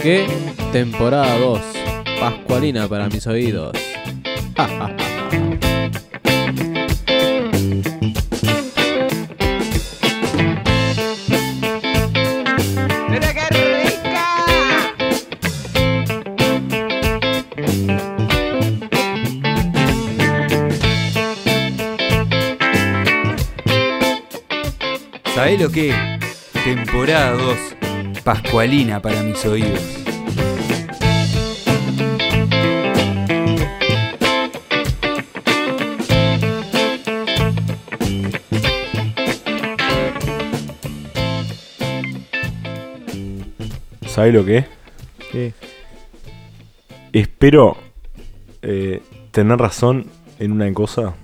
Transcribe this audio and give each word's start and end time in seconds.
¿Sabe 0.00 0.26
lo 0.26 0.26
que? 0.26 0.72
Temporada 0.72 1.36
2. 1.36 1.60
Pascualina 2.18 2.88
para 2.88 3.08
mis 3.08 3.26
oídos. 3.26 3.72
Ja, 4.56 4.66
ja, 4.66 4.88
ja. 4.88 4.96
¡Mira 13.10 13.34
qué 13.34 13.46
rica! 13.50 14.26
¿Sabés 25.34 25.60
lo 25.60 25.70
que? 25.70 25.94
Temporada 26.64 27.32
2. 27.32 27.79
Pascualina 28.24 29.00
para 29.00 29.22
mis 29.22 29.44
oídos. 29.46 29.80
¿Sabes 44.06 44.34
lo 44.34 44.44
que 44.44 44.58
es? 44.58 44.66
¿Qué? 45.32 45.54
Espero 47.12 47.78
eh, 48.60 49.02
tener 49.30 49.58
razón 49.58 50.06
en 50.38 50.52
una 50.52 50.70
cosa, 50.74 51.14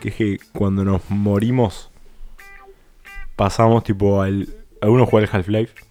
que 0.00 0.08
es 0.08 0.14
que 0.14 0.38
cuando 0.52 0.84
nos 0.84 1.02
morimos 1.10 1.90
pasamos 3.36 3.84
tipo 3.84 4.22
al... 4.22 4.48
Algunos 4.80 5.08
juega 5.08 5.28
al 5.28 5.36
Half-Life 5.36 5.85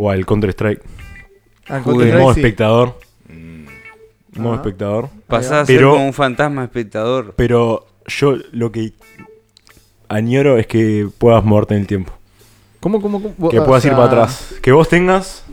o 0.00 0.10
al 0.10 0.24
Counter-Strike. 0.24 0.80
Ah, 1.68 1.80
Jugué 1.82 2.10
En 2.10 2.18
modo 2.18 2.34
sí. 2.34 2.40
espectador. 2.40 2.98
Modo 4.36 4.52
Ah. 4.52 4.56
espectador. 4.56 5.08
Pasás 5.26 5.52
a 5.52 5.66
ser 5.66 5.76
Pero- 5.78 5.92
como 5.92 6.06
un 6.06 6.12
fantasma 6.12 6.62
espectador. 6.64 7.34
Pero 7.36 7.86
yo 8.06 8.36
lo 8.52 8.70
que 8.70 8.92
añoro 10.08 10.58
es 10.58 10.66
que 10.66 11.08
puedas 11.18 11.44
moverte 11.44 11.74
en 11.74 11.80
el 11.80 11.86
tiempo. 11.86 12.12
¿Cómo, 12.80 13.02
cómo, 13.02 13.20
cómo? 13.22 13.50
Que 13.50 13.58
O 13.58 13.64
puedas 13.66 13.84
ir 13.84 13.90
para 13.92 14.04
atrás. 14.04 14.54
Que 14.62 14.70
vos 14.70 14.88
tengas 14.88 15.44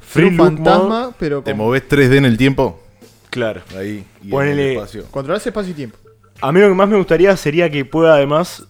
free 0.00 0.28
un 0.28 0.36
look 0.36 0.46
fantasma, 0.46 1.00
mode. 1.06 1.14
pero 1.18 1.42
¿Te 1.42 1.50
con... 1.50 1.58
moves 1.58 1.82
3D 1.88 2.16
en 2.18 2.24
el 2.24 2.36
tiempo? 2.38 2.80
Claro. 3.28 3.62
Ahí. 3.76 4.04
Y 4.22 4.26
en 4.26 4.30
Ponele- 4.30 4.52
el 4.52 4.76
espacio. 4.76 5.04
controlar 5.10 5.40
ese 5.40 5.48
espacio 5.48 5.72
y 5.72 5.74
tiempo. 5.74 5.98
A 6.40 6.52
mí 6.52 6.60
lo 6.60 6.68
que 6.68 6.74
más 6.74 6.88
me 6.88 6.96
gustaría 6.96 7.36
sería 7.36 7.68
que 7.70 7.84
pueda 7.84 8.14
además 8.14 8.64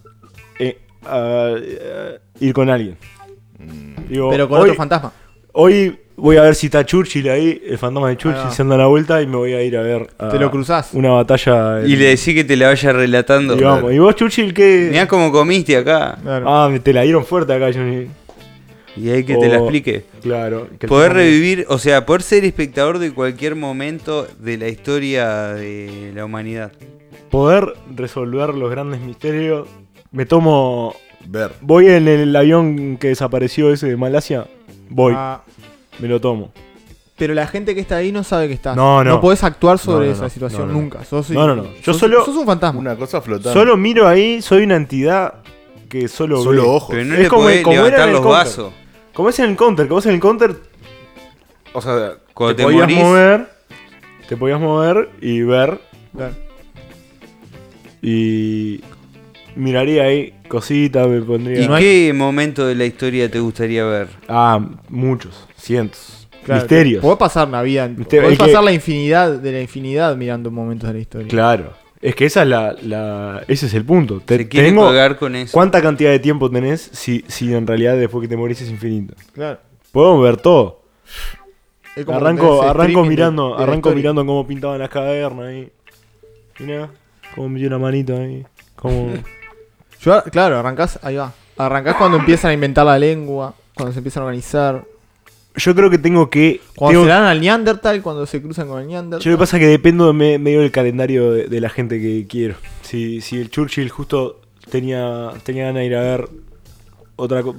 eh, 0.59 0.79
ah, 1.05 1.53
eh, 1.57 2.19
ir 2.39 2.53
con 2.53 2.69
alguien. 2.69 2.97
Digo, 4.09 4.29
Pero 4.29 4.47
con 4.49 4.57
hoy, 4.59 4.63
otro 4.69 4.75
fantasma. 4.75 5.13
hoy 5.53 5.97
voy 6.17 6.37
a 6.37 6.41
ver 6.43 6.55
si 6.55 6.67
está 6.67 6.85
Churchill 6.85 7.29
ahí, 7.29 7.61
el 7.65 7.77
fantasma 7.77 8.09
de 8.09 8.17
Churchill, 8.17 8.51
se 8.51 8.61
anda 8.61 8.75
a 8.75 8.79
la 8.79 8.87
vuelta 8.87 9.21
y 9.21 9.27
me 9.27 9.37
voy 9.37 9.53
a 9.53 9.63
ir 9.63 9.77
a 9.77 9.81
ver 9.81 10.07
a 10.19 10.29
Te 10.29 10.37
lo 10.37 10.51
cruzás. 10.51 10.89
una 10.93 11.11
batalla. 11.11 11.81
en- 11.81 11.89
Y 11.89 11.95
le 11.95 12.05
decís 12.05 12.33
que 12.35 12.43
te 12.43 12.55
la 12.57 12.67
vaya 12.67 12.91
relatando. 12.93 13.55
y 13.57 13.61
vamos. 13.63 13.93
¿Y 13.93 13.99
vos, 13.99 14.15
Churchill, 14.15 14.53
qué? 14.53 14.89
Mirá 14.91 15.07
cómo 15.07 15.31
comiste 15.31 15.75
acá. 15.77 16.17
Claro. 16.21 16.45
Ah, 16.49 16.69
me- 16.69 16.79
te 16.79 16.93
la 16.93 17.01
dieron 17.03 17.25
fuerte 17.25 17.53
acá, 17.53 17.69
Johnny. 17.73 18.07
Y 18.97 19.09
hay 19.09 19.23
que 19.23 19.37
te 19.37 19.47
la 19.47 19.55
explique. 19.59 20.03
Claro. 20.21 20.67
que 20.77 20.85
Poder 20.87 21.13
revivir, 21.13 21.65
o 21.69 21.77
sea, 21.79 22.05
poder 22.05 22.21
ser 22.23 22.43
espectador 22.43 22.99
de 22.99 23.13
cualquier 23.13 23.55
momento 23.55 24.27
de 24.37 24.57
la 24.57 24.67
historia 24.67 25.53
de 25.53 26.11
la 26.13 26.25
humanidad. 26.25 26.73
Poder 27.29 27.73
resolver 27.95 28.49
los 28.53 28.69
grandes 28.69 28.99
misterios. 28.99 29.69
Me 30.11 30.25
tomo. 30.25 30.93
Ver. 31.27 31.53
Voy 31.61 31.87
en 31.87 32.07
el 32.07 32.35
avión 32.35 32.97
que 32.97 33.07
desapareció 33.09 33.71
ese 33.71 33.87
de 33.87 33.97
Malasia. 33.97 34.47
Voy, 34.89 35.13
Ah, 35.15 35.41
me 35.99 36.07
lo 36.07 36.19
tomo. 36.19 36.51
pero 37.17 37.33
la 37.33 37.47
gente 37.47 37.75
que 37.75 37.81
está 37.81 37.97
ahí 37.97 38.11
no 38.11 38.23
sabe 38.23 38.47
que 38.47 38.53
estás. 38.53 38.75
No, 38.75 39.03
no. 39.03 39.11
No 39.11 39.21
podés 39.21 39.43
actuar 39.43 39.77
sobre 39.77 40.05
No, 40.07 40.11
no, 40.11 40.11
esa 40.13 40.23
no. 40.23 40.29
situación 40.29 40.61
No, 40.63 40.67
no, 40.67 40.73
no. 40.73 40.79
nunca. 40.81 41.05
Sos, 41.05 41.29
No, 41.29 41.47
no, 41.47 41.55
no. 41.55 41.63
Yo 41.63 41.93
sos- 41.93 41.97
solo- 41.99 42.25
Sos 42.25 42.35
un 42.35 42.45
fantasma. 42.45 42.79
Una 42.79 42.95
cosa 42.95 43.21
flotando. 43.21 43.53
Solo 43.53 43.77
miro 43.77 44.07
ahí, 44.07 44.41
soy 44.41 44.63
una 44.63 44.75
entidad 44.75 45.35
que 45.87 46.07
solo. 46.07 46.41
Solo 46.41 46.63
ve. 46.63 46.67
ojos. 46.69 46.89
Pero 46.91 47.05
no 47.05 47.13
Es 47.15 47.19
le 47.21 47.27
como- 47.27 47.41
podés 47.43 47.61
como 47.63 47.75
era 47.75 47.83
levantar 47.85 48.01
en 48.01 48.07
el 48.09 48.13
los 48.13 48.21
Counter. 48.23 48.45
vasos. 48.45 48.73
Como 49.13 49.29
es 49.29 49.39
en 49.39 49.49
el 49.51 49.55
counter, 49.55 49.87
como 49.87 49.99
es 49.99 50.05
en 50.07 50.13
el 50.13 50.19
counter. 50.19 50.55
O 51.73 51.81
sea, 51.81 52.15
Cuando 52.33 52.55
te, 52.55 52.61
te 52.61 52.63
podías 52.63 52.81
morís. 52.81 52.97
mover. 52.97 53.47
Te 54.27 54.37
podías 54.37 54.59
mover 54.59 55.09
y 55.21 55.41
ver. 55.41 55.79
Claro. 56.15 56.33
Y. 58.01 58.81
Miraría 59.55 60.03
ahí 60.03 60.33
cositas, 60.47 61.07
me 61.07 61.21
pondría. 61.21 61.61
¿Y 61.61 61.67
qué 61.79 62.13
momento 62.13 62.65
de 62.65 62.75
la 62.75 62.85
historia 62.85 63.29
te 63.29 63.39
gustaría 63.39 63.83
ver? 63.85 64.07
Ah, 64.27 64.59
muchos, 64.89 65.47
cientos. 65.57 66.27
Claro, 66.45 66.61
Misterios. 66.61 67.01
Podés 67.01 67.17
pasar 67.19 67.47
la 67.49 67.61
vida. 67.61 67.87
Mister- 67.87 68.23
podés 68.23 68.37
que- 68.39 68.45
pasar 68.45 68.63
la 68.63 68.71
infinidad 68.71 69.31
de 69.39 69.51
la 69.51 69.61
infinidad 69.61 70.15
mirando 70.15 70.49
momentos 70.49 70.87
de 70.87 70.93
la 70.93 70.99
historia. 70.99 71.27
Claro. 71.27 71.73
Es 72.01 72.15
que 72.15 72.25
esa 72.25 72.41
es 72.41 72.47
la, 72.47 72.75
la- 72.81 73.43
ese 73.47 73.67
es 73.67 73.73
el 73.75 73.85
punto. 73.85 74.21
Te, 74.21 74.37
Se 74.37 74.47
quiere 74.47 74.69
tengo- 74.69 74.85
colgar 74.85 75.17
con 75.17 75.35
eso. 75.35 75.51
¿Cuánta 75.53 75.81
cantidad 75.83 76.09
de 76.09 76.17
tiempo 76.19 76.49
tenés 76.49 76.81
si, 76.93 77.23
si 77.27 77.53
en 77.53 77.67
realidad 77.67 77.95
después 77.95 78.23
que 78.23 78.27
te 78.27 78.35
morís 78.37 78.59
es 78.61 78.69
infinito? 78.71 79.13
Claro. 79.33 79.59
Podemos 79.91 80.23
ver 80.23 80.37
todo. 80.37 80.81
Arranco, 82.07 82.63
arranco 82.63 83.03
de- 83.03 83.09
mirando, 83.09 83.55
de 83.57 83.63
arranco 83.63 83.91
mirando 83.91 84.25
cómo 84.25 84.47
pintaban 84.47 84.79
las 84.79 84.89
cavernas 84.89 85.45
ahí. 85.47 85.69
Mirá, 86.59 86.89
cómo 87.35 87.49
metió 87.49 87.67
una 87.67 87.77
manito 87.77 88.17
ahí. 88.17 88.43
Cómo... 88.75 89.11
Yo, 90.01 90.23
claro, 90.31 90.57
arrancás, 90.59 90.99
ahí 91.03 91.15
va. 91.15 91.33
Arrancás 91.57 91.95
cuando 91.95 92.17
empiezan 92.17 92.51
a 92.51 92.53
inventar 92.53 92.85
la 92.85 92.97
lengua, 92.97 93.53
cuando 93.75 93.93
se 93.93 93.99
empiezan 93.99 94.23
a 94.23 94.25
organizar. 94.27 94.83
Yo 95.55 95.75
creo 95.75 95.89
que 95.89 95.97
tengo 95.97 96.29
que. 96.29 96.61
Cuando 96.75 97.01
tengo- 97.01 97.05
se 97.05 97.09
dan 97.11 97.23
al 97.25 97.41
Neandertal, 97.41 98.01
cuando 98.01 98.25
se 98.25 98.41
cruzan 98.41 98.67
con 98.67 98.81
el 98.81 98.87
Neandertal. 98.87 99.23
Yo 99.23 99.31
lo 99.31 99.37
que 99.37 99.39
pasa 99.41 99.57
es 99.57 99.61
que 99.61 99.67
dependo 99.67 100.07
de 100.07 100.13
me- 100.13 100.39
medio 100.39 100.61
del 100.61 100.71
calendario 100.71 101.31
de, 101.33 101.47
de 101.47 101.61
la 101.61 101.69
gente 101.69 101.99
que 101.99 102.25
quiero. 102.27 102.55
Si, 102.81 103.21
si 103.21 103.37
el 103.39 103.49
Churchill 103.51 103.89
justo 103.89 104.39
tenía, 104.69 105.31
tenía 105.43 105.65
ganas 105.65 105.81
de 105.81 105.85
ir 105.85 105.95
a 105.95 106.01
ver 106.01 106.29
otra 107.17 107.43
cosa. 107.43 107.57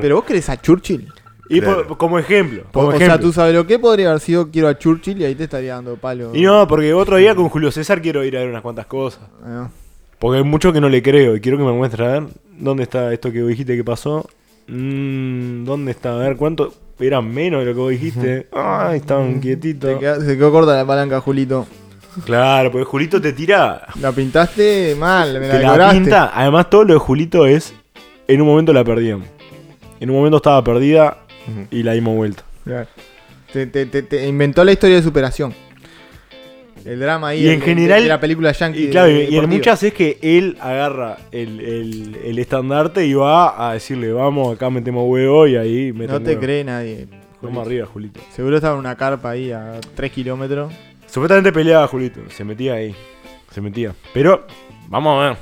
Pero 0.00 0.16
vos 0.16 0.24
querés 0.24 0.48
a 0.48 0.60
Churchill. 0.60 1.12
y 1.50 1.60
Claro. 1.60 1.86
por- 1.86 1.98
como 1.98 2.18
ejemplo. 2.18 2.64
O 2.72 2.96
sea, 2.96 3.20
tú 3.20 3.30
sabes 3.32 3.54
lo 3.54 3.66
que 3.66 3.78
podría 3.78 4.08
haber 4.08 4.20
sido 4.20 4.50
quiero 4.50 4.66
a 4.68 4.78
Churchill 4.78 5.20
y 5.20 5.24
ahí 5.24 5.34
te 5.34 5.44
estaría 5.44 5.74
dando 5.74 5.96
palo. 5.96 6.34
Y 6.34 6.40
no, 6.42 6.66
porque 6.66 6.94
otro 6.94 7.16
día 7.18 7.34
con 7.34 7.50
Julio 7.50 7.70
César 7.70 8.00
quiero 8.00 8.24
ir 8.24 8.34
a 8.36 8.40
ver 8.40 8.48
unas 8.48 8.62
cuantas 8.62 8.86
cosas. 8.86 9.20
Ah, 9.44 9.68
Porque 10.18 10.38
hay 10.38 10.44
mucho 10.44 10.72
que 10.72 10.80
no 10.80 10.88
le 10.88 11.02
creo 11.02 11.36
y 11.36 11.40
quiero 11.40 11.58
que 11.58 11.64
me 11.64 11.72
muestre 11.72 12.04
a 12.04 12.08
ver 12.08 12.22
dónde 12.58 12.82
está 12.84 13.12
esto 13.12 13.30
que 13.32 13.40
vos 13.42 13.50
dijiste 13.50 13.76
que 13.76 13.84
pasó. 13.84 14.26
Mm, 14.68 15.64
¿Dónde 15.64 15.90
está? 15.92 16.14
A 16.14 16.18
ver, 16.18 16.36
¿cuánto? 16.36 16.72
Eran 16.98 17.32
menos 17.32 17.60
de 17.60 17.66
lo 17.66 17.72
que 17.74 17.80
vos 17.80 17.90
dijiste. 17.90 18.46
Ay, 18.52 18.98
estaban 18.98 19.40
quietitos. 19.40 20.00
se 20.24 20.36
quedó 20.36 20.52
corta 20.52 20.74
la 20.76 20.86
palanca, 20.86 21.20
Julito. 21.20 21.66
Claro, 22.24 22.70
porque 22.70 22.84
Julito 22.84 23.20
te 23.20 23.32
tira. 23.32 23.86
La 24.00 24.12
pintaste 24.12 24.94
mal, 24.98 25.32
me 25.40 25.48
la 25.48 25.58
Te 25.58 25.62
la 25.78 25.90
pinta. 25.90 26.30
Además, 26.32 26.70
todo 26.70 26.84
lo 26.84 26.94
de 26.94 27.00
Julito 27.00 27.46
es. 27.46 27.74
En 28.28 28.40
un 28.40 28.46
momento 28.46 28.72
la 28.72 28.84
perdíamos. 28.84 29.26
En 30.00 30.10
un 30.10 30.16
momento 30.16 30.36
estaba 30.38 30.62
perdida 30.62 31.18
y 31.70 31.82
la 31.82 31.92
dimos 31.92 32.14
vuelta. 32.16 32.42
Claro. 32.64 32.86
Te, 33.52 33.66
te- 33.66 33.86
te- 33.86 34.02
te 34.02 34.26
inventó 34.26 34.64
la 34.64 34.72
historia 34.72 34.96
de 34.96 35.02
superación. 35.02 35.52
El 36.84 37.00
drama 37.00 37.28
ahí 37.28 37.46
Y 37.46 37.48
en 37.50 37.60
general- 37.60 38.02
de 38.02 38.08
la 38.08 38.20
película 38.20 38.52
Yankee. 38.52 38.84
Y 38.84 38.90
claro, 38.90 39.10
y- 39.10 39.26
y 39.30 39.36
en 39.38 39.48
muchas 39.48 39.82
es 39.82 39.94
que 39.94 40.18
él 40.22 40.56
agarra 40.60 41.16
el, 41.32 41.60
el- 41.60 42.16
el 42.24 42.38
estandarte 42.38 43.06
y 43.06 43.14
va 43.14 43.70
a 43.70 43.74
decirle, 43.74 44.12
vamos, 44.12 44.54
acá 44.54 44.68
metemos 44.70 45.04
huevo 45.08 45.46
y 45.46 45.56
ahí 45.56 45.92
No 45.92 45.98
metemos 46.00 46.22
te 46.24 46.30
huevo. 46.30 46.40
cree 46.42 46.64
nadie. 46.64 47.06
Vamos 47.40 47.66
arriba, 47.66 47.86
Julito. 47.86 48.20
Seguro 48.34 48.56
estaba 48.56 48.74
en 48.74 48.80
una 48.80 48.96
carpa 48.96 49.30
ahí 49.30 49.50
a 49.52 49.80
3 49.94 50.10
kilómetros. 50.12 50.72
Supuestamente 51.06 51.52
peleaba 51.52 51.86
Julito, 51.88 52.20
se 52.30 52.44
metía 52.44 52.74
ahí. 52.74 52.94
Se 53.52 53.60
metía. 53.60 53.94
Pero, 54.12 54.46
vamos 54.88 55.22
a 55.22 55.28
ver. 55.28 55.36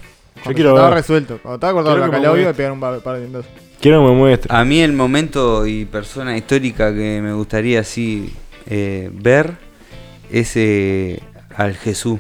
Yo 0.45 0.53
quiero 0.55 0.71
estaba 0.71 0.89
ver. 0.91 0.99
resuelto. 0.99 1.39
Cuando 1.43 1.55
estaba 1.57 1.73
cortado 1.73 1.97
me 1.97 2.03
bacalao 2.03 2.37
iba 2.39 2.51
a 2.51 2.53
pegar 2.53 2.73
un 2.73 2.81
par 2.81 3.01
de 3.01 3.21
dientos. 3.21 3.47
Quiero 3.81 4.01
que 4.05 4.11
me 4.13 4.17
muestre. 4.17 4.55
A 4.55 4.65
mí 4.65 4.81
el 4.81 4.93
momento 4.93 5.67
y 5.67 5.85
persona 5.87 6.37
histórica 6.37 6.93
que 6.95 7.21
me 7.23 7.33
gustaría 7.33 7.81
así 7.81 8.33
eh, 8.67 9.11
ver 9.13 9.53
es 10.31 10.53
eh, 10.57 11.21
al 11.57 11.77
Jesús. 11.77 12.19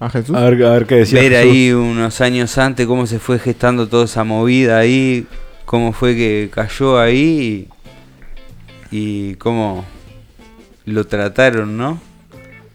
¿A 0.00 0.10
Jesús? 0.10 0.36
A 0.36 0.40
ver, 0.50 0.62
a 0.64 0.70
ver 0.72 0.86
qué 0.86 0.96
decía. 0.96 1.20
ver 1.22 1.32
Jesús. 1.32 1.50
ahí 1.52 1.72
unos 1.72 2.20
años 2.20 2.58
antes 2.58 2.86
cómo 2.86 3.06
se 3.06 3.18
fue 3.18 3.38
gestando 3.38 3.88
toda 3.88 4.04
esa 4.04 4.24
movida 4.24 4.78
ahí, 4.78 5.26
cómo 5.64 5.92
fue 5.92 6.14
que 6.14 6.50
cayó 6.52 6.98
ahí 7.00 7.68
y, 8.90 9.30
y 9.30 9.34
cómo 9.36 9.84
lo 10.84 11.06
trataron, 11.06 11.76
¿no? 11.76 12.00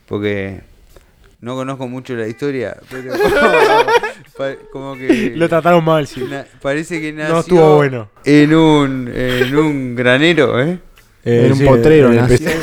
Porque 0.07 0.61
no 1.41 1.55
conozco 1.55 1.87
mucho 1.87 2.13
la 2.15 2.27
historia, 2.27 2.75
pero 2.89 3.13
como 4.73 4.95
que 4.95 5.33
Lo 5.35 5.47
trataron 5.47 5.83
mal, 5.85 6.07
sí. 6.07 6.21
na- 6.29 6.45
parece 6.61 6.99
que 6.99 7.13
nació 7.13 7.33
No 7.33 7.39
estuvo 7.39 7.75
bueno. 7.77 8.09
en 8.25 8.53
un 8.55 9.11
en 9.13 9.55
un 9.55 9.95
granero, 9.95 10.59
¿eh? 10.61 10.79
Eh, 11.23 11.43
en 11.45 11.51
un 11.51 11.57
sí, 11.59 11.65
potrero 11.65 12.07
en 12.11 12.15
el 12.19 12.21
nació. 12.29 12.49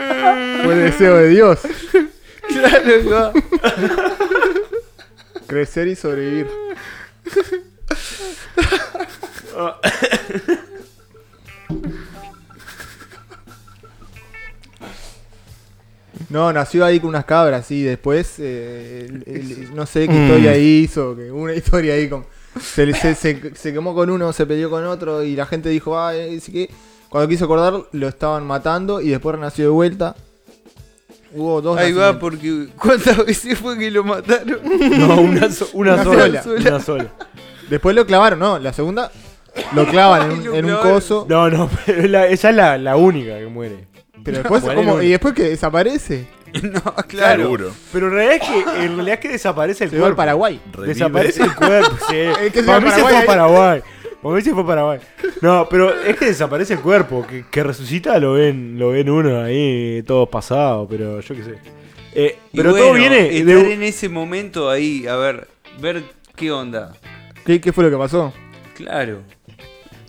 Fue 0.64 0.72
el 0.74 0.82
deseo 0.90 1.16
de 1.16 1.28
Dios. 1.28 1.60
Crecer 5.46 5.88
y 5.88 5.96
sobrevivir. 5.96 6.46
No, 16.28 16.52
nació 16.52 16.84
ahí 16.84 17.00
con 17.00 17.08
unas 17.10 17.24
cabras, 17.24 17.70
y 17.70 17.82
después, 17.82 18.34
eh, 18.38 19.06
el- 19.08 19.24
el- 19.26 19.74
no 19.74 19.86
sé 19.86 20.06
qué 20.06 20.14
historia 20.14 20.56
hizo, 20.56 21.16
que 21.16 21.30
una 21.30 21.54
historia 21.54 21.94
ahí 21.94 22.08
con... 22.08 22.24
Se, 22.60 22.92
se, 22.94 23.14
se- 23.14 23.54
se 23.54 23.72
quemó 23.72 23.94
con 23.94 24.10
uno, 24.10 24.32
se 24.32 24.46
peleó 24.46 24.70
con 24.70 24.84
otro, 24.84 25.22
y 25.22 25.34
la 25.34 25.46
gente 25.46 25.68
dijo, 25.70 25.98
ah, 25.98 26.12
sí 26.40 26.52
que... 26.52 26.70
Cuando 27.10 27.28
quiso 27.28 27.44
acordar, 27.44 27.74
lo 27.92 28.08
estaban 28.08 28.46
matando, 28.46 29.00
y 29.02 29.08
después 29.10 29.34
renació 29.36 29.64
de 29.66 29.70
vuelta. 29.70 30.16
Hubo 31.32 31.60
dos 31.60 31.78
Ahí 31.78 31.92
va, 31.92 32.18
porque 32.18 32.68
¿cuántas 32.80 33.24
veces 33.24 33.58
fue 33.58 33.78
que 33.78 33.90
lo 33.90 34.02
mataron? 34.02 34.58
No, 34.98 35.16
una, 35.20 35.50
so- 35.50 35.68
una 35.74 35.94
Una 35.94 36.04
sola. 36.04 36.42
sola. 36.42 36.60
Una 36.70 36.80
sola. 36.80 37.06
Después 37.68 37.94
lo 37.94 38.04
clavaron, 38.06 38.38
¿no? 38.40 38.58
La 38.58 38.72
segunda 38.72 39.12
lo 39.74 39.86
clavan 39.86 40.22
en 40.22 40.30
un, 40.38 40.44
Lo 40.44 40.54
en 40.54 40.64
un 40.64 40.70
clavaron. 40.72 40.92
coso, 40.94 41.26
No, 41.28 41.48
no, 41.50 41.70
pero 41.86 42.08
la- 42.08 42.26
esa 42.26 42.50
es 42.50 42.56
la, 42.56 42.78
la 42.78 42.96
única 42.96 43.38
que 43.38 43.46
muere. 43.46 43.86
pero 44.24 44.38
después, 44.38 44.62
¿cómo? 44.64 45.00
¿Y 45.02 45.10
después 45.10 45.34
que 45.34 45.44
desaparece? 45.50 46.26
no, 46.62 46.82
claro. 47.06 47.42
Seguro. 47.44 47.72
Pero 47.92 48.08
en 48.08 48.12
realidad 48.12 48.34
es 48.36 48.48
que, 48.48 48.84
en 48.84 48.94
realidad 48.96 49.14
es 49.14 49.20
que 49.20 49.28
desaparece 49.28 49.84
el 49.84 49.90
Se 49.90 49.96
va 49.96 50.00
al 50.00 50.02
cuerpo. 50.10 50.16
Paraguay. 50.16 50.60
Revive. 50.72 50.94
Desaparece 50.94 51.42
el 51.44 51.54
cuerpo, 51.54 51.96
sí. 52.08 52.16
Es 52.42 52.52
que 52.52 52.60
se 52.60 52.66
Para 52.66 52.80
mí 52.80 52.90
se 52.90 53.00
fue 53.02 53.16
a 53.16 53.24
Paraguay. 53.24 53.26
Paraguay. 53.26 53.82
Mí 54.22 54.42
se 54.42 54.52
fue 54.52 54.66
Paraguay. 54.66 55.00
No, 55.40 55.66
pero 55.70 55.98
es 56.02 56.16
que 56.16 56.26
desaparece 56.26 56.74
el 56.74 56.80
cuerpo. 56.80 57.26
Que, 57.26 57.44
que 57.50 57.62
resucita 57.62 58.18
lo 58.18 58.34
ven, 58.34 58.78
lo 58.78 58.90
ven 58.90 59.08
uno 59.08 59.42
ahí, 59.42 60.02
todo 60.06 60.26
pasado, 60.26 60.86
pero 60.88 61.20
yo 61.20 61.34
qué 61.34 61.42
sé. 61.42 61.54
Eh, 62.14 62.36
pero 62.52 62.70
bueno, 62.72 62.86
todo 62.86 62.94
viene 62.96 63.28
estar 63.38 63.64
de... 63.64 63.72
en 63.72 63.82
ese 63.82 64.08
momento 64.08 64.68
ahí, 64.68 65.06
a 65.06 65.16
ver, 65.16 65.48
ver 65.80 66.02
qué 66.36 66.50
onda. 66.50 66.92
¿Qué, 67.44 67.60
qué 67.60 67.72
fue 67.72 67.84
lo 67.84 67.90
que 67.90 67.96
pasó? 67.96 68.32
Claro. 68.74 69.20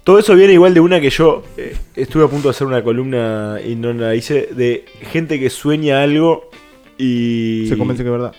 Todo 0.04 0.18
eso 0.18 0.36
viene 0.36 0.54
igual 0.54 0.74
de 0.74 0.80
una 0.80 1.00
que 1.00 1.12
yo 1.12 1.44
eh, 1.58 1.78
estuve 1.96 2.26
a 2.26 2.28
punto 2.28 2.48
de 2.48 2.52
hacer 2.52 2.66
una 2.66 2.84
columna 2.84 3.60
y 3.64 3.76
no 3.76 3.94
la 3.94 4.16
hice, 4.16 4.50
de 4.52 4.86
gente 5.12 5.40
que 5.40 5.50
sueña 5.50 6.02
algo 6.02 6.50
y... 6.98 7.68
Se 7.70 7.78
convence 7.78 8.04
que 8.04 8.10
es 8.10 8.12
verdad. 8.12 8.34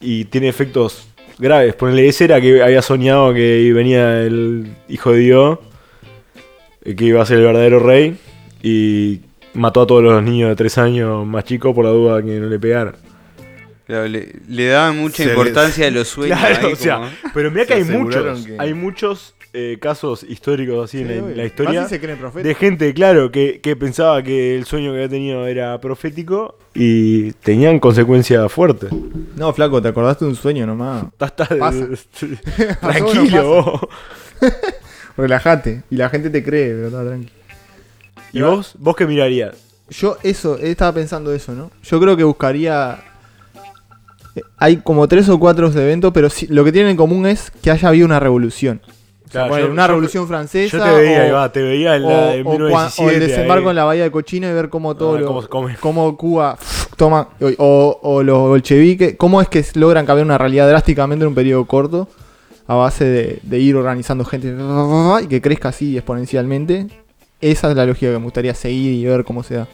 y 0.00 0.24
tiene 0.24 0.48
efectos 0.48 1.06
graves. 1.38 1.74
Ponele, 1.74 2.08
ese 2.08 2.24
era 2.24 2.40
que 2.40 2.62
había 2.62 2.82
soñado 2.82 3.32
que 3.34 3.72
venía 3.74 4.22
el 4.22 4.66
hijo 4.88 5.12
de 5.12 5.18
Dios, 5.18 5.58
eh, 6.84 6.94
que 6.94 7.04
iba 7.04 7.22
a 7.22 7.26
ser 7.26 7.38
el 7.38 7.44
verdadero 7.44 7.78
rey, 7.80 8.16
y 8.62 9.20
mató 9.54 9.82
a 9.82 9.86
todos 9.86 10.02
los 10.02 10.22
niños 10.22 10.48
de 10.50 10.56
tres 10.56 10.76
años 10.78 11.26
más 11.26 11.44
chicos 11.44 11.74
por 11.74 11.84
la 11.84 11.90
duda 11.92 12.22
que 12.22 12.38
no 12.40 12.46
le 12.46 12.58
pegaran. 12.58 12.94
Claro, 13.86 14.08
le, 14.08 14.32
le 14.48 14.66
daban 14.66 14.96
mucha 14.98 15.22
Se 15.22 15.28
importancia 15.30 15.86
a 15.86 15.90
los 15.92 16.08
sueños. 16.08 16.36
Claro, 16.40 16.66
ahí 16.66 16.72
o 16.72 16.76
sea, 16.76 16.96
como- 16.96 17.10
pero 17.32 17.50
mira 17.52 17.62
Se 17.62 17.68
que 17.68 17.74
hay 17.74 17.84
muchos, 17.84 18.44
que- 18.44 18.56
hay 18.58 18.74
muchos 18.74 19.34
eh, 19.58 19.78
casos 19.80 20.22
históricos 20.22 20.84
así 20.84 21.00
en, 21.00 21.08
la, 21.08 21.14
en 21.14 21.36
la 21.38 21.44
historia. 21.44 21.88
Se 21.88 21.98
creen. 21.98 22.18
De 22.42 22.54
gente, 22.54 22.92
claro, 22.92 23.30
que, 23.32 23.60
que 23.62 23.74
pensaba 23.74 24.22
que 24.22 24.54
el 24.56 24.66
sueño 24.66 24.90
que 24.92 24.96
había 24.98 25.08
tenido 25.08 25.46
era 25.46 25.80
profético 25.80 26.58
y 26.74 27.32
tenían 27.32 27.78
consecuencias 27.80 28.52
fuertes. 28.52 28.90
No, 29.34 29.52
flaco, 29.54 29.80
te 29.80 29.88
acordaste 29.88 30.26
de 30.26 30.30
un 30.32 30.36
sueño 30.36 30.66
nomás. 30.66 31.04
Estás-. 31.18 31.48
Tranquilo, 32.80 33.48
vos. 33.64 33.80
Relájate. 35.16 35.82
Y 35.90 35.96
la 35.96 36.08
gente 36.10 36.28
te 36.30 36.44
cree, 36.44 36.74
pero 36.74 36.86
está 36.88 37.04
tranqui. 37.04 37.30
¿Y 38.32 38.42
vos? 38.42 38.74
¿Vos 38.78 38.94
qué 38.96 39.06
mirarías? 39.06 39.56
Yo 39.88 40.18
eso, 40.22 40.58
estaba 40.58 40.92
pensando 40.92 41.32
eso, 41.32 41.54
¿no? 41.54 41.70
Yo 41.82 42.00
creo 42.00 42.16
que 42.16 42.24
buscaría... 42.24 42.98
eh, 44.34 44.42
Hay 44.58 44.78
como 44.78 45.06
tres 45.08 45.28
o 45.28 45.38
cuatro 45.38 45.68
eventos, 45.70 46.12
pero 46.12 46.28
sí- 46.28 46.48
lo 46.48 46.64
que 46.64 46.72
tienen 46.72 46.90
en 46.90 46.96
común 46.96 47.24
es 47.26 47.50
que 47.62 47.70
haya 47.70 47.88
habido 47.88 48.04
una 48.04 48.20
revolución. 48.20 48.80
O 49.26 49.30
sea, 49.30 49.48
Claro, 49.48 49.66
yo- 49.66 49.72
una 49.72 49.82
yo- 49.82 49.88
revolución 49.88 50.28
francesa. 50.28 50.78
Yo 50.78 50.84
te 50.84 50.90
veía, 50.92 51.32
o, 51.32 51.34
va, 51.34 51.50
te 51.52 51.62
veía 51.62 51.96
en 51.96 52.02
la 52.04 52.26
de 52.32 52.42
o 52.42 52.44
cua- 52.44 52.50
1917. 52.52 53.02
o 53.02 53.10
el 53.10 53.20
desembarco 53.20 53.64
ahí. 53.68 53.70
en 53.70 53.76
la 53.76 53.84
bahía 53.84 54.02
de 54.04 54.10
Cochino 54.12 54.48
y 54.48 54.52
ver 54.52 54.68
cómo 54.68 54.94
todo 54.96 55.16
Ah, 55.16 55.20
lo, 55.20 55.26
cómo 55.26 55.42
come. 55.48 55.76
cómo 55.80 56.16
Cuba 56.16 56.56
toma 56.96 57.28
o 57.58 58.22
los 58.24 58.38
bolcheviques, 58.38 59.16
cómo 59.18 59.42
es 59.42 59.48
que 59.48 59.64
logran 59.74 60.06
cambiar 60.06 60.24
una 60.26 60.38
realidad 60.38 60.68
drásticamente 60.68 61.24
en 61.24 61.28
un 61.28 61.34
periodo 61.34 61.64
corto 61.64 62.08
a 62.68 62.74
base 62.76 63.04
de, 63.04 63.38
de 63.42 63.58
ir 63.58 63.76
organizando 63.76 64.24
gente 64.24 64.54
y 65.22 65.26
que 65.26 65.40
crezca 65.42 65.68
así 65.70 65.96
exponencialmente. 65.96 66.86
Esa 67.40 67.70
es 67.70 67.76
la 67.76 67.84
lógica 67.84 68.12
que 68.12 68.18
me 68.18 68.24
gustaría 68.24 68.54
seguir 68.54 68.92
y 68.94 69.04
ver 69.04 69.24
cómo 69.24 69.42
se 69.42 69.56
da. 69.56 69.68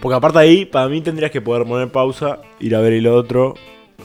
Porque 0.00 0.14
aparte 0.16 0.38
ahí, 0.38 0.64
para 0.64 0.88
mí 0.88 1.00
tendrías 1.02 1.30
que 1.30 1.40
poder 1.40 1.66
poner 1.66 1.88
pausa, 1.90 2.38
ir 2.60 2.74
a 2.76 2.80
ver 2.80 2.92
el 2.94 3.06
otro, 3.06 3.54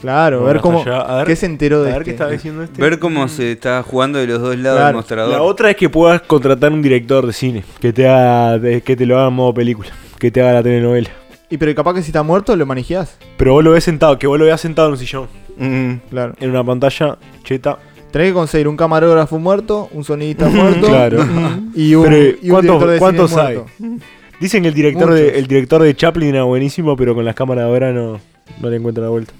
Claro, 0.00 0.44
ver 0.44 0.60
cómo 0.60 0.80
allá. 0.82 1.00
A 1.00 1.16
ver- 1.18 1.26
qué 1.26 1.36
se 1.36 1.46
enteró 1.46 1.80
a 1.80 1.84
de 1.84 1.92
ver 1.92 2.04
qué 2.04 2.10
este. 2.12 2.30
diciendo 2.30 2.62
este. 2.62 2.80
ver 2.80 2.98
cómo 2.98 3.26
se 3.28 3.52
está 3.52 3.82
jugando 3.82 4.18
de 4.18 4.26
los 4.26 4.40
dos 4.40 4.56
lados 4.56 4.76
Claro. 4.78 4.86
del 4.86 4.96
mostrador. 4.96 5.32
La 5.32 5.42
otra 5.42 5.70
es 5.70 5.76
que 5.76 5.88
puedas 5.88 6.20
contratar 6.22 6.72
un 6.72 6.82
director 6.82 7.26
de 7.26 7.32
cine 7.32 7.64
que 7.80 7.92
te 7.92 8.08
haga, 8.08 8.60
que 8.80 8.96
te 8.96 9.06
lo 9.06 9.18
haga 9.18 9.28
en 9.28 9.34
modo 9.34 9.54
película, 9.54 9.88
que 10.18 10.30
te 10.30 10.40
haga 10.40 10.52
la 10.54 10.62
telenovela. 10.62 11.10
Y 11.48 11.58
pero 11.58 11.74
capaz 11.74 11.94
que 11.94 12.02
si 12.02 12.08
está 12.08 12.22
muerto 12.22 12.54
lo 12.56 12.66
manejías. 12.66 13.16
Pero 13.36 13.52
vos 13.52 13.62
lo 13.64 13.70
ves 13.72 13.84
sentado, 13.84 14.18
que 14.18 14.26
vos 14.26 14.38
lo 14.38 14.44
veas 14.44 14.60
sentado 14.60 14.88
en 14.88 14.92
un 14.92 14.98
sillón, 14.98 15.28
Mm, 15.58 15.92
Claro. 16.10 16.34
en 16.40 16.50
una 16.50 16.62
pantalla 16.64 17.16
cheta. 17.44 17.78
Tenés 18.10 18.28
que 18.28 18.34
conseguir 18.34 18.68
un 18.68 18.76
camarógrafo 18.76 19.38
muerto, 19.38 19.88
un 19.92 20.02
sonidista 20.04 20.48
muerto 20.48 20.86
Claro. 20.86 21.18
y 21.74 21.94
un, 21.94 22.04
Pero, 22.04 22.16
y 22.16 22.28
un 22.30 22.50
¿cuántos- 22.50 22.62
director 22.62 22.90
de 22.90 22.98
cuántos 22.98 23.30
cine 23.30 23.42
hay? 23.42 23.54
muerto. 23.56 24.06
Dicen 24.40 24.62
que 24.62 24.68
el 24.68 24.74
director, 24.74 25.12
de, 25.14 25.38
el 25.38 25.46
director 25.46 25.82
de 25.82 25.94
Chaplin 25.96 26.34
era 26.34 26.42
buenísimo, 26.44 26.94
pero 26.96 27.14
con 27.14 27.24
las 27.24 27.34
cámaras 27.34 27.64
de 27.64 27.70
ahora 27.70 27.92
no, 27.92 28.20
no 28.60 28.68
le 28.70 28.76
encuentra 28.76 29.04
la 29.04 29.10
vuelta. 29.10 29.32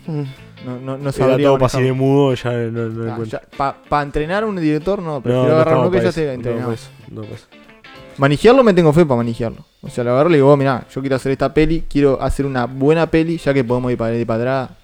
No, 0.66 0.80
no, 0.80 0.98
no 0.98 1.02
Era 1.10 1.12
sabría 1.12 1.46
todo 1.46 1.58
manejar. 1.58 1.80
así 1.80 1.82
de 1.86 1.92
mudo, 1.92 2.34
ya 2.34 2.50
no, 2.52 2.88
no 2.88 3.24
le 3.24 3.38
Ah, 3.58 4.02
entrenar 4.02 4.42
a 4.42 4.46
un 4.46 4.56
director, 4.56 5.00
no, 5.00 5.20
prefiero 5.20 5.46
no 5.46 5.54
agarrar 5.54 5.76
uno 5.78 5.90
que 5.92 6.00
ya 6.02 6.08
esté 6.08 6.32
entrenado. 6.32 6.74
no 7.12 7.22
pa' 7.22 7.28
eso. 7.34 7.46
Manejarlo 8.18 8.64
me 8.64 8.72
tengo 8.74 8.92
fe 8.92 9.04
para 9.06 9.18
manejarlo. 9.18 9.64
O 9.82 9.88
sea, 9.88 10.02
lo 10.02 10.10
agarro 10.12 10.28
y 10.30 10.32
le 10.32 10.38
digo, 10.38 10.50
"Oh, 10.50 10.56
mirá, 10.56 10.84
yo 10.92 11.00
quiero 11.02 11.16
hacer 11.16 11.32
esta 11.32 11.52
peli, 11.54 11.84
quiero 11.88 12.20
hacer 12.20 12.46
una 12.46 12.64
buena 12.66 13.06
peli, 13.10 13.36
ya 13.38 13.54
que 13.54 13.62
podemos 13.62 13.92
ir 13.92 13.98
para 13.98 14.08
adelante 14.08 14.22
y 14.22 14.26
para 14.26 14.62
atrás. 14.64 14.78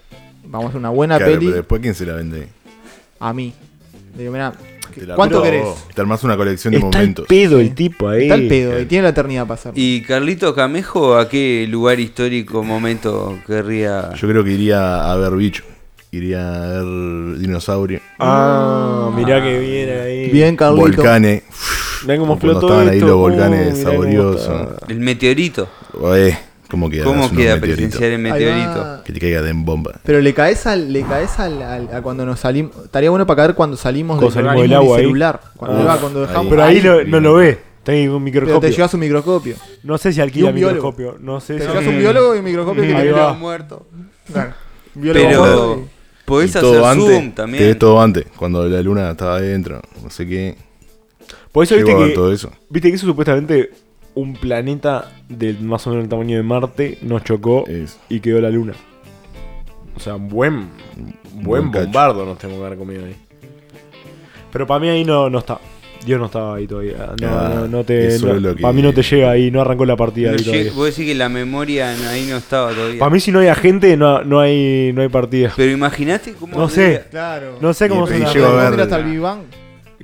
Vamos 0.45 0.67
a 0.67 0.69
hacer 0.69 0.79
una 0.79 0.91
buena 0.91 1.17
claro, 1.17 1.33
peli 1.33 1.47
pero 1.47 1.57
después 1.57 1.81
¿quién 1.83 1.95
se 1.95 2.07
la 2.07 2.13
vende? 2.15 2.49
a 3.19 3.33
mí. 3.33 3.53
Le 4.15 4.19
digo, 4.25 4.33
mirá, 4.33 4.53
¿cuánto 5.17 5.41
vendo 5.41 5.43
querés? 5.43 5.87
Te 5.95 6.01
armás 6.03 6.23
una 6.25 6.37
colección 6.37 6.73
de 6.73 6.79
Está 6.81 6.99
el 7.01 7.05
momentos. 7.07 7.27
pedo 7.27 7.59
el 7.61 7.75
tipo 7.75 8.09
ahí. 8.09 8.23
Está 8.25 8.35
el 8.35 8.49
pedo 8.49 8.79
y 8.81 8.85
tiene 8.85 9.05
la 9.05 9.09
eternidad 9.11 9.43
para 9.47 9.55
hacerlo. 9.55 9.81
¿Y 9.81 10.03
Carlito 10.03 10.55
Camejo 10.55 11.17
a 11.17 11.29
qué 11.29 11.67
lugar 11.71 11.99
histórico, 11.99 12.63
momento 12.63 13.39
querría? 13.47 14.13
Yo 14.15 14.29
creo 14.29 14.45
que 14.45 14.51
iría 14.53 15.11
a 15.11 15.17
ver 15.17 15.33
bicho. 15.37 15.65
Iría 16.15 16.47
a 16.47 16.69
ver 16.83 17.39
dinosaurio. 17.39 17.99
Ah, 18.19 19.11
mirá 19.17 19.43
que 19.43 19.59
viene 19.59 19.93
ahí. 19.99 20.31
Bien, 20.31 20.55
Carlito. 20.57 20.83
Volcanes. 20.83 21.43
Mirá 22.03 22.19
cómo 22.19 22.35
explotó 22.35 22.67
estaban 22.67 22.89
ahí 22.91 22.97
esto. 22.97 23.07
los 23.07 23.17
Uh, 23.17 23.19
volcanes 23.19 23.69
cómo 23.79 23.83
saboriosos. 23.91 24.69
El 24.89 25.01
meteorito. 25.01 25.69
Oye, 25.99 26.39
¿Cómo 26.71 26.91
queda? 26.91 27.05
¿Cómo 27.05 27.31
queda 27.31 27.59
presenciar 27.59 28.05
el 28.13 28.27
Ahí 28.27 28.33
meteorito? 28.33 29.03
Que 29.05 29.13
te 29.15 29.21
caiga 29.21 29.41
de 29.41 29.53
bomba. 29.55 29.93
Pero 30.05 30.21
le 30.21 30.35
caes 30.35 30.67
al, 30.67 30.93
le 30.93 31.03
caes 31.03 31.39
al, 31.39 31.63
al- 31.63 31.95
a 31.95 32.03
cuando 32.03 32.27
nos 32.27 32.41
salimos. 32.41 32.77
Estaría 32.85 33.09
bueno 33.09 33.27
para 33.27 33.37
caer 33.45 33.55
cuando 33.55 33.79
salimos 33.79 34.19
Cuando 34.19 34.35
del 34.35 34.45
salimos 34.45 34.63
del 34.69 34.75
agua 34.75 34.97
ahí. 34.99 35.03
celular. 35.05 35.41
Cuando, 35.57 35.91
Ah, 35.91 35.97
cuando 35.99 36.21
ahí. 36.21 36.27
dejamos. 36.27 36.51
Pero 36.51 36.63
ahí 36.63 36.77
ahí, 36.77 36.83
lo- 36.83 37.05
no 37.05 37.21
lo 37.21 37.35
ve. 37.37 37.59
Ahí 37.87 38.07
con 38.07 38.17
un 38.17 38.25
pero 38.25 38.35
te 38.35 38.41
microscopio. 38.41 38.69
llevas 38.71 38.95
un 38.95 39.01
microscopio. 39.01 39.55
No 39.83 39.97
sé 39.99 40.13
si 40.13 40.19
Y 40.19 40.23
alquila 40.23 40.49
un 40.51 40.55
biólogo. 40.57 40.75
microscopio. 40.93 41.17
No 41.21 41.41
sé 41.41 41.55
Te 41.55 41.61
si. 41.63 41.69
llevas 41.69 41.87
un 41.87 41.99
biólogo 41.99 42.35
y 42.35 42.39
un 42.39 42.45
microscopio 42.45 42.83
que 42.83 42.95
Ahí 42.95 43.09
te 43.13 43.39
muerto. 43.39 43.87
Claro. 44.31 44.53
Un 44.95 45.03
biólogo 45.03 45.27
Pero 45.27 45.41
muerto 45.41 45.89
podés 46.33 46.51
hacer 46.57 46.63
todo 46.63 46.75
zoom 46.75 46.87
antes. 46.87 47.07
Te 47.07 47.21
ves 47.21 47.35
también. 47.35 47.79
todo 47.79 48.01
antes. 48.01 48.27
Cuando 48.37 48.69
la 48.69 48.83
luna 48.83 49.11
estaba 49.11 49.37
adentro. 49.37 49.81
No 50.03 50.11
sé 50.11 50.27
qué. 50.27 50.57
Por 51.51 51.65
eso 51.65 51.77
viste 51.77 51.95
que, 51.95 52.09
todo 52.11 52.33
eso. 52.33 52.51
viste 52.71 52.89
que 52.89 52.97
eso 52.97 53.07
supuestamente 53.07 53.71
un 54.15 54.35
planeta 54.35 55.13
del 55.29 55.61
más 55.61 55.87
o 55.87 55.91
menos 55.91 56.05
el 56.05 56.09
tamaño 56.09 56.37
de 56.37 56.43
Marte 56.43 56.99
nos 57.03 57.25
chocó 57.25 57.65
Es 57.67 57.99
y 58.09 58.21
quedó 58.21 58.41
la 58.41 58.51
luna. 58.51 58.75
O 59.95 60.01
sea, 60.01 60.15
un 60.15 60.29
buen, 60.29 60.69
buen 61.35 61.71
Buen 61.71 61.85
bombardo 61.85 62.25
nos 62.25 62.39
tenemos 62.39 62.61
que 62.61 62.67
haber 62.67 62.79
comido 62.79 63.05
ahí. 63.05 63.17
Pero 64.51 64.67
para 64.67 64.81
mí 64.81 64.89
ahí 64.89 65.05
no, 65.05 65.29
no 65.29 65.39
está. 65.39 65.61
Dios 66.05 66.19
no 66.19 66.27
estaba 66.27 66.57
ahí 66.57 66.67
todavía. 66.67 66.97
No, 67.21 67.29
Ah, 67.29 67.53
no, 67.55 67.69
no 67.69 67.85
te, 67.85 68.19
no- 68.19 68.55
que- 68.57 68.61
Para 68.63 68.73
mí 68.73 68.83
no 68.83 68.93
te 68.93 69.03
llega 69.03 69.31
ahí, 69.31 69.51
no 69.51 69.61
arrancó 69.61 69.85
la 69.85 69.97
partida 69.97 70.31
No 70.31 70.37
ahí 70.37 70.43
lleg- 70.43 70.45
todavía. 70.51 70.73
vos 70.75 70.87
decís 70.87 71.07
que 71.07 71.15
la 71.15 71.29
memoria 71.29 71.95
no- 71.97 72.09
ahí 72.09 72.27
no 72.29 72.37
estaba 72.37 72.73
todavía. 72.73 72.99
Para 72.99 73.11
mí 73.11 73.21
si 73.21 73.31
no 73.33 73.39
hay 73.39 73.49
agente 73.49 73.97
no, 73.97 74.23
no 74.25 74.41
hay 74.41 74.93
no 74.93 75.03
hay 75.03 75.09
partida. 75.09 75.53
Pero 75.57 75.71
imaginaste 75.71 76.33
cómo. 76.35 76.59
No 76.59 76.69
sé. 76.69 77.05
Claro. 77.11 77.59
No 77.61 77.73
sé 77.73 77.89
cómo 77.89 78.07
ver- 78.77 78.81
hasta 78.81 78.97
el 78.99 79.05
Big 79.05 79.21
Bang. 79.21 79.41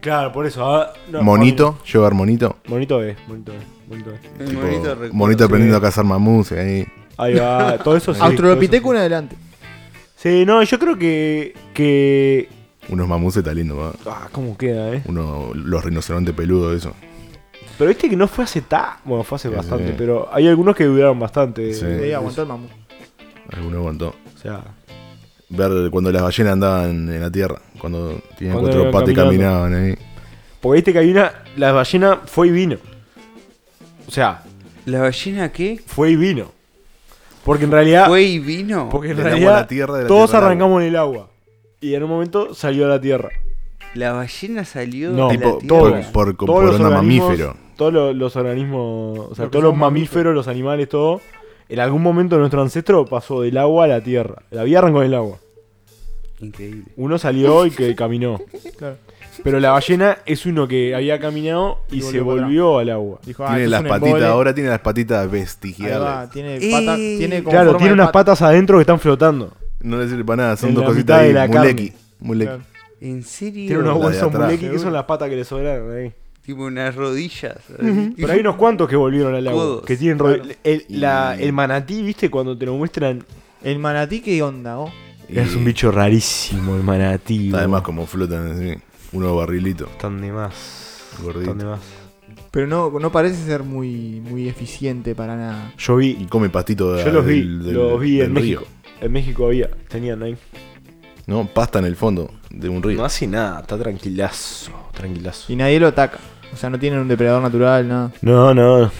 Claro, 0.00 0.32
por 0.32 0.46
eso. 0.46 0.64
ah, 0.64 0.92
no, 1.10 1.22
monito. 1.22 1.78
Ver 2.00 2.14
monito. 2.14 2.56
Monito 2.68 3.02
es, 3.02 3.16
monito 3.26 3.52
es, 3.52 3.88
monito 3.88 4.10
es. 4.14 4.20
Tipo, 4.48 4.60
monito 4.62 4.88
recuerdo. 4.90 5.14
monito 5.14 5.44
aprendiendo 5.44 5.76
sí. 5.76 5.84
a 5.84 5.88
cazar 5.88 6.04
mamuts. 6.04 6.52
Ahí. 6.52 6.86
Ahí 7.16 7.34
va, 7.34 7.78
todo 7.78 7.96
eso 7.96 8.14
sí. 8.14 8.20
en 8.92 8.98
adelante. 9.00 9.36
sí. 10.16 10.28
Sí, 10.40 10.44
no, 10.46 10.62
yo 10.62 10.78
creo 10.78 10.96
que. 10.96 11.54
que 11.74 12.48
Unos 12.88 13.07
mamuts 13.09 13.37
está 13.38 13.52
lindo. 13.52 13.76
va. 13.76 13.92
ah, 14.07 14.28
¿cómo 14.33 14.57
queda, 14.57 14.95
eh? 14.95 15.02
Uno, 15.07 15.50
los 15.54 15.85
rinocerontes 15.85 16.35
peludos, 16.35 16.76
eso. 16.76 16.95
Pero 17.76 17.88
viste 17.88 18.09
que 18.09 18.16
no 18.16 18.26
fue 18.26 18.45
hace 18.45 18.62
ta. 18.62 18.99
Bueno, 19.04 19.23
fue 19.25 19.37
hace 19.37 19.49
Sí, 19.49 19.54
bastante, 19.54 19.88
sí. 19.88 19.95
pero 19.97 20.28
hay 20.33 20.49
algunos 20.49 20.75
que 20.75 20.85
duraron 20.85 21.18
bastante. 21.21 21.73
Sí. 21.75 21.85
Sí, 22.02 22.12
aguantó 22.12 22.42
el 22.42 22.49
mamut. 22.49 22.71
Alguno 23.52 23.78
aguantó. 23.78 24.14
O 24.35 24.38
sea, 24.38 24.62
Ver 25.50 25.90
cuando 25.90 26.12
las 26.12 26.23
ballenas 26.23 26.52
andaban 26.54 26.90
en 26.90 27.21
la 27.21 27.30
tierra. 27.30 27.59
Cuando 27.78 28.21
tenían 28.37 28.57
Cuando 28.59 28.71
cuatro 28.71 28.90
patas 28.90 29.11
y 29.11 29.14
caminaban 29.14 29.75
ahí. 29.75 29.95
Porque 30.61 30.76
viste 30.76 30.92
que 30.92 30.99
hay 30.99 31.11
una. 31.11 31.33
La 31.57 31.73
ballena 31.73 32.21
fue 32.26 32.49
y 32.49 32.50
vino. 32.50 32.76
O 34.07 34.11
sea, 34.11 34.42
¿La 34.87 35.00
ballena 35.00 35.50
qué? 35.52 35.80
fue 35.87 36.11
y 36.11 36.16
vino. 36.16 36.50
Porque 37.45 37.64
en 37.64 37.71
realidad. 37.71 38.09
¿Fue 38.09 38.23
y 38.25 38.38
vino? 38.38 38.88
porque 38.90 39.11
en 39.12 39.18
realidad. 39.18 39.52
la 39.61 39.66
tierra, 39.66 39.97
de 39.97 40.02
la 40.02 40.09
todos 40.09 40.30
tierra 40.30 40.47
arrancamos 40.47 40.83
en 40.83 40.88
el 40.88 40.97
agua. 40.97 41.30
Y 41.80 41.94
en 41.94 42.02
un 42.02 42.11
momento 42.11 42.54
salió 42.54 42.87
a 42.87 42.88
la 42.88 43.00
tierra. 43.00 43.30
¿La 43.94 44.12
ballena 44.12 44.64
salió 44.64 45.11
No, 45.11 45.28
de 45.28 45.37
Tipo, 45.38 45.50
la 45.50 45.58
tierra? 45.58 45.68
todos. 45.68 46.04
por, 46.06 46.37
por, 46.37 46.47
todos 46.47 46.70
por 46.76 46.80
los 46.80 46.90
mamífero. 46.92 47.56
Todos 47.76 47.92
los, 47.92 48.16
los 48.16 48.37
organismos. 48.37 49.28
O 49.30 49.35
sea, 49.35 49.44
Lo 49.47 49.50
todos 49.50 49.64
los 49.64 49.76
mamíferos, 49.76 50.35
los 50.35 50.49
animales, 50.49 50.88
todo. 50.88 51.20
En 51.68 51.80
algún 51.80 52.02
momento 52.02 52.38
nuestro 52.38 52.62
ancestro 52.62 53.04
pasó 53.06 53.42
del 53.42 53.56
agua 53.58 53.85
a 53.85 53.88
la 53.88 54.00
tierra. 54.02 54.42
La 54.50 54.64
vida 54.64 54.78
arrancó 54.78 55.00
en 55.02 55.06
el 55.08 55.14
agua. 55.14 55.37
Increíble. 56.40 56.85
Uno 56.97 57.18
salió 57.18 57.66
y 57.66 57.70
que 57.70 57.94
caminó. 57.94 58.40
Claro. 58.78 58.97
Pero 59.44 59.61
la 59.61 59.70
ballena 59.70 60.18
es 60.26 60.47
uno 60.47 60.66
que 60.66 60.97
había 60.97 61.20
caminado 61.20 61.78
y, 61.92 61.99
Y 61.99 62.02
se 62.02 62.20
volvió 62.20 62.78
al 62.78 62.90
agua. 62.90 63.20
Dijo, 63.25 63.44
ah, 63.44 63.50
Tiene 63.54 63.68
las 63.68 63.85
patitas, 63.85 64.23
ahora 64.25 64.52
tiene 64.52 64.68
las 64.70 64.80
patitas 64.80 65.18
Ahí 65.20 65.26
va, 65.26 65.32
vestigiales. 65.32 66.30
tiene 66.32 66.56
Eh, 66.56 67.16
tiene 67.18 67.42
como 67.44 67.50
Claro, 67.52 67.76
tiene 67.76 67.92
unas 67.92 68.08
pata. 68.08 68.18
patas 68.32 68.42
adentro 68.42 68.78
que 68.78 68.82
están 68.82 68.99
flotando. 68.99 69.52
No 69.80 69.99
le 69.99 70.08
sirve 70.08 70.25
para 70.25 70.42
nada, 70.44 70.56
son 70.56 70.70
En 70.70 70.75
dos 70.75 70.85
la 70.85 70.88
cositas 70.90 71.16
mitad 71.16 71.20
de 71.23 71.26
ahí. 71.28 71.32
la 71.32 71.47
Mulequi. 71.61 71.88
carne. 71.90 72.02
Mulequi. 72.20 72.49
Claro. 72.49 72.62
¿En 73.00 73.23
serio? 73.23 73.66
Tiene 73.68 73.78
unos 73.78 73.94
La 73.94 74.00
de 74.00 74.06
huesos 74.06 74.23
atrás. 74.28 74.42
mulequi 74.47 74.68
que 74.70 74.78
son 74.78 74.92
las 74.92 75.04
patas 75.04 75.28
que 75.28 75.37
le 75.37 75.44
sobraron 75.44 75.97
ahí. 75.97 76.12
Tipo 76.44 76.62
unas 76.64 76.94
rodillas. 76.94 77.56
Pero 78.16 78.32
hay 78.32 78.40
unos 78.40 78.56
cuantos 78.56 78.88
que 78.88 78.97
volvieron 78.97 79.35
al 79.35 79.47
agua. 79.47 79.62
Codos. 79.62 79.85
Que 79.85 79.97
tienen 79.97 80.18
ro- 80.18 80.35
el, 80.64 80.85
la- 80.88 81.37
Y- 81.38 81.44
el 81.44 81.52
manatí, 81.52 82.02
viste, 82.02 82.30
cuando 82.30 82.56
te 82.56 82.64
lo 82.66 82.75
muestran. 82.75 83.23
El 83.62 83.78
manatí, 83.78 84.20
¿qué 84.20 84.42
onda? 84.42 84.78
Oh? 84.78 84.90
Y 85.28 85.38
Es 85.38 85.54
un 85.54 85.64
bicho 85.64 85.92
rarísimo 85.92 86.75
el 86.76 86.82
manatí. 86.82 87.49
Además, 87.52 87.66
boludo. 87.68 87.82
como 87.82 88.06
flotan 88.06 88.52
así. 88.52 88.75
Unos 89.12 89.37
barrilitos. 89.37 89.90
Están 89.90 90.20
de 90.23 90.32
más. 90.32 90.54
Gorditos. 91.23 91.42
Están 91.42 91.58
de 91.58 91.64
más. 91.66 91.80
Pero 92.50 92.66
no, 92.66 92.90
no 92.99 93.12
parece 93.12 93.37
ser 93.44 93.62
muy, 93.62 94.20
muy 94.26 94.49
eficiente 94.49 95.14
para 95.14 95.37
nada. 95.37 95.75
Yo 95.76 96.00
Y 96.00 96.14
vi. 96.14 96.26
come 96.26 96.49
pastito 96.49 96.94
de, 96.94 97.04
Yo 97.04 97.12
los 97.12 97.26
vi. 97.26 97.42
los 97.42 98.00
vi 98.00 98.20
en 98.23 98.32
del 98.35 98.42
México. 98.42 98.64
En 99.00 99.12
México 99.12 99.46
había. 99.46 99.68
Tenían 99.88 100.22
ahí. 100.22 100.36
No, 101.26 101.46
pasta 101.46 101.78
en 101.78 101.84
el 101.84 101.96
fondo 101.96 102.30
de 102.50 102.68
un 102.68 102.82
río. 102.82 102.96
No 102.98 103.04
hace 103.04 103.26
nada. 103.26 103.60
Está 103.60 103.78
tranquilazo. 103.78 104.70
Tranquilazo. 104.92 105.52
Y 105.52 105.56
nadie 105.56 105.78
lo 105.78 105.88
ataca. 105.88 106.18
O 106.52 106.56
sea, 106.56 106.70
no 106.70 106.78
tienen 106.78 107.00
un 107.00 107.08
depredador 107.08 107.42
natural, 107.42 107.86
nada. 107.86 108.12
No, 108.22 108.54
no. 108.54 108.90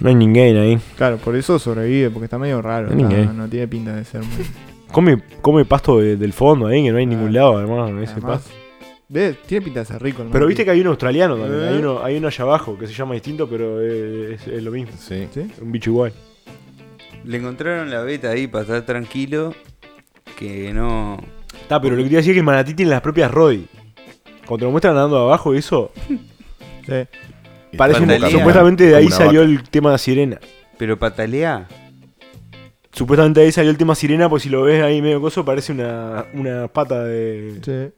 No 0.00 0.08
hay 0.08 0.14
ninguém 0.14 0.56
ahí. 0.58 0.78
Claro, 0.96 1.16
por 1.18 1.34
eso 1.36 1.58
sobrevive, 1.58 2.10
porque 2.10 2.24
está 2.24 2.38
medio 2.38 2.60
raro. 2.62 2.90
No, 2.94 3.08
no 3.32 3.48
tiene 3.48 3.68
pinta 3.68 3.94
de 3.94 4.04
ser 4.04 4.20
muy. 4.22 4.46
Come, 4.92 5.22
come 5.40 5.64
pasto 5.64 6.00
de- 6.00 6.16
del 6.16 6.32
fondo 6.32 6.66
ahí, 6.66 6.82
que 6.82 6.90
no 6.90 6.96
hay 6.98 7.04
en 7.04 7.10
ningún 7.10 7.32
lado, 7.32 7.58
además. 7.58 7.90
Ese 8.02 8.12
Además, 8.14 8.40
pasto. 8.40 8.50
ve, 9.08 9.36
tiene 9.46 9.64
pinta 9.64 9.80
de 9.80 9.86
ser 9.86 10.02
rico. 10.02 10.24
Pero 10.32 10.46
viste 10.48 10.64
que 10.64 10.72
hay 10.72 10.80
uno 10.80 10.90
australiano 10.90 11.36
también. 11.36 11.62
Eh. 11.62 11.68
Hay, 11.68 11.78
uno, 11.78 12.02
hay 12.02 12.16
uno 12.16 12.26
allá 12.26 12.42
abajo 12.42 12.76
que 12.76 12.88
se 12.88 12.92
llama 12.92 13.14
distinto, 13.14 13.48
pero 13.48 13.80
es, 13.80 14.44
es 14.48 14.62
lo 14.64 14.72
mismo. 14.72 14.90
Sí. 14.98 15.28
¿Sí? 15.32 15.48
Un 15.62 15.70
bicho 15.70 15.90
igual. 15.90 16.12
Le 17.24 17.36
encontraron 17.38 17.90
la 17.90 18.02
beta 18.02 18.30
ahí 18.30 18.46
para 18.46 18.62
estar 18.62 18.82
tranquilo. 18.86 19.54
Que 20.38 20.72
no. 20.72 21.18
Está, 21.62 21.80
pero 21.80 21.96
lo 21.96 22.02
que 22.02 22.08
te 22.08 22.12
iba 22.14 22.18
a 22.18 22.22
decir 22.22 22.30
es 22.32 22.34
que 22.34 22.40
el 22.40 22.44
manatí 22.44 22.74
tiene 22.74 22.90
las 22.90 23.00
propias 23.02 23.30
Roddy. 23.30 23.66
Cuando 24.46 24.58
te 24.58 24.64
lo 24.64 24.70
muestran 24.70 24.94
andando 24.96 25.18
abajo, 25.18 25.54
eso. 25.54 25.92
Sí. 26.86 26.94
Y 27.72 27.76
Parece 27.76 28.00
un- 28.02 28.30
supuestamente 28.30 28.84
de 28.84 28.96
ahí 28.96 29.08
salió 29.10 29.42
vaca. 29.42 29.52
el 29.52 29.68
tema 29.68 29.92
de 29.92 29.98
sirena. 29.98 30.40
Pero 30.76 30.98
patalea. 30.98 31.68
Supuestamente 32.92 33.38
de 33.40 33.46
ahí 33.46 33.52
salió 33.52 33.70
el 33.70 33.76
tema 33.76 33.94
sirena, 33.94 34.28
pues 34.28 34.42
si 34.42 34.48
lo 34.48 34.62
ves 34.62 34.82
ahí 34.82 35.00
medio 35.00 35.20
coso, 35.20 35.44
parece 35.44 35.70
una, 35.72 36.24
una 36.34 36.66
pata 36.66 37.04
de. 37.04 37.60
Sí. 37.62 37.94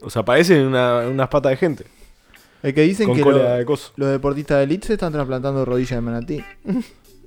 O 0.00 0.08
sea, 0.08 0.24
parece 0.24 0.64
una, 0.64 1.00
unas 1.08 1.28
patas 1.28 1.50
de 1.50 1.56
gente. 1.58 1.84
El 2.62 2.72
que 2.72 2.82
dicen 2.82 3.08
con 3.08 3.16
que 3.16 3.22
cola 3.22 3.38
lo- 3.38 3.54
de 3.56 3.64
coso. 3.66 3.92
los 3.96 4.08
deportistas 4.10 4.58
de 4.58 4.64
elite 4.64 4.86
se 4.86 4.92
están 4.94 5.12
trasplantando 5.12 5.64
rodillas 5.66 5.90
de 5.90 6.00
manatí. 6.00 6.44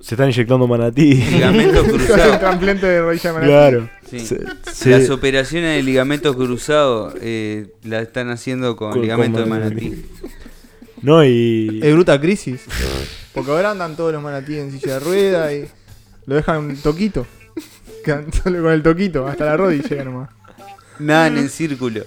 Se 0.04 0.14
están 0.16 0.28
inyectando 0.28 0.66
manatí. 0.66 1.14
Ligamento 1.32 1.80
Hacen 1.80 1.96
cruzado. 1.96 2.38
trasplante 2.38 2.86
de 2.86 3.00
rodilla 3.00 3.22
de 3.22 3.32
manatí. 3.32 3.50
claro. 3.50 3.90
Sí. 4.10 4.20
Se- 4.20 4.40
se- 4.72 4.90
Las 4.90 5.08
operaciones 5.10 5.76
de 5.76 5.82
ligamento 5.82 6.36
cruzado 6.36 7.14
eh, 7.22 7.68
las 7.84 8.02
están 8.02 8.28
haciendo 8.30 8.76
con, 8.76 8.92
Con- 8.92 9.00
ligamento 9.00 9.38
con 9.40 9.44
de 9.44 9.50
manatí. 9.50 9.88
manatí. 9.90 10.06
no, 11.02 11.24
y. 11.24 11.80
Es 11.82 11.94
bruta 11.94 12.20
crisis. 12.20 12.60
Porque 13.32 13.50
ahora 13.50 13.70
andan 13.70 13.96
todos 13.96 14.12
los 14.12 14.22
manatíes 14.22 14.60
en 14.64 14.72
silla 14.78 14.94
de 14.94 15.00
rueda 15.00 15.52
y 15.54 15.66
lo 16.26 16.34
dejan 16.34 16.76
toquito. 16.76 17.26
Quedan 18.04 18.30
solo 18.32 18.62
con 18.62 18.72
el 18.72 18.82
toquito, 18.82 19.26
hasta 19.26 19.46
la 19.46 19.56
rodilla 19.56 20.04
nomás. 20.04 20.28
Nadan 20.98 21.38
en 21.38 21.48
círculo. 21.48 22.02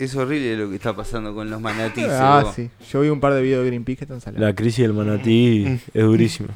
Es 0.00 0.16
horrible 0.16 0.56
lo 0.56 0.70
que 0.70 0.76
está 0.76 0.96
pasando 0.96 1.34
con 1.34 1.50
los 1.50 1.60
manatíes. 1.60 2.08
Ah, 2.10 2.50
sí. 2.56 2.70
Yo 2.90 3.02
vi 3.02 3.10
un 3.10 3.20
par 3.20 3.34
de 3.34 3.42
videos 3.42 3.62
de 3.64 3.66
Greenpeace 3.68 3.98
que 3.98 4.04
están 4.04 4.20
saliendo. 4.22 4.46
La 4.46 4.54
crisis 4.54 4.78
del 4.78 4.94
manatí 4.94 5.66
es 5.94 6.02
durísima. 6.04 6.48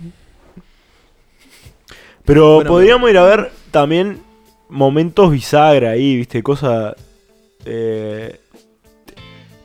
Pero 2.24 2.54
Bueno, 2.56 2.70
podríamos 2.70 3.10
ir 3.10 3.18
a 3.18 3.24
ver 3.24 3.52
también 3.70 4.20
momentos 4.70 5.30
bisagra 5.30 5.90
ahí, 5.90 6.16
viste, 6.16 6.42
cosas. 6.42 6.94
eh, 7.66 8.40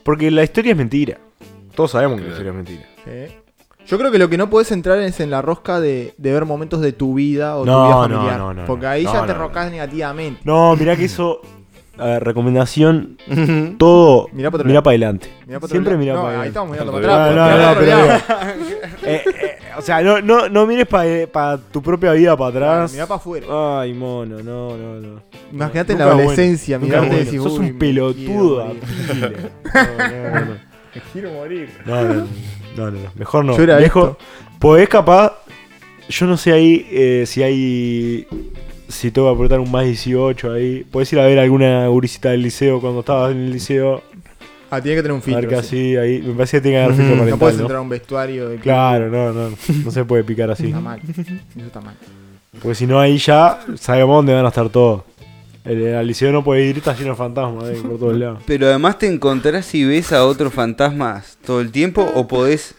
porque 0.04 0.30
la 0.30 0.44
historia 0.44 0.72
es 0.72 0.78
mentira. 0.78 1.18
Todos 1.76 1.92
sabemos 1.92 2.18
que 2.20 2.24
la 2.26 2.30
historia 2.32 2.50
es 2.50 2.56
mentira. 2.56 2.86
Yo 3.88 3.98
creo 3.98 4.12
que 4.12 4.20
lo 4.20 4.30
que 4.30 4.38
no 4.38 4.50
puedes 4.50 4.72
entrar 4.72 5.00
es 5.00 5.20
en 5.20 5.30
la 5.32 5.42
rosca 5.42 5.80
de, 5.80 6.14
de 6.18 6.34
ver 6.34 6.46
momentos 6.46 6.82
de 6.82 6.92
tu 6.92 7.14
vida 7.14 7.56
o 7.58 7.66
No, 7.66 7.72
tu 7.74 7.88
vida 7.88 7.96
no, 7.96 8.02
familiar. 8.18 8.38
no, 8.40 8.54
no, 8.54 8.66
porque 8.66 8.86
no. 8.86 8.92
ahí 8.92 9.04
No, 9.06 9.14
ya 9.14 9.26
te 9.26 9.34
no, 9.34 9.40
rocas 9.40 9.72
negativamente. 9.72 10.42
No, 10.44 10.76
mirá 10.76 10.96
que 10.98 11.06
eso. 11.06 11.40
A 12.00 12.06
ver, 12.06 12.24
recomendación: 12.24 13.18
todo. 13.78 14.28
Mirá 14.32 14.50
para 14.52 14.64
Mirá 14.64 14.76
lado. 14.76 14.84
para 14.84 14.92
adelante. 14.92 15.30
Mirá 15.46 15.58
otro 15.58 15.70
Siempre 15.70 15.98
mirá 15.98 16.14
no, 16.14 16.22
para 16.24 16.42
ahí 16.42 16.50
adelante. 16.50 16.50
estamos 16.50 16.72
mirando 16.72 16.92
para 16.94 17.26
atrás. 17.26 17.36
No, 17.36 17.36
no, 17.36 17.82
mirá 17.82 18.16
no, 18.16 18.50
otro 18.50 18.60
Eh, 19.10 19.24
eh, 19.26 19.58
o 19.78 19.82
sea, 19.82 20.02
no, 20.02 20.22
no, 20.22 20.50
no 20.50 20.66
mires 20.68 20.88
para 20.88 21.58
tu 21.58 21.82
propia 21.82 22.12
vida 22.14 22.36
para 22.38 22.50
atrás. 22.50 22.92
Mirá 22.94 23.06
para 23.08 23.18
afuera. 23.18 23.48
Ay, 23.82 23.94
mono, 23.94 24.42
no, 24.44 24.76
no, 24.78 25.00
no. 25.00 25.22
Imagínate 25.52 25.94
la 25.96 26.06
bueno, 26.06 26.20
adolescencia, 26.22 26.78
nunca 26.78 27.02
mirarte 27.02 27.36
y 27.36 27.38
bueno. 27.38 27.44
Sos 27.44 27.60
"Uy, 27.60 27.66
un 27.68 27.74
me 27.74 27.80
pelotudo. 27.80 28.66
quiero 28.74 28.74
morir". 28.74 28.90
Apile. 29.04 29.38
No, 29.74 30.40
no, 30.40 30.46
no. 30.46 30.70
Me 30.96 31.02
quiero 31.14 31.32
morir. 31.32 31.70
No, 31.86 32.02
no, 32.04 32.14
no, 32.14 32.28
no, 32.78 32.92
no, 32.92 33.12
Mejor 33.16 33.46
no. 33.46 33.56
Yo 33.58 33.64
era 33.64 33.78
Viejo, 33.78 34.02
esto. 34.12 34.18
podés 34.60 34.90
capaz. 34.90 35.34
Yo 36.10 36.26
no 36.26 36.38
sé 36.38 36.52
ahí 36.54 36.88
eh, 36.92 37.24
si 37.28 37.44
hay. 37.44 38.28
Si 38.90 39.12
tengo 39.12 39.30
que 39.30 39.36
apretar 39.36 39.60
un 39.62 39.72
más 39.72 39.86
18 39.86 40.52
ahí. 40.52 40.84
Podés 40.92 41.14
ir 41.14 41.20
a 41.20 41.26
ver 41.26 41.40
alguna 41.40 41.88
gurisita 41.88 42.32
del 42.32 42.42
liceo 42.42 42.82
cuando 42.82 43.00
estabas 43.02 43.32
en 43.32 43.38
el 43.38 43.52
liceo. 43.52 44.04
Ah, 44.72 44.82
tiene 44.82 44.98
que 44.98 45.02
tener 45.04 45.14
un 45.16 45.22
A 45.22 45.26
ver 45.26 45.36
filtro. 45.36 45.50
que 45.50 45.56
sí. 45.64 45.96
así, 45.96 45.98
ahí. 45.98 46.22
Me 46.22 46.34
parece 46.34 46.58
que 46.58 46.62
tiene 46.62 46.78
que 46.78 46.84
haber 46.84 46.96
filtro 46.98 47.16
No 47.16 47.20
parental, 47.22 47.40
puedes 47.40 47.56
¿no? 47.58 47.62
entrar 47.64 47.78
a 47.78 47.82
un 47.82 47.90
vestuario 47.90 48.50
de 48.50 48.58
Claro, 48.58 49.10
no, 49.10 49.32
no. 49.32 49.50
No 49.86 49.92
se 49.92 50.04
puede 50.06 50.24
picar 50.24 50.52
así. 50.52 50.66
Está 50.68 50.80
mal. 50.80 51.00
Eso 51.08 51.66
está 51.66 51.82
mal. 51.82 51.96
Porque 52.62 52.76
si 52.76 52.86
no, 52.88 53.00
ahí 53.00 53.18
ya 53.18 53.60
sabemos 53.80 54.18
dónde 54.18 54.34
van 54.34 54.46
a 54.46 54.50
estar 54.50 54.68
todos. 54.70 55.04
El, 55.64 55.82
el 55.82 56.08
liceo 56.08 56.32
no 56.32 56.44
puede 56.44 56.66
ir, 56.66 56.78
está 56.78 56.96
lleno 56.96 57.12
de 57.12 57.16
fantasmas 57.16 57.66
ahí 57.66 57.80
por 57.82 58.00
todos 58.00 58.18
lados. 58.18 58.42
Pero 58.48 58.68
además 58.68 58.98
te 58.98 59.08
encontrás 59.08 59.74
y 59.76 59.84
ves 59.86 60.12
a 60.14 60.26
otros 60.26 60.52
fantasmas 60.54 61.38
todo 61.46 61.62
el 61.62 61.72
tiempo 61.72 62.02
o 62.16 62.28
podés 62.28 62.74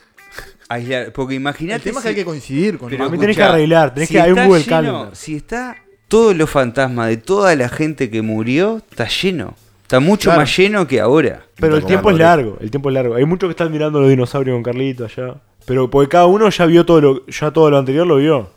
aislar. 0.69 1.13
Porque 1.13 1.35
El 1.35 1.41
imagínate. 1.41 1.85
tema 1.85 1.99
es 2.01 2.03
que 2.03 2.09
hay 2.09 2.15
que 2.17 2.25
coincidir 2.25 2.79
con 2.79 2.91
pero 2.91 3.05
A 3.05 3.09
mí 3.09 3.15
el- 3.15 3.21
tenés 3.21 3.37
que 3.37 3.43
escuchá, 3.43 3.55
arreglar, 3.55 3.95
tenés 3.95 4.09
si 4.09 4.15
que 4.15 4.21
hay 4.21 4.33
un 4.33 4.45
Google 4.45 4.61
lleno- 4.63 4.69
Calendar. 4.71 5.17
Si 5.17 5.37
está 5.37 5.77
todos 6.11 6.37
los 6.37 6.51
fantasmas 6.51 7.09
de 7.09 7.17
toda 7.17 7.57
la 7.57 7.71
gente 7.71 8.11
que 8.11 8.21
murió, 8.21 8.83
está 8.91 9.09
lleno. 9.09 9.55
Está 9.83 9.99
mucho 10.01 10.25
Claro. 10.31 10.41
más 10.41 10.57
lleno 10.57 10.87
que 10.87 11.01
ahora. 11.01 11.45
Pero 11.57 11.77
el 11.77 11.85
tiempo 11.87 12.11
es 12.11 12.19
largo, 12.19 12.59
el 12.61 12.71
tiempo 12.71 12.91
es 12.91 12.95
largo. 12.95 13.15
Hay 13.15 13.25
muchos 13.25 13.49
que 13.49 13.53
están 13.53 13.73
mirando 13.73 14.01
los 14.01 14.11
dinosaurios 14.11 14.55
con 14.55 14.63
Carlito 14.63 15.05
allá. 15.07 15.37
Pero 15.65 15.89
porque 15.91 16.09
cada 16.11 16.27
uno 16.27 16.49
ya 16.51 16.67
vio 16.67 16.85
todo 16.85 17.01
lo, 17.01 17.27
ya 17.27 17.51
todo 17.51 17.71
lo 17.71 17.79
anterior 17.79 18.07
lo 18.07 18.17
vio. 18.17 18.51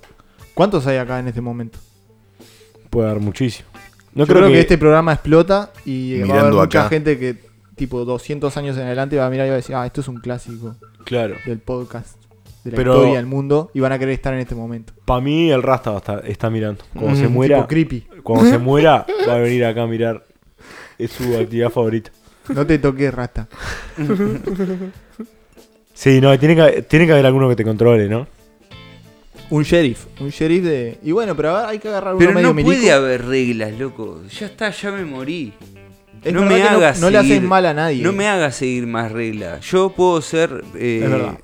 ¿Cuántos 0.54 0.86
hay 0.88 0.98
acá 0.98 1.20
en 1.20 1.28
este 1.30 1.42
momento? 1.42 1.80
Puede 2.90 3.10
haber 3.10 3.22
muchísimo. 3.22 3.68
No 4.14 4.26
Yo 4.26 4.34
creo, 4.36 4.48
que... 4.50 4.60
este 4.60 4.78
programa 4.78 5.14
explota 5.14 5.72
y 5.86 6.22
va 6.22 6.36
a 6.36 6.40
haber 6.42 6.54
mucha 6.54 6.82
acá. 6.82 6.90
gente 6.90 7.18
que, 7.18 7.38
tipo, 7.76 8.06
200 8.06 8.56
años 8.58 8.78
en 8.78 8.84
adelante 8.84 9.18
va 9.18 9.26
a 9.26 9.30
mirar 9.32 9.48
y 9.48 9.50
va 9.50 9.54
a 9.56 9.58
decir, 9.58 9.76
ah, 9.76 9.86
esto 9.88 10.02
es 10.02 10.08
un 10.08 10.18
clásico 10.18 10.76
Claro. 11.06 11.36
del 11.46 11.58
podcast, 11.60 12.16
de 12.64 12.72
la 12.72 12.78
Pero- 12.78 12.94
historia 12.96 13.18
del 13.18 13.26
mundo, 13.26 13.72
y 13.74 13.80
van 13.80 13.92
a 13.92 14.00
querer 14.00 14.14
estar 14.14 14.34
en 14.34 14.40
este 14.40 14.56
momento. 14.56 14.94
Para 15.06 15.22
mí 15.22 15.50
el 15.52 15.62
Rasta 15.64 15.92
va 15.92 15.98
a 15.98 16.00
estar- 16.00 16.24
está 16.26 16.50
mirando. 16.50 16.84
Cuando 16.94 17.18
se 17.20 17.28
Mm, 17.28 17.32
muera, 17.34 17.56
Tipo 17.58 17.68
creepy. 17.68 18.08
cuando 18.24 18.50
se 18.50 18.58
muera, 18.60 19.06
va 19.28 19.34
a 19.36 19.38
venir 19.40 19.66
acá 19.66 19.84
a 19.84 19.88
mirar. 19.88 20.26
Es 20.98 21.12
su 21.12 21.24
actividad 21.38 21.70
favorita. 21.70 22.12
No 22.54 22.66
te 22.66 22.78
toques, 22.80 23.14
rata. 23.14 23.48
Sí, 25.94 26.20
no, 26.20 26.38
tiene 26.40 26.56
que, 26.56 26.82
tiene 26.84 27.06
que 27.06 27.12
haber 27.14 27.26
alguno 27.26 27.48
que 27.50 27.56
te 27.56 27.64
controle, 27.64 28.10
¿no? 28.10 28.28
Un 29.52 29.64
sheriff. 29.64 30.06
Un 30.20 30.30
sheriff 30.30 30.64
de. 30.64 30.98
Y 31.04 31.12
bueno, 31.12 31.36
pero 31.36 31.52
ahora 31.52 31.70
hay 31.70 31.78
que 31.80 31.88
agarrar 31.88 32.16
uno 32.16 32.20
Pero 32.20 32.34
medio 32.34 32.48
no 32.48 32.54
milico. 32.54 32.72
puede 32.76 32.92
haber 32.92 33.26
reglas, 33.26 33.78
loco. 33.78 34.22
Ya 34.40 34.48
está, 34.48 34.72
ya 34.72 34.92
me 34.92 35.06
morí. 35.06 35.54
Es 36.24 36.34
no 36.34 36.42
verdad 36.42 36.56
me 36.56 36.62
que 36.64 36.70
no- 36.70 36.78
hagas 36.78 37.00
no, 37.00 37.10
le 37.10 37.18
haces 37.20 37.32
seguir- 37.34 37.48
mal 37.48 37.66
a 37.68 37.74
nadie. 37.74 38.02
No 38.04 38.12
me 38.12 38.28
hagas 38.28 38.56
seguir 38.56 38.88
más 38.88 39.12
reglas. 39.12 39.64
Yo 39.70 39.90
puedo 39.90 40.20
ser. 40.22 40.64
eh, 40.76 41.02
Es 41.04 41.10
verdad. 41.12 41.38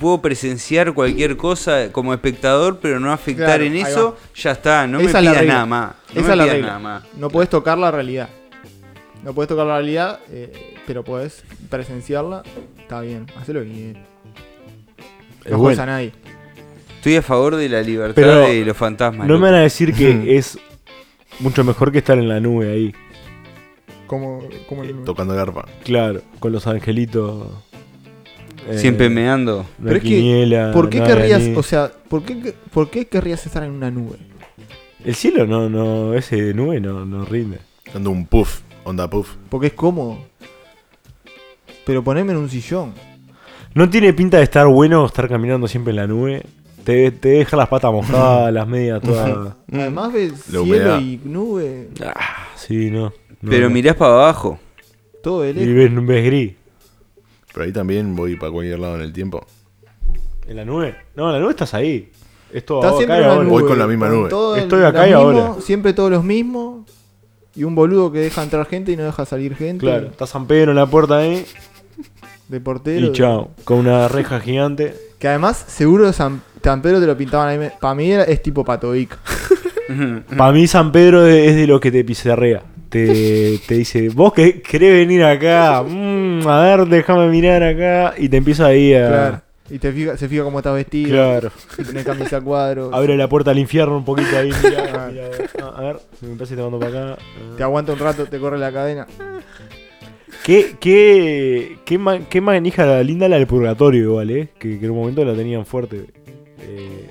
Puedo 0.00 0.20
presenciar 0.20 0.94
cualquier 0.94 1.36
cosa 1.36 1.92
como 1.92 2.12
espectador, 2.12 2.78
pero 2.80 2.98
no 2.98 3.12
afectar 3.12 3.46
Claro, 3.46 3.64
en 3.64 3.76
eso. 3.76 4.12
va. 4.12 4.32
Ya 4.34 4.50
está, 4.52 4.86
no 4.86 4.98
Esa 5.00 5.20
me 5.20 5.30
pidas 5.30 5.46
nada 5.46 5.66
más. 5.66 5.94
No 6.14 6.20
Esa 6.20 6.28
me 6.28 6.32
es 6.32 6.36
la 6.38 6.44
pidas 6.44 6.54
regla. 6.56 6.66
nada 6.68 6.78
más. 6.80 7.04
No 7.16 7.28
puedes 7.30 7.48
tocar 7.50 7.78
la 7.78 7.90
realidad. 7.90 8.28
No 9.22 9.32
puedes 9.32 9.48
tocar 9.48 9.66
la 9.66 9.74
realidad. 9.76 10.20
eh, 10.30 10.74
pero 10.86 11.02
podés 11.04 11.42
presenciarla, 11.68 12.42
está 12.78 13.00
bien, 13.00 13.26
hacelo 13.40 13.60
bien. 13.62 14.04
Es 15.44 15.50
No 15.52 15.58
bueno. 15.58 15.82
a 15.82 15.86
nadie. 15.86 16.12
Estoy 16.96 17.16
a 17.16 17.22
favor 17.22 17.56
de 17.56 17.68
la 17.68 17.82
libertad 17.82 18.14
Pero 18.14 18.38
de 18.40 18.64
los 18.64 18.76
fantasmas. 18.76 19.26
No 19.28 19.34
me 19.38 19.46
van 19.50 19.54
a 19.54 19.60
decir 19.62 19.92
que 19.94 20.36
es 20.36 20.58
mucho 21.40 21.62
mejor 21.64 21.90
que 21.92 21.98
estar 21.98 22.18
en 22.18 22.28
la 22.28 22.38
nube 22.40 22.70
ahí. 22.72 22.94
Como, 24.06 24.42
como 24.68 24.84
el- 24.84 25.02
Tocando 25.04 25.34
el 25.34 25.40
arpa. 25.40 25.66
Claro, 25.84 26.22
con 26.38 26.52
los 26.52 26.66
angelitos. 26.68 27.48
Eh, 28.68 28.78
Siempre 28.78 29.08
meando. 29.08 29.66
Pero 29.82 29.96
es 29.96 30.02
que, 30.02 30.70
¿Por 30.72 30.88
qué 30.90 31.02
querrías, 31.02 31.42
o 31.56 31.62
sea, 31.62 31.90
¿por 32.08 32.22
qué, 32.24 32.54
por 32.72 32.90
qué 32.90 33.06
querrías 33.06 33.44
estar 33.46 33.62
en 33.62 33.70
una 33.72 33.90
nube? 33.90 34.16
El 35.04 35.14
cielo 35.14 35.46
no, 35.46 35.68
no, 35.68 36.14
ese 36.14 36.40
de 36.42 36.54
nube 36.54 36.80
no, 36.80 37.04
no 37.04 37.24
rinde. 37.24 37.58
Dando 37.92 38.10
un 38.10 38.26
puff. 38.26 38.60
Onda 38.84 39.08
puff. 39.08 39.34
Porque 39.48 39.68
es 39.68 39.72
cómodo. 39.72 40.18
Pero 41.84 42.02
poneme 42.02 42.32
en 42.32 42.38
un 42.38 42.48
sillón. 42.50 42.92
No 43.74 43.88
tiene 43.88 44.12
pinta 44.12 44.38
de 44.38 44.44
estar 44.44 44.66
bueno 44.66 45.06
estar 45.06 45.28
caminando 45.28 45.68
siempre 45.68 45.90
en 45.90 45.96
la 45.96 46.06
nube. 46.06 46.42
Te, 46.84 47.10
te 47.10 47.28
deja 47.30 47.56
las 47.56 47.68
patas 47.68 47.92
mojadas, 47.92 48.52
las 48.52 48.66
medias 48.66 49.02
todas. 49.02 49.54
Además 49.72 50.12
ves 50.12 50.30
La 50.32 50.44
cielo 50.44 50.62
humedad. 50.62 51.00
y 51.00 51.20
nube, 51.24 51.88
Ah, 52.04 52.46
sí, 52.56 52.90
no. 52.90 53.12
no, 53.40 53.50
Pero 53.50 53.68
no. 53.68 53.74
mirás 53.74 53.96
para 53.96 54.12
abajo. 54.14 54.58
todo 55.22 55.42
de 55.42 55.50
Y 55.50 55.72
ves, 55.72 55.90
ves 56.06 56.24
gris. 56.24 56.52
Pero 57.56 57.64
ahí 57.64 57.72
también 57.72 58.14
voy 58.14 58.36
para 58.36 58.52
cualquier 58.52 58.78
lado 58.78 58.96
en 58.96 59.00
el 59.00 59.14
tiempo. 59.14 59.42
¿En 60.46 60.56
la 60.56 60.64
nube? 60.66 60.94
No, 61.14 61.28
en 61.28 61.32
la 61.32 61.38
nube 61.40 61.52
estás 61.52 61.72
ahí. 61.72 62.12
Es 62.52 62.66
todo 62.66 62.80
Estás 62.80 62.92
acá 62.92 62.98
siempre 62.98 63.16
y 63.16 63.20
en 63.22 63.24
ahora. 63.30 63.42
nube. 63.44 63.50
Voy 63.50 63.64
con 63.64 63.78
la 63.78 63.86
misma 63.86 64.08
nube. 64.10 64.28
todo 64.28 64.56
Estoy 64.56 64.82
acá 64.84 65.06
y 65.08 65.10
mismo, 65.14 65.22
ahora. 65.22 65.54
Siempre 65.62 65.94
todos 65.94 66.10
los 66.10 66.22
mismos. 66.22 66.84
Y 67.54 67.64
un 67.64 67.74
boludo 67.74 68.12
que 68.12 68.18
deja 68.18 68.42
entrar 68.42 68.66
gente 68.66 68.92
y 68.92 68.96
no 68.98 69.04
deja 69.04 69.24
salir 69.24 69.56
gente. 69.56 69.86
Claro, 69.86 70.08
está 70.08 70.26
San 70.26 70.46
Pedro 70.46 70.72
en 70.72 70.76
la 70.76 70.84
puerta 70.84 71.16
ahí. 71.16 71.46
De 72.48 72.60
portero. 72.60 73.06
Y 73.06 73.12
chao. 73.12 73.52
Con 73.64 73.78
una 73.78 74.06
reja 74.08 74.38
gigante. 74.38 74.94
Que 75.18 75.28
además, 75.28 75.64
seguro 75.66 76.12
San, 76.12 76.42
San 76.62 76.82
Pedro 76.82 77.00
te 77.00 77.06
lo 77.06 77.16
pintaban 77.16 77.48
ahí. 77.48 77.70
Para 77.80 77.94
mí 77.94 78.12
era- 78.12 78.24
es 78.24 78.42
tipo 78.42 78.66
Patovic. 78.66 79.16
Para 80.36 80.52
mí 80.52 80.66
San 80.66 80.92
Pedro 80.92 81.26
es 81.26 81.48
es 81.52 81.56
de 81.56 81.66
lo 81.66 81.80
que 81.80 81.90
te 81.90 82.04
pizarrea. 82.04 82.62
Te, 82.88 83.58
te 83.66 83.74
dice, 83.74 84.08
vos 84.10 84.32
que 84.32 84.62
querés 84.62 84.92
venir 84.92 85.24
acá, 85.24 85.82
Mm, 85.82 86.46
a 86.46 86.60
ver, 86.62 86.86
déjame 86.86 87.28
mirar 87.28 87.62
acá. 87.62 88.14
Y 88.16 88.28
te 88.28 88.36
empieza 88.36 88.66
ahí 88.66 88.94
a... 88.94 89.08
Claro. 89.08 89.40
Y 89.68 89.78
te 89.80 89.90
fija, 89.92 90.16
se 90.16 90.28
fija 90.28 90.44
cómo 90.44 90.58
estás 90.60 90.74
vestido. 90.74 91.10
Claro. 91.10 91.50
Si 91.76 91.82
tenés 91.82 92.04
camisa 92.04 92.36
a 92.36 92.40
cuadros. 92.40 92.92
Abre 92.94 93.16
la 93.16 93.28
puerta 93.28 93.50
al 93.50 93.58
infierno 93.58 93.96
un 93.96 94.04
poquito 94.04 94.36
ahí. 94.38 94.50
mirá, 94.62 95.08
mirá, 95.10 95.28
ah, 95.60 95.74
a 95.76 95.80
ver, 95.82 95.96
me 96.20 96.36
parece 96.36 96.54
que 96.54 96.56
te 96.56 96.62
mando 96.62 96.78
para 96.78 97.12
acá. 97.14 97.22
Te 97.56 97.62
aguanta 97.64 97.92
un 97.92 97.98
rato, 97.98 98.26
te 98.26 98.38
corre 98.38 98.58
la 98.58 98.70
cadena. 98.72 99.06
¿Qué, 100.44 100.76
qué, 100.78 101.78
qué, 101.84 101.98
ma- 101.98 102.20
qué 102.28 102.40
manija 102.40 103.02
linda 103.02 103.28
la 103.28 103.36
del 103.38 103.48
purgatorio 103.48 104.02
igual, 104.04 104.30
eh? 104.30 104.48
Que, 104.58 104.78
que 104.78 104.84
en 104.84 104.92
un 104.92 104.98
momento 104.98 105.24
la 105.24 105.34
tenían 105.34 105.66
fuerte. 105.66 106.04
Eh, 106.60 107.10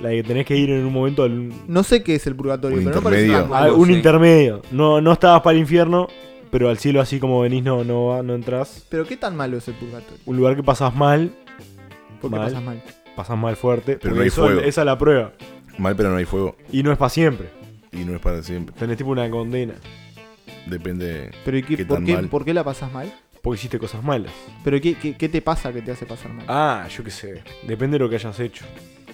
la 0.00 0.10
que 0.10 0.22
tenés 0.22 0.46
que 0.46 0.56
ir 0.56 0.70
en 0.70 0.84
un 0.84 0.92
momento 0.92 1.22
al, 1.24 1.50
No 1.68 1.82
sé 1.82 2.02
qué 2.02 2.14
es 2.16 2.26
el 2.26 2.36
purgatorio, 2.36 2.78
Un 2.78 2.84
pero 2.84 2.96
no 2.96 3.02
parece 3.02 3.22
intermedio. 3.26 3.44
tan 3.44 3.52
a 3.52 3.54
malo. 3.60 3.64
Algo, 3.72 3.82
un 3.82 3.88
sí. 3.88 3.94
intermedio. 3.94 4.62
No, 4.70 5.00
no 5.00 5.12
estabas 5.12 5.42
para 5.42 5.54
el 5.54 5.60
infierno, 5.60 6.08
pero 6.50 6.68
al 6.68 6.78
cielo 6.78 7.00
así 7.00 7.18
como 7.18 7.40
venís 7.40 7.62
no, 7.64 7.84
no, 7.84 8.06
va- 8.06 8.22
no 8.22 8.34
entras. 8.34 8.86
Pero 8.88 9.06
qué 9.06 9.16
tan 9.16 9.36
malo 9.36 9.56
es 9.58 9.68
el 9.68 9.74
purgatorio. 9.74 10.18
Un 10.26 10.36
lugar 10.36 10.56
que 10.56 10.62
pasas 10.62 10.94
mal, 10.94 11.30
¿Por 12.20 12.30
qué 12.30 12.36
Mal. 12.36 12.46
pasas 12.46 12.62
mal? 12.62 12.82
pasas 13.14 13.38
mal 13.38 13.56
fuerte. 13.56 13.98
Pero 14.00 14.14
no 14.14 14.20
hay 14.22 14.28
eso- 14.28 14.42
fuego. 14.44 14.60
Esa 14.60 14.82
es 14.82 14.86
la 14.86 14.98
prueba. 14.98 15.32
Mal, 15.78 15.94
pero 15.96 16.10
no 16.10 16.16
hay 16.16 16.24
fuego. 16.24 16.56
Y 16.72 16.82
no 16.82 16.90
es 16.92 16.98
para 16.98 17.10
siempre. 17.10 17.48
Y 17.92 17.98
no 18.04 18.14
es 18.14 18.20
para 18.20 18.42
siempre. 18.42 18.74
Tenés 18.78 18.96
tipo 18.96 19.10
una 19.10 19.28
condena. 19.30 19.74
Depende. 20.66 21.30
Pero 21.44 21.58
¿y 21.58 21.62
qué, 21.62 21.76
¿Qué 21.76 21.84
por, 21.84 21.96
tan 21.98 22.06
qué, 22.06 22.14
mal? 22.14 22.28
por 22.28 22.44
qué 22.44 22.54
la 22.54 22.64
pasas 22.64 22.92
mal? 22.92 23.12
Porque 23.42 23.58
hiciste 23.58 23.78
cosas 23.78 24.02
malas. 24.02 24.32
¿Pero 24.64 24.80
qué, 24.80 24.94
qué, 24.94 25.14
qué 25.16 25.28
te 25.28 25.40
pasa 25.40 25.72
que 25.72 25.80
te 25.82 25.92
hace 25.92 26.04
pasar 26.06 26.32
mal? 26.32 26.44
Ah, 26.48 26.88
yo 26.94 27.04
qué 27.04 27.10
sé. 27.10 27.42
Depende 27.66 27.96
de 27.98 28.04
lo 28.04 28.08
que 28.10 28.16
hayas 28.16 28.38
hecho. 28.40 28.64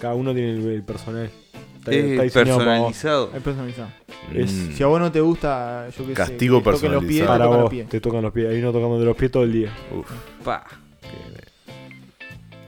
Cada 0.02 0.14
uno 0.16 0.34
tiene 0.34 0.50
el, 0.54 0.66
el 0.68 0.82
personal. 0.82 1.30
Está, 1.78 1.92
Es 1.92 2.04
está 2.04 2.22
diseñado 2.24 2.58
para 2.58 2.78
vos. 2.80 2.92
personalizado. 2.92 3.30
Es 3.36 3.42
personalizado. 3.42 3.88
Es- 4.34 4.52
Mm. 4.52 4.72
Si 4.72 4.82
a 4.82 4.86
vos 4.86 5.00
no 5.00 5.10
te 5.12 5.20
gusta, 5.20 5.88
yo 5.96 6.06
qué 6.06 6.12
Castigo 6.14 6.58
sé, 6.58 6.64
que 6.64 6.70
te 6.70 6.76
toquen 6.76 6.92
los 6.92 7.04
pies, 7.04 7.20
te. 7.22 7.26
Para 7.26 7.44
tocan 7.44 7.52
los 7.58 7.62
vos, 7.62 7.70
pies. 7.70 7.88
te 7.88 8.00
tocan 8.00 8.22
los 8.22 8.32
pies. 8.32 8.48
Hay 8.50 8.58
uno 8.58 8.72
tocando 8.72 8.98
de 8.98 9.04
los 9.04 9.16
pies 9.16 9.30
todo 9.30 9.42
el 9.44 9.52
día. 9.52 9.72
Uf. 9.96 10.10
Pa. 10.44 10.64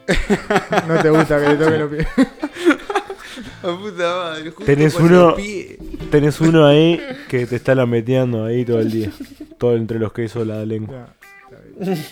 No 0.89 1.01
te 1.03 1.11
gusta 1.11 1.41
que 1.41 1.47
te 1.47 1.57
toquen 1.65 1.81
los 1.81 1.91
pies. 1.91 2.07
La 3.63 3.77
puta 3.79 4.17
madre, 4.17 4.51
justo 4.51 4.65
Tenés 4.65 4.93
por 4.95 5.03
uno- 5.03 5.21
los 5.29 5.35
pies. 5.35 5.79
Tenés 6.11 6.41
uno 6.41 6.67
ahí 6.67 7.01
que 7.29 7.47
te 7.47 7.57
está 7.57 7.75
lameteando 7.75 8.45
ahí 8.45 8.65
todo 8.65 8.81
el 8.81 8.91
día. 8.91 9.11
Todo 9.59 9.77
entre 9.77 9.99
los 9.99 10.13
quesos, 10.13 10.47
la 10.47 10.65
lengua. 10.67 11.15
Ya, 11.51 11.55
está 11.61 11.85
bien. 11.85 12.05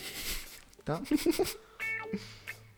¿Está? 0.78 1.00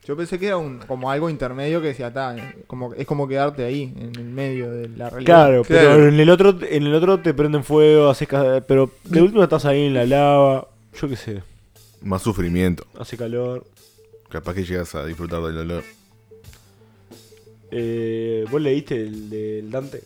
Yo 0.07 0.17
pensé 0.17 0.39
que 0.39 0.49
era 0.49 0.57
un, 0.59 0.79
como 0.81 1.11
algo 1.11 1.31
intermedio 1.31 1.81
que 1.81 1.89
decía, 1.89 2.13
"Ta, 2.13 2.37
como, 2.67 2.93
es 2.95 3.07
como 3.07 3.27
quedarte 3.27 3.65
ahí, 3.65 3.93
en 3.97 4.13
el 4.17 4.25
medio 4.25 4.71
de 4.71 4.89
la 4.89 5.09
realidad. 5.09 5.25
Claro, 5.25 5.63
Claro. 5.65 5.91
pero 5.97 6.09
en 6.09 6.21
el 6.21 6.29
otro 6.31 6.59
en 6.61 6.83
el 6.87 6.95
otro 6.95 7.21
te 7.21 7.33
prenden 7.33 7.65
fuego, 7.65 8.11
haces 8.11 8.29
pero 8.69 8.91
de 9.05 9.23
último 9.23 9.43
estás 9.43 9.65
ahí 9.65 9.87
en 9.87 9.95
la 9.95 10.05
lava, 10.05 10.69
yo 11.01 11.09
qué 11.09 11.17
sé, 11.17 11.43
Más 12.03 12.21
sufrimiento. 12.23 12.85
hace 12.99 13.17
calor. 13.17 13.65
Capaz 14.29 14.55
que 14.55 14.65
llegas 14.65 14.95
a 14.95 15.07
disfrutar 15.07 15.41
del 15.43 15.57
olor. 15.59 15.85
Eh, 17.71 18.45
¿Vos 18.51 18.61
leíste 18.61 19.01
el 19.03 19.31
del 19.31 19.71
Dante? 19.71 20.03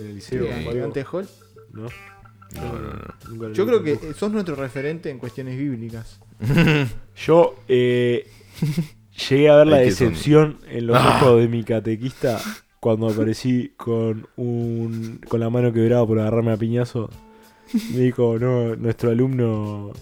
En 0.00 0.06
el 0.06 0.14
liceo. 0.16 0.46
Algo? 0.52 0.74
Dante 0.74 1.04
Hall. 1.10 1.28
¿No? 1.72 1.82
No, 1.82 2.62
no, 2.62 2.78
no. 2.80 3.14
Nunca 3.30 3.48
lo 3.48 3.52
Yo 3.54 3.66
creo 3.66 3.82
que 3.82 4.14
sos 4.14 4.30
nuestro 4.30 4.54
referente 4.54 5.10
en 5.10 5.18
cuestiones 5.18 5.56
bíblicas. 5.58 6.20
Yo 7.26 7.56
eh, 7.68 8.26
llegué 9.30 9.48
a 9.48 9.56
ver 9.56 9.66
la 9.66 9.76
son- 9.78 9.84
decepción 9.84 10.58
en 10.70 10.86
los 10.86 10.96
Ah. 10.98 11.18
ojos 11.22 11.40
de 11.40 11.48
mi 11.48 11.64
catequista 11.64 12.40
cuando 12.80 13.08
aparecí 13.08 13.72
con 13.76 14.26
un 14.36 15.20
con 15.28 15.40
la 15.40 15.50
mano 15.50 15.72
quebrada 15.72 16.06
por 16.06 16.18
agarrarme 16.20 16.52
a 16.52 16.56
piñazo. 16.56 17.10
Me 17.92 18.00
dijo, 18.00 18.38
no, 18.38 18.76
nuestro 18.76 19.10
alumno 19.10 19.92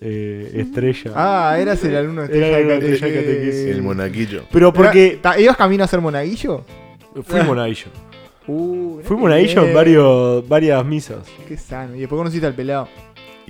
eh, 0.00 0.50
estrella. 0.54 1.12
Ah, 1.14 1.56
eras 1.60 1.84
el 1.84 1.94
alumno 1.96 2.26
de 2.26 2.36
Era 2.38 2.46
el 2.48 2.54
alumno 2.54 2.74
estrella 2.86 3.06
de 3.06 3.14
catequesis. 3.26 3.66
El 3.66 3.82
monaguillo. 3.82 4.44
Pero 4.50 4.72
porque 4.72 5.18
Era- 5.20 5.38
¿Ibas 5.38 5.56
camino 5.56 5.84
a 5.84 5.86
ser 5.86 6.00
monaguillo? 6.00 6.64
fui 7.24 7.42
monaguillo. 7.42 7.86
Uh, 8.46 9.00
Fui 9.04 9.16
monaguillo 9.18 9.64
en 9.66 9.74
varios, 9.74 10.48
varias 10.48 10.84
misas. 10.84 11.18
Qué 11.46 11.56
sano. 11.58 11.94
Y 11.94 12.00
después 12.00 12.18
conociste 12.18 12.46
al 12.46 12.54
pelado. 12.54 12.88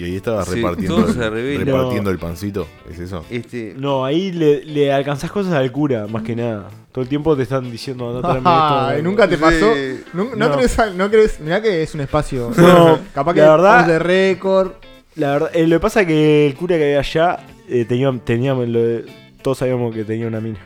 Y 0.00 0.04
ahí 0.04 0.16
estabas 0.16 0.48
Sí, 0.48 0.54
repartiendo, 0.56 1.06
el, 1.06 1.58
repartiendo 1.64 2.10
el 2.10 2.18
pancito. 2.18 2.66
¿Es 2.90 2.98
eso? 2.98 3.24
Este, 3.28 3.74
No, 3.76 4.04
ahí 4.04 4.32
le, 4.32 4.64
le 4.64 4.92
alcanzás 4.92 5.30
cosas 5.30 5.52
al 5.52 5.70
cura, 5.70 6.06
más 6.06 6.22
que 6.22 6.34
nada. 6.34 6.68
Todo 6.90 7.02
el 7.02 7.08
tiempo 7.08 7.36
te 7.36 7.42
están 7.42 7.70
diciendo, 7.70 8.20
no 8.22 8.28
Ay, 8.44 8.96
esto. 8.96 9.02
nunca 9.08 9.28
te 9.28 9.36
pasó. 9.36 9.74
Sí. 9.74 10.00
No, 10.14 10.24
no, 10.34 10.48
No. 10.48 10.56
crees, 10.56 10.76
no 10.96 11.10
crees. 11.10 11.38
Mirá 11.40 11.60
que 11.60 11.82
es 11.82 11.94
un 11.94 12.00
espacio. 12.00 12.50
No, 12.56 12.98
capaz 13.14 13.34
que 13.34 13.40
la 13.40 13.50
verdad- 13.50 13.86
the 13.86 13.98
récord. 13.98 14.72
La 15.16 15.32
verdad, 15.32 15.50
eh, 15.52 15.66
lo 15.66 15.76
que 15.76 15.80
pasa 15.80 16.00
es 16.02 16.06
que 16.06 16.46
el 16.46 16.54
cura 16.54 16.76
que 16.76 16.84
había 16.84 17.00
allá 17.00 17.40
eh, 17.68 17.84
tenía, 17.84 18.10
tenía 18.24 18.54
lo 18.54 18.66
de- 18.82 19.04
todos 19.42 19.58
sabíamos 19.58 19.94
que 19.94 20.04
tenía 20.04 20.26
una 20.26 20.40
mina. 20.40 20.58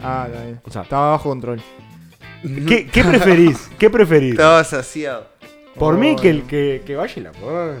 Ah, 0.00 0.26
está 0.30 0.44
bien. 0.44 0.60
O 0.64 0.70
sea, 0.70 0.82
Estaba 0.82 1.10
bajo 1.10 1.28
control. 1.28 1.60
¿qué, 2.66 2.86
qué 2.86 3.04
preferís? 3.04 3.70
¿Qué 3.78 3.90
preferís? 3.90 4.32
estaba 4.32 4.64
saciado. 4.64 5.26
Por 5.78 5.96
mí 5.98 6.14
Oh, 6.16 6.20
que 6.20 6.30
el 6.30 6.38
no. 6.40 6.46
que, 6.46 6.82
que 6.84 6.96
vaya 6.96 7.14
y 7.16 7.20
la 7.20 7.32
ponga. 7.32 7.78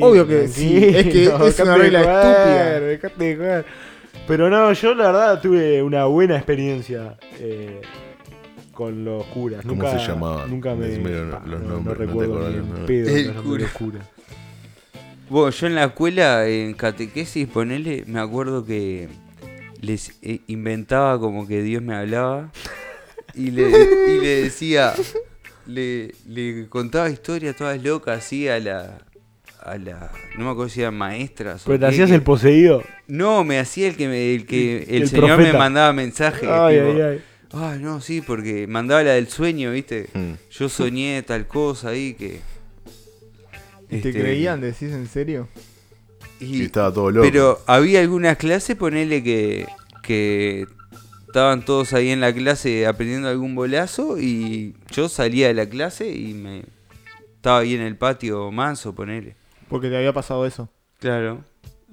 Obvio 0.00 0.26
que 0.26 0.48
sí, 0.48 0.76
es 0.82 1.04
que 1.06 1.24
es 1.24 1.30
dejate 1.38 1.62
una 1.62 1.72
de 1.72 1.78
regla 1.78 2.02
joder, 2.02 2.16
estúpida. 2.16 2.80
dejate 2.80 3.24
de 3.24 3.36
joder. 3.36 3.64
Pero 4.26 4.48
no, 4.50 4.72
yo 4.72 4.94
la 4.94 5.06
verdad 5.06 5.40
tuve 5.42 5.82
una 5.82 6.06
buena 6.06 6.36
experiencia 6.36 7.18
eh, 7.38 7.82
con 8.72 9.04
los 9.04 9.24
curas. 9.26 9.60
¿Cómo 9.66 9.82
nunca, 9.82 9.98
se 9.98 10.06
llamaban? 10.06 10.50
Nunca 10.50 10.74
me. 10.74 10.86
Decime 10.86 11.10
los- 11.10 11.34
pa, 11.34 11.42
los 11.46 11.60
no, 11.60 11.68
nombres, 11.68 11.68
no 11.68 11.90
no 11.90 11.98
te 11.98 12.06
recuerdo 12.06 12.32
acordás 12.34 12.50
ni 12.50 12.56
los 12.56 12.64
en 12.66 12.72
nombres. 12.74 12.86
pedo 13.06 13.16
El 13.16 13.26
de 13.34 13.42
cura. 13.42 13.66
curas. 13.78 14.06
Bueno, 15.28 15.50
yo 15.50 15.66
en 15.66 15.74
la 15.74 15.84
escuela, 15.84 16.46
en 16.48 16.74
catequesis, 16.74 17.46
ponele, 17.48 18.04
me 18.06 18.20
acuerdo 18.20 18.64
que 18.64 19.08
les 19.80 20.18
eh, 20.22 20.40
inventaba 20.46 21.18
como 21.20 21.46
que 21.46 21.62
Dios 21.62 21.82
me 21.82 21.94
hablaba 21.94 22.50
y 23.34 23.50
le, 23.50 23.68
y 23.68 24.20
le 24.20 24.42
decía, 24.44 24.92
le, 25.66 26.14
le 26.28 26.66
contaba 26.68 27.08
historias 27.10 27.56
todas 27.56 27.82
locas 27.82 28.18
así 28.18 28.48
a 28.48 28.58
la, 28.60 28.98
a 29.62 29.76
la, 29.78 30.10
no 30.38 30.44
me 30.44 30.50
acuerdo 30.50 30.68
si 30.68 30.80
eran 30.82 30.96
maestras. 30.96 31.62
Pero 31.66 31.78
te 31.80 31.86
hacías 31.86 32.08
que- 32.10 32.14
el 32.16 32.22
poseído. 32.22 32.82
No, 33.06 33.44
me 33.44 33.58
hacía 33.58 33.88
el 33.88 33.96
que 33.96 34.08
me, 34.08 34.34
el 34.34 34.46
que 34.46 34.84
el, 34.88 35.02
El 35.02 35.08
señor 35.08 35.26
profeta. 35.36 35.52
me 35.52 35.58
mandaba 35.58 35.92
mensajes. 35.92 36.48
Ay, 36.48 36.76
tipo, 36.78 36.90
ay, 36.92 37.00
ay. 37.00 37.22
"Ay, 37.52 37.78
no, 37.80 38.00
sí, 38.00 38.20
porque 38.20 38.66
mandaba 38.66 39.02
la 39.04 39.12
del 39.12 39.28
sueño, 39.28 39.70
¿viste? 39.72 40.08
Mm. 40.14 40.32
Yo 40.50 40.68
soñé 40.68 41.22
tal 41.22 41.46
cosa 41.46 41.90
ahí 41.90 42.14
que... 42.14 42.40
¿Y 43.90 43.98
te 44.00 44.08
este, 44.08 44.20
creían? 44.20 44.60
¿Decís 44.60 44.90
en 44.92 45.06
serio? 45.06 45.48
y- 46.40 46.56
Y 46.58 46.62
estaba 46.64 46.92
todo 46.92 47.10
loco. 47.10 47.26
Pero 47.30 47.60
había 47.66 48.00
algunas 48.00 48.36
clases, 48.38 48.74
ponele 48.76 49.22
que, 49.22 49.66
que 50.02 50.66
estaban 51.34 51.64
todos 51.64 51.92
ahí 51.94 52.10
en 52.10 52.20
la 52.20 52.32
clase 52.32 52.86
aprendiendo 52.86 53.26
algún 53.28 53.56
bolazo 53.56 54.20
y 54.20 54.76
yo 54.92 55.08
salía 55.08 55.48
de 55.48 55.54
la 55.54 55.68
clase 55.68 56.08
y 56.16 56.32
me 56.32 56.62
estaba 57.34 57.58
ahí 57.58 57.74
en 57.74 57.80
el 57.80 57.96
patio 57.96 58.52
manso, 58.52 58.94
ponele. 58.94 59.34
Porque 59.68 59.88
te 59.88 59.96
había 59.96 60.12
pasado 60.12 60.46
eso. 60.46 60.68
Claro. 61.00 61.40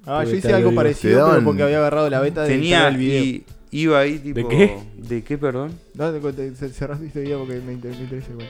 Ah, 0.06 0.18
Porque 0.18 0.30
yo 0.30 0.36
hice 0.36 0.52
algo 0.52 0.72
parecido, 0.72 1.28
pero 1.28 1.42
porque 1.44 1.64
había 1.64 1.78
agarrado 1.78 2.08
la 2.08 2.20
beta 2.20 2.42
de 2.44 2.50
Tenía 2.50 2.86
el 2.86 2.96
video. 2.96 3.20
y 3.24 3.44
iba 3.72 3.98
ahí 3.98 4.20
tipo. 4.20 4.48
qué? 4.48 4.78
¿De 4.96 5.24
qué, 5.24 5.36
perdón? 5.36 5.72
No, 5.94 6.12
te, 6.12 6.20
te, 6.32 6.50
te- 6.52 6.68
cerraste 6.68 7.06
este 7.06 7.22
video 7.22 7.40
porque 7.40 7.56
me, 7.66 7.72
inter- 7.72 7.96
me 7.96 8.02
interesa 8.02 8.30
igual. 8.30 8.48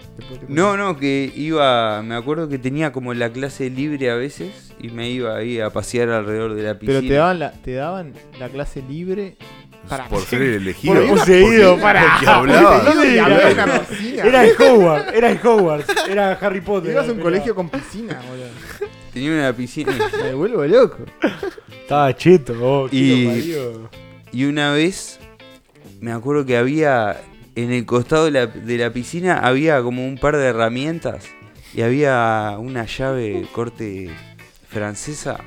No, 0.48 0.76
no, 0.76 0.98
que 0.98 1.32
iba, 1.34 2.02
me 2.02 2.16
acuerdo 2.16 2.50
que 2.50 2.58
tenía 2.58 2.92
como 2.92 3.14
la 3.14 3.32
clase 3.32 3.70
libre 3.70 4.10
a 4.10 4.14
veces 4.16 4.74
y 4.78 4.88
me 4.90 5.08
iba 5.10 5.36
ahí 5.38 5.58
a 5.58 5.70
pasear 5.70 6.10
alrededor 6.10 6.52
de 6.54 6.62
la 6.64 6.78
piscina. 6.78 6.98
Pero 7.00 7.08
te 7.08 7.14
daban 7.14 7.38
la, 7.38 7.52
te 7.52 7.72
daban 7.72 8.12
la 8.38 8.50
clase 8.50 8.82
libre. 8.82 9.38
Para 9.88 10.08
Por 10.08 10.20
ser 10.24 10.40
el 10.42 10.54
elegido. 10.54 10.94
Por 10.94 11.08
poseído, 11.08 11.78
para. 11.78 12.12
Porque 12.14 12.26
hablaba. 12.26 12.92
Sí, 13.02 13.08
era- 13.18 13.26
una 13.66 13.80
piscina. 13.80 14.22
Era 14.24 14.44
en 14.46 14.52
Hogwarts, 14.58 15.12
era 15.14 15.30
en 15.30 15.40
Hogwarts, 15.46 15.94
era 16.08 16.32
Harry 16.40 16.60
Potter. 16.60 16.92
Ibas 16.92 17.08
a 17.08 17.10
un 17.12 17.16
Era- 17.16 17.22
colegio 17.22 17.54
con 17.54 17.68
piscina, 17.68 18.20
boludo. 18.28 18.90
Tenía 19.12 19.30
una 19.32 19.52
piscina. 19.52 19.92
Me 20.22 20.34
vuelvo 20.34 20.64
loco. 20.64 20.98
Estaba 21.82 22.14
cheto, 22.16 22.54
oh, 22.62 22.88
Y-. 22.90 23.54
Y 24.32 24.44
una 24.44 24.72
vez 24.72 25.18
me 26.00 26.12
acuerdo 26.12 26.46
que 26.46 26.56
había 26.56 27.20
en 27.54 27.70
el 27.72 27.84
costado 27.84 28.24
de 28.26 28.30
la, 28.30 28.46
de 28.46 28.78
la 28.78 28.90
piscina 28.92 29.38
había 29.40 29.82
como 29.82 30.06
un 30.06 30.16
par 30.16 30.36
de 30.38 30.46
herramientas 30.46 31.26
y 31.74 31.82
había 31.82 32.56
una 32.58 32.86
llave 32.86 33.46
corte 33.52 34.10
francesa. 34.68 35.38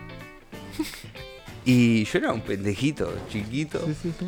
Y 1.65 2.03
yo 2.05 2.19
era 2.19 2.31
un 2.31 2.41
pendejito, 2.41 3.11
chiquito. 3.29 3.79
Sí, 3.85 3.93
sí, 4.03 4.13
sí. 4.19 4.25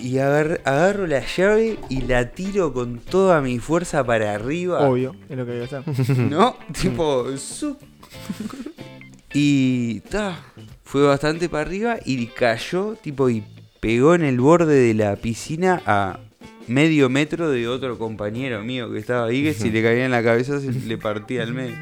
Y 0.00 0.18
agar- 0.18 0.60
agarro 0.64 1.06
la 1.06 1.24
llave 1.24 1.78
y 1.88 2.00
la 2.02 2.30
tiro 2.32 2.72
con 2.72 2.98
toda 2.98 3.40
mi 3.40 3.58
fuerza 3.58 4.02
para 4.04 4.34
arriba. 4.34 4.88
Obvio, 4.88 5.14
es 5.28 5.36
lo 5.36 5.44
que 5.46 5.52
había 5.52 5.68
que 5.68 5.76
hacer. 5.76 6.18
¿No? 6.18 6.56
tipo, 6.80 7.36
sup. 7.36 7.78
Y 9.34 10.00
ta, 10.00 10.38
fue 10.84 11.02
bastante 11.06 11.48
para 11.48 11.62
arriba 11.62 11.96
y 12.04 12.26
cayó, 12.26 12.96
tipo, 13.00 13.30
y 13.30 13.44
pegó 13.80 14.14
en 14.14 14.22
el 14.24 14.40
borde 14.40 14.74
de 14.74 14.94
la 14.94 15.16
piscina 15.16 15.82
a 15.86 16.18
medio 16.66 17.08
metro 17.08 17.50
de 17.50 17.66
otro 17.68 17.98
compañero 17.98 18.62
mío 18.62 18.92
que 18.92 18.98
estaba 18.98 19.26
ahí, 19.26 19.42
que 19.42 19.54
si 19.54 19.70
le 19.70 19.82
caía 19.82 20.04
en 20.04 20.10
la 20.10 20.22
cabeza 20.22 20.60
se 20.60 20.70
le 20.72 20.98
partía 20.98 21.42
al 21.42 21.54
medio. 21.54 21.76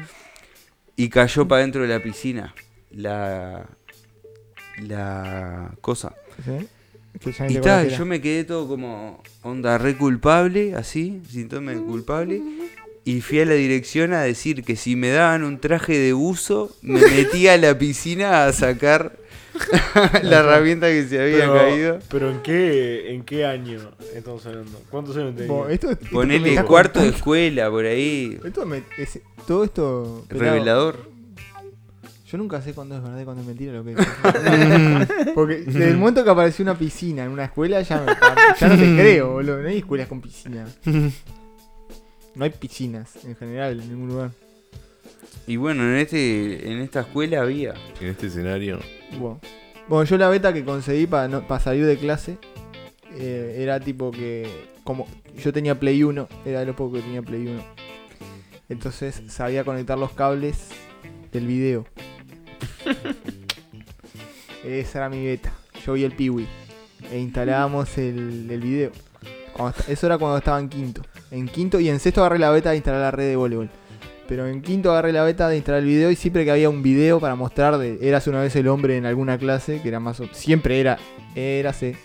Y 0.95 1.09
cayó 1.09 1.47
para 1.47 1.61
dentro 1.61 1.81
de 1.81 1.87
la 1.87 2.01
piscina. 2.01 2.53
La. 2.91 3.65
La 4.87 5.71
cosa. 5.81 6.13
¿Sí? 6.43 6.67
Y 7.49 7.55
ta, 7.59 7.83
yo 7.87 8.05
me 8.05 8.21
quedé 8.21 8.43
todo 8.45 8.67
como 8.67 9.21
onda 9.43 9.77
re 9.77 9.97
culpable, 9.97 10.75
así, 10.75 11.21
sintiéndome 11.29 11.75
culpable. 11.81 12.41
Y 13.03 13.21
fui 13.21 13.39
a 13.41 13.45
la 13.45 13.53
dirección 13.55 14.13
a 14.13 14.21
decir 14.21 14.63
que 14.63 14.75
si 14.75 14.95
me 14.95 15.09
daban 15.09 15.43
un 15.43 15.59
traje 15.59 15.97
de 15.97 16.13
buzo, 16.13 16.75
me 16.81 17.01
metía 17.15 17.53
a 17.53 17.57
la 17.57 17.77
piscina 17.77 18.45
a 18.45 18.53
sacar 18.53 19.17
la 20.23 20.39
herramienta 20.39 20.87
que 20.87 21.05
se 21.07 21.19
había 21.21 21.37
Pero, 21.39 21.53
caído. 21.53 21.99
pero 22.09 22.31
¿en 22.31 22.41
qué, 22.41 23.13
¿en 23.13 23.23
qué 23.23 23.45
año 23.45 23.91
estamos 24.15 24.45
hablando? 24.45 24.79
¿Cuántos 24.89 25.15
años 25.17 25.29
era. 25.29 25.37
tenía? 25.37 25.51
Bo, 25.53 25.67
esto, 25.67 25.89
Ponele 26.11 26.63
cuarto 26.63 27.01
de 27.01 27.09
escuela 27.09 27.69
por 27.69 27.85
ahí. 27.85 28.39
Esto 28.43 28.65
me, 28.65 28.83
es- 28.97 29.19
todo 29.45 29.63
esto. 29.65 30.25
pelado, 30.29 30.45
Revelador. 30.53 31.10
Yo 32.31 32.37
nunca 32.37 32.61
sé 32.61 32.73
cuándo 32.73 32.95
es 32.95 33.03
verdad 33.03 33.19
y 33.19 33.23
cuándo 33.25 33.41
es 33.41 33.47
mentira 33.47 33.73
lo 33.73 33.83
que 33.83 33.89
dices. 33.95 34.07
Porque 35.35 35.55
desde 35.57 35.89
el 35.89 35.97
momento 35.97 36.23
que 36.23 36.29
apareció 36.29 36.63
una 36.63 36.77
piscina 36.77 37.25
en 37.25 37.31
una 37.31 37.45
escuela 37.45 37.81
ya, 37.81 37.97
me- 38.01 38.13
ya 38.59 38.67
no 38.69 38.75
te 38.77 38.95
creo, 39.01 39.33
boludo. 39.33 39.61
No 39.61 39.67
hay 39.67 39.77
escuelas 39.79 40.07
con 40.07 40.21
piscina. 40.21 40.65
No 42.35 42.45
hay 42.45 42.49
piscinas 42.51 43.23
en 43.25 43.35
general 43.35 43.81
en 43.81 43.89
ningún 43.89 44.09
lugar. 44.09 44.31
Y 45.47 45.57
bueno, 45.57 45.83
en 45.83 45.95
este 45.95 46.71
en 46.71 46.79
esta 46.79 47.01
escuela 47.01 47.41
había. 47.41 47.73
En 47.99 48.07
este 48.07 48.27
escenario. 48.27 48.79
Bueno, 49.19 49.39
Bueno, 49.89 50.03
yo 50.05 50.17
la 50.17 50.29
beta 50.29 50.53
que 50.53 50.63
conseguí 50.63 51.07
para 51.07 51.27
no, 51.27 51.45
para 51.47 51.61
salir 51.61 51.85
de 51.85 51.97
clase 51.97 52.37
eh, 53.15 53.55
era 53.59 53.79
tipo 53.79 54.11
que. 54.11 54.47
Como 54.83 55.07
yo 55.37 55.51
tenía 55.51 55.79
Play 55.79 56.03
1, 56.03 56.27
era 56.45 56.61
de 56.61 56.65
lo 56.65 56.75
poco 56.75 56.93
que 56.95 57.01
tenía 57.01 57.21
Play 57.21 57.47
1. 57.47 57.61
Entonces 58.69 59.21
sabía 59.27 59.63
conectar 59.65 59.97
los 59.97 60.11
cables 60.13 60.69
del 61.31 61.45
video. 61.47 61.85
Esa 64.65 64.99
era 64.99 65.09
mi 65.09 65.25
beta. 65.25 65.51
Yo 65.85 65.93
vi 65.93 66.03
el 66.03 66.11
Piwi. 66.13 66.47
E 67.11 67.19
instalábamos 67.19 67.97
el, 67.97 68.47
el 68.49 68.61
video. 68.61 68.91
Cuando 69.53 69.75
eso 69.87 70.05
era 70.05 70.17
cuando 70.17 70.37
estaba 70.37 70.59
en 70.59 70.69
quinto. 70.69 71.01
En 71.31 71.47
quinto 71.47 71.79
y 71.79 71.89
en 71.89 71.99
sexto 71.99 72.21
agarré 72.21 72.39
la 72.39 72.51
beta 72.51 72.69
de 72.71 72.77
instalar 72.77 73.01
la 73.01 73.11
red 73.11 73.27
de 73.29 73.35
voleibol. 73.35 73.69
Pero 74.27 74.47
en 74.47 74.61
quinto 74.61 74.91
agarré 74.91 75.11
la 75.11 75.23
beta 75.23 75.49
de 75.49 75.57
instalar 75.57 75.81
el 75.81 75.87
video 75.87 76.11
y 76.11 76.15
siempre 76.15 76.45
que 76.45 76.51
había 76.51 76.69
un 76.69 76.83
video 76.83 77.19
para 77.19 77.35
mostrar 77.35 77.77
de 77.77 77.97
Eras 78.01 78.27
una 78.27 78.41
vez 78.41 78.55
el 78.55 78.67
hombre 78.67 78.95
en 78.97 79.05
alguna 79.05 79.37
clase, 79.37 79.81
que 79.81 79.87
era 79.89 79.99
más 79.99 80.19
o 80.21 80.27
siempre 80.31 80.79
era 80.79 80.97
Érase 81.35 81.97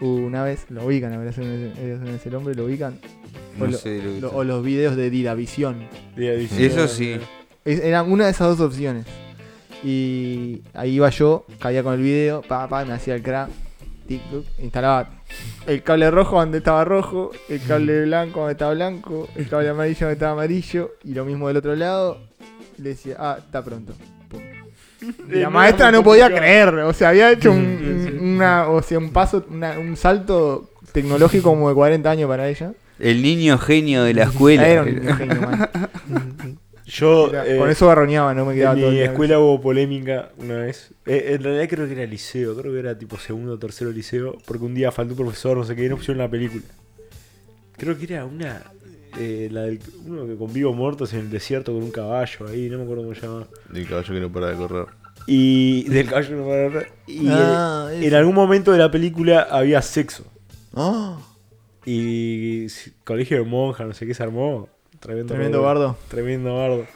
una 0.00 0.42
vez, 0.44 0.66
lo 0.68 0.84
ubican, 0.84 1.14
Érase 1.14 1.40
una 1.40 1.50
vez, 1.52 1.78
Érase 1.78 2.02
una 2.02 2.12
vez 2.12 2.26
el 2.26 2.34
hombre, 2.34 2.54
lo 2.54 2.64
ubican. 2.66 2.98
No 3.56 3.64
O 3.64 3.68
lo- 3.68 3.78
sé 3.78 3.88
de 3.90 4.02
lo 4.02 4.10
Lo- 4.10 4.16
está- 4.16 4.28
o 4.36 4.44
los 4.44 4.62
videos 4.64 4.96
de 4.96 5.08
Diravisión. 5.08 5.88
Día 6.14 6.34
19. 6.34 6.66
Eso 6.66 6.88
sí. 6.88 7.16
Es- 7.64 7.80
Eran 7.80 8.10
una 8.12 8.26
de 8.26 8.32
esas 8.32 8.58
dos 8.58 8.60
opciones. 8.60 9.06
Y 9.88 10.62
ahí 10.74 10.94
iba 10.96 11.08
yo, 11.10 11.46
caía 11.60 11.84
con 11.84 11.94
el 11.94 12.00
video, 12.00 12.42
pa, 12.42 12.66
pa, 12.68 12.84
me 12.84 12.92
hacía 12.94 13.14
el 13.14 13.22
crack, 13.22 13.50
instalaba 14.58 15.10
el 15.68 15.82
cable 15.84 16.10
rojo 16.10 16.40
donde 16.40 16.58
estaba 16.58 16.84
rojo, 16.84 17.30
el 17.48 17.62
cable 17.62 18.02
blanco 18.04 18.40
donde 18.40 18.52
estaba 18.52 18.74
blanco, 18.74 19.28
el 19.36 19.48
cable 19.48 19.68
amarillo 19.68 19.98
donde 20.00 20.14
estaba 20.14 20.32
amarillo, 20.32 20.90
y 21.04 21.14
lo 21.14 21.24
mismo 21.24 21.46
del 21.46 21.58
otro 21.58 21.76
lado. 21.76 22.18
Le 22.78 22.90
decía, 22.90 23.14
ah, 23.18 23.36
está 23.38 23.62
pronto. 23.64 23.94
Pum. 24.28 24.40
Y 25.32 25.36
la 25.36 25.50
maestra 25.50 25.92
no 25.92 26.02
podía 26.02 26.28
creer, 26.34 26.68
o 26.74 26.92
sea, 26.92 27.10
había 27.10 27.30
hecho 27.30 27.52
un, 27.52 28.18
una, 28.20 28.68
o 28.68 28.82
sea, 28.82 28.98
un 28.98 29.10
paso, 29.12 29.44
una- 29.48 29.78
un 29.78 29.96
salto 29.96 30.70
tecnológico 30.92 31.50
como 31.50 31.68
de 31.68 31.74
40 31.76 32.10
años 32.10 32.28
para 32.28 32.48
ella. 32.48 32.72
El 32.98 33.22
niño 33.22 33.56
genio 33.58 34.02
de 34.02 34.14
la 34.14 34.24
escuela. 34.30 34.66
Era 34.66 34.82
un 34.82 35.16
genio, 35.16 35.40
man. 35.42 35.68
Yo, 36.86 37.32
eh, 37.44 37.56
con 37.58 37.68
eso 37.68 37.88
garroñaba, 37.88 38.32
no 38.32 38.44
me 38.46 38.54
quedaba 38.54 38.74
en 38.76 38.80
todo 38.80 38.90
mi 38.92 38.98
escuela 39.00 39.40
hubo 39.40 39.60
polémica 39.60 40.30
una 40.38 40.58
vez. 40.58 40.92
Eh, 41.04 41.32
en 41.34 41.42
realidad 41.42 41.68
creo 41.68 41.86
que 41.86 41.92
era 41.94 42.06
liceo, 42.06 42.56
creo 42.56 42.72
que 42.72 42.78
era 42.78 42.96
tipo 42.96 43.18
segundo 43.18 43.54
o 43.54 43.58
tercero 43.58 43.90
liceo, 43.90 44.38
porque 44.46 44.64
un 44.64 44.74
día 44.74 44.92
faltó 44.92 45.14
un 45.14 45.18
profesor, 45.18 45.56
no 45.56 45.64
sé 45.64 45.74
qué, 45.74 45.86
y 45.86 45.88
no 45.88 45.96
pusieron 45.96 46.18
la 46.18 46.30
película. 46.30 46.62
Creo 47.76 47.98
que 47.98 48.04
era 48.04 48.24
una. 48.24 48.62
eh, 49.18 49.48
la 49.50 49.62
del, 49.62 49.80
uno 50.06 50.26
que 50.26 50.36
con 50.36 50.52
vivo 50.52 50.72
muertos 50.74 51.12
en 51.12 51.20
el 51.20 51.30
desierto 51.30 51.72
con 51.72 51.82
un 51.82 51.90
caballo 51.90 52.46
ahí, 52.46 52.68
no 52.70 52.78
me 52.78 52.84
acuerdo 52.84 53.02
cómo 53.02 53.14
se 53.16 53.22
llama. 53.22 53.46
El 53.74 53.86
caballo 53.88 54.14
que 54.14 54.20
no 54.20 54.32
para 54.32 54.46
de 54.50 54.56
correr. 54.56 54.86
Y 55.26 55.82
del 55.88 56.06
caballo 56.06 56.36
no 56.36 56.44
para 56.46 56.68
correr. 56.70 56.92
Y 57.08 57.26
Ah, 57.28 57.88
eh, 57.92 58.06
en 58.06 58.14
algún 58.14 58.34
momento 58.34 58.70
de 58.70 58.78
la 58.78 58.90
película 58.92 59.42
había 59.50 59.82
sexo. 59.82 60.24
Ah, 60.72 61.18
Y 61.84 62.66
colegio 63.04 63.38
de 63.38 63.44
monjas, 63.44 63.86
no 63.88 63.92
sé 63.94 64.06
qué 64.06 64.14
se 64.14 64.22
armó. 64.22 64.68
Tremendo, 65.06 65.34
tremendo 65.34 65.62
bardo. 65.62 65.96
Tremendo 66.08 66.56
bardo. 66.56 66.86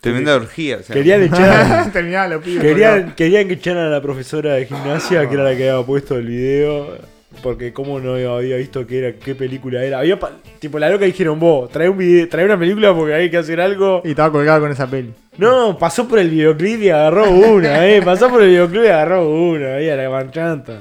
Tremenda 0.00 0.36
orgía. 0.36 0.76
o 0.78 0.82
sea, 0.82 0.94
Querían 0.94 1.22
echar. 1.22 1.90
Terminaba 1.92 2.38
pibes. 2.38 2.62
Querían, 2.62 3.14
querían 3.16 3.48
que 3.48 3.54
echaran 3.54 3.86
a 3.86 3.90
la 3.90 4.00
profesora 4.00 4.54
de 4.54 4.66
gimnasia, 4.66 5.28
que 5.28 5.34
era 5.34 5.42
la 5.44 5.56
que 5.56 5.68
había 5.68 5.84
puesto 5.84 6.16
el 6.16 6.26
video, 6.28 6.96
porque 7.42 7.72
como 7.72 7.98
no 7.98 8.14
había 8.14 8.56
visto 8.56 8.86
qué 8.86 8.98
era, 8.98 9.12
qué 9.18 9.34
película 9.34 9.82
era. 9.82 9.98
Había 9.98 10.18
pa- 10.18 10.32
tipo 10.60 10.78
la 10.78 10.90
loca 10.90 11.06
dijeron, 11.06 11.40
vos, 11.40 11.70
trae 11.70 11.88
un 11.88 11.98
video, 11.98 12.28
trae 12.28 12.44
una 12.44 12.58
película 12.58 12.94
porque 12.94 13.14
hay 13.14 13.30
que 13.30 13.38
hacer 13.38 13.60
algo. 13.60 14.00
Y 14.04 14.10
estaba 14.10 14.30
colgado 14.30 14.60
con 14.60 14.70
esa 14.70 14.86
peli. 14.88 15.12
No, 15.38 15.76
pasó 15.76 16.06
por 16.06 16.18
el 16.20 16.30
videoclip 16.30 16.82
y 16.82 16.90
agarró 16.90 17.28
una, 17.30 17.86
eh. 17.88 18.00
Pasó 18.02 18.30
por 18.30 18.42
el 18.42 18.50
videoclip 18.50 18.84
y 18.84 18.86
agarró 18.88 19.28
una, 19.28 19.74
ahí 19.74 19.88
a 19.90 19.96
la 19.96 20.08
manchanta. 20.08 20.78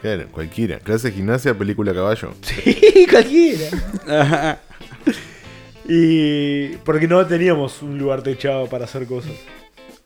Claro, 0.00 0.24
cualquiera. 0.32 0.78
Clase 0.78 1.08
de 1.08 1.14
gimnasia, 1.14 1.54
película 1.54 1.92
caballo. 1.92 2.30
Sí, 2.40 3.06
cualquiera. 3.10 4.58
Y 5.94 6.68
porque 6.84 7.06
no 7.06 7.26
teníamos 7.26 7.82
un 7.82 7.98
lugar 7.98 8.22
techado 8.22 8.66
para 8.66 8.84
hacer 8.86 9.06
cosas. 9.06 9.32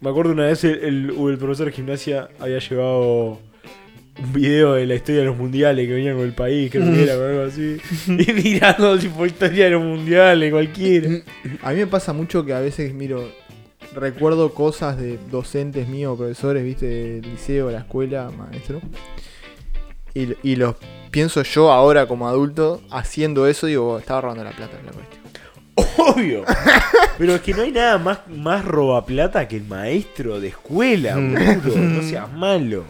Me 0.01 0.11
acuerdo 0.11 0.33
una 0.33 0.47
vez 0.47 0.65
el, 0.65 0.79
el- 0.85 1.11
el 1.31 1.39
profesor 1.39 1.67
de 1.67 1.73
gimnasia 1.73 2.29
había 2.41 2.59
llevado 2.59 3.39
un 4.19 4.33
video 4.33 4.73
de 4.75 4.85
la 4.87 4.97
historia 4.97 5.21
de 5.21 5.27
los 5.29 5.37
mundiales 5.37 5.87
que 5.87 5.93
venían 5.95 6.17
con 6.17 6.25
el 6.27 6.33
país, 6.33 6.73
creo 6.73 6.93
que 6.93 7.03
era 7.05 7.17
o 7.17 7.25
algo 7.25 7.43
así. 7.45 7.77
Y 8.09 8.33
mirando 8.33 8.99
tipo 8.99 9.25
historia 9.27 9.67
de 9.67 9.71
los 9.71 9.83
mundiales, 9.85 10.51
cualquiera. 10.51 11.09
A 11.63 11.71
mí 11.71 11.77
me 11.77 11.87
pasa 11.87 12.13
mucho 12.13 12.45
que 12.45 12.53
a 12.53 12.59
veces 12.61 12.93
miro, 12.93 13.31
recuerdo 13.95 14.53
cosas 14.55 14.99
de 14.99 15.19
docentes 15.31 15.87
míos, 15.87 16.17
profesores, 16.19 16.65
viste, 16.65 16.87
del 16.87 17.23
liceo, 17.31 17.71
la 17.71 17.79
escuela, 17.79 18.31
maestro. 18.37 18.81
Y, 20.15 20.31
y 20.43 20.57
los 20.57 20.75
pienso 21.13 21.43
yo 21.45 21.71
ahora 21.71 22.07
como 22.07 22.27
adulto 22.27 22.83
haciendo 22.91 23.47
eso, 23.47 23.67
digo, 23.69 23.93
"Oh, 23.93 23.99
estaba 23.99 24.23
robando 24.23 24.43
la 24.45 24.51
plata 24.51 24.79
la 24.85 24.93
cuestión. 24.93 25.26
Obvio. 25.99 26.45
Pero 27.19 27.35
es 27.35 27.41
que 27.41 27.53
no 27.53 27.63
hay 27.63 27.73
nada 27.73 27.99
más, 27.99 28.21
más 28.29 28.65
robaplata 28.65 29.47
que 29.47 29.57
el 29.57 29.65
maestro 29.65 30.41
de 30.41 30.49
escuela, 30.49 31.17
boludo. 31.17 31.77
No 31.77 32.03
seas 32.03 32.33
malo. 32.33 32.85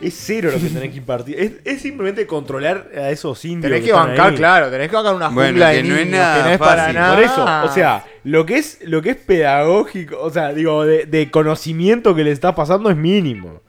Es 0.00 0.14
cero 0.18 0.50
lo 0.52 0.58
que 0.60 0.66
tenés 0.66 0.90
que 0.90 0.96
impartir. 0.96 1.38
Es, 1.38 1.52
es 1.64 1.80
simplemente 1.80 2.26
controlar 2.26 2.90
a 2.96 3.10
esos 3.10 3.44
indios. 3.44 3.70
Tenés 3.70 3.86
que 3.86 3.92
bancar, 3.92 4.30
ahí. 4.30 4.36
claro, 4.36 4.68
tenés 4.68 4.88
que 4.88 4.96
bancar 4.96 5.14
una 5.14 5.28
Bueno, 5.28 5.50
jungla 5.50 5.68
de 5.68 5.82
que 5.82 5.88
no 5.88 5.96
es 5.96 6.06
nada 6.08 6.36
que 6.36 6.42
no 6.42 6.48
es 6.50 6.58
para 6.58 6.92
nada. 6.92 7.14
Por 7.14 7.24
eso, 7.24 7.44
o 7.64 7.72
sea, 7.72 8.04
lo 8.24 8.44
que 8.44 8.56
es, 8.58 8.78
lo 8.82 9.00
que 9.00 9.10
es 9.10 9.16
pedagógico, 9.16 10.18
o 10.20 10.30
sea, 10.30 10.52
digo, 10.52 10.84
de, 10.84 11.06
de 11.06 11.30
conocimiento 11.30 12.16
que 12.16 12.24
le 12.24 12.32
está 12.32 12.54
pasando 12.54 12.90
es 12.90 12.96
mínimo. 12.96 13.62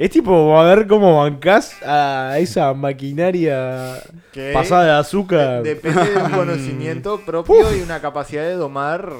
Es 0.00 0.08
tipo, 0.10 0.58
a 0.58 0.64
ver 0.74 0.86
cómo 0.86 1.18
bancás 1.18 1.76
a 1.84 2.36
esa 2.38 2.72
maquinaria 2.72 4.02
pasada 4.54 4.84
de 4.84 4.90
azúcar. 4.92 5.62
de- 5.62 5.74
depende 5.74 6.10
de 6.10 6.16
un 6.22 6.30
conocimiento 6.42 7.20
propio 7.20 7.76
y 7.76 7.82
una 7.82 8.00
capacidad 8.00 8.42
de 8.44 8.54
domar 8.54 9.12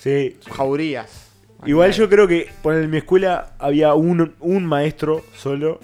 Sí. 0.00 0.38
jaurías. 0.50 1.28
Igual 1.64 1.92
yo 1.92 2.08
creo 2.08 2.26
que 2.26 2.48
por 2.64 2.74
en 2.74 2.90
mi 2.90 2.96
escuela 2.96 3.52
había 3.60 3.94
un, 3.94 4.34
un 4.40 4.66
maestro 4.66 5.22
solo 5.36 5.78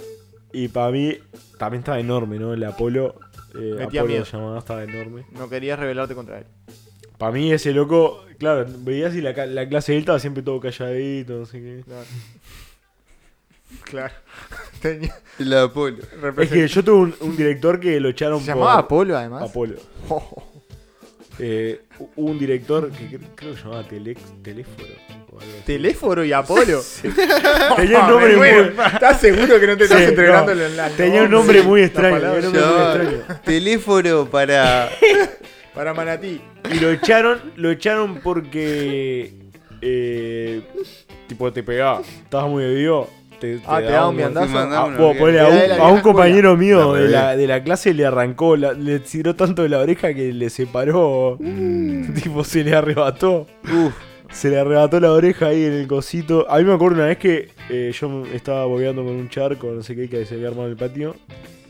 y 0.53 0.67
para 0.67 0.91
mí 0.91 1.17
también 1.57 1.83
estaba 1.83 2.01
enorme, 2.01 2.41
¿no? 2.41 2.53
El 2.55 2.65
Apolo, 2.65 3.15
eh, 3.55 3.77
Metía 3.79 4.01
Apolo 4.01 4.07
miedo. 4.25 4.59
estaba 4.59 4.83
enorme. 4.83 5.27
No 5.31 5.49
querías 5.49 5.79
rebelarte 5.79 6.17
contra 6.17 6.39
él. 6.39 6.45
Para 7.19 7.31
mí 7.31 7.53
ese 7.53 7.73
loco, 7.73 8.25
claro, 8.39 8.67
veías 8.81 9.15
y 9.15 9.21
la 9.21 9.33
clase 9.69 9.93
de 9.93 9.99
él 9.99 10.03
estaba 10.03 10.19
siempre 10.19 10.43
todo 10.43 10.59
calladito, 10.59 11.35
no 11.39 11.47
sé 11.47 11.61
qué. 11.61 11.83
Claro. 11.87 12.03
Claro. 13.85 14.15
Tenía- 14.83 15.15
El 15.39 15.53
Apolo. 15.55 15.99
Es 16.39 16.49
que 16.51 16.69
yo 16.69 16.85
tuve 16.85 16.97
un, 16.97 17.15
un 17.21 17.37
director 17.37 17.79
que 17.81 17.99
lo 18.01 18.09
echaron 18.11 18.41
Se 18.41 18.47
por... 18.53 18.55
llamaba 18.61 18.79
Apolo, 18.81 19.17
además. 19.17 19.49
Apolo. 19.51 19.77
Eh, 21.41 21.83
hubo 22.01 22.31
un 22.33 22.37
director 22.37 22.91
que 22.91 23.11
cre- 23.11 23.21
creo 23.37 23.53
que 23.53 23.59
se 23.59 23.63
llamaba 23.63 23.85
Telex, 23.85 24.21
Teléfono. 24.43 24.89
o 25.31 25.39
algo 25.41 25.53
así. 25.53 25.63
Teléfono 25.67 26.25
y 26.25 26.33
Apolo. 26.33 26.83
Tenía 27.77 28.01
un 28.01 28.11
nombre 28.11 28.37
muy... 28.37 28.49
¿Estás 28.93 29.21
seguro 29.21 29.61
que 29.61 29.67
no 29.69 29.77
te 29.77 29.85
estás 29.85 29.99
Sí, 30.01 30.05
entregando 30.07 30.53
no. 30.53 30.63
el 30.65 30.77
la- 30.77 30.89
Tenía 30.91 31.23
un 31.23 31.31
no, 31.31 31.39
nombre 31.39 31.61
sí, 31.61 31.67
muy 31.69 31.81
la 31.83 31.87
extraño. 31.87 32.17
palabra. 32.17 32.41
nombre 32.43 32.61
muy 32.61 33.15
extraño. 33.15 33.41
Teléfono 33.45 34.27
para. 34.29 34.91
Para 35.73 35.95
Manatí. 35.95 36.41
Y 36.73 36.81
lo 36.81 36.91
echaron, 36.91 37.41
lo 37.55 37.71
echaron 37.71 38.17
porque 38.21 39.33
eh, 39.81 40.63
tipo 41.29 41.53
te 41.53 41.63
pegaba. 41.63 42.01
Estabas 42.01 42.51
muy 42.51 42.65
bebido. 42.65 43.09
Te, 43.41 43.61
Ah, 43.67 43.79
te 43.79 43.85
daba 43.85 44.09
un 44.09 44.17
viandazo. 44.17 44.49
Mandaba 44.53 44.93
A, 44.93 44.97
ponele, 44.97 45.41
a, 45.41 45.87
un, 45.89 45.99
a 45.99 46.03
compañero 46.03 46.57
mío 46.57 46.95
La 46.97 47.01
de 47.01 47.09
la, 47.09 47.37
de 47.37 47.47
la 47.47 47.63
clase 47.63 47.95
le 47.95 48.05
arrancó, 48.05 48.57
la- 48.57 48.73
le 48.73 48.99
tiró 49.01 49.35
tanto 49.37 49.63
de 49.63 49.69
la 49.69 49.79
oreja 49.79 50.13
que 50.15 50.33
le 50.33 50.51
separó. 50.51 51.39
tipo, 52.23 52.43
se 52.45 52.65
le 52.65 52.75
arrebató. 52.75 53.47
Uf. 53.65 53.95
Se 54.31 54.51
le 54.51 54.59
arrebató 54.59 55.01
la 55.01 55.13
oreja 55.13 55.47
ahí 55.47 55.65
en 55.65 55.73
el 55.73 55.87
cosito. 55.87 56.47
A 56.51 56.59
mí 56.59 56.65
me 56.65 56.75
acuerdo 56.75 56.97
una 56.97 57.07
vez 57.07 57.17
que 57.19 57.49
eh, 57.71 57.93
yo 57.99 58.25
estaba 58.35 58.67
bobeando 58.67 59.03
con 59.03 59.15
un 59.15 59.29
charco, 59.31 59.69
no 59.69 59.83
sé 59.83 59.97
qué, 59.97 60.09
que 60.09 60.27
se 60.27 60.35
había 60.35 60.49
armado 60.49 60.67
en 60.67 60.73
el 60.73 60.77
patio. 60.77 61.15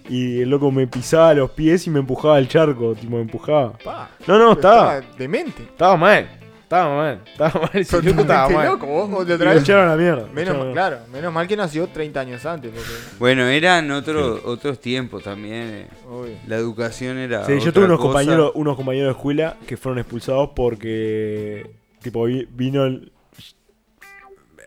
Y 0.09 0.40
el 0.40 0.48
loco 0.50 0.72
me 0.72 0.87
pisaba 0.87 1.35
los 1.35 1.50
pies 1.50 1.87
y 1.87 1.90
me 1.90 2.00
empujaba 2.00 2.37
al 2.37 2.48
charco. 2.48 2.94
Tipo, 2.94 3.16
me 3.16 3.22
empujaba. 3.22 3.74
Pa, 3.85 4.11
No, 4.26 4.38
no, 4.38 4.52
estaba. 4.52 5.00
demente. 5.18 5.62
Estaba 5.62 5.96
mal. 5.96 6.26
Estaba 6.68 6.94
mal. 6.96 7.22
Estaba 7.26 7.61
mal. 7.62 7.70
Loco 7.72 8.20
estaba 8.20 8.48
mal. 8.50 8.66
loco, 8.66 8.87
vos, 8.87 9.26
de 9.26 9.35
otra 9.35 9.54
vez. 9.54 9.62
echaron 9.62 9.87
a 9.88 9.90
la 9.92 9.96
mierda. 9.96 10.26
Menos, 10.35 10.66
la- 10.66 10.72
claro, 10.72 10.98
menos 11.11 11.33
mal 11.33 11.48
que 11.48 11.57
nació 11.57 11.87
30 11.88 12.20
años 12.20 12.44
antes. 12.44 12.70
Porque, 12.70 12.90
Bueno, 13.18 13.46
eran 13.46 13.90
otro, 13.90 14.42
otros 14.44 14.78
tiempos 14.78 15.22
también. 15.22 15.62
eh. 15.62 15.87
obvio. 16.07 16.35
La 16.46 16.57
educación 16.57 17.16
era. 17.16 17.46
Sí, 17.46 17.59
yo 17.61 17.72
tuve 17.72 17.87
unos 17.87 17.96
cosa. 17.98 18.09
compañeros, 18.09 18.52
unos 18.54 18.76
compañeros 18.76 19.07
de 19.14 19.18
escuela 19.18 19.57
que 19.66 19.78
fueron 19.78 19.98
expulsados 19.98 20.50
porque 20.54 21.70
tipo 22.02 22.24
vi- 22.24 22.46
vino 22.50 22.85
el 22.85 23.12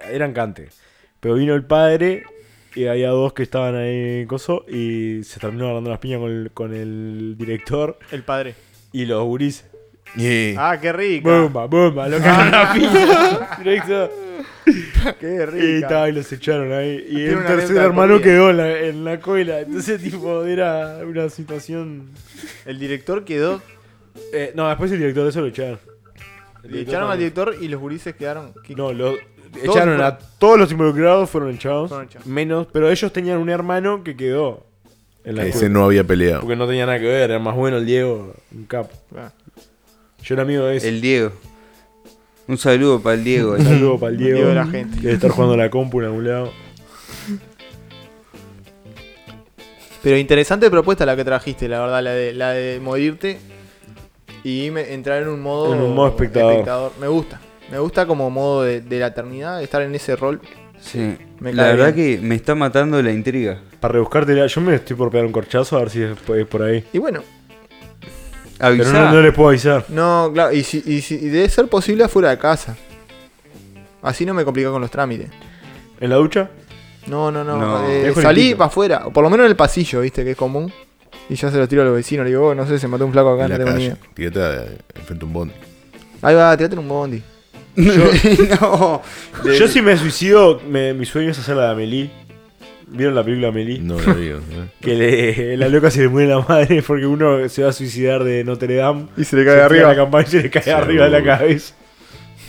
eran 0.10 0.34
cante, 0.34 0.70
pero 1.20 1.36
vino 1.36 1.54
el 1.54 1.64
padre 1.66 2.24
y 2.74 2.88
había 2.88 3.10
dos 3.10 3.34
que 3.34 3.44
estaban 3.44 3.76
ahí 3.76 4.22
en 4.22 4.28
coso 4.28 4.66
y 4.68 5.24
se 5.24 5.40
terminó 5.40 5.66
agarrando 5.66 5.92
las 5.92 6.00
piñas 6.00 6.20
con 6.20 6.32
el, 6.32 6.52
con 6.52 6.74
el 6.74 7.36
director 7.38 8.00
El 8.12 8.24
padre. 8.24 8.56
y 8.92 9.06
los 9.06 9.24
gurises. 9.24 9.66
Ah, 10.58 10.78
qué 10.82 10.92
rico. 10.92 11.30
Bomba, 11.30 11.66
bomba, 11.68 12.08
lo 12.08 12.18
cagaron 12.20 12.54
a 12.54 12.74
piña. 12.74 13.58
Directo. 13.60 14.12
Qué 15.20 15.28
Y, 15.28 15.46
rico. 15.46 15.88
ta, 15.88 16.08
y 16.10 16.12
los 16.12 16.32
echaron 16.32 16.72
ahí. 16.72 17.04
Y 17.08 17.16
Tiene 17.16 17.30
el 17.30 17.38
una 17.38 17.48
tercer 17.48 17.78
hermano 17.78 18.14
comida. 18.14 18.24
quedó 18.24 18.50
en 18.52 18.58
la, 18.58 18.80
en 18.80 19.04
la 19.06 19.20
cola. 19.20 19.60
Entonces, 19.62 20.02
tipo, 20.02 20.44
era 20.46 21.00
una 21.06 21.30
situación. 21.30 22.10
El 22.66 22.78
director 22.80 23.24
quedó. 23.24 23.62
Eh, 24.34 24.52
no, 24.56 24.68
después 24.68 24.92
el 24.92 25.00
director 25.00 25.24
de 25.24 25.30
eso 25.30 25.42
lo 25.42 25.48
echaron. 25.48 25.80
El 26.64 26.72
Le 26.72 26.78
director 26.80 26.82
echaron 26.94 27.08
al 27.10 27.14
también. 27.14 27.34
director 27.34 27.56
y 27.64 27.68
los 27.70 27.82
gurises 27.82 28.16
quedaron. 28.16 28.54
¿qué- 28.64 28.76
No, 28.76 28.94
lo 28.94 29.16
echaron 29.64 29.72
fueron- 29.96 30.02
a 30.02 30.18
todos 30.38 30.60
los 30.60 30.72
involucrados, 30.72 31.30
fueron 31.30 31.50
echados. 31.56 31.90
Fueron 31.90 32.08
echados. 32.08 32.28
Menos, 32.28 32.68
pero 32.72 32.90
ellos 32.92 33.12
tenían 33.12 33.40
un 33.40 33.50
hermano 33.50 34.04
que 34.04 34.16
quedó 34.16 34.66
en 35.24 35.38
la 35.38 35.42
Ese 35.44 35.50
escuela. 35.52 35.74
no 35.74 35.86
había 35.86 36.04
peleado. 36.04 36.42
Porque 36.42 36.56
no 36.56 36.68
tenía 36.68 36.86
nada 36.86 37.00
que 37.00 37.06
ver, 37.06 37.32
era 37.32 37.40
más 37.40 37.56
bueno 37.56 37.78
el 37.78 37.86
Diego, 37.88 38.34
un 38.54 38.66
capo. 38.66 38.92
Ah. 39.18 39.32
Yo 40.24 40.36
era 40.36 40.44
amigo 40.44 40.66
de 40.66 40.78
ese. 40.78 40.90
El 40.90 41.02
Diego. 41.02 41.32
Un 42.48 42.58
saludo 42.58 43.02
para 43.02 43.16
el 43.16 43.24
Diego. 43.24 43.54
Un 43.54 43.64
saludo 43.64 44.00
para 44.00 44.12
el 44.12 44.18
Diego. 44.18 44.34
Diego 44.36 44.50
de 44.50 44.56
la 44.56 44.66
gente. 44.68 44.98
Debe 45.02 45.14
estar 45.14 45.32
jugando 45.32 45.54
a 45.56 45.58
la 45.58 45.70
compu 45.70 46.00
en 46.02 46.06
algún 46.08 46.28
lado. 46.28 46.52
Pero 50.04 50.18
interesante 50.18 50.70
propuesta 50.72 51.06
la 51.06 51.16
que 51.16 51.24
trajiste, 51.24 51.68
la 51.68 51.80
verdad, 51.82 52.02
la 52.04 52.12
de, 52.12 52.34
la 52.34 52.52
de 52.52 52.80
morirte 52.80 53.38
y 54.44 54.70
me- 54.72 54.94
entrar 54.94 55.22
en 55.22 55.28
un 55.30 55.40
modo, 55.42 55.74
En 55.76 55.82
un 55.82 55.94
modo 55.94 56.08
espectador. 56.10 56.92
Me 57.00 57.08
gusta. 57.08 57.40
Me 57.72 57.78
gusta 57.80 58.06
como 58.08 58.30
modo 58.32 58.64
de, 58.64 58.82
de 58.82 59.00
la 59.00 59.08
eternidad, 59.08 59.62
estar 59.62 59.82
en 59.84 59.94
ese 59.94 60.16
rol. 60.16 60.42
Sí. 60.80 61.16
Me 61.40 61.54
la 61.54 61.68
verdad 61.68 61.94
que 61.94 62.20
me 62.22 62.34
está 62.36 62.56
matando 62.56 63.02
la 63.04 63.12
intriga. 63.12 63.60
Para 63.80 63.94
rebuscarte, 63.94 64.36
yo 64.48 64.62
me 64.62 64.76
estoy 64.76 64.96
por 64.96 65.12
pegar 65.12 65.28
un 65.28 65.32
corchazo 65.32 65.78
a 65.78 65.82
ver 65.82 65.90
si 65.92 66.02
es 66.02 66.18
por 66.48 66.64
ahí. 66.64 66.84
Y 66.92 66.98
bueno, 66.98 67.22
Pero 68.62 68.84
Avisá. 68.84 69.06
no, 69.06 69.14
no 69.14 69.22
les 69.22 69.34
puedo 69.34 69.50
avisar. 69.50 69.86
no, 69.90 70.30
claro, 70.34 70.54
y, 70.54 70.64
si, 70.64 70.84
y, 70.86 71.02
si- 71.02 71.16
y 71.16 71.30
debe 71.30 71.50
ser 71.50 71.68
posible 71.68 72.04
afuera 72.04 72.30
de 72.30 72.38
casa. 72.38 72.78
Así 74.04 74.26
no 74.26 74.34
me 74.34 74.44
complica 74.46 74.70
con 74.70 74.82
los 74.82 74.92
trámites. 74.92 75.30
¿En 76.00 76.10
la 76.10 76.16
ducha? 76.18 76.50
No, 77.08 77.32
no, 77.32 77.44
no. 77.44 77.58
No. 77.58 77.88
eh, 77.90 78.14
salí 78.22 78.54
para 78.56 78.68
afuera, 78.68 79.02
o 79.06 79.12
por 79.12 79.24
lo 79.24 79.30
menos 79.30 79.46
en 79.46 79.52
el 79.52 79.56
pasillo, 79.56 80.02
viste, 80.02 80.24
que 80.24 80.32
es 80.32 80.38
común. 80.38 80.72
Y 81.30 81.36
ya 81.36 81.50
se 81.50 81.58
lo 81.58 81.68
tiro 81.68 81.82
a 81.82 81.86
los 81.86 81.96
vecinos. 81.96 82.24
Le 82.26 82.32
digo, 82.32 82.48
oh, 82.50 82.56
no 82.56 82.68
sé, 82.68 82.78
se 82.78 82.88
mató 82.88 83.06
un 83.06 83.12
flaco 83.12 83.34
acá, 83.34 83.46
En 83.46 83.52
no 83.52 83.58
la 83.58 83.64
tengo 83.66 83.78
ni 83.78 83.88
calle. 83.90 84.00
idea. 84.20 84.32
Tirate 84.32 84.78
enfrente 84.96 85.24
a 85.24 85.28
un 85.28 85.34
bondi. 85.34 85.54
Ahí 86.22 86.36
va, 86.36 86.56
tirate 86.58 86.74
en 86.76 86.80
un 86.80 86.88
bondi. 86.88 87.24
no. 87.76 89.02
de- 89.44 89.58
Yo 89.58 89.68
si 89.68 89.82
me 89.82 89.96
suicido, 89.98 90.60
me- 90.68 90.94
mi 90.94 91.06
sueño 91.06 91.32
es 91.32 91.40
hacer 91.40 91.56
la 91.56 91.66
de 91.66 91.72
Amelie. 91.72 92.12
¿Vieron 92.94 93.16
la 93.16 93.24
película 93.24 93.48
Amelie? 93.50 93.80
No 93.80 94.00
lo 94.00 94.14
digo. 94.16 94.38
¿eh? 94.40 94.68
Que 94.82 94.96
le- 94.96 95.58
la 95.58 95.70
loca 95.70 95.90
se 95.90 96.02
le 96.02 96.10
muere 96.10 96.28
la 96.30 96.40
madre 96.42 96.84
porque 96.86 97.06
uno 97.06 97.48
se 97.50 97.64
va 97.64 97.70
a 97.70 97.74
suicidar 97.74 98.24
de 98.24 98.44
Notre 98.44 98.76
Dame. 98.76 99.08
Y 99.18 99.24
se 99.24 99.36
le 99.38 99.44
Se 99.44 99.46
cae 99.48 99.56
tira 99.56 99.66
arriba. 99.66 99.88
la 99.90 99.96
campaña 99.96 100.28
y 100.28 100.32
se 100.32 100.42
le 100.44 100.50
cae 100.50 100.72
arriba 100.74 101.06
de 101.06 101.12
la 101.12 101.24
cabeza. 101.24 101.74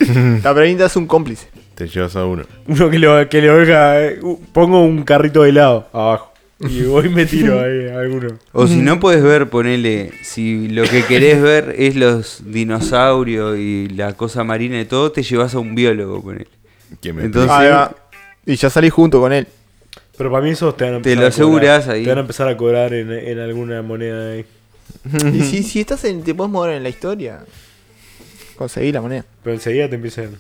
La 0.43 0.55
pregunta 0.55 0.87
es 0.87 0.97
un 0.97 1.07
cómplice. 1.07 1.47
Te 1.75 1.87
llevas 1.87 2.17
a 2.17 2.25
uno. 2.25 2.43
Uno 2.67 2.91
que 2.91 2.99
le, 2.99 3.29
que 3.29 3.41
le 3.41 3.51
oiga, 3.51 4.03
eh, 4.05 4.19
pongo 4.53 4.83
un 4.83 5.05
carrito 5.05 5.43
de 5.43 5.51
helado 5.51 5.89
abajo. 5.93 6.33
Y 6.59 6.83
voy 6.87 7.07
y 7.07 7.09
me 7.09 7.25
tiro 7.27 7.61
ahí 7.61 7.89
a 7.89 8.01
alguno. 8.01 8.29
O 8.53 8.67
si 8.67 8.77
no 8.83 8.99
puedes 8.99 9.23
ver, 9.23 9.49
ponele, 9.49 10.11
si 10.25 10.69
lo 10.69 10.83
que 10.85 11.05
querés 11.05 11.41
ver 11.43 11.75
es 11.79 11.95
los 11.95 12.43
dinosaurios 12.47 13.59
y 13.59 13.89
la 13.91 14.15
cosa 14.15 14.43
marina 14.45 14.81
y 14.81 14.85
todo, 14.87 15.13
te 15.13 15.23
llevas 15.23 15.55
a 15.55 15.59
un 15.61 15.75
biólogo, 15.75 16.21
ponele. 16.23 16.49
¿Quién 17.01 17.17
me 17.17 17.25
Entonces- 17.25 17.51
va. 17.51 17.95
Y 18.45 18.57
ya 18.57 18.71
salí 18.71 18.91
junto 18.91 19.21
con 19.21 19.33
él. 19.33 19.47
Pero 20.23 20.31
para 20.31 20.45
mí 20.45 20.51
esos 20.51 20.77
te 20.77 20.85
van 20.85 20.95
a 20.95 21.03
Te 21.03 21.13
empezar 21.15 21.41
lo 21.41 21.47
a 21.47 21.51
cobrar. 21.51 21.91
ahí. 21.91 22.03
Te 22.05 22.09
van 22.11 22.19
a 22.19 22.21
empezar 22.21 22.49
a 22.49 22.57
cobrar 22.57 22.95
en, 22.95 23.11
en 23.11 23.39
alguna 23.41 23.83
moneda 23.83 24.33
ahí. 24.35 24.45
Y 25.35 25.41
si, 25.43 25.63
si 25.65 25.81
estás 25.81 26.05
en, 26.05 26.23
te 26.23 26.33
puedes 26.33 26.53
mover 26.53 26.75
en 26.77 26.85
la 26.85 26.91
historia, 26.91 27.41
conseguí 28.57 28.93
la 28.93 29.01
moneda. 29.01 29.25
Pero 29.43 29.55
enseguida 29.55 29.89
te 29.89 29.97
empiezan. 29.97 30.39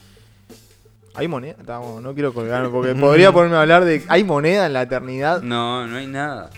¿Hay 1.14 1.26
moneda? 1.26 1.56
Estamos- 1.58 2.00
no 2.00 2.14
quiero 2.14 2.32
colgarme 2.32 2.68
porque 2.68 2.94
podría 2.94 3.32
ponerme 3.32 3.56
a 3.56 3.62
hablar 3.62 3.84
de. 3.84 4.02
¿Hay 4.08 4.22
moneda 4.22 4.66
en 4.66 4.72
la 4.72 4.82
eternidad? 4.82 5.42
No, 5.42 5.84
no 5.88 5.96
hay 5.96 6.06
nada. 6.06 6.50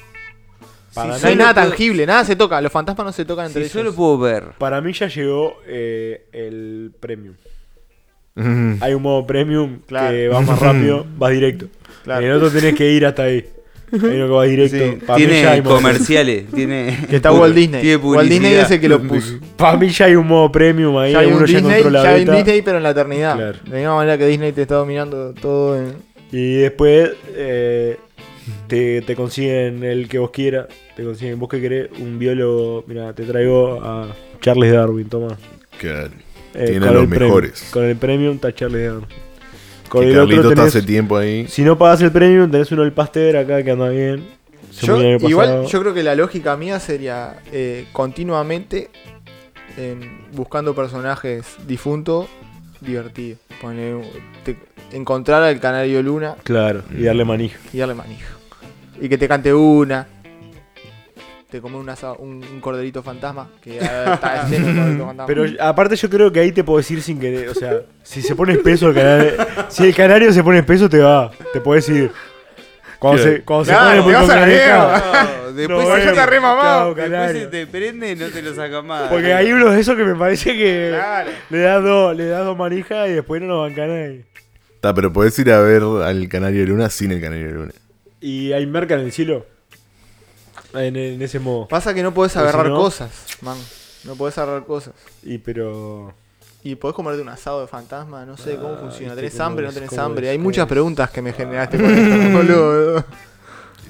Para 0.92 1.16
no 1.18 1.26
hay 1.26 1.34
nada 1.34 1.54
puedo- 1.54 1.68
tangible, 1.70 2.06
nada 2.06 2.24
se 2.24 2.36
toca. 2.36 2.60
Los 2.60 2.70
fantasmas 2.70 3.06
no 3.06 3.12
se 3.12 3.24
tocan 3.24 3.46
entre 3.46 3.62
Si 3.62 3.70
ellos. 3.70 3.72
solo 3.72 3.94
puedo 3.96 4.18
ver. 4.18 4.44
Para 4.58 4.80
mí 4.82 4.92
ya 4.92 5.08
llegó 5.08 5.56
eh, 5.66 6.26
el 6.32 6.92
premium. 7.00 7.34
Ujú. 8.36 8.76
Hay 8.80 8.92
un 8.94 9.02
modo 9.02 9.26
premium 9.26 9.78
Claro. 9.86 10.10
que 10.10 10.28
va 10.28 10.40
más 10.42 10.58
rápido, 10.60 11.06
vas 11.18 11.32
directo. 11.32 11.66
Claro. 12.04 12.24
En 12.24 12.30
el 12.32 12.36
otro 12.36 12.50
tenés 12.50 12.74
que 12.74 12.90
ir 12.92 13.04
hasta 13.06 13.24
ahí. 13.24 13.44
Directo. 13.90 14.68
Sí, 14.68 14.98
ya 15.06 15.14
tiene 15.14 15.46
hay 15.46 15.62
comerciales, 15.62 16.46
tiene... 16.54 17.06
Que 17.08 17.16
está 17.16 17.30
Walt 17.32 17.54
Disney. 17.54 17.80
Tiene 17.82 17.96
Walt 17.96 18.28
Disney 18.28 18.54
es 18.54 18.70
el 18.70 18.80
que 18.80 18.88
lo 18.88 19.00
puso. 19.08 19.38
Para 19.56 19.76
mí 19.76 19.88
ya 19.90 20.06
hay 20.06 20.16
un 20.16 20.26
modo 20.26 20.50
premium 20.50 20.96
ahí. 20.98 21.12
Ya 21.12 21.20
hay 21.20 21.26
un 21.28 21.34
uno 21.34 21.46
ya 21.46 21.58
Disney, 21.58 21.78
encontró 21.78 21.90
la 21.90 22.02
ya 22.02 22.10
hay 22.10 22.20
un 22.22 22.26
beta. 22.26 22.36
Disney, 22.38 22.62
pero 22.62 22.76
en 22.78 22.82
la 22.82 22.90
eternidad. 22.90 23.36
Claro. 23.36 23.58
De 23.64 23.70
la 23.70 23.76
misma 23.76 23.94
manera 23.96 24.18
que 24.18 24.26
Disney 24.26 24.52
te 24.52 24.62
está 24.62 24.74
dominando 24.76 25.32
todo. 25.34 25.76
En... 25.78 25.92
Y 26.32 26.54
después 26.56 27.12
eh, 27.36 27.96
te, 28.66 29.02
te 29.02 29.14
consiguen 29.14 29.84
el 29.84 30.08
que 30.08 30.18
vos 30.18 30.30
quieras. 30.30 30.66
Te 30.96 31.04
consiguen 31.04 31.38
vos 31.38 31.48
que 31.48 31.60
querés 31.60 31.88
un 32.00 32.18
biólogo. 32.18 32.84
Mira, 32.88 33.12
te 33.12 33.22
traigo 33.24 33.80
a 33.82 34.08
Charles 34.40 34.72
Darwin, 34.72 35.08
toma. 35.08 35.36
Claro. 35.78 36.10
Eh, 36.54 36.66
Tiene 36.66 36.86
con 36.86 36.94
los 36.94 37.02
el 37.04 37.08
premium. 37.08 37.28
mejores. 37.30 37.68
Con 37.70 37.84
el 37.84 37.96
premium 37.96 38.34
está 38.34 38.52
Charles 38.52 38.86
Darwin. 38.86 39.06
Con 39.94 40.02
Que 40.04 40.10
el 40.10 40.18
otro 40.18 40.48
está 40.50 40.64
hace 40.64 40.82
tiempo 40.82 41.16
ahí. 41.16 41.46
Si 41.48 41.62
no 41.62 41.78
pagas 41.78 42.00
el 42.02 42.10
premium, 42.10 42.50
tenés 42.50 42.70
uno 42.72 42.82
del 42.82 42.92
Pasteur 42.92 43.36
acá 43.36 43.62
que 43.62 43.70
anda 43.70 43.88
bien. 43.90 44.26
Yo, 44.82 45.00
igual, 45.00 45.66
yo 45.66 45.80
creo 45.80 45.94
que 45.94 46.02
la 46.02 46.16
lógica 46.16 46.56
mía 46.56 46.80
sería 46.80 47.36
eh, 47.52 47.86
continuamente 47.92 48.90
en- 49.76 50.18
buscando 50.32 50.74
personajes 50.74 51.44
difuntos 51.68 52.26
divertidos. 52.80 53.38
Ponle 53.62 53.94
un- 53.94 54.04
te- 54.44 54.56
encontrar 54.92 55.44
al 55.44 55.60
canario 55.60 56.02
Luna 56.02 56.34
Claro, 56.42 56.82
y 56.96 57.04
darle 57.04 57.24
manija. 57.24 57.58
y 57.72 57.78
darle 57.78 57.94
manija. 57.94 58.30
Y 59.00 59.08
que 59.08 59.16
te 59.16 59.28
cante 59.28 59.54
una. 59.54 60.08
Te 61.54 61.60
come 61.60 61.76
un, 61.76 61.88
asado- 61.88 62.16
un, 62.18 62.42
un 62.42 62.60
corderito 62.60 63.00
fantasma. 63.00 63.48
Que 63.62 63.78
está 63.78 64.40
corderito 64.50 65.06
fantasma. 65.06 65.26
Pero 65.26 65.44
aparte 65.60 65.94
yo 65.94 66.10
creo 66.10 66.32
que 66.32 66.40
ahí 66.40 66.50
te 66.50 66.64
puedo 66.64 66.78
decir 66.78 67.00
sin 67.00 67.20
querer, 67.20 67.48
o 67.48 67.54
sea, 67.54 67.82
si 68.02 68.22
se 68.22 68.34
pone 68.34 68.54
espeso 68.54 68.88
el 68.88 68.94
canario, 68.96 69.32
si 69.68 69.84
el 69.84 69.94
canario 69.94 70.32
se 70.32 70.42
pone 70.42 70.58
espeso 70.58 70.88
te 70.88 70.98
va, 70.98 71.30
te 71.52 71.60
puedes 71.60 71.88
ir. 71.88 72.10
Cuando 72.98 73.22
se, 73.22 73.42
cuando 73.42 73.66
Claro, 73.66 73.88
se 73.90 73.94
te 73.96 74.02
pone 74.02 74.02
muy 74.02 74.26
vas 74.26 74.30
a 74.30 74.40
la 74.40 74.46
No, 75.46 75.52
después, 75.52 75.88
No, 75.88 75.94
se, 75.96 76.12
te 76.12 76.26
re 76.26 76.40
mamado. 76.40 76.64
Chao, 76.80 76.86
después 76.96 77.10
canario. 77.12 77.40
se 77.42 77.46
te 77.46 77.66
prende 77.68 78.10
y 78.10 78.16
no 78.16 78.26
te 78.30 78.42
lo 78.42 78.52
saca 78.52 78.82
más. 78.82 79.02
Porque 79.10 79.32
hay 79.32 79.52
uno 79.52 79.70
de 79.70 79.80
esos 79.80 79.94
que 79.96 80.02
me 80.04 80.16
parece 80.16 80.56
que 80.56 80.88
Claro. 80.92 81.30
le 81.50 81.58
das 81.60 81.84
dos, 81.84 82.16
le 82.16 82.26
das 82.26 82.44
dos 82.44 82.56
manijas 82.58 83.08
y 83.08 83.12
después 83.12 83.40
no 83.40 83.46
lo 83.46 83.60
banca 83.60 83.86
nadie. 83.86 84.24
Está, 84.74 84.92
pero 84.92 85.12
podés 85.12 85.38
ir 85.38 85.52
a 85.52 85.60
ver 85.60 85.82
al 86.04 86.28
Canario 86.28 86.62
de 86.62 86.66
Luna 86.66 86.90
sin 86.90 87.12
el 87.12 87.20
Canario 87.20 87.46
de 87.46 87.52
Luna. 87.52 87.72
Y 88.20 88.52
hay 88.52 88.66
merca 88.66 88.94
en 88.94 89.00
el 89.02 89.12
cielo. 89.12 89.46
En, 90.74 90.96
en 90.96 91.22
ese 91.22 91.38
modo. 91.38 91.68
Pasa 91.68 91.94
que 91.94 92.02
no 92.02 92.12
podés 92.12 92.32
si 92.32 92.38
agarrar 92.38 92.68
no- 92.68 92.76
cosas, 92.76 93.10
man. 93.42 93.56
No 94.04 94.14
podés 94.16 94.36
agarrar 94.38 94.64
cosas. 94.64 94.92
Y 95.22 95.38
pero. 95.38 96.12
Y 96.62 96.76
podés 96.76 96.94
comerte 96.94 97.20
un 97.20 97.28
asado 97.28 97.60
de 97.60 97.66
fantasma, 97.66 98.24
no 98.24 98.36
sé 98.36 98.56
cómo 98.56 98.74
Ah, 98.74 98.78
funciona. 98.80 99.12
este, 99.12 99.16
¿Tenés 99.22 99.32
cómo 99.34 99.44
hambre 99.44 99.64
o 99.64 99.66
no 99.66 99.68
es, 99.68 99.74
tenés 99.74 99.90
cómo 99.90 100.02
hambre? 100.02 100.26
es, 100.26 100.30
Hay 100.32 100.36
cómo 100.38 100.44
muchas 100.44 100.62
es. 100.64 100.68
preguntas 100.70 101.10
que 101.10 101.22
me 101.22 101.32
generaste 101.32 101.76
con 101.76 101.90
esto, 101.94 102.32
boludo. 102.38 103.04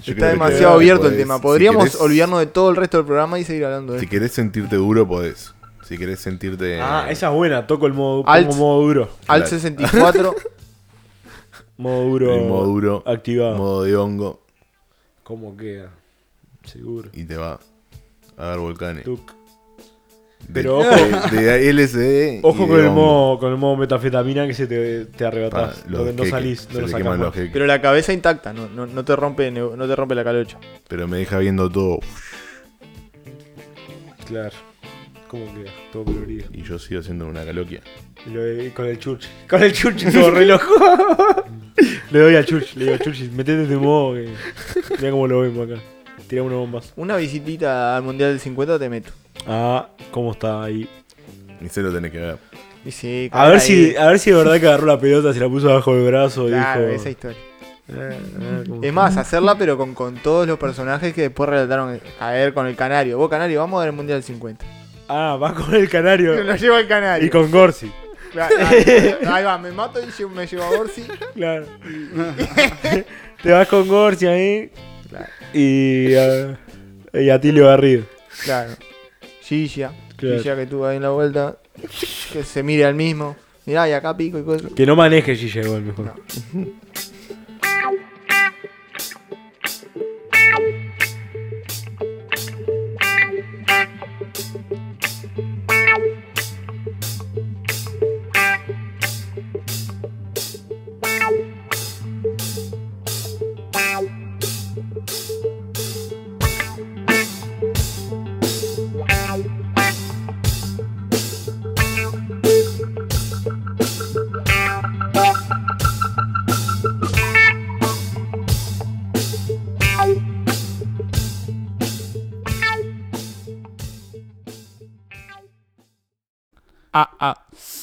Yo 0.02 0.12
Está 0.12 0.26
que 0.26 0.32
demasiado 0.32 0.68
te- 0.72 0.74
abierto 0.74 1.06
el 1.06 1.12
podés- 1.14 1.16
tema. 1.18 1.36
si 1.36 1.42
Podríamos 1.42 1.84
querés- 1.84 2.00
olvidarnos 2.00 2.38
de 2.40 2.46
todo 2.46 2.70
el 2.70 2.76
resto 2.76 2.96
del 2.98 3.06
programa 3.06 3.38
y 3.38 3.44
seguir 3.44 3.64
hablando 3.64 3.92
de 3.92 4.00
Si 4.00 4.04
esto. 4.06 4.10
querés 4.10 4.32
sentirte 4.32 4.76
duro, 4.76 5.06
podés. 5.08 5.54
Si 5.86 5.96
querés 5.98 6.18
sentirte. 6.20 6.80
Ah, 6.80 7.06
esa 7.10 7.28
es 7.28 7.34
buena, 7.34 7.66
toco 7.66 7.86
el 7.86 7.92
modo, 7.92 8.24
Alt. 8.26 8.54
modo 8.54 8.80
duro. 8.82 9.02
Alt 9.28 9.46
claro. 9.46 9.46
64, 9.48 10.34
Modo 11.76 12.02
duro. 12.04 12.34
el 12.34 12.46
modo 12.48 12.66
duro, 12.66 13.02
Activado. 13.06 13.56
modo 13.56 13.82
de 13.84 13.96
hongo, 13.96 14.40
¿Cómo 15.22 15.56
queda? 15.56 15.90
Seguro. 16.64 17.10
y 17.12 17.24
te 17.24 17.36
va 17.36 17.58
a 18.36 18.44
dar 18.46 18.58
volcanes. 18.58 19.04
Tuc. 19.04 19.32
De- 20.48 20.60
Pero 20.62 20.78
ojo- 20.80 20.86
de, 21.30 22.40
Ojo 22.42 22.62
de 22.64 22.68
con 22.68 22.80
el, 22.84 22.90
modo, 22.90 23.38
con 23.38 23.50
el 23.52 23.56
modo 23.56 23.76
metafetamina 23.76 24.46
que 24.46 24.52
se 24.54 24.66
te, 24.66 25.06
te 25.06 25.18
Pa, 25.24 25.28
arrebatás. 25.28 25.84
los 25.88 26.00
no, 26.00 26.06
no 26.06 26.16
queques, 26.16 26.30
salís, 26.30 26.60
se 26.60 26.74
no 26.74 26.80
lo 26.80 26.88
sacás 26.88 27.18
los 27.18 27.34
pero 27.52 27.66
la 27.66 27.80
cabeza 27.80 28.12
intacta, 28.12 28.52
no, 28.52 28.68
no, 28.68 28.84
no 28.86 29.04
te 29.04 29.16
rompe 29.16 29.50
no 29.50 29.86
te 29.88 29.96
rompe 29.96 30.14
la 30.14 30.22
calocha. 30.24 30.58
Pero 30.88 31.08
me 31.08 31.16
deja 31.18 31.38
viendo 31.38 31.70
todo. 31.70 31.98
Claro. 34.26 34.54
¿Cómo 35.28 35.46
queda? 35.54 35.70
Todo 35.92 36.04
colorido. 36.04 36.46
Y 36.52 36.62
yo 36.62 36.78
sigo 36.78 37.00
haciendo 37.00 37.26
una 37.26 37.44
caloquia. 37.44 37.80
Y 38.26 38.68
con 38.70 38.86
el 38.86 38.98
church. 38.98 39.26
Con 39.48 39.62
el 39.62 39.72
church 39.72 40.04
todo 40.12 40.30
re 40.30 40.46
loco. 40.46 40.64
le 42.10 42.18
doy 42.18 42.36
al 42.36 42.44
church, 42.44 42.74
le 42.76 42.84
digo 42.86 42.98
church, 42.98 43.20
metete 43.32 43.66
de 43.66 43.76
modo 43.76 44.14
que. 44.14 44.28
Mira 44.98 45.10
cómo 45.10 45.26
lo 45.26 45.40
vemos 45.40 45.70
acá. 45.70 45.80
Tira 46.28 46.42
una 46.42 46.56
bombas. 46.56 46.92
Una 46.96 47.16
visitita 47.16 47.96
al 47.96 48.02
Mundial 48.02 48.30
del 48.30 48.40
50 48.40 48.78
te 48.78 48.88
meto. 48.88 49.10
Ah, 49.46 49.88
¿cómo 50.10 50.32
está 50.32 50.62
ahí? 50.62 50.88
Y 51.60 51.68
se 51.68 51.80
lo 51.82 51.92
tenés 51.92 52.10
que 52.12 52.18
ver. 52.18 52.38
Y 52.84 52.90
sí, 52.90 53.28
A 53.32 53.48
ver 53.48 53.60
si, 53.60 53.96
a 53.96 54.06
ver 54.08 54.18
si 54.18 54.30
de 54.30 54.36
verdad 54.36 54.60
que 54.60 54.66
agarró 54.68 54.86
la 54.86 54.98
pelota, 54.98 55.32
se 55.32 55.40
la 55.40 55.48
puso 55.48 55.70
abajo 55.70 55.94
del 55.94 56.06
brazo 56.06 56.46
y 56.48 56.52
Claro, 56.52 56.82
dijo. 56.88 56.92
esa 57.00 57.10
historia. 57.10 57.38
"Eh, 57.88 58.18
eh, 58.40 58.64
¿cómo 58.68 58.82
Es 58.82 58.92
más, 58.92 59.16
hacerla 59.16 59.56
pero 59.58 59.76
con, 59.76 59.94
con 59.94 60.14
todos 60.16 60.46
los 60.46 60.58
personajes 60.58 61.12
que 61.14 61.22
después 61.22 61.48
relataron 61.48 62.00
caer 62.18 62.54
con 62.54 62.66
el 62.66 62.76
canario. 62.76 63.18
Vos, 63.18 63.28
canario, 63.28 63.60
vamos 63.60 63.78
a 63.78 63.80
ver 63.80 63.90
el 63.90 63.96
Mundial 63.96 64.18
del 64.18 64.24
50. 64.24 64.64
Ah, 65.08 65.36
va 65.40 65.54
con 65.54 65.74
el 65.74 65.88
canario. 65.90 66.34
Lo 66.42 66.56
llevo 66.56 66.76
al 66.76 66.88
canario. 66.88 67.26
y 67.26 67.30
con 67.30 67.50
Gorsi. 67.50 67.90
Claro, 68.32 68.54
ahí, 68.66 69.14
ahí 69.26 69.44
va, 69.44 69.58
me 69.58 69.70
mato 69.70 70.00
y 70.00 70.24
me 70.34 70.46
llevo 70.46 70.62
a 70.64 70.70
Orsi. 70.70 71.04
Claro. 71.34 71.66
Te 73.42 73.52
vas 73.52 73.68
con 73.68 73.86
Gorsi 73.86 74.26
ahí. 74.26 74.70
Claro. 75.54 76.56
Y, 77.12 77.16
a- 77.16 77.20
y 77.20 77.30
Atilio 77.30 77.66
Garrido. 77.66 78.04
Claro. 78.44 78.72
Gilla. 79.42 79.92
Claro. 80.16 80.38
Gilla 80.38 80.56
que 80.56 80.66
tuvo 80.66 80.86
ahí 80.86 80.96
en 80.96 81.02
la 81.02 81.10
vuelta. 81.10 81.56
Que 82.32 82.42
se 82.42 82.62
mire 82.62 82.84
al 82.84 82.94
mismo. 82.94 83.36
Mirá, 83.66 83.88
y 83.88 83.92
acá 83.92 84.16
pico 84.16 84.38
y 84.38 84.42
cosas. 84.42 84.72
Que 84.74 84.84
no 84.86 84.94
maneje 84.96 85.34
Gigi 85.36 85.60
igual 85.60 85.82
mejor. 85.82 86.12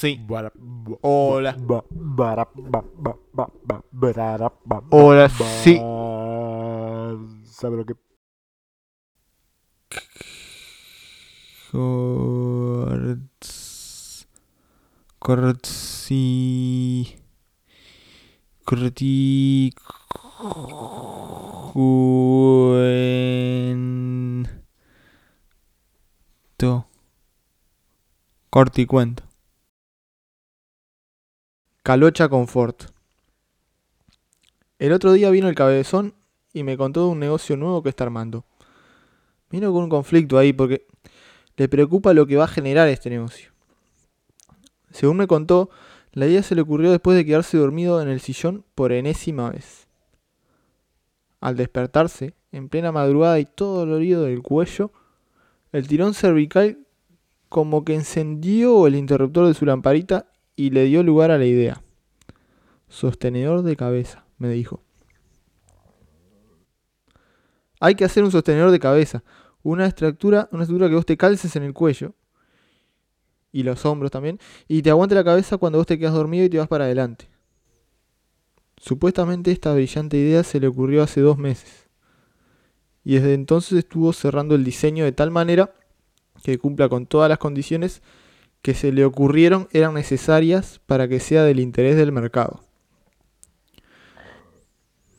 Sí. 0.02 0.20
Hola. 1.02 1.56
Hola, 4.90 5.30
sí. 5.30 5.78
¿Sabe 7.46 7.78
lo 7.78 7.86
que? 7.86 7.94
Corts. 12.82 13.38
Cortsi. 15.20 16.26
Corti. 18.66 19.72
Cuento. 26.58 26.88
Corticuento. 28.50 29.31
Calocha 31.84 32.30
Confort. 32.30 32.84
El 34.78 34.94
otro 34.94 35.14
día 35.14 35.32
vino 35.32 35.50
el 35.50 35.56
cabezón 35.56 36.14
y 36.54 36.62
me 36.62 36.78
contó 36.78 37.06
de 37.06 37.12
un 37.12 37.20
negocio 37.20 37.58
nuevo 37.58 37.82
que 37.82 37.90
está 37.90 38.04
armando. 38.04 38.46
Vino 39.50 39.74
con 39.74 39.86
un 39.86 39.90
conflicto 39.90 40.38
ahí 40.38 40.54
porque 40.54 40.86
le 41.58 41.68
preocupa 41.68 42.14
lo 42.14 42.28
que 42.28 42.36
va 42.36 42.44
a 42.44 42.48
generar 42.48 42.88
este 42.88 43.10
negocio. 43.10 43.50
Según 44.92 45.18
me 45.18 45.26
contó, 45.26 45.72
la 46.12 46.28
idea 46.28 46.44
se 46.44 46.54
le 46.54 46.62
ocurrió 46.62 46.92
después 46.92 47.18
de 47.18 47.26
quedarse 47.26 47.58
dormido 47.58 48.00
en 48.00 48.10
el 48.10 48.22
sillón 48.22 48.64
por 48.76 48.92
enésima 48.92 49.50
vez. 49.50 49.88
Al 51.40 51.58
despertarse, 51.58 52.36
en 52.52 52.70
plena 52.70 52.92
madrugada 52.92 53.40
y 53.40 53.46
todo 53.46 53.80
dolorido 53.80 54.26
del 54.26 54.44
cuello, 54.44 54.92
el 55.72 55.88
tirón 55.88 56.14
cervical 56.14 56.78
como 57.50 57.84
que 57.84 57.96
encendió 57.96 58.86
el 58.86 58.94
interruptor 58.94 59.48
de 59.48 59.56
su 59.56 59.66
lamparita 59.66 60.28
y 60.56 60.70
le 60.70 60.86
dio 60.86 61.04
lugar 61.04 61.32
a 61.32 61.38
la 61.38 61.46
idea. 61.46 61.82
Sostenedor 62.88 63.64
de 63.64 63.76
cabeza, 63.76 64.26
me 64.38 64.50
dijo. 64.50 64.84
Hay 67.80 67.96
que 67.96 68.06
hacer 68.06 68.24
un 68.24 68.32
sostenedor 68.32 68.72
de 68.72 68.80
cabeza, 68.80 69.24
una 69.64 69.86
estructura, 69.86 70.50
una 70.52 70.64
estructura 70.64 70.90
que 70.90 70.96
vos 70.96 71.06
te 71.06 71.18
calces 71.18 71.56
en 71.56 71.64
el 71.64 71.74
cuello 71.74 72.14
y 73.52 73.64
los 73.64 73.86
hombros 73.86 74.12
también 74.12 74.40
y 74.68 74.82
te 74.82 74.90
aguante 74.90 75.16
la 75.16 75.24
cabeza 75.24 75.58
cuando 75.58 75.78
vos 75.78 75.88
te 75.88 75.98
quedas 75.98 76.14
dormido 76.14 76.46
y 76.46 76.50
te 76.50 76.58
vas 76.58 76.68
para 76.68 76.86
adelante. 76.86 77.30
Supuestamente 78.78 79.52
esta 79.52 79.74
brillante 79.74 80.18
idea 80.18 80.44
se 80.44 80.60
le 80.60 80.68
ocurrió 80.68 81.04
hace 81.04 81.22
dos 81.22 81.38
meses 81.38 81.90
y 83.04 83.16
desde 83.16 83.34
entonces 83.34 83.80
estuvo 83.80 84.14
cerrando 84.14 84.56
el 84.56 84.64
diseño 84.64 85.04
de 85.04 85.12
tal 85.12 85.32
manera 85.32 85.74
que 86.44 86.58
cumpla 86.58 86.90
con 86.90 87.06
todas 87.06 87.30
las 87.30 87.38
condiciones 87.38 88.02
que 88.62 88.74
se 88.74 88.92
le 88.92 89.06
ocurrieron 89.06 89.68
eran 89.72 89.94
necesarias 89.94 90.80
para 90.86 91.08
que 91.08 91.20
sea 91.20 91.44
del 91.44 91.60
interés 91.60 91.96
del 91.96 92.12
mercado. 92.12 92.62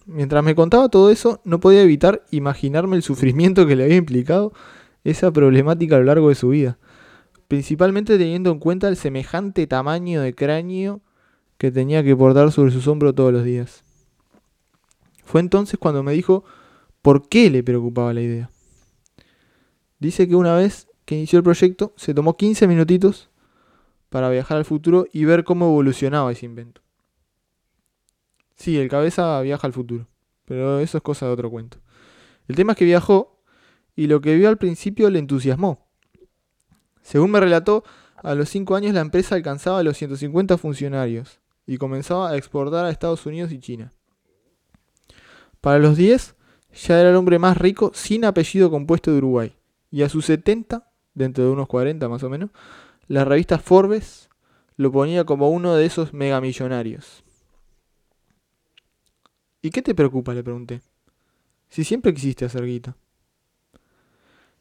Mientras 0.06 0.42
me 0.42 0.54
contaba 0.54 0.88
todo 0.88 1.10
eso, 1.10 1.40
no 1.44 1.60
podía 1.60 1.82
evitar 1.82 2.24
imaginarme 2.30 2.96
el 2.96 3.02
sufrimiento 3.02 3.66
que 3.66 3.76
le 3.76 3.84
había 3.84 3.96
implicado 3.96 4.52
esa 5.04 5.30
problemática 5.30 5.96
a 5.96 5.98
lo 6.00 6.04
largo 6.06 6.28
de 6.28 6.34
su 6.34 6.48
vida, 6.48 6.78
principalmente 7.48 8.18
teniendo 8.18 8.50
en 8.50 8.58
cuenta 8.58 8.88
el 8.88 8.96
semejante 8.96 9.66
tamaño 9.66 10.20
de 10.20 10.34
cráneo 10.34 11.00
que 11.58 11.70
tenía 11.70 12.02
que 12.02 12.16
portar 12.16 12.50
sobre 12.52 12.72
sus 12.72 12.86
hombros 12.88 13.14
todos 13.14 13.32
los 13.32 13.44
días. 13.44 13.84
Fue 15.24 15.40
entonces 15.40 15.78
cuando 15.78 16.02
me 16.02 16.12
dijo 16.12 16.44
por 17.00 17.28
qué 17.28 17.50
le 17.50 17.62
preocupaba 17.62 18.12
la 18.12 18.20
idea. 18.20 18.50
Dice 19.98 20.28
que 20.28 20.34
una 20.34 20.56
vez 20.56 20.88
que 21.04 21.14
inició 21.14 21.38
el 21.38 21.44
proyecto 21.44 21.92
se 21.96 22.14
tomó 22.14 22.36
15 22.36 22.66
minutitos 22.66 23.30
para 24.12 24.28
viajar 24.28 24.58
al 24.58 24.66
futuro 24.66 25.06
y 25.10 25.24
ver 25.24 25.42
cómo 25.42 25.64
evolucionaba 25.64 26.30
ese 26.30 26.44
invento. 26.44 26.82
Sí, 28.56 28.78
el 28.78 28.90
cabeza 28.90 29.40
viaja 29.40 29.66
al 29.66 29.72
futuro, 29.72 30.06
pero 30.44 30.80
eso 30.80 30.98
es 30.98 31.02
cosa 31.02 31.24
de 31.24 31.32
otro 31.32 31.50
cuento. 31.50 31.78
El 32.46 32.54
tema 32.54 32.72
es 32.72 32.78
que 32.78 32.84
viajó 32.84 33.42
y 33.96 34.08
lo 34.08 34.20
que 34.20 34.36
vio 34.36 34.50
al 34.50 34.58
principio 34.58 35.08
le 35.08 35.18
entusiasmó. 35.18 35.88
Según 37.00 37.30
me 37.30 37.40
relató, 37.40 37.84
a 38.16 38.34
los 38.34 38.50
5 38.50 38.76
años 38.76 38.92
la 38.92 39.00
empresa 39.00 39.34
alcanzaba 39.34 39.82
los 39.82 39.96
150 39.96 40.58
funcionarios 40.58 41.40
y 41.66 41.78
comenzaba 41.78 42.28
a 42.28 42.36
exportar 42.36 42.84
a 42.84 42.90
Estados 42.90 43.24
Unidos 43.24 43.50
y 43.50 43.60
China. 43.60 43.92
Para 45.62 45.78
los 45.78 45.96
10 45.96 46.36
ya 46.74 47.00
era 47.00 47.08
el 47.08 47.16
hombre 47.16 47.38
más 47.38 47.56
rico 47.56 47.92
sin 47.94 48.26
apellido 48.26 48.70
compuesto 48.70 49.10
de 49.10 49.18
Uruguay. 49.18 49.56
Y 49.90 50.02
a 50.02 50.10
sus 50.10 50.26
70, 50.26 50.86
dentro 51.14 51.44
de 51.44 51.50
unos 51.50 51.66
40 51.66 52.08
más 52.10 52.22
o 52.22 52.28
menos, 52.28 52.50
la 53.12 53.26
revista 53.26 53.58
Forbes 53.58 54.30
lo 54.76 54.90
ponía 54.90 55.24
como 55.24 55.50
uno 55.50 55.74
de 55.74 55.84
esos 55.84 56.14
megamillonarios. 56.14 57.22
¿Y 59.60 59.68
qué 59.68 59.82
te 59.82 59.94
preocupa? 59.94 60.32
le 60.32 60.42
pregunté. 60.42 60.80
Si 61.68 61.84
siempre 61.84 62.14
quisiste 62.14 62.46
hacer 62.46 62.64
guita. 62.64 62.96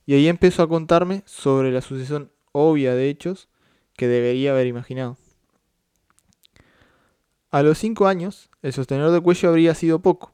Y 0.05 0.15
ahí 0.15 0.27
empezó 0.27 0.63
a 0.63 0.67
contarme 0.67 1.23
sobre 1.25 1.71
la 1.71 1.79
sucesión 1.79 2.29
obvia 2.51 2.93
de 2.93 3.07
hechos 3.07 3.47
que 3.95 4.09
debería 4.09 4.51
haber 4.51 4.67
imaginado. 4.67 5.15
A 7.51 7.63
los 7.63 7.77
5 7.77 8.05
años, 8.05 8.49
el 8.63 8.73
sostenedor 8.73 9.13
de 9.13 9.21
cuello 9.21 9.47
habría 9.47 9.75
sido 9.75 10.01
poco, 10.01 10.33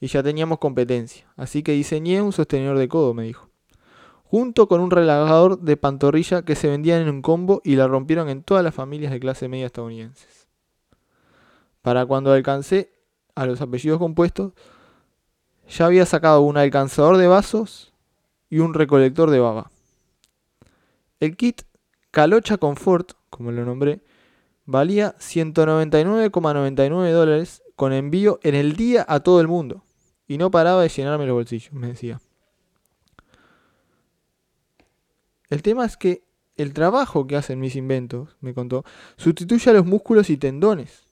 y 0.00 0.08
ya 0.08 0.22
teníamos 0.22 0.58
competencia, 0.58 1.32
así 1.36 1.62
que 1.62 1.72
diseñé 1.72 2.20
un 2.20 2.34
sostenedor 2.34 2.76
de 2.76 2.88
codo, 2.88 3.14
me 3.14 3.24
dijo, 3.24 3.51
junto 4.32 4.66
con 4.66 4.80
un 4.80 4.90
relagador 4.90 5.60
de 5.60 5.76
pantorrilla 5.76 6.40
que 6.40 6.56
se 6.56 6.70
vendían 6.70 7.02
en 7.02 7.10
un 7.10 7.20
combo 7.20 7.60
y 7.64 7.76
la 7.76 7.86
rompieron 7.86 8.30
en 8.30 8.42
todas 8.42 8.64
las 8.64 8.74
familias 8.74 9.12
de 9.12 9.20
clase 9.20 9.46
media 9.46 9.66
estadounidenses. 9.66 10.48
Para 11.82 12.06
cuando 12.06 12.32
alcancé 12.32 12.94
a 13.34 13.44
los 13.44 13.60
apellidos 13.60 13.98
compuestos, 13.98 14.54
ya 15.68 15.84
había 15.84 16.06
sacado 16.06 16.40
un 16.40 16.56
alcanzador 16.56 17.18
de 17.18 17.26
vasos 17.26 17.92
y 18.48 18.60
un 18.60 18.72
recolector 18.72 19.28
de 19.28 19.38
baba. 19.38 19.70
El 21.20 21.36
kit 21.36 21.64
Calocha 22.10 22.56
Comfort, 22.56 23.12
como 23.28 23.52
lo 23.52 23.66
nombré, 23.66 24.00
valía 24.64 25.14
199,99 25.18 27.10
dólares 27.10 27.62
con 27.76 27.92
envío 27.92 28.40
en 28.42 28.54
el 28.54 28.76
día 28.76 29.04
a 29.06 29.20
todo 29.20 29.42
el 29.42 29.48
mundo. 29.48 29.84
Y 30.26 30.38
no 30.38 30.50
paraba 30.50 30.80
de 30.80 30.88
llenarme 30.88 31.26
los 31.26 31.34
bolsillos, 31.34 31.74
me 31.74 31.88
decía. 31.88 32.18
El 35.52 35.60
tema 35.60 35.84
es 35.84 35.98
que 35.98 36.24
el 36.56 36.72
trabajo 36.72 37.26
que 37.26 37.36
hacen 37.36 37.60
mis 37.60 37.76
inventos, 37.76 38.38
me 38.40 38.54
contó, 38.54 38.86
sustituye 39.18 39.68
a 39.68 39.74
los 39.74 39.84
músculos 39.84 40.30
y 40.30 40.38
tendones. 40.38 41.04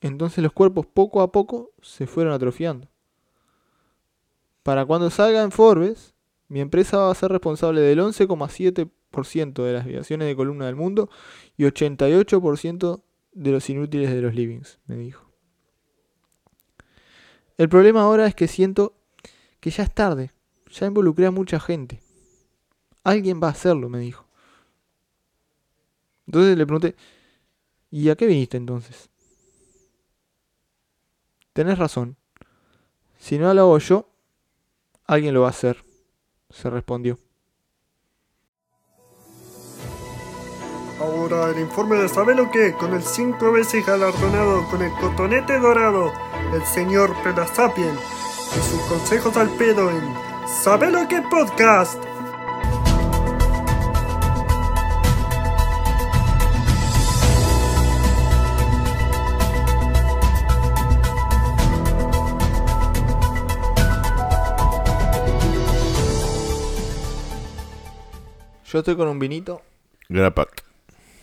Entonces 0.00 0.40
los 0.44 0.52
cuerpos 0.52 0.86
poco 0.86 1.20
a 1.20 1.32
poco 1.32 1.72
se 1.82 2.06
fueron 2.06 2.32
atrofiando. 2.32 2.86
Para 4.62 4.86
cuando 4.86 5.10
salga 5.10 5.42
en 5.42 5.50
Forbes, 5.50 6.14
mi 6.46 6.60
empresa 6.60 6.98
va 6.98 7.10
a 7.10 7.14
ser 7.16 7.32
responsable 7.32 7.80
del 7.80 7.98
11,7% 7.98 9.64
de 9.64 9.72
las 9.72 9.84
vibraciones 9.84 10.28
de 10.28 10.36
columna 10.36 10.66
del 10.66 10.76
mundo 10.76 11.10
y 11.56 11.64
88% 11.64 13.02
de 13.32 13.50
los 13.50 13.68
inútiles 13.68 14.12
de 14.12 14.22
los 14.22 14.32
livings, 14.32 14.78
me 14.86 14.96
dijo. 14.96 15.28
El 17.58 17.68
problema 17.68 18.02
ahora 18.02 18.28
es 18.28 18.36
que 18.36 18.46
siento 18.46 18.94
que 19.58 19.70
ya 19.70 19.82
es 19.82 19.92
tarde, 19.92 20.30
ya 20.70 20.86
involucré 20.86 21.26
a 21.26 21.32
mucha 21.32 21.58
gente. 21.58 22.03
Alguien 23.04 23.40
va 23.42 23.48
a 23.48 23.50
hacerlo, 23.50 23.88
me 23.88 23.98
dijo. 23.98 24.26
Entonces 26.26 26.56
le 26.56 26.66
pregunté, 26.66 26.96
¿y 27.90 28.08
a 28.08 28.16
qué 28.16 28.26
viniste 28.26 28.56
entonces? 28.56 29.10
Tenés 31.52 31.78
razón. 31.78 32.16
Si 33.18 33.38
no 33.38 33.52
lo 33.54 33.60
hago 33.60 33.78
yo, 33.78 34.08
alguien 35.06 35.34
lo 35.34 35.42
va 35.42 35.48
a 35.48 35.50
hacer, 35.50 35.84
se 36.50 36.68
respondió. 36.70 37.18
Ahora 40.98 41.50
el 41.50 41.60
informe 41.60 41.96
de 41.96 42.08
sabe 42.08 42.34
lo 42.34 42.50
que, 42.50 42.72
con 42.74 42.94
el 42.94 43.02
cinco 43.02 43.52
veces 43.52 43.84
galardonado 43.84 44.66
con 44.70 44.80
el 44.80 44.92
cotonete 44.92 45.58
dorado, 45.58 46.12
el 46.52 46.64
señor 46.64 47.14
Pedasapien, 47.22 47.94
y 47.94 48.70
sus 48.70 48.80
consejos 48.88 49.36
al 49.36 49.50
pedo 49.56 49.90
en 49.90 50.24
Sabe 50.46 50.90
lo 50.90 51.08
que 51.08 51.20
podcast. 51.22 52.13
Yo 68.74 68.80
estoy 68.80 68.96
con 68.96 69.06
un 69.06 69.20
vinito. 69.20 69.62
Grapac. 70.08 70.64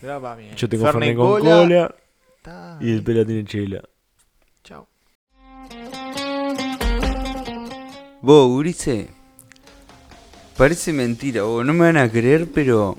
Graba 0.00 0.34
bien. 0.36 0.56
Yo 0.56 0.70
tengo 0.70 0.86
Fernet 0.86 1.14
con 1.14 1.38
cola, 1.38 1.94
Ta- 2.40 2.78
y 2.80 2.90
el 2.90 3.02
pela 3.04 3.26
tiene 3.26 3.44
chela. 3.44 3.82
Chao. 4.64 4.88
Vos, 8.22 8.48
Urice, 8.50 9.10
parece 10.56 10.94
mentira, 10.94 11.42
vos, 11.42 11.62
no 11.66 11.74
me 11.74 11.80
van 11.80 11.98
a 11.98 12.10
creer, 12.10 12.48
pero 12.50 12.96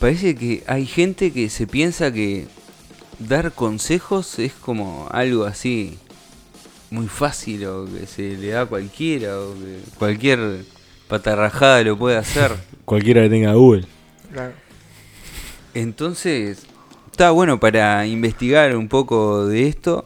parece 0.00 0.34
que 0.34 0.64
hay 0.66 0.84
gente 0.84 1.32
que 1.32 1.50
se 1.50 1.68
piensa 1.68 2.12
que 2.12 2.48
dar 3.20 3.52
consejos 3.52 4.40
es 4.40 4.54
como 4.54 5.06
algo 5.12 5.44
así 5.44 6.00
muy 6.90 7.06
fácil 7.06 7.64
o 7.66 7.84
que 7.86 8.08
se 8.08 8.36
le 8.36 8.48
da 8.48 8.62
a 8.62 8.66
cualquiera 8.66 9.38
o 9.38 9.54
que 9.54 9.78
cualquier 10.00 10.64
patarrajada 11.06 11.80
lo 11.84 11.96
puede 11.96 12.16
hacer. 12.16 12.50
Cualquiera 12.84 13.22
que 13.22 13.30
tenga 13.30 13.52
Google. 13.54 13.86
Claro. 14.32 14.52
Entonces, 15.74 16.64
está 17.10 17.30
bueno 17.30 17.58
para 17.58 18.06
investigar 18.06 18.76
un 18.76 18.88
poco 18.88 19.46
de 19.46 19.68
esto. 19.68 20.04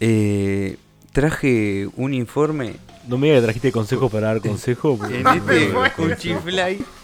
eh, 0.00 0.76
traje 1.12 1.88
un 1.96 2.12
informe 2.12 2.74
No 3.08 3.16
me 3.16 3.28
digas 3.28 3.40
que 3.40 3.44
trajiste 3.46 3.72
consejos 3.72 4.12
para 4.12 4.26
dar 4.28 4.40
consejos. 4.42 4.98
porque- 4.98 5.20
en 5.20 5.26
este 5.26 5.72
Cuchifly. 5.96 6.84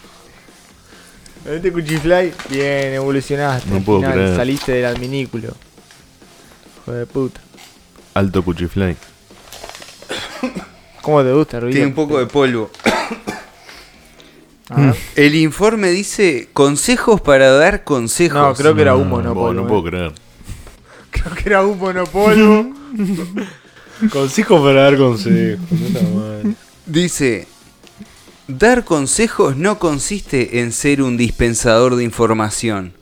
En 1.44 1.54
este 1.54 1.72
Cuchifly, 1.72 2.32
bien, 2.50 2.92
evolucionaste. 2.94 3.68
No 3.70 3.80
puedo 3.80 3.98
final 4.00 4.12
creer. 4.14 4.36
Saliste 4.36 4.72
del 4.72 4.84
adminículo. 4.84 5.54
Hijo 6.82 6.92
de 6.92 7.06
puta. 7.06 7.40
Alto 8.14 8.44
Cuchifly. 8.44 8.94
¿Cómo 11.00 11.22
te 11.24 11.32
gusta, 11.32 11.58
Rubio? 11.58 11.72
Tiene 11.72 11.86
un 11.88 11.94
poco 11.94 12.18
de 12.18 12.26
polvo. 12.26 12.70
Ver. 14.76 14.94
El 15.16 15.34
informe 15.34 15.90
dice 15.90 16.48
consejos 16.52 17.20
para 17.20 17.50
dar 17.52 17.84
consejos. 17.84 18.40
No, 18.40 18.54
creo 18.54 18.74
que 18.74 18.82
era 18.82 18.96
un 18.96 19.08
monopolio. 19.08 19.52
No, 19.52 19.62
no 19.62 19.68
puedo 19.68 19.84
creer. 19.84 20.12
Creo 21.12 21.34
que 21.34 21.48
era 21.48 21.64
un 21.64 21.78
monopolvo. 21.78 22.72
consejos 24.12 24.60
para 24.62 24.82
dar 24.82 24.96
consejos. 24.96 25.60
No. 25.70 26.54
Dice, 26.86 27.46
dar 28.48 28.84
consejos 28.84 29.56
no 29.56 29.78
consiste 29.78 30.60
en 30.60 30.72
ser 30.72 31.02
un 31.02 31.16
dispensador 31.16 31.96
de 31.96 32.04
información. 32.04 32.94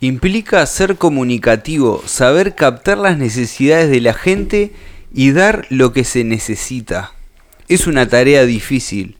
Implica 0.00 0.66
ser 0.66 0.96
comunicativo, 0.96 2.02
saber 2.06 2.54
captar 2.54 2.98
las 2.98 3.16
necesidades 3.16 3.90
de 3.90 4.00
la 4.00 4.14
gente 4.14 4.72
y 5.14 5.30
dar 5.30 5.66
lo 5.70 5.92
que 5.92 6.04
se 6.04 6.24
necesita. 6.24 7.12
Es 7.68 7.86
una 7.86 8.08
tarea 8.08 8.44
difícil, 8.44 9.16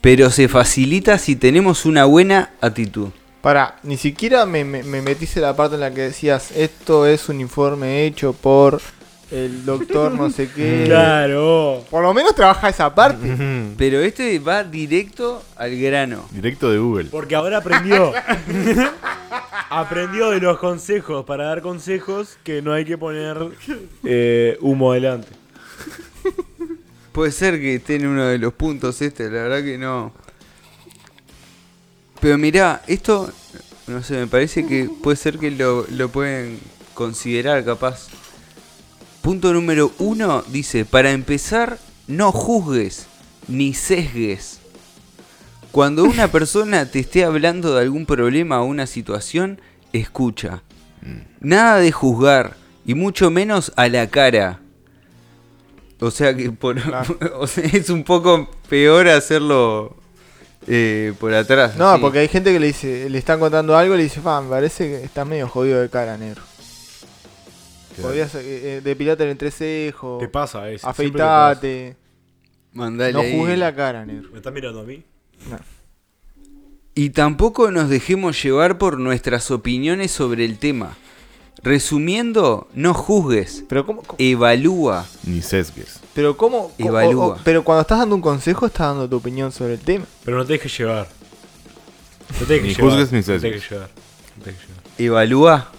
pero 0.00 0.30
se 0.30 0.48
facilita 0.48 1.18
si 1.18 1.36
tenemos 1.36 1.84
una 1.84 2.04
buena 2.04 2.50
actitud. 2.60 3.08
Para, 3.40 3.76
ni 3.82 3.96
siquiera 3.96 4.44
me, 4.46 4.64
me, 4.64 4.82
me 4.82 5.02
metiste 5.02 5.40
la 5.40 5.54
parte 5.54 5.76
en 5.76 5.80
la 5.80 5.92
que 5.92 6.02
decías, 6.02 6.50
esto 6.52 7.06
es 7.06 7.28
un 7.28 7.40
informe 7.40 8.04
hecho 8.04 8.32
por 8.32 8.80
el 9.30 9.64
doctor 9.64 10.12
no 10.12 10.30
sé 10.30 10.48
qué. 10.50 10.84
Claro. 10.86 11.84
Por 11.90 12.02
lo 12.02 12.14
menos 12.14 12.34
trabaja 12.34 12.68
esa 12.68 12.94
parte. 12.94 13.36
Pero 13.76 14.00
este 14.00 14.38
va 14.38 14.62
directo 14.62 15.42
al 15.56 15.76
grano. 15.76 16.26
Directo 16.30 16.70
de 16.70 16.78
Google. 16.78 17.08
Porque 17.10 17.34
ahora 17.34 17.58
aprendió. 17.58 18.12
aprendió 19.70 20.30
de 20.30 20.40
los 20.40 20.58
consejos 20.58 21.24
para 21.24 21.46
dar 21.46 21.60
consejos 21.60 22.38
que 22.44 22.62
no 22.62 22.72
hay 22.72 22.84
que 22.84 22.96
poner 22.96 23.36
eh, 24.04 24.56
humo 24.60 24.92
adelante. 24.92 25.28
Puede 27.16 27.32
ser 27.32 27.58
que 27.58 27.76
esté 27.76 27.94
en 27.94 28.08
uno 28.08 28.26
de 28.26 28.36
los 28.36 28.52
puntos 28.52 29.00
este, 29.00 29.24
la 29.30 29.44
verdad 29.44 29.64
que 29.64 29.78
no. 29.78 30.12
Pero 32.20 32.36
mirá, 32.36 32.82
esto 32.86 33.32
no 33.86 34.02
sé, 34.02 34.18
me 34.18 34.26
parece 34.26 34.66
que 34.66 34.90
puede 35.02 35.16
ser 35.16 35.38
que 35.38 35.50
lo, 35.50 35.86
lo 35.88 36.10
pueden 36.10 36.60
considerar 36.92 37.64
capaz. 37.64 38.08
Punto 39.22 39.54
número 39.54 39.92
uno 39.98 40.44
dice, 40.48 40.84
para 40.84 41.10
empezar, 41.12 41.78
no 42.06 42.32
juzgues 42.32 43.06
ni 43.48 43.72
sesgues. 43.72 44.60
Cuando 45.72 46.04
una 46.04 46.28
persona 46.30 46.90
te 46.90 46.98
esté 46.98 47.24
hablando 47.24 47.74
de 47.74 47.80
algún 47.80 48.04
problema 48.04 48.60
o 48.60 48.66
una 48.66 48.86
situación, 48.86 49.58
escucha. 49.94 50.62
Nada 51.40 51.78
de 51.78 51.92
juzgar, 51.92 52.58
y 52.84 52.92
mucho 52.92 53.30
menos 53.30 53.72
a 53.76 53.88
la 53.88 54.06
cara. 54.10 54.60
O 56.00 56.10
sea 56.10 56.34
que 56.36 56.50
por, 56.52 56.76
o 57.38 57.46
sea, 57.46 57.64
es 57.64 57.88
un 57.90 58.04
poco 58.04 58.48
peor 58.68 59.08
hacerlo 59.08 59.96
eh, 60.66 61.14
por 61.18 61.32
atrás. 61.34 61.76
No, 61.76 61.90
así. 61.90 62.00
porque 62.00 62.18
hay 62.18 62.28
gente 62.28 62.52
que 62.52 62.60
le 62.60 62.66
dice, 62.68 63.08
le 63.08 63.18
están 63.18 63.40
contando 63.40 63.76
algo 63.76 63.94
y 63.94 63.98
le 63.98 64.02
dice, 64.04 64.20
me 64.20 64.48
parece 64.48 64.88
que 64.88 65.04
está 65.04 65.24
medio 65.24 65.48
jodido 65.48 65.80
de 65.80 65.88
cara, 65.88 66.16
negro. 66.18 66.42
Podrías 68.00 68.34
eh, 68.34 68.40
eh, 68.44 68.80
depilarte 68.84 69.24
el 69.24 69.30
entrecejo, 69.30 70.18
Te 70.20 70.28
pasa 70.28 70.68
eso. 70.70 70.82
pasa. 70.86 70.90
afeitate. 70.90 71.96
Mandale 72.72 73.12
No 73.14 73.20
ahí. 73.20 73.56
la 73.56 73.74
cara, 73.74 74.04
negro. 74.04 74.28
¿Me 74.32 74.36
estás 74.36 74.52
mirando 74.52 74.80
a 74.80 74.84
mí? 74.84 75.02
Y 76.94 77.10
tampoco 77.10 77.70
nos 77.70 77.88
dejemos 77.88 78.42
llevar 78.42 78.76
por 78.76 78.98
nuestras 78.98 79.50
opiniones 79.50 80.10
sobre 80.10 80.44
el 80.44 80.58
tema. 80.58 80.96
Resumiendo, 81.62 82.68
no 82.74 82.94
juzgues, 82.94 83.64
Pero 83.68 83.84
cómo, 83.86 84.02
cómo- 84.02 84.16
evalúa. 84.18 85.06
Ni 85.24 85.42
sesgues. 85.42 86.00
pero 86.14 86.36
cómo, 86.36 86.72
cómo- 86.76 86.88
Evalúa. 86.88 87.26
o- 87.26 87.32
o- 87.32 87.38
pero 87.44 87.64
cuando 87.64 87.82
estás 87.82 87.98
dando 87.98 88.14
un 88.14 88.20
consejo 88.22 88.66
estás 88.66 88.88
dando 88.88 89.08
tu 89.08 89.16
opinión 89.16 89.50
sobre 89.52 89.74
el 89.74 89.80
tema. 89.80 90.04
Pero 90.24 90.36
no 90.36 90.44
te 90.46 90.52
dejes 90.54 90.76
llevar. 90.78 91.08
No 92.40 92.46
te 92.46 92.54
dejes 92.54 92.62
Ni 92.68 92.74
llevar. 92.74 92.90
juzgues 92.90 93.12
ni 93.12 93.18
no 93.18 93.24
te 93.24 93.38
dejes 93.50 93.70
llevar. 93.70 93.90
No 94.36 94.44
te 94.44 94.50
dejes 94.52 94.68
llevar. 94.68 94.82
Evalúa. 94.98 95.72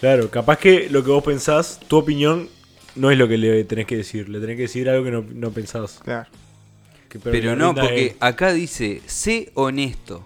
Claro, 0.00 0.30
capaz 0.30 0.58
que 0.58 0.88
lo 0.90 1.02
que 1.02 1.10
vos 1.10 1.24
pensás, 1.24 1.80
tu 1.88 1.96
opinión, 1.96 2.48
no 2.94 3.10
es 3.10 3.18
lo 3.18 3.26
que 3.26 3.38
le 3.38 3.64
tenés 3.64 3.86
que 3.86 3.96
decir. 3.96 4.28
Le 4.28 4.38
tenés 4.40 4.56
que 4.56 4.62
decir 4.62 4.88
algo 4.88 5.04
que 5.04 5.10
no, 5.10 5.24
no 5.34 5.50
pensás. 5.50 6.00
Claro. 6.04 6.28
Que- 7.08 7.18
Pero 7.18 7.56
no, 7.56 7.74
porque 7.74 8.16
acá 8.20 8.52
dice, 8.52 9.00
sé 9.06 9.50
honesto. 9.54 10.24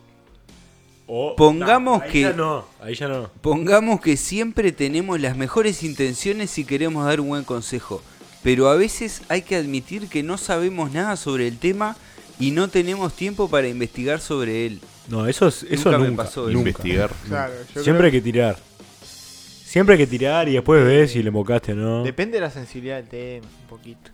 Pongamos 1.37 2.03
ahí 2.03 2.11
que- 2.11 2.21
Ya 2.23 2.33
no, 2.35 2.65
ahí 2.81 2.95
ya 2.95 3.09
no. 3.09 3.31
Pongamos 3.41 4.01
que 4.01 4.17
siempre 4.17 4.73
tenemos 4.73 5.19
las 5.21 5.37
mejores 5.37 5.83
intenciones 5.83 6.51
si 6.51 6.65
queremos 6.65 7.07
dar 7.07 7.21
un 7.21 7.29
buen 7.29 7.45
consejo, 7.45 8.03
pero 8.43 8.69
a 8.69 8.77
veces 8.77 9.23
hay 9.29 9.43
que 9.43 9.57
admitir 9.57 10.09
que 10.09 10.23
no 10.23 10.37
sabemos 10.39 10.93
nada 10.93 11.17
sobre 11.17 11.49
el 11.49 11.59
tema 11.59 11.97
y 12.39 12.51
no 12.51 12.69
tenemos 12.69 13.15
tiempo 13.15 13.49
para 13.49 13.69
investigar 13.69 14.21
sobre 14.21 14.67
él. 14.67 14.81
No, 15.09 15.27
eso, 15.27 15.49
es, 15.49 15.63
eso 15.71 15.91
Nunca 15.91 15.99
nunca. 15.99 16.11
me 16.11 16.17
pasó 16.17 16.43
nunca. 16.51 16.59
Investigar. 16.59 17.11
Claro, 17.27 17.55
Siempre 17.83 18.07
hay 18.07 18.13
que 18.13 18.21
tirar. 18.21 18.59
Siempre 19.03 19.95
hay 19.95 19.99
que 19.99 20.07
tirar 20.07 20.49
y 20.49 20.53
después 20.53 20.85
ves 20.85 21.13
si 21.13 21.23
le 21.23 21.31
mocaste 21.31 21.73
o 21.73 21.77
no. 21.77 22.03
Depende 22.05 22.37
de 22.37 22.41
la 22.43 22.51
sensibilidad 22.51 22.97
del 22.97 23.09
tema, 23.09 23.47
un 23.63 23.69
poquito. 23.69 24.11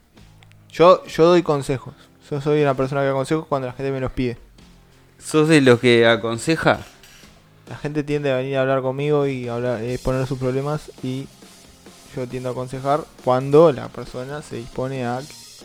Yo, 0.72 1.04
yo 1.06 1.26
doy 1.26 1.42
consejos. 1.42 1.94
Yo 2.30 2.40
soy 2.40 2.62
una 2.62 2.74
persona 2.74 3.00
que 3.02 3.08
da 3.08 3.12
consejos 3.12 3.46
cuando 3.48 3.66
la 3.68 3.72
gente 3.74 3.92
me 3.92 4.00
los 4.00 4.10
pide. 4.12 4.36
¿Sos 5.18 5.48
de 5.48 5.60
los 5.60 5.80
que 5.80 6.06
aconseja? 6.06 6.80
La 7.68 7.76
gente 7.76 8.02
tiende 8.02 8.30
a 8.30 8.36
venir 8.36 8.56
a 8.56 8.62
hablar 8.62 8.82
conmigo 8.82 9.26
y 9.26 9.48
hablar, 9.48 9.82
eh, 9.82 9.98
poner 10.02 10.26
sus 10.26 10.38
problemas 10.38 10.90
y 11.02 11.26
yo 12.14 12.26
tiendo 12.28 12.50
a 12.50 12.52
aconsejar 12.52 13.00
cuando 13.24 13.72
la 13.72 13.88
persona 13.88 14.42
se 14.42 14.56
dispone 14.56 15.04
a, 15.04 15.20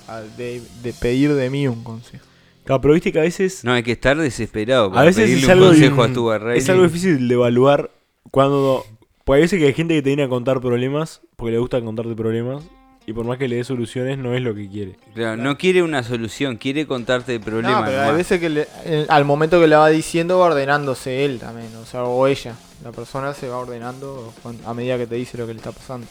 a 0.07 0.21
de, 0.21 0.61
de 0.81 0.93
pedir 0.93 1.33
de 1.33 1.49
mí 1.49 1.67
un 1.67 1.83
consejo. 1.83 2.25
Claro, 2.63 2.81
pero 2.81 2.93
viste 2.93 3.11
que 3.11 3.19
a 3.19 3.23
veces. 3.23 3.63
No, 3.63 3.73
hay 3.73 3.83
que 3.83 3.91
estar 3.91 4.15
desesperado 4.17 4.89
para 4.89 5.01
a 5.01 5.05
veces 5.05 5.23
pedirle 5.25 5.41
es 5.41 5.45
un 5.45 5.51
algo, 5.51 5.65
consejo 5.67 6.05
di- 6.05 6.11
a 6.11 6.13
tu 6.13 6.33
es 6.51 6.69
algo 6.69 6.83
difícil 6.83 7.27
de 7.27 7.33
evaluar 7.33 7.91
cuando. 8.31 8.85
Porque 9.25 9.37
hay 9.37 9.41
veces 9.43 9.59
que 9.59 9.65
hay 9.67 9.73
gente 9.73 9.93
que 9.95 10.01
te 10.01 10.09
viene 10.09 10.23
a 10.23 10.29
contar 10.29 10.61
problemas 10.61 11.21
porque 11.35 11.51
le 11.51 11.59
gusta 11.59 11.81
contarte 11.81 12.15
problemas 12.15 12.63
y 13.09 13.13
por 13.13 13.25
más 13.25 13.39
que 13.39 13.47
le 13.47 13.55
dé 13.55 13.63
soluciones 13.63 14.19
no 14.19 14.35
es 14.35 14.41
lo 14.43 14.53
que 14.53 14.69
quiere. 14.69 14.95
Claro, 15.15 15.41
no 15.41 15.57
quiere 15.57 15.81
una 15.81 16.03
solución, 16.03 16.57
quiere 16.57 16.85
contarte 16.85 17.33
el 17.35 17.41
problema. 17.41 17.79
no, 17.79 17.85
pero 17.85 17.97
hay 18.01 18.05
nomás. 18.05 18.17
veces 18.17 18.39
que 18.39 18.49
le- 18.49 18.67
eh, 18.85 19.05
al 19.09 19.25
momento 19.25 19.59
que 19.59 19.67
le 19.67 19.75
va 19.75 19.89
diciendo 19.89 20.37
va 20.37 20.45
ordenándose 20.45 21.25
él 21.25 21.39
también, 21.39 21.75
o 21.75 21.85
sea, 21.87 22.03
o 22.03 22.27
ella. 22.27 22.53
La 22.83 22.91
persona 22.91 23.33
se 23.33 23.47
va 23.47 23.57
ordenando 23.57 24.31
a 24.63 24.73
medida 24.75 24.97
que 24.99 25.07
te 25.07 25.15
dice 25.15 25.39
lo 25.39 25.47
que 25.47 25.53
le 25.53 25.57
está 25.59 25.71
pasando. 25.71 26.05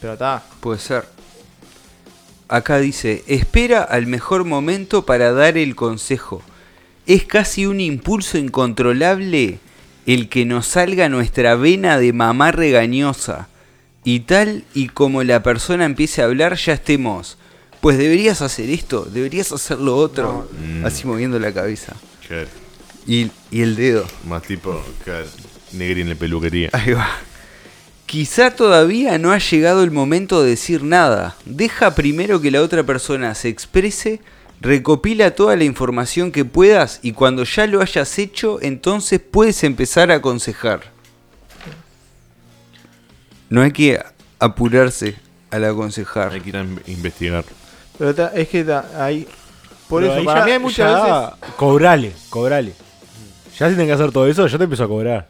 Pero 0.00 0.14
está, 0.14 0.42
Puede 0.60 0.78
ser. 0.78 1.04
Acá 2.48 2.78
dice, 2.78 3.22
espera 3.26 3.82
al 3.82 4.06
mejor 4.06 4.44
momento 4.44 5.04
para 5.04 5.30
dar 5.32 5.58
el 5.58 5.76
consejo. 5.76 6.42
Es 7.06 7.24
casi 7.24 7.66
un 7.66 7.80
impulso 7.80 8.38
incontrolable 8.38 9.58
el 10.06 10.28
que 10.30 10.44
nos 10.46 10.66
salga 10.66 11.08
nuestra 11.10 11.54
vena 11.54 11.98
de 11.98 12.12
mamá 12.14 12.50
regañosa. 12.50 13.48
Y 14.04 14.20
tal 14.20 14.64
y 14.74 14.88
como 14.88 15.22
la 15.22 15.42
persona 15.42 15.84
empiece 15.84 16.22
a 16.22 16.26
hablar 16.26 16.56
ya 16.56 16.74
estemos. 16.74 17.36
Pues 17.80 17.98
deberías 17.98 18.42
hacer 18.42 18.68
esto, 18.70 19.04
deberías 19.04 19.52
hacer 19.52 19.78
lo 19.78 19.96
otro. 19.96 20.48
Mm. 20.64 20.84
Así 20.84 21.06
moviendo 21.06 21.38
la 21.38 21.52
cabeza. 21.52 21.96
Claro. 22.26 22.48
Y, 23.06 23.30
y 23.50 23.62
el 23.62 23.76
dedo. 23.76 24.06
Más 24.28 24.42
tipo, 24.42 24.82
claro, 25.04 25.26
negri 25.72 26.02
en 26.02 26.10
la 26.10 26.14
peluquería. 26.14 26.70
Ahí 26.72 26.92
va. 26.92 27.08
Quizá 28.06 28.50
todavía 28.56 29.18
no 29.18 29.30
ha 29.30 29.38
llegado 29.38 29.84
el 29.84 29.92
momento 29.92 30.42
de 30.42 30.50
decir 30.50 30.82
nada. 30.82 31.36
Deja 31.44 31.94
primero 31.94 32.40
que 32.40 32.50
la 32.50 32.60
otra 32.60 32.82
persona 32.82 33.34
se 33.36 33.48
exprese, 33.48 34.20
recopila 34.60 35.34
toda 35.34 35.54
la 35.54 35.62
información 35.62 36.32
que 36.32 36.44
puedas 36.44 36.98
y 37.02 37.12
cuando 37.12 37.44
ya 37.44 37.68
lo 37.68 37.80
hayas 37.80 38.18
hecho, 38.18 38.58
entonces 38.62 39.20
puedes 39.20 39.62
empezar 39.62 40.10
a 40.10 40.16
aconsejar. 40.16 40.92
No 43.50 43.60
hay 43.62 43.72
que 43.72 44.00
apurarse 44.38 45.16
al 45.50 45.64
aconsejar. 45.64 46.32
Hay 46.32 46.40
que 46.40 46.48
ir 46.48 46.56
a 46.56 46.60
in- 46.62 46.80
investigar. 46.86 47.44
pero 47.98 48.14
ta- 48.14 48.32
es 48.34 48.48
que 48.48 48.64
ta- 48.64 49.04
hay... 49.04 49.26
Por 49.88 50.02
Pero 50.02 50.12
eso, 50.12 50.20
ahí 50.20 50.24
para 50.24 50.40
ya- 50.40 50.46
mí 50.46 50.52
hay 50.52 50.58
muchas 50.60 50.78
ya 51.04 51.20
veces... 51.36 51.54
Cobrale, 51.56 52.12
cobrale. 52.30 52.72
Ya 53.58 53.68
si 53.68 53.74
tenés 53.74 53.88
que 53.88 53.92
hacer 53.92 54.12
todo 54.12 54.26
eso, 54.28 54.46
yo 54.46 54.56
te 54.56 54.64
empiezo 54.64 54.84
a 54.84 54.88
cobrar. 54.88 55.28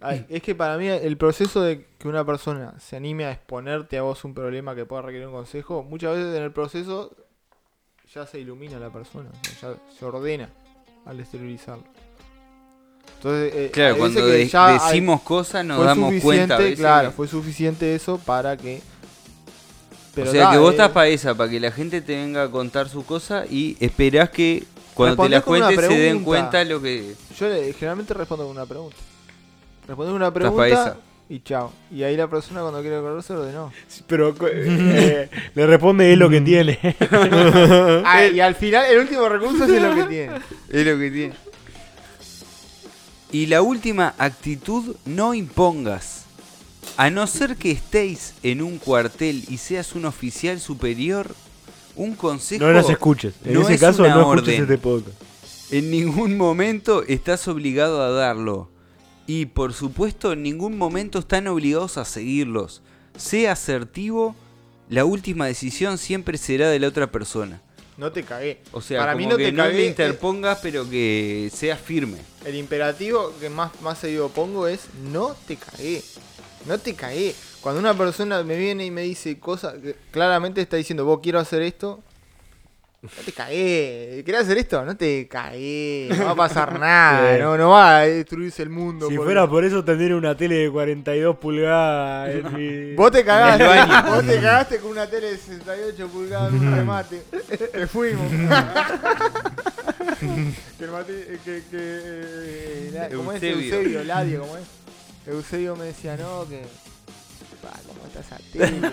Ay, 0.00 0.26
es 0.28 0.42
que 0.42 0.54
para 0.54 0.76
mí 0.76 0.86
el 0.88 1.16
proceso 1.16 1.60
de 1.62 1.86
que 1.98 2.06
una 2.08 2.24
persona 2.24 2.74
se 2.78 2.96
anime 2.96 3.24
a 3.24 3.32
exponerte 3.32 3.96
a 3.98 4.02
vos 4.02 4.24
un 4.24 4.34
problema 4.34 4.74
que 4.74 4.84
pueda 4.84 5.02
requerir 5.02 5.26
un 5.28 5.32
consejo, 5.32 5.82
muchas 5.82 6.16
veces 6.16 6.36
en 6.36 6.42
el 6.42 6.52
proceso 6.52 7.16
ya 8.14 8.26
se 8.26 8.38
ilumina 8.40 8.78
la 8.78 8.90
persona, 8.90 9.28
o 9.30 9.44
sea, 9.60 9.72
ya 9.72 9.76
se 9.98 10.04
ordena 10.04 10.48
al 11.06 11.18
exteriorizarlo. 11.20 11.84
Entonces, 13.16 13.52
eh, 13.54 13.70
Claro, 13.72 13.96
cuando 13.98 14.20
veces 14.24 14.32
que 14.32 14.38
de- 14.44 14.48
ya 14.48 14.66
hay- 14.66 14.78
decimos 14.78 15.22
cosas 15.22 15.64
nos 15.64 15.84
damos 15.84 16.14
cuenta. 16.22 16.54
a 16.54 16.58
veces 16.58 16.78
claro, 16.78 17.10
que- 17.10 17.16
fue 17.16 17.26
suficiente 17.28 17.94
eso 17.94 18.18
para 18.18 18.56
que... 18.56 18.80
o 20.16 20.26
sea 20.26 20.50
que 20.52 20.58
vos 20.58 20.68
eh, 20.68 20.74
estás 20.74 20.90
para 20.90 21.08
esa, 21.08 21.34
para 21.34 21.50
que 21.50 21.58
la 21.60 21.70
gente 21.72 22.00
te 22.00 22.14
venga 22.16 22.44
a 22.44 22.48
contar 22.50 22.88
su 22.88 23.04
cosa 23.04 23.44
y 23.50 23.76
esperás 23.80 24.30
que 24.30 24.64
cuando 24.94 25.22
te 25.24 25.28
las 25.28 25.42
cuentes 25.44 25.80
se 25.80 25.98
den 25.98 26.22
cuenta 26.24 26.64
lo 26.64 26.80
que... 26.82 27.14
Yo 27.38 27.48
le- 27.48 27.72
generalmente 27.72 28.14
respondo 28.14 28.44
con 28.44 28.52
una 28.56 28.66
pregunta. 28.66 28.96
Respondo 29.86 30.12
con 30.12 30.16
una 30.16 30.26
Estás 30.28 30.40
pregunta 30.42 30.68
esa. 30.68 30.96
y 31.28 31.40
chao. 31.40 31.72
Y 31.92 32.02
ahí 32.02 32.16
la 32.16 32.28
persona 32.28 32.60
cuando 32.62 32.80
quiere 32.82 33.00
correrse 33.00 33.32
ordenó. 33.32 33.72
Pero 34.06 34.34
eh, 34.52 35.28
le 35.54 35.66
responde 35.66 36.12
él 36.12 36.18
lo 36.18 36.28
que 36.30 36.40
tiene. 36.40 36.78
Ah, 38.04 38.26
y 38.26 38.40
al 38.40 38.54
final 38.54 38.86
el 38.90 38.98
último 38.98 39.28
recurso 39.28 39.64
es 39.64 39.82
lo 39.82 39.94
que 39.94 40.02
tiene. 40.04 40.36
Es 40.70 40.86
lo 40.86 40.98
que 40.98 41.10
tiene. 41.10 41.34
Y 43.30 43.46
la 43.46 43.62
última 43.62 44.14
actitud, 44.18 44.96
no 45.04 45.34
impongas. 45.34 46.24
A 46.96 47.10
no 47.10 47.26
ser 47.26 47.56
que 47.56 47.70
estéis 47.70 48.34
en 48.42 48.62
un 48.62 48.78
cuartel 48.78 49.44
y 49.48 49.58
seas 49.58 49.94
un 49.94 50.06
oficial 50.06 50.58
superior, 50.60 51.34
un 51.94 52.14
consejo 52.14 52.64
no 52.64 52.72
nos 52.72 52.88
escuches. 52.88 53.34
En 53.44 53.54
no 53.54 53.62
ese 53.62 53.74
es 53.74 53.80
caso, 53.80 54.02
una 54.02 54.14
no 54.14 54.20
escuches 54.32 54.60
orden. 54.60 54.62
este 54.62 54.78
podcast. 54.78 55.16
en 55.72 55.90
ningún 55.90 56.36
momento 56.36 57.02
estás 57.04 57.46
obligado 57.48 58.02
a 58.02 58.10
darlo. 58.10 58.70
Y 59.26 59.46
por 59.46 59.74
supuesto, 59.74 60.32
en 60.32 60.42
ningún 60.42 60.78
momento 60.78 61.18
están 61.18 61.46
obligados 61.48 61.98
a 61.98 62.06
seguirlos. 62.06 62.80
Sea 63.16 63.52
asertivo, 63.52 64.34
la 64.88 65.04
última 65.04 65.44
decisión 65.46 65.98
siempre 65.98 66.38
será 66.38 66.70
de 66.70 66.78
la 66.80 66.88
otra 66.88 67.12
persona. 67.12 67.60
No 67.98 68.12
te 68.12 68.22
cagué. 68.22 68.60
O 68.70 68.80
sea, 68.80 69.00
Para 69.00 69.12
como 69.12 69.24
mí 69.24 69.30
no 69.30 69.36
que 69.36 69.46
te 69.46 69.52
no 69.52 69.64
cagué, 69.64 69.82
eh, 69.82 69.86
interpongas, 69.86 70.60
pero 70.62 70.88
que 70.88 71.50
seas 71.52 71.80
firme. 71.80 72.18
El 72.44 72.54
imperativo 72.54 73.34
que 73.40 73.50
más, 73.50 73.72
más 73.82 73.98
seguido 73.98 74.28
pongo 74.28 74.68
es 74.68 74.82
no 75.10 75.36
te 75.46 75.56
cagué. 75.56 76.02
No 76.64 76.78
te 76.78 76.94
cagué. 76.94 77.34
Cuando 77.60 77.80
una 77.80 77.98
persona 77.98 78.44
me 78.44 78.56
viene 78.56 78.86
y 78.86 78.92
me 78.92 79.02
dice 79.02 79.40
cosas 79.40 79.74
claramente 80.12 80.60
está 80.60 80.76
diciendo, 80.76 81.04
vos 81.04 81.18
quiero 81.20 81.40
hacer 81.40 81.60
esto. 81.62 82.00
No 83.00 83.08
te 83.24 83.30
cagué. 83.32 84.22
¿Querés 84.26 84.40
hacer 84.40 84.58
esto? 84.58 84.84
No 84.84 84.96
te 84.96 85.28
cagué. 85.28 86.08
No 86.18 86.24
va 86.24 86.30
a 86.32 86.34
pasar 86.34 86.76
nada. 86.80 87.36
Sí. 87.36 87.40
No, 87.42 87.56
no 87.56 87.70
va 87.70 87.98
a 87.98 88.02
destruirse 88.02 88.60
el 88.64 88.70
mundo. 88.70 89.08
Si 89.08 89.14
por- 89.14 89.24
fuera 89.26 89.48
por 89.48 89.64
eso, 89.64 89.84
tendría 89.84 90.16
una 90.16 90.36
tele 90.36 90.56
de 90.56 90.68
42 90.70 91.36
pulgadas. 91.36 92.30
en 92.34 92.54
mi- 92.54 92.94
Vos 92.96 93.12
te 93.12 93.24
cagaste. 93.24 93.64
Vos 94.10 94.26
te 94.26 94.34
cagaste 94.40 94.78
con 94.78 94.90
una 94.90 95.06
tele 95.08 95.28
de 95.30 95.38
68 95.38 96.08
pulgadas 96.08 96.52
en 96.52 96.58
un 96.66 96.74
remate. 96.74 97.22
Te 97.72 97.86
fuimos. 97.86 98.28
que 100.78 100.84
el 100.84 100.90
Mati- 100.90 101.10
eh, 101.10 101.38
que, 101.44 101.62
que, 101.70 101.74
eh, 101.74 102.90
la- 102.94 103.08
¿Cómo 103.10 103.30
es 103.32 103.40
Eusebio. 103.42 103.74
Eusebio? 103.76 104.04
Ladio, 104.04 104.40
¿cómo 104.40 104.56
es? 104.56 104.64
Eusebio 105.26 105.76
me 105.76 105.84
decía, 105.84 106.16
no, 106.16 106.48
que. 106.48 106.62
Pa, 107.62 107.70
¿cómo 107.86 108.06
estás 108.08 108.32
a 108.32 108.38
tele? 108.52 108.90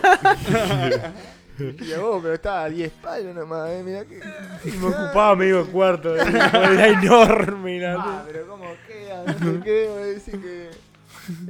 Y 1.79 1.93
vos, 1.99 2.21
pero 2.21 2.33
estaba 2.33 2.63
a 2.65 2.69
10 2.69 2.91
palos 3.01 3.33
nomás, 3.35 3.69
eh, 3.69 3.83
mirá 3.83 4.05
que. 4.05 4.19
Y 4.65 4.71
me 4.71 4.87
ocupaba 4.87 5.35
medio 5.35 5.65
cuarto. 5.71 6.15
eh, 6.15 6.21
Era 6.27 6.87
enorme. 6.87 7.79
la- 7.79 7.93
Ah, 7.97 8.23
pero 8.27 8.47
cómo 8.47 8.65
queda, 8.87 9.23
no 9.25 9.33
sé 9.53 9.59
qué, 9.63 9.87
voy 9.89 10.03
a 10.03 10.05
decir 10.05 10.41
que. 10.41 10.69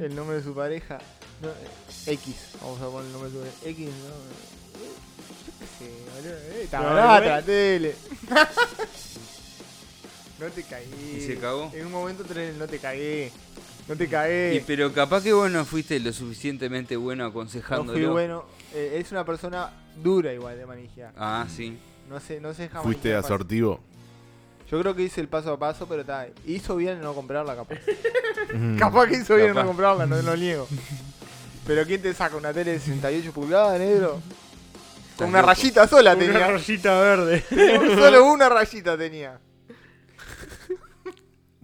El 0.02 0.14
nombre 0.16 0.36
de 0.38 0.42
su 0.42 0.54
pareja. 0.54 0.98
No, 1.42 1.48
eh, 1.48 2.12
X, 2.12 2.34
vamos 2.62 2.80
a 2.80 2.86
poner 2.86 3.06
el 3.06 3.12
nombre 3.12 3.30
de 3.30 3.36
su 3.36 3.42
pareja. 3.42 3.68
X, 3.70 3.88
no. 3.88 3.92
eh, 4.82 4.90
Yo 5.46 5.52
qué 5.58 5.66
sé, 5.84 5.90
boludo. 6.14 6.36
Eh, 6.36 6.60
está 6.64 6.78
No, 6.80 6.84
barata 6.86 7.26
la 7.26 7.42
tele. 7.42 7.94
no 10.40 10.46
te 10.48 10.62
caí. 10.62 11.14
¿Y 11.16 11.20
se 11.20 11.36
cagó? 11.38 11.70
En 11.74 11.86
un 11.86 11.92
momento 11.92 12.24
no 12.58 12.66
te 12.66 12.78
cagué. 12.78 13.32
No 13.88 13.96
te 13.96 14.04
Y, 14.04 14.08
cagué. 14.08 14.64
pero 14.66 14.92
capaz 14.92 15.22
que 15.22 15.32
vos 15.32 15.50
no 15.50 15.64
fuiste 15.64 15.98
lo 16.00 16.12
suficientemente 16.12 16.96
bueno 16.96 17.22
No 17.24 17.30
aconsejándolo. 17.30 17.92
fui 17.92 18.04
bueno. 18.06 18.44
Eh, 18.74 18.98
es 19.00 19.12
una 19.12 19.24
persona 19.24 19.70
dura 20.02 20.32
igual 20.32 20.56
de 20.58 20.66
manija. 20.66 21.12
Ah, 21.16 21.46
sí. 21.48 21.78
No 22.08 22.20
sé, 22.20 22.40
no 22.40 22.54
sé 22.54 22.62
deja 22.62 22.82
Fuiste 22.82 23.12
fácil. 23.14 23.24
asortivo. 23.24 23.80
Yo 24.70 24.80
creo 24.80 24.94
que 24.96 25.02
hice 25.02 25.20
el 25.20 25.28
paso 25.28 25.52
a 25.52 25.58
paso, 25.58 25.86
pero 25.88 26.00
está. 26.02 26.26
Hizo 26.44 26.76
bien 26.76 26.94
en 26.94 27.00
no 27.02 27.14
comprarla, 27.14 27.54
capaz. 27.56 27.78
capaz 28.78 29.06
que 29.06 29.14
hizo 29.16 29.34
bien 29.36 29.48
en 29.48 29.54
Capaz. 29.54 29.62
no 29.64 29.68
comprarla, 29.68 30.06
no 30.06 30.20
lo 30.22 30.36
niego. 30.36 30.66
Pero 31.66 31.84
¿quién 31.84 32.00
te 32.02 32.14
saca 32.14 32.36
una 32.36 32.52
tele 32.52 32.72
de 32.72 32.78
68 32.80 33.32
pulgadas, 33.32 33.78
negro? 33.78 34.20
Con 35.16 35.28
una 35.28 35.40
loco. 35.40 35.48
rayita 35.52 35.88
sola 35.88 36.14
Una 36.14 36.20
tenía. 36.24 36.48
rayita 36.48 37.00
verde. 37.00 37.44
Solo 37.96 38.24
una 38.32 38.48
rayita 38.48 38.96
tenía. 38.98 39.38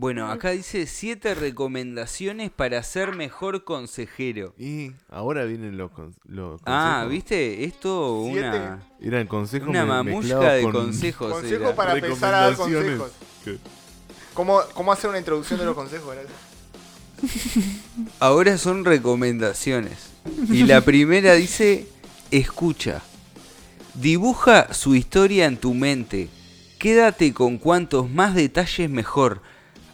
Bueno, 0.02 0.32
acá 0.32 0.50
dice 0.50 0.86
siete 0.86 1.32
recomendaciones 1.36 2.50
para 2.50 2.82
ser 2.82 3.14
mejor 3.14 3.62
consejero. 3.62 4.52
Y 4.58 4.90
ahora 5.08 5.44
vienen 5.44 5.76
los, 5.78 5.92
con- 5.92 6.12
los 6.26 6.60
Ah, 6.66 7.04
consejos. 7.04 7.10
¿viste? 7.12 7.64
Esto 7.64 8.22
Siete. 8.26 8.48
una, 8.48 8.82
Eran 9.00 9.26
consejos 9.28 9.68
una 9.68 10.02
mezclados 10.02 10.54
de 10.56 10.62
con- 10.64 10.72
consejos. 10.72 11.32
Consejo 11.32 11.64
era. 11.66 11.76
para 11.76 11.94
empezar 11.94 12.34
a 12.34 12.40
dar 12.40 12.56
consejos. 12.56 13.12
¿Cómo, 14.34 14.58
¿Cómo 14.74 14.90
hacer 14.92 15.08
una 15.08 15.20
introducción 15.20 15.60
de 15.60 15.66
los 15.66 15.76
consejos? 15.76 16.16
Ahora 18.18 18.58
son 18.58 18.84
recomendaciones. 18.84 20.10
Y 20.50 20.64
la 20.64 20.80
primera 20.80 21.34
dice, 21.34 21.86
escucha. 22.32 23.02
Dibuja 23.94 24.74
su 24.74 24.96
historia 24.96 25.46
en 25.46 25.58
tu 25.58 25.74
mente. 25.74 26.28
Quédate 26.80 27.32
con 27.32 27.58
cuantos 27.58 28.10
más 28.10 28.34
detalles 28.34 28.90
mejor. 28.90 29.42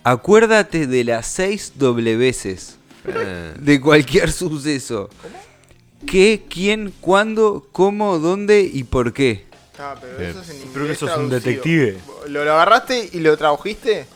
Acuérdate 0.05 0.87
de 0.87 1.05
las 1.05 1.27
seis 1.27 1.73
dobleveces 1.77 2.77
Ah, 3.07 3.53
de 3.59 3.81
cualquier 3.81 4.31
suceso. 4.33 5.09
¿Qué, 6.07 6.45
quién, 6.49 6.93
cuándo, 7.01 7.67
cómo, 7.73 8.19
dónde 8.19 8.61
y 8.63 8.85
por 8.85 9.13
qué? 9.13 9.47
Ah, 9.79 9.95
pero 10.01 10.19
eso 10.21 10.41
es 10.43 10.49
en 10.51 10.57
inglés 10.57 10.71
Creo 10.75 10.87
que 10.89 10.95
sos 10.95 11.11
un 11.17 11.29
traducido. 11.29 11.41
detective. 11.41 11.99
¿Lo, 12.29 12.45
lo 12.45 12.53
agarraste 12.53 13.09
y 13.13 13.21
lo 13.21 13.37
tradujiste? 13.37 14.07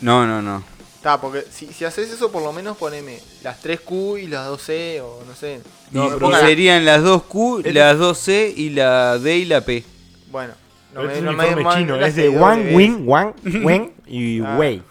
No, 0.00 0.26
no, 0.26 0.40
no. 0.40 0.62
Está, 0.96 1.20
porque 1.20 1.44
si, 1.50 1.66
si 1.72 1.84
haces 1.84 2.10
eso, 2.10 2.30
por 2.30 2.42
lo 2.42 2.52
menos 2.52 2.76
poneme 2.76 3.18
las 3.42 3.62
3Q 3.62 4.22
y 4.22 4.26
las 4.26 4.48
2C 4.48 5.00
o 5.02 5.22
no 5.26 5.34
sé. 5.34 5.60
No, 5.90 6.04
Y- 6.04 6.08
pero 6.08 6.18
ponga 6.20 6.40
serían 6.40 6.84
las 6.84 7.02
2Q, 7.02 7.62
El- 7.66 7.74
las 7.74 7.96
2C 7.98 8.52
y 8.56 8.70
la 8.70 9.18
D 9.18 9.36
y 9.38 9.44
la 9.46 9.60
P. 9.62 9.84
Bueno, 10.30 10.52
no 10.94 11.00
Pero 11.00 11.02
me, 11.02 11.06
este 11.08 11.18
es 11.18 11.24
no 11.24 11.30
un 11.30 11.36
me 11.64 11.74
chino. 11.74 11.96
no 11.96 12.06
Es 12.06 12.16
de 12.16 12.28
Wang, 12.28 12.58
doble. 12.60 12.76
Wing, 12.76 13.02
Wang, 13.06 13.32
Wen 13.64 13.92
y 14.06 14.40
Ah. 14.42 14.56
Wei. 14.58 14.82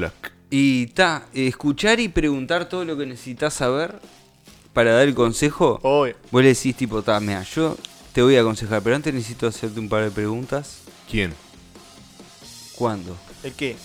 Las- 0.00 0.12
Y 0.50 0.86
ta, 0.88 1.26
escuchar 1.34 1.98
y 2.00 2.08
preguntar 2.08 2.68
todo 2.68 2.84
lo 2.84 2.96
que 2.96 3.06
necesitas 3.06 3.54
saber 3.54 3.94
para 4.72 4.92
dar 4.92 5.08
el 5.08 5.14
consejo. 5.14 5.78
Obvio. 5.82 6.14
Vos 6.30 6.42
le 6.42 6.48
decís 6.48 6.76
tipo, 6.76 7.02
ta, 7.02 7.18
mira, 7.20 7.42
yo 7.42 7.76
te 8.12 8.22
voy 8.22 8.36
a 8.36 8.40
aconsejar, 8.40 8.82
pero 8.82 8.94
antes 8.96 9.12
necesito 9.12 9.46
hacerte 9.46 9.80
un 9.80 9.88
par 9.88 10.04
de 10.04 10.10
preguntas. 10.10 10.82
¿Quién? 11.10 11.32
¿Cuándo? 12.76 13.16
¿El 13.42 13.52
qué? 13.54 13.76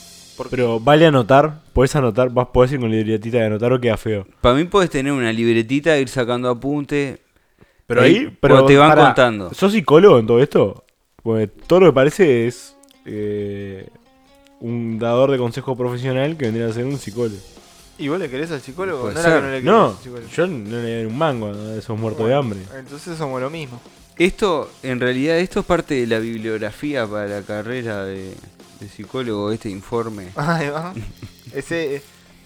Pero 0.49 0.79
vale 0.79 1.05
anotar. 1.05 1.61
Podés 1.73 1.95
anotar. 1.95 2.29
Vas, 2.31 2.47
podés 2.53 2.71
ir 2.73 2.79
con 2.79 2.89
la 2.89 2.97
libretita 2.97 3.37
de 3.37 3.45
anotar 3.45 3.71
o 3.73 3.79
queda 3.79 3.95
feo. 3.97 4.25
Para 4.41 4.55
mí 4.55 4.63
puedes 4.65 4.89
tener 4.89 5.11
una 5.13 5.31
libretita, 5.31 5.97
ir 5.97 6.09
sacando 6.09 6.49
apuntes. 6.49 7.19
Pero 7.87 8.01
Ahí, 8.01 8.15
ahí. 8.17 8.37
Pero 8.41 8.65
te 8.65 8.77
van 8.77 8.89
pará, 8.89 9.05
contando. 9.07 9.53
¿Sos 9.53 9.71
psicólogo 9.71 10.17
en 10.19 10.25
todo 10.27 10.41
esto? 10.41 10.83
Porque 11.21 11.47
todo 11.47 11.81
lo 11.81 11.85
que 11.87 11.93
parece 11.93 12.47
es. 12.47 12.75
eh, 13.05 13.87
un 14.61 14.97
dador 14.99 15.31
de 15.31 15.37
consejo 15.37 15.75
profesional 15.75 16.37
que 16.37 16.45
vendría 16.45 16.67
a 16.67 16.73
ser 16.73 16.85
un 16.85 16.97
psicólogo. 16.97 17.37
¿Y 17.97 18.07
vos 18.07 18.17
le 18.19 18.29
querés 18.29 18.49
al 18.51 18.61
psicólogo? 18.61 19.01
Puede 19.03 19.15
no 19.15 19.19
era 19.19 19.29
ser. 19.29 19.39
que 19.39 19.45
no 19.45 19.51
le 19.51 19.57
querés 19.61 19.65
No, 19.65 19.85
al 19.89 19.97
psicólogo. 19.97 20.27
yo 20.35 20.47
no 20.47 20.69
le 20.81 20.95
doy 20.95 21.05
un 21.05 21.17
mango 21.17 21.47
a 21.47 21.75
esos 21.75 21.99
muertos 21.99 22.27
de 22.27 22.33
hambre. 22.33 22.59
Entonces 22.77 23.17
somos 23.17 23.41
lo 23.41 23.49
mismo. 23.49 23.79
Esto, 24.17 24.69
en 24.83 24.99
realidad, 24.99 25.37
esto 25.39 25.59
es 25.61 25.65
parte 25.65 25.95
de 25.95 26.07
la 26.07 26.19
bibliografía 26.19 27.05
para 27.07 27.27
la 27.27 27.41
carrera 27.41 28.05
de, 28.05 28.33
de 28.79 28.87
psicólogo, 28.87 29.51
este 29.51 29.69
informe. 29.69 30.27
Ahí 30.35 30.69
va. 30.69 30.93
Ese 31.53 31.95
eh, 31.97 32.01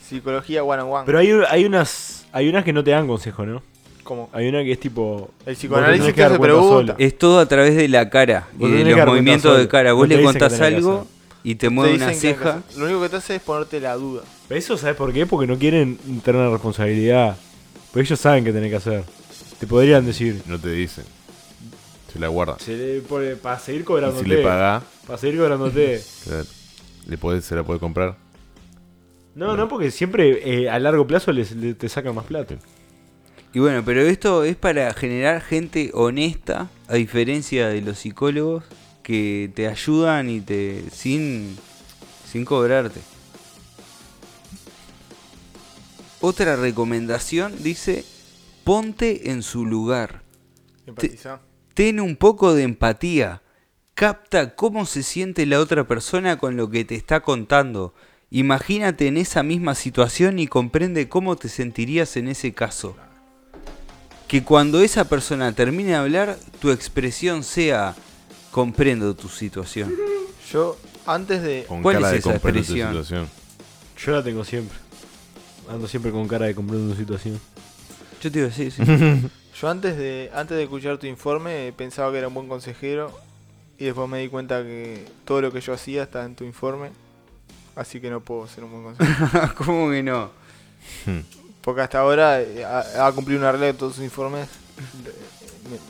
psicología 0.08 0.64
one 0.64 0.82
on 0.84 0.92
one. 0.92 1.04
Pero 1.06 1.20
hay, 1.20 1.32
hay 1.50 1.66
unas 1.66 2.26
hay 2.32 2.50
unas 2.50 2.64
que 2.66 2.74
no 2.74 2.84
te 2.84 2.92
dan 2.92 3.08
consejo, 3.08 3.46
¿no? 3.46 3.62
como 4.04 4.30
Hay 4.34 4.48
una 4.48 4.64
que 4.64 4.72
es 4.74 4.80
tipo. 4.80 5.32
el 5.48 5.56
psicoanálisis 5.56 6.16
dar 6.16 6.32
hace 6.32 6.40
preguntas. 6.40 6.96
Es 7.00 7.18
todo 7.18 7.40
a 7.40 7.46
través 7.48 7.76
de 7.76 7.88
la 7.88 8.10
cara 8.10 8.48
y 8.60 8.70
de 8.70 8.78
que 8.78 8.84
los 8.84 8.84
cuenta 8.94 9.06
movimientos 9.08 9.42
solo. 9.52 9.58
de 9.58 9.68
cara. 9.68 9.90
No 9.92 9.96
Vos 9.96 10.08
te 10.08 10.16
le 10.16 10.22
dicen 10.22 10.34
que 10.34 10.40
contás 10.40 10.60
tenés 10.60 10.70
que 10.70 10.76
algo 10.78 10.94
hacer. 11.00 11.15
Y 11.46 11.56
te 11.56 11.70
mueve 11.70 11.96
una 11.96 12.10
que 12.10 12.16
ceja. 12.16 12.64
Lo 12.78 12.86
único 12.86 13.02
que 13.02 13.10
te 13.10 13.16
hace 13.18 13.36
es 13.36 13.42
ponerte 13.42 13.80
la 13.80 13.94
duda. 13.96 14.24
Pero 14.48 14.60
eso, 14.60 14.78
¿sabes 14.78 14.96
por 14.98 15.14
qué? 15.14 15.26
Porque 15.26 15.48
no 15.48 15.58
quieren 15.58 15.98
tener 16.24 16.42
la 16.42 16.50
responsabilidad. 16.50 17.38
Porque 17.92 18.02
ellos 18.08 18.20
saben 18.20 18.44
qué 18.44 18.52
tenés 18.52 18.70
que 18.72 18.76
hacer. 18.78 19.04
Te 19.60 19.68
podrían 19.68 20.06
decir. 20.06 20.42
No 20.48 20.60
te 20.60 20.70
dicen. 20.72 21.06
Se 22.12 22.20
la 22.20 22.28
guarda. 22.30 22.58
Se 22.60 22.76
le 22.76 23.02
pone- 23.02 23.36
para 23.36 23.60
seguir 23.60 23.82
Y 23.82 23.84
cobrándote. 23.86 24.24
si 24.24 24.30
le 24.30 24.42
pagás, 24.42 24.84
Para 25.06 25.20
seguir 25.20 25.38
cobrándote. 25.40 26.02
claro, 26.24 26.46
le 27.08 27.18
podés, 27.18 27.46
se 27.46 27.56
la 27.56 27.64
puede 27.64 27.80
comprar. 27.80 28.18
No, 29.36 29.56
no, 29.58 29.68
porque 29.68 29.92
siempre 29.92 30.64
eh, 30.64 30.70
a 30.70 30.80
largo 30.80 31.06
plazo 31.06 31.32
les, 31.32 31.52
le- 31.52 31.74
te 31.74 31.90
sacan 31.90 32.16
más 32.16 32.26
plata. 32.26 32.56
Y 33.54 33.60
bueno, 33.60 33.84
pero 33.86 34.02
esto 34.02 34.44
es 34.44 34.56
para 34.56 34.94
generar 34.94 35.42
gente 35.42 35.92
honesta, 35.94 36.70
a 36.88 36.96
diferencia 36.96 37.68
de 37.70 37.82
los 37.82 38.00
psicólogos 38.00 38.64
que 39.06 39.52
te 39.54 39.68
ayudan 39.68 40.32
y 40.32 40.42
te 40.42 40.84
sin 40.92 41.56
sin 42.28 42.44
cobrarte. 42.44 43.00
Otra 46.22 46.56
recomendación 46.56 47.54
dice, 47.62 48.04
ponte 48.64 49.30
en 49.30 49.44
su 49.44 49.64
lugar. 49.64 50.24
Empatizar. 50.88 51.40
Ten 51.76 52.00
un 52.00 52.16
poco 52.16 52.56
de 52.56 52.64
empatía. 52.64 53.44
Capta 53.94 54.56
cómo 54.56 54.88
se 54.88 55.04
siente 55.04 55.46
la 55.46 55.60
otra 55.60 55.88
persona 55.88 56.40
con 56.40 56.58
lo 56.58 56.72
que 56.72 56.84
te 56.84 56.96
está 56.96 57.20
contando. 57.20 57.94
Imagínate 58.32 59.06
en 59.06 59.18
esa 59.18 59.44
misma 59.44 59.76
situación 59.76 60.40
y 60.40 60.48
comprende 60.48 61.10
cómo 61.10 61.36
te 61.36 61.48
sentirías 61.48 62.18
en 62.18 62.28
ese 62.28 62.54
caso. 62.54 62.98
Que 64.28 64.44
cuando 64.44 64.82
esa 64.82 65.08
persona 65.08 65.54
termine 65.54 65.90
de 65.90 65.96
hablar, 65.96 66.40
tu 66.60 66.72
expresión 66.72 67.44
sea 67.44 67.96
comprendo 68.56 69.14
tu 69.14 69.28
situación. 69.28 69.94
Yo, 70.50 70.78
antes 71.06 71.42
de. 71.44 71.66
Con 71.68 71.82
¿Cuál 71.82 71.96
cara 71.98 72.08
es 72.08 72.12
de 72.14 72.18
esa 72.20 72.32
comprender 72.32 72.64
tu 72.66 72.72
expresión? 72.74 72.90
situación. 73.04 73.30
Yo 73.98 74.12
la 74.14 74.24
tengo 74.24 74.46
siempre. 74.46 74.78
Ando 75.70 75.88
siempre 75.90 76.12
con 76.14 76.26
cara 76.26 76.46
de 76.46 76.56
comprender 76.56 76.88
una 76.88 76.96
situación. 76.96 77.38
Yo 78.22 78.32
te 78.32 78.40
iba 78.40 78.48
a 78.48 78.50
decir, 78.50 78.72
sí. 78.72 78.82
Yo 79.60 79.70
antes 79.70 79.98
de 79.98 80.32
antes 80.34 80.56
de 80.56 80.64
escuchar 80.64 80.98
tu 80.98 81.06
informe 81.06 81.74
pensaba 81.76 82.12
que 82.14 82.18
era 82.20 82.28
un 82.30 82.34
buen 82.34 82.48
consejero 82.48 83.12
y 83.78 83.86
después 83.86 84.08
me 84.10 84.20
di 84.20 84.30
cuenta 84.30 84.64
que 84.64 85.06
todo 85.26 85.42
lo 85.42 85.52
que 85.52 85.60
yo 85.62 85.74
hacía 85.74 86.04
está 86.04 86.24
en 86.26 86.36
tu 86.36 86.44
informe, 86.46 86.92
así 87.76 88.00
que 88.00 88.10
no 88.10 88.20
puedo 88.22 88.48
ser 88.48 88.64
un 88.64 88.72
buen 88.72 88.96
consejero. 88.96 89.54
¿Cómo 89.58 89.90
que 89.92 90.02
no? 90.04 90.30
Porque 91.62 91.82
hasta 91.82 92.00
ahora 92.00 92.42
eh, 92.42 92.64
ha, 92.64 93.06
ha 93.08 93.12
cumplido 93.12 93.40
una 93.42 93.52
regla 93.52 93.68
de 93.68 93.74
todos 93.74 93.96
sus 93.96 94.04
informes. 94.06 94.48
me- 95.04 95.35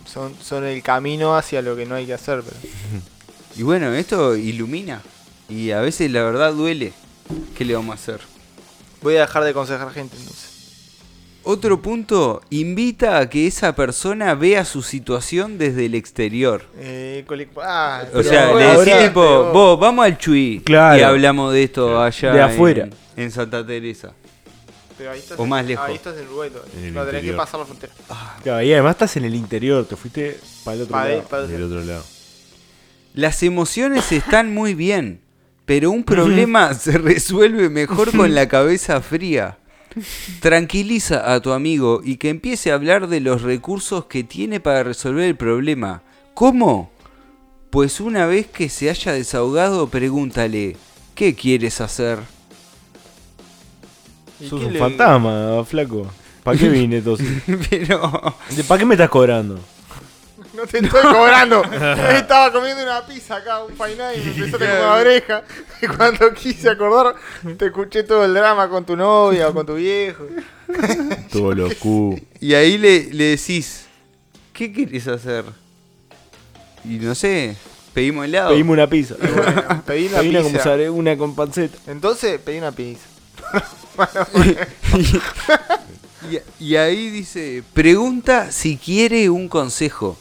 Son, 0.05 0.33
son 0.41 0.63
el 0.65 0.81
camino 0.81 1.35
hacia 1.35 1.61
lo 1.61 1.75
que 1.75 1.85
no 1.85 1.95
hay 1.95 2.05
que 2.05 2.13
hacer. 2.13 2.41
Pero... 2.43 2.57
Y 3.57 3.63
bueno, 3.63 3.93
esto 3.93 4.35
ilumina. 4.35 5.01
Y 5.49 5.71
a 5.71 5.81
veces 5.81 6.09
la 6.11 6.23
verdad 6.23 6.53
duele. 6.53 6.93
¿Qué 7.57 7.65
le 7.65 7.75
vamos 7.75 7.91
a 7.91 7.95
hacer? 7.95 8.19
Voy 9.01 9.15
a 9.17 9.21
dejar 9.21 9.43
de 9.43 9.49
aconsejar 9.51 9.91
gente 9.91 10.15
entonces. 10.17 10.51
Otro 11.47 11.79
punto, 11.79 12.41
invita 12.49 13.19
a 13.19 13.29
que 13.29 13.45
esa 13.45 13.75
persona 13.75 14.33
vea 14.33 14.65
su 14.65 14.81
situación 14.81 15.59
desde 15.59 15.85
el 15.85 15.93
exterior. 15.93 16.63
Eh, 16.79 17.23
ah, 17.63 18.03
O 18.15 18.23
sea, 18.23 18.49
bueno, 18.49 18.57
le 18.73 18.79
decís 18.79 18.93
ahora- 18.93 19.07
tipo, 19.07 19.21
pero- 19.21 19.51
vos, 19.53 19.79
vamos 19.79 20.05
al 20.05 20.17
Chuy 20.17 20.61
Claro. 20.65 20.99
y 20.99 21.03
hablamos 21.03 21.53
de 21.53 21.63
esto 21.63 22.01
allá 22.01 22.31
De 22.31 22.39
en- 22.39 22.43
afuera. 22.45 22.89
En, 23.15 23.29
Santa 23.31 23.63
Teresa. 23.63 24.13
Pero 24.97 25.11
ahí 25.11 25.19
estás 25.19 25.39
o 25.39 25.43
en- 25.43 25.49
más 25.49 25.65
lejos. 25.65 25.85
Ahí 25.87 25.95
estás 25.95 26.17
en 26.17 26.25
Uruguay 26.27 26.49
todavía. 26.49 26.73
En 26.77 26.85
el 26.85 26.93
No, 26.93 27.05
tenés 27.05 27.23
que 27.23 27.33
pasar 27.33 27.59
la 27.59 27.65
frontera. 27.65 27.93
Claro, 28.43 28.61
y 28.63 28.73
además 28.73 28.91
estás 28.91 29.17
en 29.17 29.25
el 29.25 29.35
interior, 29.35 29.85
te 29.85 29.95
fuiste 29.95 30.39
para 30.63 30.75
el 30.75 30.81
otro 30.83 30.91
Pa' 30.93 31.07
lado. 31.09 31.23
pa' 31.23 31.41
de- 31.41 31.47
Del 31.47 31.63
otro 31.63 31.83
lado. 31.83 32.03
Las 33.13 33.43
emociones 33.43 34.11
están 34.11 34.53
muy 34.53 34.73
bien, 34.73 35.21
pero 35.65 35.91
un 35.91 36.03
problema 36.03 36.73
se 36.73 36.97
resuelve 36.97 37.69
mejor 37.69 38.15
con 38.15 38.35
la 38.35 38.47
cabeza 38.47 39.01
fría. 39.01 39.57
Tranquiliza 40.41 41.33
a 41.33 41.39
tu 41.39 41.51
amigo 41.53 42.01
y 42.03 42.17
que 42.17 42.29
empiece 42.29 42.71
a 42.71 42.75
hablar 42.75 43.07
de 43.07 43.21
los 43.21 43.41
recursos 43.41 44.05
que 44.05 44.23
tiene 44.25 44.59
para 44.59 44.83
resolver 44.83 45.23
el 45.25 45.37
problema. 45.37 46.01
¿Cómo? 46.33 46.91
Pues 47.69 47.99
una 48.01 48.25
vez 48.25 48.47
que 48.47 48.67
se 48.69 48.89
haya 48.89 49.13
desahogado, 49.13 49.87
pregúntale, 49.89 50.75
¿qué 51.15 51.33
quieres 51.35 51.79
hacer? 51.81 52.19
¿Y 54.39 54.47
Sos 54.49 54.61
un 54.63 54.73
le- 54.73 54.79
fantasma, 54.79 55.63
flaco. 55.65 56.07
¿Para 56.43 56.57
qué 56.57 56.69
vine 56.69 56.97
entonces? 56.97 57.27
Pero... 57.69 58.11
¿Para 58.67 58.79
qué 58.79 58.85
me 58.85 58.95
estás 58.95 59.09
cobrando? 59.09 59.59
No 60.53 60.65
te 60.65 60.77
estoy 60.79 61.01
cobrando. 61.01 61.63
Estaba 62.11 62.49
comiendo 62.51 62.81
una 62.83 63.05
pizza 63.05 63.35
acá, 63.37 63.63
un 63.63 63.75
fainá 63.75 64.13
y 64.13 64.19
me 64.21 64.23
empezaste 64.31 64.65
con 64.65 64.79
la 64.79 64.93
oreja. 64.93 65.43
Y 65.81 65.87
cuando 65.87 66.33
quise 66.33 66.69
acordar, 66.69 67.15
te 67.57 67.65
escuché 67.65 68.03
todo 68.03 68.23
el 68.23 68.33
drama 68.33 68.69
con 68.69 68.85
tu 68.85 68.95
novia 68.95 69.49
o 69.49 69.53
con 69.53 69.65
tu 69.65 69.75
viejo. 69.75 70.23
Todo 71.31 71.53
lo 71.53 71.69
cu. 71.77 72.17
Y 72.39 72.53
ahí 72.53 72.77
le, 72.77 73.13
le 73.13 73.23
decís, 73.35 73.85
¿qué 74.53 74.71
querés 74.71 75.05
hacer? 75.09 75.43
Y 76.85 76.97
no 76.97 77.13
sé, 77.13 77.57
pedimos 77.93 78.23
helado. 78.25 78.51
Pedimos 78.51 78.73
una 78.73 78.87
pizza. 78.87 79.15
Bueno, 79.19 79.83
pedí 79.85 80.07
una 80.07 80.19
Pedí 80.19 80.29
una, 80.29 80.41
como 80.43 80.53
pizza. 80.57 80.75
una 80.91 81.17
con 81.17 81.35
panceta. 81.35 81.77
Entonces 81.91 82.39
pedí 82.39 82.57
una 82.59 82.71
pizza. 82.71 83.03
Y, 86.59 86.63
y 86.71 86.75
ahí 86.75 87.11
dice, 87.11 87.61
pregunta 87.73 88.51
si 88.51 88.77
quiere 88.77 89.29
un 89.29 89.47
consejo. 89.47 90.17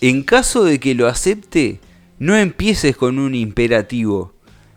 En 0.00 0.22
caso 0.22 0.64
de 0.64 0.80
que 0.80 0.94
lo 0.94 1.08
acepte, 1.08 1.78
no 2.18 2.36
empieces 2.36 2.96
con 2.96 3.18
un 3.18 3.34
imperativo. 3.34 4.32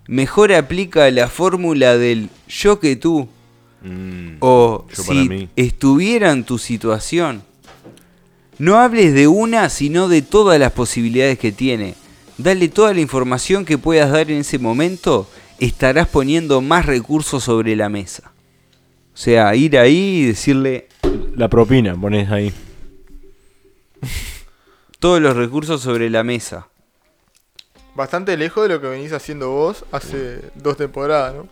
Mejor 0.07 0.51
aplica 0.51 1.09
la 1.11 1.29
fórmula 1.29 1.97
del 1.97 2.29
yo 2.49 2.79
que 2.79 2.97
tú. 2.97 3.29
Mm, 3.83 4.35
O 4.39 4.85
si 4.91 5.49
estuviera 5.55 6.31
en 6.31 6.43
tu 6.43 6.57
situación. 6.57 7.43
No 8.59 8.77
hables 8.77 9.13
de 9.13 9.27
una, 9.27 9.69
sino 9.69 10.07
de 10.07 10.21
todas 10.21 10.59
las 10.59 10.73
posibilidades 10.73 11.39
que 11.39 11.51
tiene. 11.51 11.95
Dale 12.37 12.67
toda 12.67 12.93
la 12.93 13.01
información 13.01 13.63
que 13.65 13.77
puedas 13.77 14.11
dar 14.11 14.29
en 14.29 14.39
ese 14.39 14.59
momento. 14.59 15.29
Estarás 15.63 16.09
poniendo 16.09 16.59
más 16.59 16.85
recursos 16.85 17.45
sobre 17.45 17.77
la 17.77 17.87
mesa. 17.87 18.33
O 19.13 19.17
sea, 19.17 19.55
ir 19.55 19.77
ahí 19.77 20.17
y 20.19 20.25
decirle 20.25 20.89
La 21.37 21.47
propina, 21.47 21.95
pones 21.95 22.29
ahí. 22.29 22.53
todos 24.99 25.21
los 25.21 25.37
recursos 25.37 25.79
sobre 25.79 26.09
la 26.09 26.21
mesa. 26.25 26.67
Bastante 27.95 28.35
lejos 28.35 28.63
de 28.67 28.73
lo 28.73 28.81
que 28.81 28.87
venís 28.87 29.13
haciendo 29.13 29.51
vos 29.51 29.85
hace 29.93 30.41
dos 30.55 30.75
temporadas, 30.75 31.33
¿no? 31.35 31.47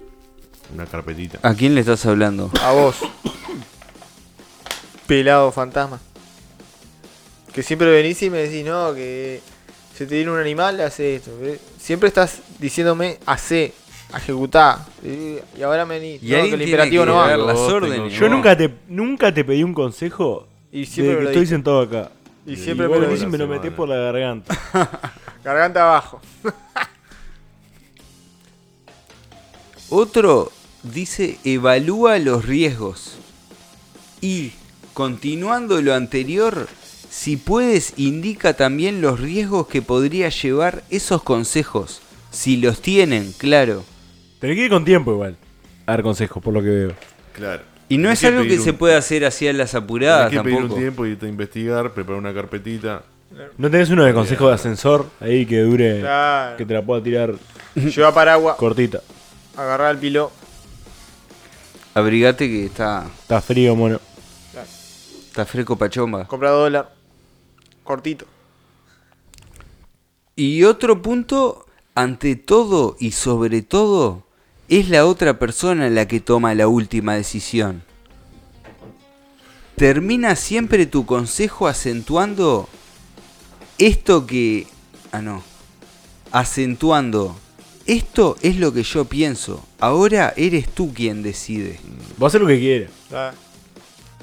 Una 0.73 0.85
carpetita. 0.87 1.39
¿A 1.41 1.53
quién 1.53 1.73
le 1.73 1.79
estás 1.79 2.05
hablando? 2.05 2.51
A 2.61 2.73
vos. 2.73 2.97
Pelado 5.07 5.53
fantasma. 5.53 6.01
Que 7.53 7.63
siempre 7.63 7.89
venís 7.89 8.21
y 8.23 8.29
me 8.29 8.39
decís, 8.39 8.65
no, 8.65 8.93
que 8.93 9.39
se 9.97 10.05
te 10.05 10.15
viene 10.15 10.31
un 10.31 10.39
animal, 10.39 10.81
hace 10.81 11.15
esto. 11.15 11.31
Siempre 11.79 12.09
estás 12.09 12.39
diciéndome, 12.59 13.19
hace, 13.25 13.73
ejecutá. 14.17 14.85
Y 15.03 15.61
ahora 15.61 15.85
me 15.85 15.99
venís, 15.99 16.21
Y 16.23 16.29
no, 16.29 16.35
alguien 16.35 16.57
que 16.57 16.63
el 16.63 16.69
tiene 16.69 16.71
imperativo 16.71 17.03
que 17.03 17.09
no 17.09 17.15
va. 17.15 17.37
las 17.37 17.57
órdenes. 17.57 18.13
Yo 18.13 18.29
¿no? 18.29 18.35
nunca 18.35 18.57
te, 18.57 18.73
nunca 18.87 19.33
te 19.33 19.43
pedí 19.43 19.63
un 19.63 19.73
consejo 19.73 20.47
Y 20.71 20.81
de 20.81 20.85
siempre 20.85 21.13
que 21.13 21.17
me 21.17 21.23
lo 21.23 21.29
estoy 21.29 21.41
diste. 21.41 21.55
sentado 21.55 21.81
acá. 21.81 22.11
Y 22.45 22.55
siempre 22.55 22.87
me 22.87 22.99
lo 22.99 23.07
venís 23.07 23.21
y 23.21 23.27
me 23.27 23.37
lo 23.37 23.47
metés 23.47 23.71
por 23.71 23.87
la 23.87 23.95
garganta. 23.95 24.57
Garganta 25.43 25.83
abajo. 25.83 26.21
Otro 29.89 30.51
dice 30.83 31.37
evalúa 31.43 32.17
los 32.19 32.45
riesgos. 32.45 33.15
Y, 34.21 34.51
continuando 34.93 35.81
lo 35.81 35.93
anterior, 35.93 36.67
si 37.09 37.37
puedes 37.37 37.93
indica 37.97 38.53
también 38.53 39.01
los 39.01 39.19
riesgos 39.19 39.67
que 39.67 39.81
podría 39.81 40.29
llevar 40.29 40.83
esos 40.89 41.23
consejos. 41.23 42.01
Si 42.31 42.57
los 42.57 42.81
tienen, 42.81 43.33
claro. 43.33 43.83
Tenés 44.41 44.57
que 44.57 44.65
ir 44.65 44.69
con 44.69 44.83
tiempo 44.83 45.13
igual. 45.13 45.37
A 45.85 45.91
dar 45.93 46.03
consejos, 46.03 46.43
por 46.43 46.53
lo 46.53 46.61
que 46.61 46.67
veo. 46.69 46.91
Claro. 47.33 47.63
Y 47.87 47.97
no 47.97 48.09
Tenés 48.09 48.23
es 48.23 48.29
algo 48.29 48.43
que 48.43 48.57
se 48.57 48.73
puede 48.73 48.95
hacer 48.95 49.23
así 49.25 49.47
a 49.47 49.53
las 49.53 49.73
apuradas 49.75 50.29
Tenés 50.29 50.39
que 50.41 50.43
pedir 50.43 50.57
tampoco. 50.57 50.75
un 50.75 50.81
tiempo 50.81 51.05
y 51.05 51.09
irte 51.11 51.25
a 51.25 51.29
investigar, 51.29 51.93
preparar 51.93 52.19
una 52.19 52.33
carpetita. 52.33 53.03
¿No 53.57 53.71
tenés 53.71 53.89
uno 53.89 54.03
de 54.03 54.13
consejo 54.13 54.49
de 54.49 54.55
ascensor 54.55 55.07
ahí 55.21 55.45
que 55.45 55.61
dure, 55.61 56.01
Claro. 56.01 56.57
que 56.57 56.65
te 56.65 56.73
la 56.73 56.81
pueda 56.81 57.01
tirar 57.01 57.33
Lleva 57.75 58.13
paraguas, 58.13 58.57
cortita? 58.57 58.99
agarrar 59.55 59.91
el 59.91 59.97
pilo. 59.99 60.31
Abrigate 61.93 62.47
que 62.49 62.65
está, 62.65 63.05
Está 63.21 63.41
frío, 63.41 63.75
mono. 63.75 63.99
está 65.27 65.45
fresco 65.45 65.77
pachomba. 65.77 66.25
Compra 66.27 66.49
dólar. 66.51 66.93
Cortito. 67.83 68.25
Y 70.35 70.63
otro 70.63 71.01
punto, 71.01 71.65
ante 71.95 72.35
todo 72.35 72.95
y 72.99 73.11
sobre 73.11 73.61
todo, 73.61 74.23
es 74.71 74.87
la 74.87 75.05
otra 75.05 75.37
persona 75.37 75.89
la 75.89 76.07
que 76.07 76.21
toma 76.21 76.55
la 76.55 76.69
última 76.69 77.15
decisión. 77.15 77.83
Termina 79.75 80.37
siempre 80.37 80.85
tu 80.85 81.05
consejo 81.05 81.67
acentuando 81.67 82.69
esto 83.77 84.25
que... 84.25 84.67
Ah, 85.11 85.21
no. 85.21 85.43
Acentuando. 86.31 87.35
Esto 87.85 88.37
es 88.41 88.55
lo 88.57 88.71
que 88.71 88.83
yo 88.83 89.03
pienso. 89.05 89.61
Ahora 89.77 90.33
eres 90.37 90.69
tú 90.69 90.93
quien 90.93 91.21
decide. 91.21 91.77
Vos 92.17 92.29
haces 92.29 92.39
lo 92.39 92.47
que 92.47 92.59
quieras. 92.59 92.91
Ah, 93.11 93.33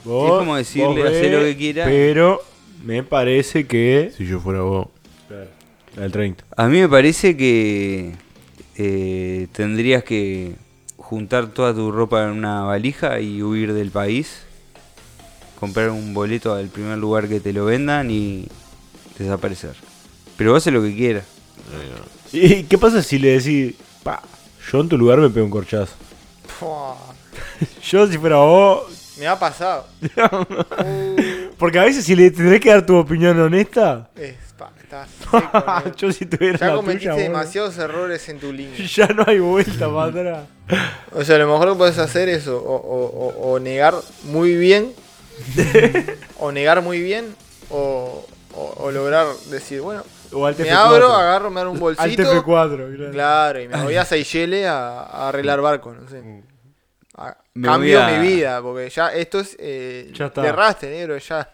Vos, 0.02 0.30
Es 0.30 0.38
como 0.38 0.56
decirle, 0.56 1.02
vos 1.02 1.10
hacé 1.10 1.30
lo 1.30 1.40
que 1.40 1.56
quiera. 1.58 1.84
Pero 1.84 2.40
me 2.82 3.02
parece 3.02 3.66
que. 3.66 4.12
Si 4.16 4.24
yo 4.24 4.40
fuera 4.40 4.62
vos. 4.62 4.88
Del 5.94 6.10
30. 6.10 6.44
A 6.56 6.68
mí 6.68 6.78
me 6.78 6.88
parece 6.88 7.36
que 7.36 8.14
eh, 8.78 9.48
tendrías 9.52 10.04
que 10.04 10.54
juntar 10.96 11.48
toda 11.48 11.74
tu 11.74 11.90
ropa 11.90 12.24
en 12.24 12.30
una 12.30 12.62
valija 12.62 13.20
y 13.20 13.42
huir 13.42 13.74
del 13.74 13.90
país. 13.90 14.42
Comprar 15.58 15.90
un 15.90 16.14
boleto 16.14 16.54
al 16.54 16.68
primer 16.68 16.96
lugar 16.96 17.28
que 17.28 17.40
te 17.40 17.52
lo 17.52 17.64
vendan 17.64 18.10
y 18.10 18.46
desaparecer. 19.18 19.74
Pero 20.36 20.52
vos 20.52 20.62
haces 20.62 20.72
lo 20.72 20.80
que 20.80 20.94
quieras. 20.94 21.24
¿Y 22.32 22.62
qué 22.62 22.78
pasa 22.78 23.02
si 23.02 23.18
le 23.18 23.40
decís, 23.40 23.74
pa, 24.04 24.22
yo 24.70 24.80
en 24.80 24.88
tu 24.88 24.96
lugar 24.96 25.18
me 25.18 25.28
pego 25.28 25.46
un 25.46 25.50
corchazo? 25.50 25.94
Yo 27.82 28.06
si 28.06 28.18
fuera 28.18 28.36
vos. 28.36 29.16
Me 29.18 29.26
ha 29.26 29.38
pasado. 29.38 29.86
Porque 31.58 31.78
a 31.78 31.84
veces 31.84 32.04
si 32.04 32.14
le 32.14 32.30
tendrés 32.30 32.60
que 32.60 32.70
dar 32.70 32.86
tu 32.86 32.96
opinión 32.96 33.38
honesta. 33.40 34.08
Es, 34.16 34.36
estás 34.88 35.08
seco, 35.10 35.36
negro. 35.42 35.94
yo 35.96 36.12
si 36.12 36.26
tuviera 36.26 36.58
Ya 36.58 36.66
la 36.68 36.74
cometiste 36.76 37.00
tuya, 37.04 37.12
boludo, 37.12 37.28
demasiados 37.28 37.78
errores 37.78 38.28
en 38.28 38.38
tu 38.40 38.52
línea. 38.52 38.78
Ya 38.94 39.06
no 39.08 39.24
hay 39.26 39.38
vuelta 39.38 39.86
para 39.92 40.04
atrás. 40.04 40.44
O 41.12 41.24
sea, 41.24 41.38
lo 41.38 41.46
mejor 41.46 41.70
que 41.70 41.74
puedes 41.78 41.98
hacer 41.98 42.28
es 42.28 42.46
o, 42.48 42.56
o- 42.58 42.76
o- 42.76 43.52
o 43.52 43.58
negar 43.60 43.94
muy 44.24 44.54
bien, 44.56 44.92
o 46.38 46.52
negar 46.52 46.82
muy 46.82 47.00
bien, 47.00 47.34
o, 47.70 48.24
o- 48.54 48.74
o 48.78 48.90
lograr 48.90 49.26
decir, 49.50 49.80
bueno, 49.80 50.02
O 50.32 50.44
al 50.46 50.56
me 50.58 50.64
TF4. 50.64 50.72
abro, 50.74 51.12
agarro, 51.14 51.50
me 51.50 51.60
abro 51.60 51.70
un 51.72 51.76
Al 51.78 51.80
bolsito. 51.80 52.22
TF4, 52.22 52.44
claro. 52.96 53.12
Claro, 53.12 53.60
y 53.62 53.68
me 53.68 53.82
voy 53.82 53.96
a 53.96 54.04
Seychelles 54.04 54.66
a, 54.66 55.00
a 55.04 55.28
arreglar 55.28 55.60
barcos, 55.60 55.96
no 55.96 56.08
sé. 56.08 56.22
A- 57.16 57.36
Me 57.54 57.66
cambio 57.68 58.02
a- 58.02 58.08
mi 58.10 58.26
vida, 58.28 58.60
porque 58.62 58.90
ya 58.90 59.08
esto 59.12 59.40
es. 59.40 59.56
Eh, 59.58 60.10
Ya 60.14 60.26
está. 60.26 60.42
le 60.42 60.48
erraste, 60.48 60.90
negro, 60.90 61.16
ya. 61.18 61.50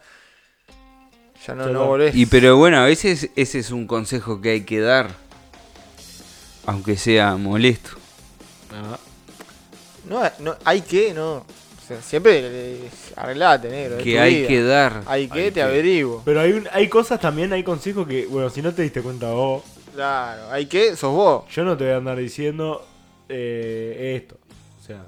Ya 1.47 1.53
no, 1.55 1.65
Ya 1.67 1.71
no 1.73 1.85
volvés. 1.87 2.15
Y 2.15 2.25
pero 2.25 2.57
bueno, 2.57 2.77
a 2.79 2.85
veces 2.85 3.29
ese 3.35 3.59
es 3.59 3.71
un 3.71 3.85
consejo 3.87 4.41
que 4.41 4.49
hay 4.51 4.61
que 4.61 4.79
dar. 4.79 5.11
Aunque 6.65 6.97
sea 6.97 7.35
molesto. 7.37 7.91
Ah, 8.71 8.97
No, 10.09 10.21
no, 10.39 10.55
hay 10.65 10.81
que, 10.81 11.13
no. 11.13 11.33
O 11.37 11.87
sea, 11.87 12.01
siempre 12.01 12.79
arreglate, 13.15 13.69
negro. 13.69 13.97
Que 13.99 14.19
hay 14.19 14.37
vida. 14.37 14.47
que 14.47 14.63
dar. 14.63 15.03
Hay 15.05 15.27
que, 15.27 15.39
Hay 15.39 15.45
te 15.49 15.53
que. 15.55 15.61
averiguo. 15.61 16.21
Pero 16.25 16.41
hay, 16.41 16.53
un- 16.53 16.67
hay 16.71 16.87
cosas 16.89 17.19
también, 17.19 17.53
hay 17.53 17.63
consejos 17.63 18.07
que, 18.07 18.25
bueno, 18.25 18.49
si 18.49 18.61
no 18.63 18.73
te 18.73 18.81
diste 18.81 19.01
cuenta 19.03 19.29
vos, 19.31 19.63
Claro, 19.93 20.51
hay 20.51 20.65
que, 20.65 20.95
sos 20.95 21.13
vos. 21.13 21.43
yo 21.51 21.63
no 21.63 21.77
te 21.77 21.83
voy 21.85 21.93
a 21.93 21.97
andar 21.97 22.17
diciendo 22.17 22.85
eh, 23.29 24.15
esto. 24.19 24.35
O 24.81 24.85
sea, 24.85 25.05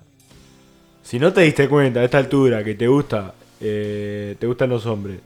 si 1.03 1.17
no 1.19 1.33
te 1.33 1.41
diste 1.41 1.67
cuenta 1.67 1.99
a 2.01 2.03
esta 2.03 2.19
altura 2.19 2.63
que 2.63 2.75
te 2.75 2.87
gusta, 2.87 3.33
eh, 3.59 4.35
te 4.39 4.45
gustan 4.47 4.69
los 4.69 4.85
hombres, 4.85 5.19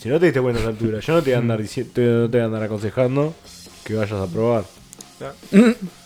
si 0.00 0.08
no 0.08 0.18
te 0.20 0.26
diste 0.26 0.40
cuenta 0.40 0.62
a 0.62 0.68
altura, 0.68 1.00
yo 1.00 1.12
no 1.14 1.22
te 1.22 1.30
voy 1.30 1.34
a 1.34 1.38
andar 1.38 1.60
diciendo, 1.60 1.92
no 1.96 2.30
te 2.30 2.36
voy 2.38 2.40
a 2.40 2.44
andar 2.44 2.62
aconsejando 2.62 3.34
que 3.84 3.94
vayas 3.94 4.12
a 4.20 4.26
probar. 4.26 4.64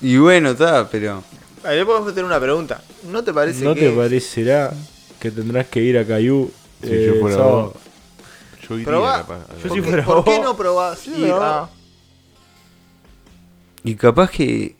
Y 0.00 0.16
bueno, 0.16 0.50
está, 0.50 0.88
pero. 0.90 1.22
Ahí 1.64 1.78
le 1.78 1.84
podemos 1.84 2.08
meter 2.08 2.24
una 2.24 2.40
pregunta. 2.40 2.82
¿No 3.10 3.22
te 3.22 3.32
parece 3.32 3.64
¿No 3.64 3.74
que.? 3.74 3.80
te 3.88 3.90
parecerá 3.96 4.72
que 5.20 5.30
tendrás 5.30 5.66
que 5.68 5.80
ir 5.82 5.98
a 5.98 6.04
Cayú? 6.06 6.50
Si 6.82 6.88
eh, 6.90 7.06
yo 7.06 7.20
fuera 7.20 7.36
sábado? 7.36 7.62
vos. 7.62 7.72
Yo 8.68 8.74
iría 8.74 8.86
Probá. 8.86 9.16
capaz. 9.18 9.46
Yo 9.62 9.68
¿Por, 9.68 9.70
si 9.70 9.82
qué, 9.82 9.88
fuera 9.88 10.04
por 10.04 10.24
qué 10.24 10.30
vos- 10.36 10.44
no 10.44 10.56
probás 10.56 10.98
Sí, 11.00 11.10
ir 11.12 11.28
no. 11.28 11.36
a- 11.42 11.70
Y 13.84 13.94
capaz 13.96 14.30
que 14.30 14.76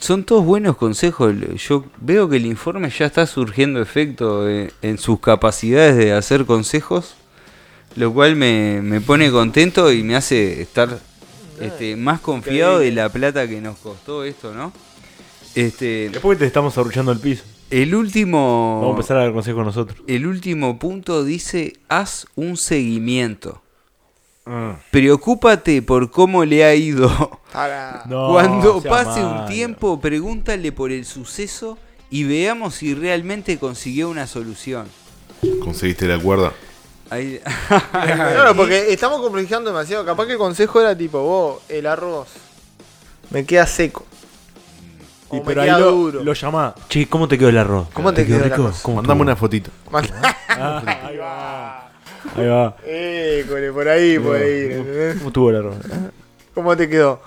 son 0.00 0.24
todos 0.24 0.44
buenos 0.44 0.76
consejos. 0.76 1.34
Yo 1.68 1.84
veo 2.00 2.28
que 2.28 2.36
el 2.36 2.46
informe 2.46 2.90
ya 2.90 3.06
está 3.06 3.26
surgiendo 3.26 3.80
efecto 3.80 4.48
en, 4.48 4.72
en 4.82 4.98
sus 4.98 5.20
capacidades 5.20 5.96
de 5.96 6.12
hacer 6.12 6.44
consejos, 6.46 7.14
lo 7.96 8.12
cual 8.12 8.36
me, 8.36 8.80
me 8.82 9.00
pone 9.00 9.30
contento 9.30 9.92
y 9.92 10.02
me 10.02 10.16
hace 10.16 10.62
estar 10.62 10.98
este, 11.60 11.96
más 11.96 12.20
confiado 12.20 12.78
de 12.78 12.92
la 12.92 13.08
plata 13.08 13.46
que 13.48 13.60
nos 13.60 13.78
costó 13.78 14.24
esto, 14.24 14.54
¿no? 14.54 14.72
Este, 15.54 16.08
Después 16.10 16.38
te 16.38 16.46
estamos 16.46 16.76
arruchando 16.78 17.12
el 17.12 17.20
piso. 17.20 17.44
el 17.70 17.94
último... 17.94 18.80
Vamos 18.80 18.94
a 18.94 18.96
empezar 18.96 19.16
a 19.18 19.20
dar 19.24 19.32
consejos 19.32 19.64
nosotros. 19.64 19.98
El 20.06 20.26
último 20.26 20.78
punto 20.78 21.24
dice, 21.24 21.74
haz 21.88 22.26
un 22.34 22.56
seguimiento. 22.56 23.62
Ah. 24.46 24.76
Preocúpate 24.90 25.82
por 25.82 26.10
cómo 26.10 26.44
le 26.44 26.64
ha 26.64 26.74
ido. 26.74 27.40
Para. 27.52 28.02
No, 28.08 28.28
Cuando 28.32 28.82
pase 28.82 29.22
un 29.22 29.46
tiempo, 29.46 30.00
pregúntale 30.00 30.72
por 30.72 30.90
el 30.90 31.04
suceso 31.04 31.78
y 32.10 32.24
veamos 32.24 32.74
si 32.74 32.94
realmente 32.94 33.58
consiguió 33.58 34.08
una 34.08 34.26
solución. 34.26 34.86
¿Conseguiste 35.60 36.06
la 36.06 36.18
cuerda? 36.18 36.52
Ahí- 37.12 37.40
Claro, 37.92 38.54
porque 38.56 38.92
estamos 38.92 39.20
complejando 39.20 39.70
demasiado. 39.70 40.04
Capaz 40.04 40.26
que 40.26 40.32
el 40.32 40.38
consejo 40.38 40.80
era 40.80 40.96
tipo, 40.96 41.20
vos, 41.22 41.62
el 41.68 41.86
arroz 41.86 42.28
me 43.30 43.44
queda 43.44 43.66
seco. 43.66 44.04
O 45.28 45.36
Y 45.36 45.40
me 45.40 45.46
pero 45.46 45.62
ahí 45.62 45.70
lo, 45.70 45.90
duro. 45.92 46.22
lo 46.24 46.32
llamá. 46.32 46.74
Che, 46.88 47.08
¿cómo 47.08 47.26
te 47.28 47.38
quedó 47.38 47.48
el 47.50 47.58
arroz? 47.58 47.88
¿Cómo 47.92 48.12
te 48.12 48.24
quedó 48.26 48.38
el 48.44 48.50
rico? 48.50 48.72
Mandame 48.94 49.20
una 49.22 49.36
fotito. 49.36 49.70
Ah, 50.48 50.82
ahí 51.06 51.16
va. 51.16 51.88
Ahí 52.36 52.46
va. 52.46 52.76
Eh, 52.86 53.44
cole, 53.48 53.72
por 53.72 53.88
ahí, 53.88 54.16
por 54.18 54.36
ahí. 54.36 55.14
¿Cómo 55.18 55.28
estuvo 55.28 55.50
el 55.50 55.56
arroz? 55.56 55.76
¿Cómo 56.54 56.76
te 56.76 56.88
quedó? 56.88 57.20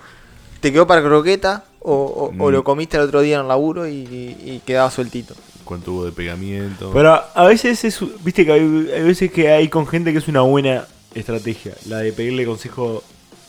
¿Te 0.62 0.72
quedó 0.72 0.88
para 0.88 1.02
croqueta? 1.04 1.66
O, 1.82 1.94
o- 1.94 2.26
o 2.28 2.50
Mm. 2.50 2.52
lo 2.54 2.64
comiste 2.64 2.96
el 2.98 3.04
otro 3.04 3.20
día 3.22 3.36
en 3.36 3.42
el 3.42 3.48
laburo 3.50 3.88
y, 3.88 3.92
y- 3.92 4.38
y 4.56 4.62
quedaba 4.66 4.90
sueltito? 4.90 5.36
¿Cuánto 5.66 5.92
hubo 5.92 6.06
de 6.06 6.12
pegamiento? 6.14 6.92
Pero 6.94 7.22
a 7.34 7.46
veces 7.46 7.84
es, 7.84 8.00
viste 8.24 8.46
que 8.46 8.52
hay, 8.54 8.62
hay 8.96 9.04
veces 9.04 9.32
que 9.32 9.50
hay 9.52 9.68
con 9.68 9.86
gente 9.88 10.12
que 10.14 10.20
es 10.20 10.28
una 10.30 10.42
buena 10.42 10.86
estrategia, 11.14 11.74
la 11.88 11.98
de 12.00 12.14
pedirle 12.14 12.46
consejo 12.46 13.04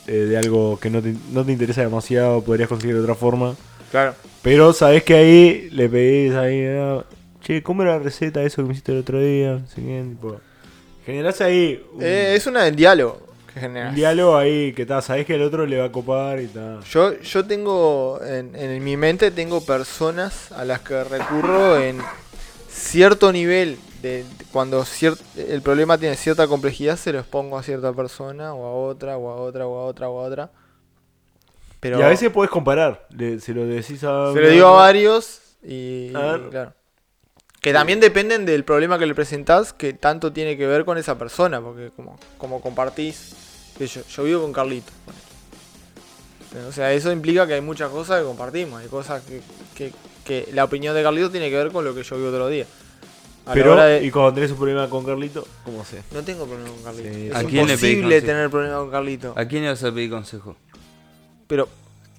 eh, 0.07 0.12
de 0.12 0.37
algo 0.39 0.79
que 0.81 0.89
no 0.91 1.01
te, 1.03 1.14
no 1.33 1.45
te 1.45 1.53
interesa 1.53 1.83
demasiado, 1.83 2.43
podrías 2.43 2.69
conseguir 2.69 2.97
de 2.97 3.03
otra 3.03 3.14
forma, 3.14 3.55
Claro. 3.91 4.14
pero 4.43 4.73
sabes 4.73 5.03
que 5.05 5.14
ahí 5.14 5.69
le 5.71 5.89
pedís 5.89 6.33
ahí, 6.35 6.64
ah, 6.67 7.05
che, 7.43 7.62
¿cómo 7.62 7.83
era 7.83 7.93
la 7.99 7.99
receta 8.03 8.41
de 8.41 8.47
eso 8.47 8.62
que 8.62 8.67
me 8.69 8.73
hiciste 8.73 8.93
el 8.93 8.99
otro 8.99 9.21
día? 9.21 9.61
Generás 11.05 11.41
ahí 11.41 11.81
un, 11.93 12.03
Eh, 12.03 12.35
es 12.35 12.47
una 12.47 12.64
del 12.64 12.75
diálogo 12.77 13.26
un 13.57 13.95
diálogo 13.95 14.37
ahí 14.37 14.73
que 14.73 14.85
tal, 14.87 15.03
sabes 15.03 15.27
que 15.27 15.35
el 15.35 15.43
otro 15.43 15.67
le 15.67 15.79
va 15.79 15.87
a 15.87 15.93
copar 15.93 16.41
y 16.41 16.47
tal. 16.49 16.83
Yo, 16.85 17.19
yo 17.21 17.45
tengo, 17.45 18.21
en, 18.23 18.55
en 18.55 18.85
mi 18.85 18.97
mente 18.97 19.31
tengo 19.31 19.65
personas 19.65 20.53
a 20.53 20.65
las 20.65 20.81
que 20.81 21.03
recurro 21.05 21.79
en 21.79 21.99
cierto 22.69 23.33
nivel 23.33 23.79
de 24.03 24.25
cuando 24.53 24.83
cier- 24.85 25.19
el 25.37 25.63
problema 25.63 25.97
tiene 25.99 26.17
cierta 26.17 26.47
complejidad 26.47 26.97
se 26.97 27.13
los 27.13 27.27
pongo 27.27 27.59
a 27.59 27.63
cierta 27.63 27.93
persona 27.93 28.53
o 28.55 28.67
a 28.67 28.73
otra 28.91 29.17
o 29.17 29.31
a 29.31 29.37
otra 29.37 29.67
o 29.67 29.79
a 29.79 29.85
otra 29.87 30.09
o 30.09 30.21
a 30.21 30.23
otra. 30.25 30.51
Pero 31.81 31.99
y 31.99 32.03
a 32.03 32.09
veces 32.09 32.31
podés 32.31 32.51
comparar, 32.51 33.07
le- 33.11 33.41
se 33.41 33.55
lo 33.55 33.67
decís 33.67 34.05
a... 34.05 34.33
se 34.33 34.41
lo 34.41 34.49
digo 34.49 34.67
a 34.67 34.73
varios 34.73 35.41
y, 35.63 36.13
A 36.15 36.41
claro. 36.51 36.73
Que 37.61 37.73
también 37.73 37.99
dependen 37.99 38.47
del 38.47 38.65
problema 38.65 38.97
que 38.99 39.07
le 39.07 39.15
presentás, 39.15 39.73
que 39.73 39.93
tanto 39.93 40.33
tiene 40.33 40.57
que 40.57 40.67
ver 40.69 40.85
con 40.85 40.99
esa 40.99 41.19
persona, 41.19 41.61
porque 41.61 41.91
como, 41.97 42.17
como 42.39 42.61
compartís, 42.61 43.35
que 43.79 43.87
yo, 43.87 44.03
yo 44.07 44.24
vivo 44.24 44.43
con 44.43 44.53
Carlito. 44.53 44.93
O 46.68 46.72
sea, 46.72 46.93
eso 46.93 47.12
implica 47.12 47.47
que 47.47 47.55
hay 47.55 47.61
muchas 47.61 47.91
cosas 47.91 48.20
que 48.20 48.27
compartimos, 48.27 48.81
hay 48.81 48.89
cosas 48.89 49.22
que, 49.22 49.43
que, 49.74 49.93
que 50.24 50.49
la 50.55 50.64
opinión 50.64 50.95
de 50.95 51.03
Carlito 51.03 51.31
tiene 51.31 51.51
que 51.51 51.57
ver 51.57 51.70
con 51.70 51.85
lo 51.85 51.95
que 51.95 52.03
yo 52.03 52.16
vi 52.16 52.24
otro 52.24 52.49
día. 52.49 52.64
A 53.45 53.53
Pero, 53.53 53.77
de- 53.77 54.05
y 54.05 54.11
cuando 54.11 54.33
tenés 54.35 54.51
un 54.53 54.57
problema 54.57 54.89
con 54.89 55.05
Carlito, 55.05 55.47
¿cómo 55.64 55.83
haces? 55.83 56.03
No 56.12 56.22
tengo 56.22 56.47
problema 56.47 56.70
con 56.70 56.83
Carlito. 56.83 57.09
Sí, 57.14 57.27
es 57.29 57.35
¿A 57.37 57.41
quién 57.45 57.66
le 57.66 57.72
imposible 57.74 58.03
consejo? 58.03 58.27
tener 58.27 58.51
problema 58.51 58.77
con 58.79 58.91
Carlito. 58.91 59.35
¿A 59.37 59.45
quién 59.45 59.62
le 59.64 59.68
vas 59.68 59.85
a 59.85 59.93
pedir 59.93 60.11
consejo? 60.11 60.57
Pero 61.47 61.68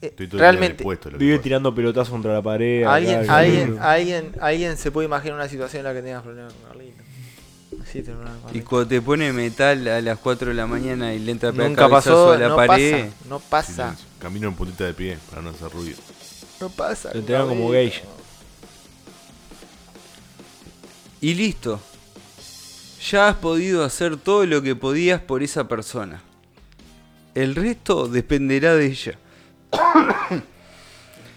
eh, 0.01 0.07
Estoy 0.07 0.27
todo 0.27 0.39
realmente, 0.39 0.83
Vive 1.17 1.33
pasa. 1.37 1.43
tirando 1.43 1.73
pelotazos 1.75 2.09
contra 2.11 2.31
la 2.33 2.41
pared. 2.41 2.83
¿Alguien, 2.83 3.19
acá, 3.21 3.37
alguien, 3.39 3.77
alguien, 3.81 4.31
alguien 4.39 4.77
se 4.77 4.91
puede 4.91 5.07
imaginar 5.07 5.35
una 5.35 5.49
situación 5.49 5.79
en 5.79 5.83
la 5.85 5.93
que 5.93 6.01
tengas 6.05 6.21
problemas 6.23 6.53
con 6.53 6.63
Carlito. 6.69 6.86
Tengo 8.03 8.23
Y 8.53 8.61
cuando 8.61 8.87
te 8.87 9.01
pone 9.01 9.31
metal 9.33 9.87
a 9.87 10.01
las 10.01 10.19
4 10.19 10.49
de 10.49 10.53
la 10.53 10.67
mañana 10.67 11.13
y 11.13 11.19
le 11.19 11.31
entra 11.31 11.51
Nunca 11.51 11.89
pasó, 11.89 12.31
a 12.31 12.37
la 12.37 12.49
no 12.49 12.55
pared. 12.55 13.05
pasa, 13.05 13.29
no 13.29 13.39
pasa, 13.39 13.73
Silencio. 13.73 14.07
Camino 14.19 14.47
en 14.49 14.55
puntita 14.55 14.85
de 14.85 14.93
pie 14.93 15.17
para 15.29 15.41
no 15.41 15.49
hacer 15.49 15.71
ruido. 15.71 15.97
no 16.59 16.69
pasa. 16.69 17.09
Te 17.09 17.13
con 17.13 17.19
entregan 17.21 17.47
como 17.47 17.71
geisha. 17.71 18.01
Y 21.21 21.33
listo. 21.33 21.79
Ya 23.09 23.29
has 23.29 23.35
podido 23.37 23.83
hacer 23.83 24.17
todo 24.17 24.45
lo 24.45 24.61
que 24.61 24.75
podías 24.75 25.21
por 25.21 25.43
esa 25.43 25.67
persona. 25.67 26.21
El 27.35 27.55
resto 27.55 28.07
dependerá 28.07 28.75
de 28.75 28.87
ella. 28.87 29.17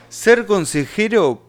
ser 0.08 0.46
consejero 0.46 1.42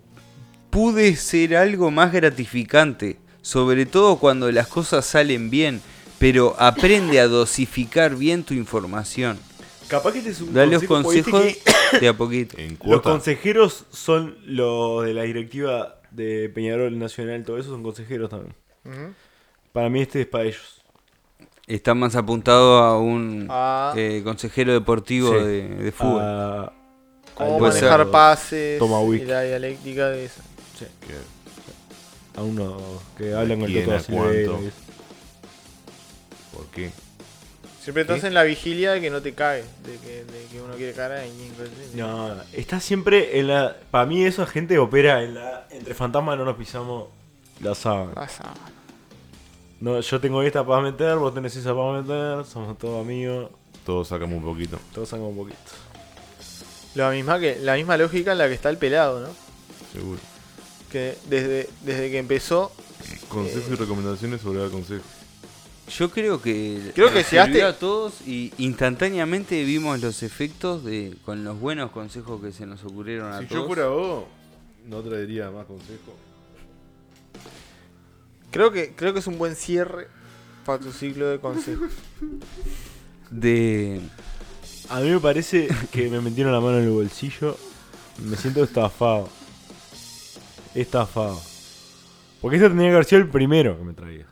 pude 0.69 1.15
ser 1.15 1.55
algo 1.55 1.91
más 1.91 2.11
gratificante, 2.11 3.17
sobre 3.41 3.85
todo 3.85 4.17
cuando 4.17 4.51
las 4.51 4.67
cosas 4.67 5.05
salen 5.05 5.49
bien, 5.49 5.81
pero 6.19 6.55
aprende 6.59 7.19
a 7.19 7.27
dosificar 7.27 8.15
bien 8.15 8.43
tu 8.43 8.53
información. 8.53 9.39
Capaz 9.87 10.11
que 10.13 10.19
este 10.19 10.31
es 10.31 10.41
un 10.41 10.53
Dale 10.53 10.73
los 10.73 10.83
consejo, 10.83 11.31
consejos 11.31 11.45
viste 11.65 11.99
de 11.99 12.07
a 12.07 12.13
poquito. 12.15 12.57
En 12.57 12.77
que 12.77 12.87
Los 12.87 13.01
consejeros 13.01 13.85
son 13.91 14.37
los 14.45 15.03
de 15.05 15.13
la 15.13 15.23
directiva 15.23 15.95
de 16.11 16.49
Peñarol 16.49 16.97
Nacional, 16.97 17.43
todo 17.43 17.57
eso 17.57 17.69
son 17.71 17.83
consejeros 17.83 18.29
también. 18.29 18.55
Para 19.73 19.89
mí 19.89 20.01
este 20.01 20.21
es 20.21 20.27
para 20.27 20.45
ellos. 20.45 20.81
Está 21.67 21.93
más 21.93 22.15
apuntado 22.15 22.77
a 22.79 22.99
un 22.99 23.47
Ah. 23.49 23.93
eh, 23.95 24.21
consejero 24.23 24.73
deportivo 24.73 25.29
Sí. 25.31 25.39
de, 25.45 25.67
de 25.69 25.91
fútbol. 25.91 26.21
A- 26.21 26.73
Cómo 27.35 27.59
manejar 27.59 28.01
ser. 28.03 28.11
pases 28.11 28.79
Toma 28.79 29.01
y 29.15 29.19
la 29.25 29.41
dialéctica 29.43 30.09
de 30.09 30.25
eso. 30.25 30.41
Que- 30.77 30.87
a 32.35 32.41
uno 32.41 32.77
que 33.17 33.33
hablan 33.33 33.59
con 33.59 33.69
el 33.69 33.77
eso. 33.77 34.59
¿Por 36.53 36.65
qué? 36.67 36.91
Siempre 37.81 38.01
estás 38.03 38.21
¿Qué? 38.21 38.27
en 38.27 38.35
la 38.35 38.43
vigilia 38.43 38.91
de 38.91 39.01
que 39.01 39.09
no 39.09 39.21
te 39.21 39.33
cague, 39.33 39.63
de 39.83 39.97
que, 39.97 40.23
de 40.25 40.45
que 40.51 40.61
uno 40.61 40.75
quiere 40.75 40.93
caer 40.93 41.27
y 41.27 41.97
No, 41.97 42.35
está 42.53 42.79
siempre 42.79 43.39
en 43.39 43.47
la. 43.47 43.75
Para 43.89 44.05
mí, 44.05 44.23
esa 44.23 44.45
gente 44.45 44.77
opera 44.77 45.23
en 45.23 45.33
la. 45.33 45.65
Entre 45.71 45.95
fantasmas 45.95 46.37
no 46.37 46.45
nos 46.45 46.55
pisamos 46.57 47.07
la 47.59 47.73
sábana. 47.73 48.13
Pasa. 48.13 48.53
No, 49.79 49.99
yo 49.99 50.19
tengo 50.21 50.43
esta 50.43 50.63
para 50.63 50.81
meter, 50.83 51.15
vos 51.15 51.33
tenés 51.33 51.55
esa 51.55 51.73
para 51.75 52.01
meter, 52.03 52.45
somos 52.45 52.77
todos 52.77 53.01
amigos, 53.03 53.49
Todos 53.83 54.09
sacamos 54.09 54.37
un 54.37 54.43
poquito. 54.43 54.77
todos 54.93 55.09
sacamos 55.09 55.31
un 55.31 55.37
poquito. 55.37 55.59
La 56.93 57.09
misma 57.09 57.39
que 57.39 57.57
la 57.59 57.73
misma 57.75 57.97
lógica 57.97 58.33
en 58.33 58.37
la 58.37 58.47
que 58.47 58.53
está 58.53 58.69
el 58.69 58.77
pelado, 58.77 59.21
¿no? 59.21 59.29
Seguro. 59.91 60.19
Que 60.91 61.17
desde, 61.29 61.69
desde 61.85 62.11
que 62.11 62.17
empezó 62.17 62.71
Consejos 63.29 63.69
y 63.71 63.75
recomendaciones 63.75 64.41
sobre 64.41 64.63
el 64.63 64.69
consejo. 64.69 65.03
Yo 65.97 66.11
creo 66.11 66.41
que 66.41 66.91
Creo 66.93 67.11
que 67.11 67.23
llegaste- 67.23 67.63
a 67.63 67.77
todos 67.77 68.21
y 68.27 68.53
instantáneamente 68.57 69.63
vimos 69.63 69.99
los 70.01 70.21
efectos 70.23 70.83
de 70.85 71.15
con 71.25 71.43
los 71.43 71.59
buenos 71.59 71.91
consejos 71.91 72.41
que 72.41 72.51
se 72.51 72.65
nos 72.65 72.83
ocurrieron 72.83 73.31
a 73.33 73.39
Si 73.39 73.45
todos. 73.47 73.61
yo 73.61 73.67
fuera 73.67 73.87
vos, 73.87 74.25
no 74.87 75.01
traería 75.01 75.49
más 75.49 75.65
consejos. 75.65 76.13
Creo 78.51 78.71
que, 78.71 78.93
creo 78.95 79.13
que 79.13 79.19
es 79.19 79.27
un 79.27 79.37
buen 79.37 79.55
cierre 79.55 80.07
para 80.65 80.79
tu 80.79 80.91
ciclo 80.91 81.27
de 81.29 81.39
consejos. 81.39 81.91
De 83.29 84.01
A 84.89 84.99
mí 84.99 85.09
me 85.09 85.19
parece 85.19 85.69
que 85.91 86.09
me 86.09 86.19
metieron 86.19 86.51
la 86.51 86.59
mano 86.59 86.77
en 86.79 86.83
el 86.85 86.89
bolsillo. 86.91 87.57
Me 88.23 88.35
siento 88.35 88.63
estafado. 88.63 89.29
Estafado. 90.75 91.39
Porque 92.41 92.57
este 92.57 92.67
tendría 92.69 92.89
que 92.89 92.93
haber 92.95 93.05
sido 93.05 93.21
el 93.21 93.27
primero 93.29 93.77
que 93.77 93.83
me 93.83 93.93
traía. 93.93 94.25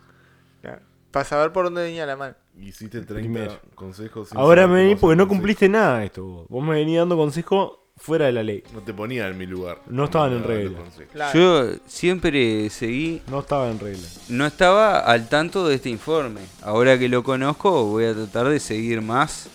Para 1.12 1.26
saber 1.26 1.52
por 1.52 1.66
dónde 1.66 1.82
venía 1.82 2.06
la 2.06 2.16
mano. 2.16 2.36
Hiciste 2.60 3.02
30 3.02 3.14
Primero. 3.16 3.60
consejos. 3.74 4.30
sin 4.30 4.38
Ahora 4.38 4.62
saber 4.64 4.68
me 4.68 4.74
cómo 4.74 4.76
venís 4.84 4.92
hacer 4.94 5.02
porque 5.02 5.16
no 5.16 5.24
consejos. 5.24 5.38
cumpliste 5.40 5.70
nada 5.70 6.00
de 6.00 6.06
esto. 6.06 6.24
Vos, 6.24 6.46
Vos 6.50 6.64
me 6.64 6.76
venís 6.76 6.98
dando 7.00 7.18
consejos 7.18 7.72
fuera 7.98 8.28
de 8.28 8.32
la 8.32 8.44
ley. 8.44 8.64
No 8.76 8.82
te 8.82 8.94
ponía 8.94 9.28
en 9.28 9.36
mi 9.36 9.48
lugar. 9.48 9.82
No 9.88 10.04
estaban 10.06 10.34
en 10.34 10.44
regla. 10.44 10.80
Claro. 11.12 11.40
yo 11.40 11.78
siempre 11.88 12.70
seguí, 12.70 13.24
No 13.28 13.40
estaba 13.40 13.72
en 13.72 13.80
regla. 13.80 14.08
no 14.30 14.46
estaba 14.46 15.00
al 15.00 15.28
tanto 15.30 15.68
de 15.68 15.76
este 15.76 15.90
informe. 15.90 16.42
Ahora 16.62 17.00
que 17.00 17.10
lo 17.10 17.24
conozco, 17.24 17.86
voy 17.86 18.06
a 18.06 18.14
tratar 18.14 18.48
de 18.50 18.60
seguir 18.60 19.02
más 19.02 19.50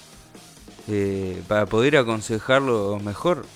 eh, 0.88 1.40
para 1.46 1.66
poder 1.66 1.96
aconsejarlo 1.98 2.98
mejor. 2.98 3.46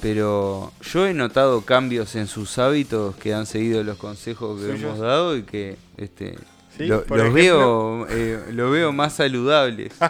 Pero 0.00 0.72
yo 0.82 1.06
he 1.06 1.14
notado 1.14 1.62
cambios 1.62 2.14
en 2.16 2.26
sus 2.26 2.58
hábitos 2.58 3.16
que 3.16 3.32
han 3.34 3.46
seguido 3.46 3.82
los 3.82 3.96
consejos 3.98 4.60
que 4.60 4.66
Suyos. 4.72 4.80
hemos 4.82 4.98
dado 4.98 5.36
y 5.36 5.42
que 5.44 5.76
este 5.96 6.36
Sí, 6.76 6.84
lo- 6.86 7.04
por 7.04 7.16
los 7.18 7.32
veo 7.32 8.06
eh, 8.10 8.44
lo 8.52 8.70
veo 8.70 8.92
más 8.92 9.14
saludables. 9.14 9.92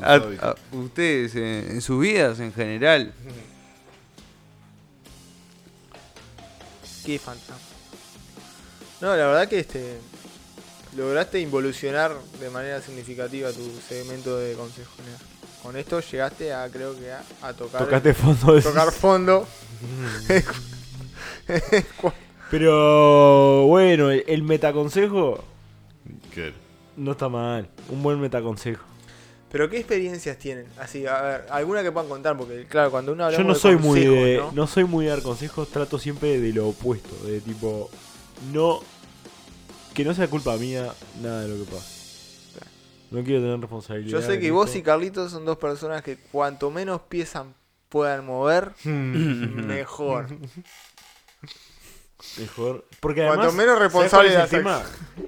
A, 0.00 0.54
ustedes 0.72 1.34
en, 1.34 1.42
en 1.72 1.80
sus 1.80 2.00
vidas 2.00 2.38
en 2.38 2.52
general. 2.52 3.12
Qué 7.04 7.18
fantasma. 7.18 7.56
No, 9.00 9.08
la 9.16 9.26
verdad 9.26 9.48
que 9.48 9.58
este 9.58 9.98
lograste 10.96 11.40
involucionar 11.40 12.16
de 12.40 12.50
manera 12.50 12.80
significativa 12.80 13.50
tu 13.52 13.68
segmento 13.88 14.36
de 14.38 14.54
consejos. 14.54 14.94
Nea. 15.04 15.18
Con 15.64 15.76
esto 15.76 15.98
llegaste 16.00 16.52
a 16.52 16.68
creo 16.68 16.94
que 16.96 17.10
a, 17.10 17.24
a 17.42 17.52
tocar 17.54 17.84
Tocaste 17.84 18.12
fondo 18.14 18.54
de 18.54 18.62
tocar 18.62 18.92
fondo. 18.92 19.48
Pero 22.50 23.66
bueno, 23.66 24.10
el, 24.10 24.24
el 24.26 24.42
metaconsejo 24.42 25.42
Claro. 26.32 26.52
no 26.96 27.12
está 27.12 27.28
mal. 27.28 27.68
Un 27.88 28.02
buen 28.02 28.20
metaconsejo. 28.20 28.84
Pero 29.50 29.70
qué 29.70 29.78
experiencias 29.78 30.36
tienen? 30.38 30.66
Así, 30.78 31.06
a 31.06 31.22
ver, 31.22 31.46
alguna 31.48 31.82
que 31.82 31.92
puedan 31.92 32.08
contar 32.08 32.36
porque 32.36 32.66
claro, 32.68 32.90
cuando 32.90 33.12
uno 33.12 33.24
habla 33.24 33.38
Yo 33.38 33.44
no 33.44 33.54
de 33.54 33.58
soy 33.60 33.76
muy 33.76 34.00
de, 34.00 34.36
¿no? 34.38 34.52
¿no? 34.52 34.66
soy 34.66 34.84
muy 34.84 35.04
de 35.04 35.12
dar 35.12 35.22
consejos, 35.22 35.70
trato 35.70 35.98
siempre 35.98 36.40
de 36.40 36.52
lo 36.52 36.68
opuesto, 36.68 37.14
de 37.24 37.40
tipo 37.40 37.88
no 38.52 38.80
que 39.94 40.04
no 40.04 40.12
sea 40.12 40.28
culpa 40.28 40.56
mía 40.56 40.92
nada 41.22 41.42
de 41.42 41.48
lo 41.56 41.64
que 41.64 41.70
pasa. 41.70 41.93
No 43.14 43.22
quiero 43.24 43.42
tener 43.42 43.60
responsabilidad. 43.60 44.10
Yo 44.20 44.22
sé 44.26 44.40
que 44.40 44.50
vos 44.50 44.66
esto. 44.66 44.78
y 44.78 44.82
Carlitos 44.82 45.30
son 45.30 45.44
dos 45.44 45.56
personas 45.56 46.02
que 46.02 46.16
cuanto 46.32 46.70
menos 46.70 47.00
piezas 47.02 47.44
puedan 47.88 48.26
mover, 48.26 48.72
mejor. 48.84 50.26
mejor, 52.38 52.84
porque 53.00 53.22
Cuanto 53.22 53.42
además 53.42 53.54
menos 53.54 53.74
¿sabes 53.76 53.92
responsable 53.92 54.34
es 54.34 54.40
el 54.40 54.48
tema? 54.48 54.82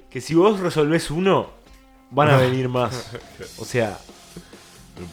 Que 0.09 0.19
si 0.21 0.33
vos 0.35 0.59
resolvés 0.59 1.09
uno, 1.11 1.49
van 2.11 2.29
a 2.29 2.37
venir 2.37 2.67
más. 2.69 3.11
O 3.59 3.65
sea, 3.65 3.97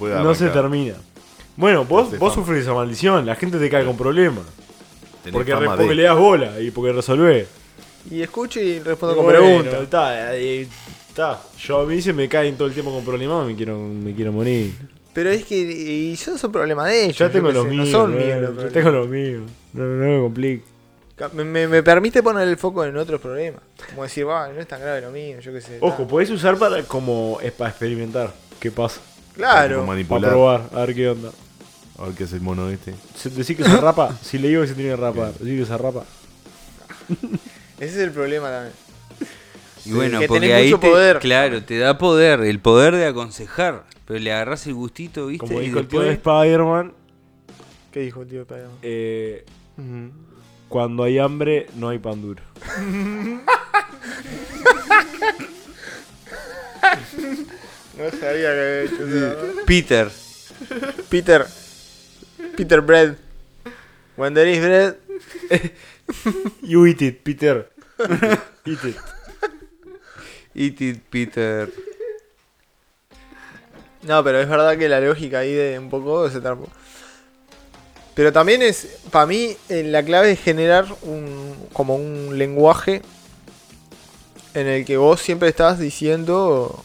no 0.01 0.35
se 0.35 0.49
termina. 0.49 0.95
Bueno, 1.57 1.85
vos, 1.85 2.07
Tenés 2.07 2.21
vos 2.21 2.35
sufrís 2.35 2.63
esa 2.63 2.73
maldición, 2.75 3.25
la 3.27 3.37
gente 3.37 3.59
te 3.59 3.71
cae 3.71 3.85
con 3.85 3.97
problemas. 3.97 4.45
Tenés 5.23 5.33
Porque, 5.35 5.55
re- 5.55 5.67
porque 5.67 5.85
de- 5.85 5.95
le 5.95 6.03
das 6.03 6.17
bola 6.19 6.61
y 6.61 6.71
porque 6.73 6.93
resolvés. 6.93 7.47
Y 8.11 8.21
escucho 8.21 8.61
y 8.61 8.81
respondo 8.81 9.15
con 9.17 9.25
Bueno, 9.27 9.41
preguntas. 9.41 10.35
Está, 11.15 11.33
eh. 11.35 11.59
Yo 11.67 11.81
a 11.81 11.87
mí 11.87 12.03
se 12.03 12.13
me 12.13 12.29
caen 12.29 12.57
todo 12.57 12.69
el 12.69 12.75
tiempo 12.75 12.93
con 12.93 13.05
problemas, 13.05 13.47
me 13.47 13.55
quiero, 13.55 13.79
me 13.79 14.15
quiero 14.15 14.33
morir. 14.33 14.75
Pero 15.13 15.31
es 15.31 15.45
que 15.45 15.57
y 15.57 16.13
es 16.15 16.27
un 16.45 16.53
problema 16.53 16.87
de 16.89 17.05
ellos. 17.05 17.19
Ya 17.19 17.27
yo 17.27 17.33
tengo 17.33 17.53
los 17.53 17.65
sé, 17.65 17.71
míos. 17.71 17.87
No 17.87 17.93
son 17.93 18.15
eh, 18.15 18.25
míos 18.25 18.41
los 18.43 18.65
yo 18.65 18.69
tengo 18.71 18.91
los 18.91 19.09
míos. 19.09 19.43
No, 19.73 19.85
no 19.85 20.05
me 20.17 20.21
complique. 20.21 20.65
Me, 21.33 21.45
me- 21.45 21.69
me 21.69 21.83
permite 21.85 22.21
poner 22.25 22.49
el 22.49 22.57
foco 22.57 22.85
en 22.85 22.97
otros 22.97 23.21
problemas. 23.21 23.61
Como 23.91 24.03
decir, 24.03 24.27
va, 24.27 24.49
no 24.49 24.61
es 24.61 24.67
tan 24.67 24.81
grave 24.81 25.01
lo 25.01 25.13
mío, 25.13 25.39
yo 25.39 25.53
qué 25.53 25.61
sé. 25.61 25.79
Ojo, 25.81 26.03
ta". 26.03 26.09
podés 26.09 26.31
usar 26.31 26.59
para 26.59 26.83
como 26.83 27.39
es 27.41 27.53
para 27.53 27.71
experimentar 27.71 28.35
qué 28.59 28.73
pasa. 28.73 29.01
Claro. 29.35 29.77
Para 29.77 29.87
manipular. 29.87 30.31
probar, 30.33 30.63
a 30.73 30.81
ver 30.85 30.95
qué 30.97 31.09
onda. 31.09 31.31
A 31.97 32.07
ver 32.07 32.15
qué 32.15 32.25
hace 32.25 32.35
el 32.35 32.43
mono 32.43 32.69
este. 32.69 32.93
Decir 33.31 33.57
que 33.57 33.63
se 33.63 33.77
rapa, 33.77 34.19
si 34.21 34.37
le 34.39 34.49
digo 34.49 34.63
que 34.63 34.69
se 34.69 34.75
tiene 34.75 34.91
que 34.91 34.97
rapar, 34.97 35.33
decir 35.35 35.61
que 35.61 35.65
se 35.67 35.79
rapa. 35.79 36.03
Ese 37.79 37.87
es 37.95 37.97
el 37.99 38.11
problema 38.11 38.51
también. 38.51 38.73
Y 39.85 39.93
bueno, 39.93 40.19
que 40.21 40.27
porque 40.29 40.41
tenés 40.49 40.57
ahí 40.57 40.65
mucho 40.71 40.81
te- 40.81 40.89
poder. 40.91 41.19
claro, 41.19 41.63
te 41.63 41.79
da 41.79 41.99
poder, 41.99 42.41
el 42.41 42.59
poder 42.61 42.95
de 42.97 43.07
aconsejar. 43.07 43.85
Pero 44.07 44.21
le 44.21 44.33
agarrás 44.33 44.67
el 44.67 44.75
gustito, 44.75 45.27
¿viste? 45.29 45.47
Como 45.47 45.61
y 45.61 45.67
dijo 45.67 45.79
el 45.81 45.89
tío 45.89 46.01
de 46.01 46.09
después, 46.11 46.35
Spider-Man, 46.47 46.93
¿Qué 47.93 48.01
dijo 48.01 48.23
el 48.23 48.29
tío 48.29 48.39
de 48.39 48.43
Spider-Man? 48.43 48.79
eh, 48.83 49.45
cuando 50.69 51.03
hay 51.05 51.19
hambre 51.19 51.67
no 51.77 51.89
hay 51.91 51.99
pan 51.99 52.21
duro. 52.23 52.43
No 57.97 58.11
sabía 58.11 58.21
que 58.21 58.47
había 58.49 58.83
hecho 58.83 59.07
eso. 59.07 59.37
Peter. 59.67 60.11
Peter. 61.09 61.47
Peter 62.57 62.81
Bread. 62.81 63.17
When 64.17 64.35
there 64.35 64.51
is 64.51 64.61
bread. 64.61 64.97
You 66.63 66.87
eat 66.87 67.01
it, 67.03 67.23
Peter. 67.23 67.71
eat 68.67 68.85
it. 68.85 68.97
Eat 70.55 70.81
it, 70.81 71.03
Peter. 71.11 71.71
No, 74.03 74.23
pero 74.23 74.41
es 74.41 74.49
verdad 74.49 74.77
que 74.77 74.89
la 74.89 75.01
lógica 75.01 75.39
ahí 75.39 75.53
de 75.53 75.79
un 75.79 75.89
poco 75.89 76.29
se 76.31 76.41
trapó. 76.41 76.69
Pero 78.15 78.33
también 78.33 78.63
es, 78.63 78.99
para 79.11 79.27
mí, 79.27 79.57
eh, 79.69 79.83
la 79.83 80.03
clave 80.03 80.33
es 80.33 80.41
generar 80.41 80.87
un, 81.03 81.55
como 81.73 81.97
un 81.97 82.39
lenguaje 82.39 83.03
en 84.55 84.69
el 84.69 84.85
que 84.85 84.97
vos 84.97 85.21
siempre 85.21 85.49
estás 85.49 85.79
diciendo, 85.81 86.85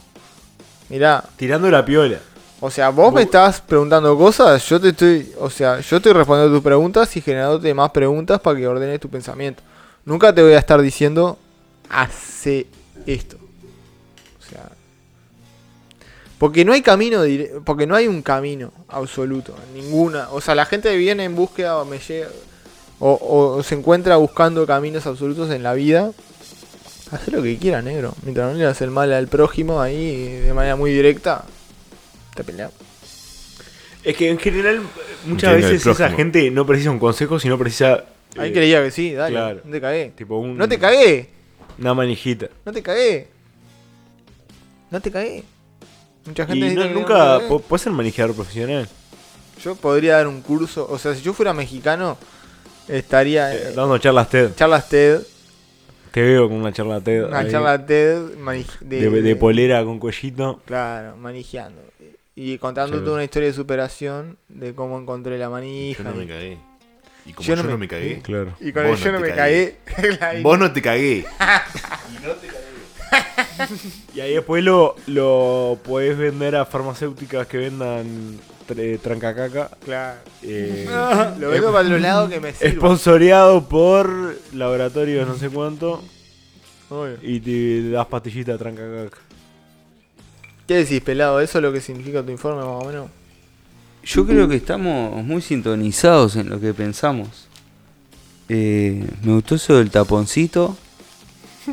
mirá, 0.89 1.24
Tirando 1.36 1.70
la 1.70 1.86
piola. 1.86 2.20
o 2.59 2.72
sea, 2.72 2.89
vos 2.89 3.13
me 3.13 3.22
estás 3.22 3.61
preguntando 3.61 4.17
cosas, 4.17 4.67
yo 4.67 4.82
te 4.82 4.89
estoy, 4.89 5.32
o 5.39 5.51
sea, 5.51 5.80
yo 5.80 5.97
estoy 5.97 6.13
respondiendo 6.13 6.55
tus 6.55 6.63
preguntas 6.63 7.15
y 7.15 7.22
generándote 7.22 7.72
más 7.76 7.91
preguntas 7.91 8.39
para 8.39 8.57
que 8.57 8.67
ordenes 8.67 8.99
tu 8.99 9.07
pensamiento. 9.07 9.61
Nunca 10.05 10.34
te 10.34 10.41
voy 10.41 10.53
a 10.53 10.59
estar 10.59 10.82
diciendo, 10.82 11.38
hace 11.89 12.65
esto. 13.05 13.38
Porque 16.39 16.65
no 16.65 16.73
hay 16.73 16.81
camino, 16.81 17.23
dire- 17.23 17.51
porque 17.63 17.85
no 17.85 17.95
hay 17.95 18.07
un 18.07 18.21
camino 18.23 18.71
absoluto, 18.87 19.53
ninguna. 19.75 20.29
O 20.31 20.41
sea, 20.41 20.55
la 20.55 20.65
gente 20.65 20.95
viene 20.97 21.25
en 21.25 21.35
búsqueda 21.35 21.77
o 21.77 21.85
me 21.85 21.99
llega 21.99 22.29
o, 22.99 23.11
o- 23.11 23.57
o 23.57 23.63
se 23.63 23.75
encuentra 23.75 24.15
buscando 24.17 24.65
caminos 24.65 25.05
absolutos 25.05 25.51
en 25.51 25.61
la 25.63 25.73
vida. 25.73 26.11
Haz 27.11 27.27
lo 27.29 27.41
que 27.43 27.57
quiera, 27.57 27.81
negro. 27.81 28.13
Mientras 28.23 28.51
no 28.51 28.57
le 28.57 28.63
hagas 28.65 28.81
el 28.81 28.91
mal 28.91 29.11
al 29.13 29.27
prójimo 29.27 29.81
ahí 29.81 30.25
de 30.39 30.53
manera 30.53 30.75
muy 30.75 30.91
directa, 30.91 31.43
te 32.35 32.43
peleamos. 32.43 32.73
Es 34.03 34.15
que 34.15 34.29
en 34.29 34.37
general 34.39 34.77
muchas 35.25 35.49
Entiendo 35.53 35.67
el 35.67 35.73
veces 35.73 35.87
esa 35.87 36.09
gente 36.11 36.49
no 36.51 36.65
precisa 36.65 36.89
un 36.91 36.99
consejo, 36.99 37.39
sino 37.39 37.57
precisa 37.57 38.05
Ahí 38.37 38.51
eh, 38.51 38.53
creía 38.53 38.81
que 38.83 38.91
sí, 38.91 39.11
dale. 39.13 39.33
claro. 39.33 39.61
No 39.65 39.71
te 39.71 39.81
cagué. 39.81 40.11
tipo 40.15 40.37
un, 40.37 40.55
No 40.57 40.69
te 40.69 40.77
cagué. 40.79 41.29
una 41.79 41.93
manijita. 41.93 42.47
No 42.65 42.71
te 42.71 42.81
cagué. 42.83 43.27
No 44.91 45.01
te 45.01 45.11
cagué. 45.11 45.43
Mucha 46.30 46.45
gente 46.45 46.67
Y 46.67 46.75
no- 46.75 46.86
no 46.86 46.91
nunca 46.93 47.07
te 47.13 47.19
cagué. 47.39 47.47
po- 47.49 47.59
puedes 47.59 47.82
ser 47.84 47.91
manejador 47.93 48.34
profesional. 48.36 48.88
Yo 49.63 49.75
podría 49.75 50.15
dar 50.17 50.27
un 50.27 50.41
curso. 50.41 50.88
O 50.89 50.97
sea, 50.97 51.13
si 51.13 51.21
yo 51.21 51.34
fuera 51.34 51.53
mexicano, 51.53 52.17
estaría. 52.88 53.53
Eh, 53.53 53.57
eh, 53.69 53.73
dando 53.75 53.97
charlas 53.97 54.30
TED. 54.30 54.55
charlas 54.55 54.88
TED. 54.88 55.21
Te 56.11 56.21
veo 56.23 56.47
con 56.47 56.57
una 56.57 56.71
charla 56.73 57.01
TED. 57.01 57.25
Una 57.25 57.39
ahí, 57.39 57.51
charla 57.51 57.86
TED 57.86 58.19
de, 58.82 59.09
de 59.21 59.36
polera 59.36 59.84
con 59.84 59.99
cuellito. 59.99 60.61
Claro, 60.65 61.17
manejando. 61.17 61.82
Y 62.36 62.57
contándote 62.57 63.01
Claro. 63.01 63.15
una 63.15 63.23
historia 63.25 63.49
de 63.49 63.53
superación 63.53 64.38
de 64.47 64.73
cómo 64.73 64.97
encontré 64.97 65.38
la 65.38 65.49
manija. 65.49 66.03
Yo 66.03 66.09
no 66.09 66.15
y- 66.15 66.19
me 66.25 66.27
cagué. 66.27 66.57
Y 67.25 67.34
como 67.34 67.45
Yo 67.47 67.53
yo 67.55 67.55
no 67.57 67.63
no, 67.63 67.69
me- 67.73 67.77
me 67.80 67.88
cagué. 67.89 68.21
Claro. 68.21 68.55
Y 68.61 68.71
con 68.71 68.86
el 68.86 68.91
Vos 68.91 68.99
yo 69.01 69.11
no 69.11 69.19
no 69.19 69.25
te 69.25 69.30
me 69.32 69.36
cagué. 69.36 69.77
la- 70.19 70.34
Vos 70.41 70.57
no 70.57 70.71
te 70.71 70.82
cagué. 70.82 71.25
Y 72.15 72.23
ahí 74.22 74.34
después 74.34 74.64
lo, 74.64 74.95
lo 75.07 75.78
podés 75.84 76.18
vender 76.18 76.55
a 76.55 76.66
farmacéuticas 76.66 77.47
que 77.47 77.57
vendan 77.57 78.38
tre- 78.68 78.99
trancacaca. 78.99 79.70
Claro. 79.84 80.20
Eh, 80.43 80.86
Lo 81.39 81.49
vendo 81.49 81.72
para 81.72 81.84
los 81.88 82.01
lados 82.01 82.30
que 82.30 82.39
me 82.39 82.53
sirva. 82.53 82.70
Esponsoreado 82.74 83.68
por 83.68 84.38
laboratorios 84.53 85.28
no 85.28 85.36
sé 85.38 85.49
cuánto. 85.49 86.01
Obvio. 86.89 87.18
Y 87.22 87.39
te 87.39 87.89
das 87.91 88.07
pastillita 88.07 88.53
de 88.53 88.57
trancacaca. 88.57 89.18
¿Qué 90.68 90.76
decís, 90.76 91.01
pelado? 91.01 91.39
¿Eso 91.41 91.57
es 91.57 91.64
lo 91.64 91.74
que 91.74 91.82
significa 91.82 92.24
tu 92.24 92.32
informe 92.32 92.64
más 92.64 92.84
o 92.84 92.86
menos? 92.86 93.10
Yo 94.03 94.26
creo 94.26 94.47
que 94.47 94.55
estamos 94.55 95.24
muy 95.24 95.41
sintonizados 95.41 96.36
en 96.36 96.49
lo 96.49 96.60
que 96.60 96.74
pensamos. 96.74 97.47
Eh, 98.47 99.05
me 99.24 99.34
gustó 99.34 99.55
eso 99.55 99.76
del 99.78 99.91
taponcito. 99.91 100.78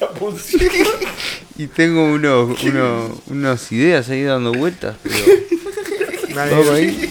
y 1.58 1.66
tengo 1.66 2.04
unos, 2.04 2.62
unos, 2.62 3.12
unas 3.26 3.72
ideas 3.72 4.08
ahí 4.08 4.22
dando 4.22 4.52
vueltas, 4.52 4.96
pero 5.02 5.16
vamos 6.34 6.68
ahí. 6.70 7.10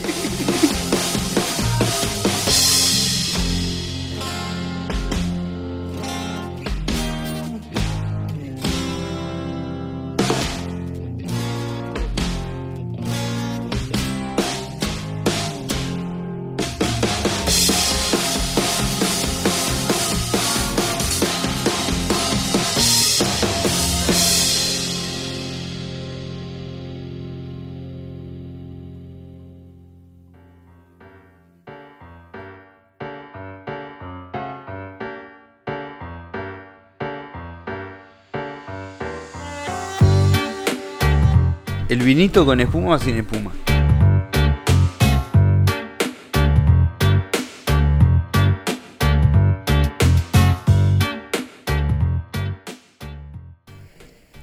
Vinito 42.03 42.45
con 42.45 42.59
espuma 42.59 42.95
o 42.95 42.99
sin 42.99 43.17
espuma. 43.17 43.51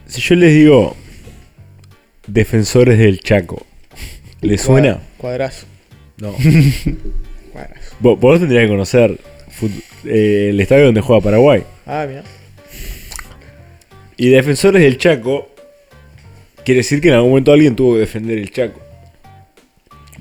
Si 0.07 0.21
yo 0.21 0.35
les 0.35 0.53
digo 0.55 0.97
defensores 2.27 2.99
del 2.99 3.21
Chaco, 3.21 3.67
¿les 4.41 4.61
suena? 4.61 5.01
Cuadrazo. 5.19 5.67
No. 6.19 6.33
Cuadrazo. 7.53 7.97
Vos, 8.01 8.19
vos 8.19 8.41
tendrías 8.41 8.65
que 8.65 8.69
conocer 8.69 9.19
eh, 10.05 10.49
el 10.51 10.61
estadio 10.61 10.87
donde 10.87 11.01
juega 11.01 11.23
Paraguay. 11.23 11.65
Ah, 11.87 12.07
mira. 12.09 12.25
Y 14.17 14.29
defensores 14.29 14.83
del 14.83 14.99
Chaco 14.99 15.50
quiere 16.65 16.79
decir 16.79 17.01
que 17.01 17.09
en 17.09 17.15
algún 17.15 17.31
momento 17.31 17.53
alguien 17.53 17.77
tuvo 17.77 17.95
que 17.95 18.01
defender 18.01 18.39
el 18.39 18.51
Chaco. 18.51 18.81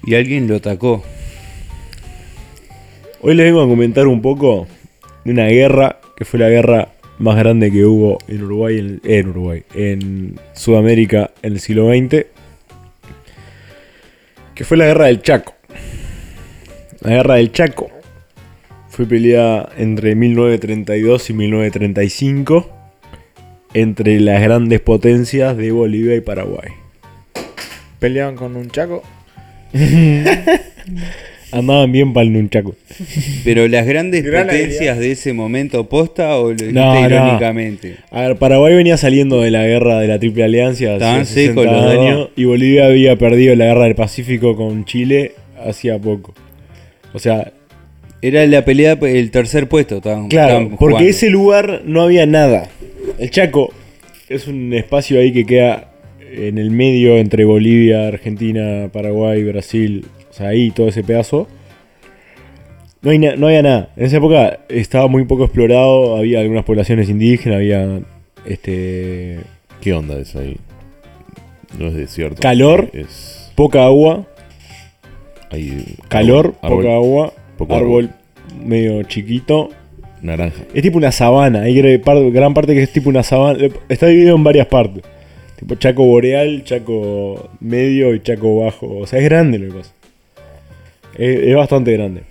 Y 0.06 0.16
alguien 0.16 0.48
lo 0.48 0.56
atacó. 0.56 1.04
Hoy 3.22 3.36
les 3.36 3.46
vengo 3.46 3.62
a 3.62 3.68
comentar 3.68 4.08
un 4.08 4.22
poco 4.22 4.68
de 5.26 5.32
una 5.32 5.48
guerra 5.48 6.00
que 6.16 6.26
fue 6.26 6.40
la 6.40 6.50
guerra 6.50 6.90
más 7.18 7.38
grande 7.38 7.70
que 7.70 7.86
hubo 7.86 8.18
en 8.28 8.44
Uruguay, 8.44 8.80
en, 8.80 9.02
en 9.04 9.28
Uruguay, 9.28 9.64
en 9.74 10.40
Sudamérica 10.54 11.32
en 11.42 11.54
el 11.54 11.60
siglo 11.60 11.90
XX, 11.90 12.26
que 14.56 14.64
fue 14.64 14.78
la 14.78 14.86
guerra 14.86 15.08
del 15.08 15.22
Chaco. 15.22 15.54
La 17.02 17.12
guerra 17.12 17.36
del 17.36 17.52
Chaco 17.52 17.90
fue 18.88 19.06
peleada 19.06 19.70
entre 19.78 20.16
1932 20.16 21.30
y 21.30 21.34
1935 21.34 22.79
entre 23.74 24.20
las 24.20 24.42
grandes 24.42 24.80
potencias 24.80 25.56
de 25.58 25.72
Bolivia 25.72 26.16
y 26.16 26.22
Paraguay. 26.22 26.70
Peleaban 28.00 28.36
con 28.36 28.56
un 28.56 28.70
chaco. 28.70 29.04
Andaban 31.52 31.92
bien 31.92 32.14
para 32.14 32.26
el 32.28 32.34
nunchaco. 32.34 32.76
Pero 33.44 33.68
las 33.68 33.88
grandes 33.88 34.24
Gran 34.24 34.46
potencias 34.46 35.00
de 35.00 35.12
ese 35.12 35.34
momento 35.34 35.90
posta 35.90 36.38
o 36.38 36.50
lo 36.50 36.56
dijiste 36.56 36.74
No, 36.74 36.94
no. 36.94 37.08
irónicamente. 37.08 37.96
A 38.12 38.22
ver, 38.22 38.38
Paraguay 38.38 38.76
venía 38.76 38.98
saliendo 38.98 39.42
de 39.42 39.50
la 39.50 39.66
guerra 39.66 40.00
de 40.00 40.08
la 40.08 40.20
Triple 40.20 40.44
Alianza 40.44 40.94
Estaban 40.94 41.22
hace 41.22 41.34
60 41.34 41.50
secos 41.62 41.66
los 41.66 41.84
dos. 41.84 41.92
años 41.92 42.30
y 42.36 42.46
Bolivia 42.46 42.86
había 42.86 43.16
perdido 43.16 43.56
la 43.56 43.66
guerra 43.66 43.86
del 43.86 43.96
Pacífico 43.96 44.56
con 44.56 44.86
Chile 44.86 45.32
hacía 45.66 45.98
poco. 45.98 46.36
O 47.14 47.20
sea, 47.20 47.52
Era 48.22 48.46
la 48.46 48.64
pelea, 48.64 49.00
el 49.02 49.32
tercer 49.32 49.68
puesto. 49.68 49.98
Estaban, 49.98 50.28
claro, 50.28 50.58
estaban 50.60 50.78
porque 50.78 51.10
ese 51.10 51.32
lugar 51.32 51.82
no 51.86 52.04
había 52.04 52.28
nada. 52.28 52.70
El 53.20 53.32
Chaco 53.32 53.74
es 54.30 54.48
un 54.48 54.74
espacio 54.74 55.20
ahí 55.20 55.34
que 55.34 55.46
queda 55.46 55.92
en 56.22 56.58
el 56.58 56.72
medio 56.72 57.18
entre 57.18 57.44
Bolivia, 57.44 58.08
Argentina, 58.08 58.90
Paraguay, 58.94 59.44
Brasil, 59.44 60.06
o 60.30 60.34
sea, 60.34 60.48
ahí 60.48 60.72
todo 60.72 60.88
ese 60.88 61.04
pedazo. 61.04 61.48
No, 63.02 63.12
hay 63.12 63.20
no 63.20 63.48
había 63.48 63.62
nada. 63.62 63.90
En 63.98 64.06
esa 64.06 64.18
época 64.18 64.60
estaba 64.70 65.08
muy 65.08 65.26
poco 65.26 65.44
explorado, 65.44 66.16
había 66.16 66.40
algunas 66.40 66.64
poblaciones 66.64 67.10
indígenas, 67.10 67.58
había 67.58 68.00
este 68.46 69.40
¿Qué 69.82 69.94
onda 69.94 70.18
eso 70.18 70.40
ahí? 70.40 70.58
No 71.78 71.88
es 71.88 71.96
desierto. 71.96 72.42
Calor. 72.42 72.90
Es. 72.94 73.52
poca 73.56 73.84
agua, 73.84 74.28
calor, 76.08 76.56
árbol, 76.62 76.78
poca 76.78 76.94
agua, 76.94 77.34
poco 77.58 77.76
árbol 77.76 78.10
medio 78.64 79.04
chiquito. 79.04 79.72
Naranja. 80.22 80.64
Es 80.74 80.82
tipo 80.82 80.98
una 80.98 81.12
sabana, 81.12 81.62
hay 81.62 81.80
gran 81.80 82.54
parte 82.54 82.74
que 82.74 82.84
es 82.84 82.92
tipo 82.92 83.10
una 83.10 83.24
sabana. 83.24 83.60
Está 83.88 84.08
dividido 84.08 84.36
en 84.36 84.44
varias 84.44 84.68
partes. 84.68 85.04
Tipo 85.58 85.76
Chaco 85.76 86.06
Boreal, 86.06 86.64
Chaco 86.64 87.50
Medio 87.60 88.14
y 88.16 88.22
Chaco 88.22 88.60
Bajo. 88.60 89.00
O 89.00 89.08
sea, 89.08 89.20
es 89.20 89.26
grande 89.26 89.60
lo 89.60 89.68
que 89.74 89.80
pasa. 89.80 89.94
Es, 91.18 91.40
es 91.40 91.56
bastante 91.56 91.94
grande. 91.94 92.22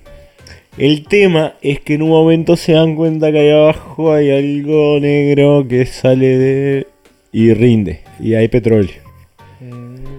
El 0.79 1.05
tema 1.09 1.55
es 1.61 1.81
que 1.81 1.95
en 1.95 2.03
un 2.03 2.11
momento 2.11 2.57
se 2.57 2.73
dan 2.73 2.95
cuenta 2.95 3.33
que 3.33 3.39
ahí 3.41 3.51
abajo 3.51 4.13
hay 4.13 4.31
algo 4.31 5.01
negro 5.01 5.67
que 5.69 5.85
sale 5.87 6.39
de... 6.39 6.87
y 7.33 7.53
rinde. 7.53 8.01
Y 8.21 8.35
hay 8.35 8.47
petróleo. 8.49 8.95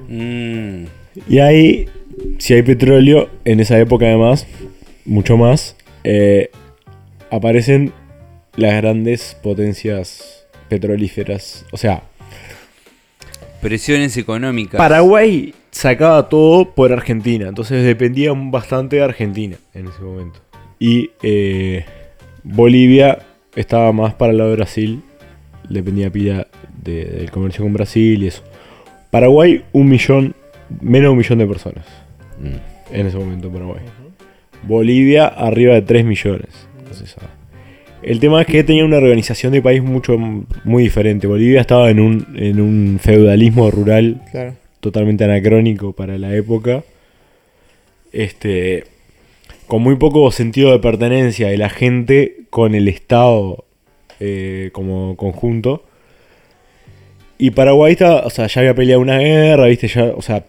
Mm, 0.09 0.84
Y 1.30 1.39
ahí, 1.39 1.86
si 2.39 2.53
hay 2.55 2.61
petróleo, 2.63 3.30
en 3.45 3.61
esa 3.61 3.80
época 3.80 4.05
además, 4.05 4.47
mucho 5.05 5.38
más, 5.38 5.78
eh, 6.03 6.49
aparecen 7.32 7.92
las 8.56 8.76
grandes 8.82 9.38
potencias 9.42 10.46
petrolíferas. 10.70 11.66
O 11.72 11.78
sea, 11.78 12.04
presiones 13.62 14.16
económicas. 14.18 14.78
Paraguay 14.78 15.54
sacaba 15.72 16.30
todo 16.30 16.74
por 16.74 16.92
Argentina, 16.92 17.48
entonces 17.48 17.84
dependía 17.86 18.32
bastante 18.36 18.98
de 18.98 19.04
Argentina 19.04 19.58
en 19.74 19.88
ese 19.88 20.02
momento. 20.02 20.40
Y 20.80 21.12
eh, 21.22 21.86
Bolivia 22.44 23.20
estaba 23.56 23.92
más 23.92 24.14
para 24.14 24.32
el 24.32 24.38
lado 24.38 24.50
de 24.52 24.56
Brasil, 24.56 25.02
dependía 25.70 26.10
pila 26.10 26.48
de- 26.84 27.06
del 27.06 27.32
comercio 27.32 27.64
con 27.64 27.74
Brasil 27.74 28.24
y 28.24 28.28
eso. 28.28 28.44
Paraguay, 29.12 29.64
un 29.74 29.90
millón, 29.90 30.36
menos 30.82 31.08
de 31.08 31.10
un 31.10 31.18
millón 31.18 31.40
de 31.40 31.48
personas 31.48 31.86
Mm. 32.40 32.94
en 32.96 33.08
ese 33.08 33.18
momento 33.18 33.52
Paraguay. 33.52 33.82
Bolivia, 34.64 35.28
arriba 35.28 35.74
de 35.74 35.82
3 35.82 36.06
millones. 36.06 36.50
Ah. 36.92 37.28
el 38.02 38.20
tema 38.20 38.42
es 38.42 38.48
que 38.48 38.64
tenía 38.64 38.86
una 38.86 38.98
organización 38.98 39.52
de 39.54 39.62
país 39.62 39.82
mucho 39.84 40.18
muy 40.18 40.84
diferente. 40.84 41.28
Bolivia 41.28 41.62
estaba 41.62 41.90
en 41.90 42.00
un, 42.00 42.28
en 42.36 42.60
un 42.62 43.00
feudalismo 43.02 43.70
rural 43.72 44.22
Claro. 44.32 44.56
totalmente 44.80 45.24
anacrónico 45.24 45.94
para 45.94 46.18
la 46.18 46.34
época. 46.36 46.84
Este. 48.12 48.86
Con 49.68 49.84
muy 49.84 49.96
poco 49.98 50.32
sentido 50.32 50.72
de 50.72 50.80
pertenencia 50.80 51.50
de 51.50 51.58
la 51.58 51.70
gente 51.70 52.38
con 52.50 52.74
el 52.74 52.88
Estado 52.88 53.66
eh, 54.20 54.70
como 54.74 55.16
conjunto. 55.16 55.86
Y 57.38 57.52
Paraguay 57.52 57.92
estaba, 57.94 58.22
o 58.26 58.30
sea, 58.32 58.48
ya 58.48 58.62
había 58.62 58.74
peleado 58.76 59.00
una 59.02 59.20
guerra, 59.20 59.68
viste, 59.68 59.88
ya, 59.88 60.06
o 60.06 60.22
sea, 60.22 60.46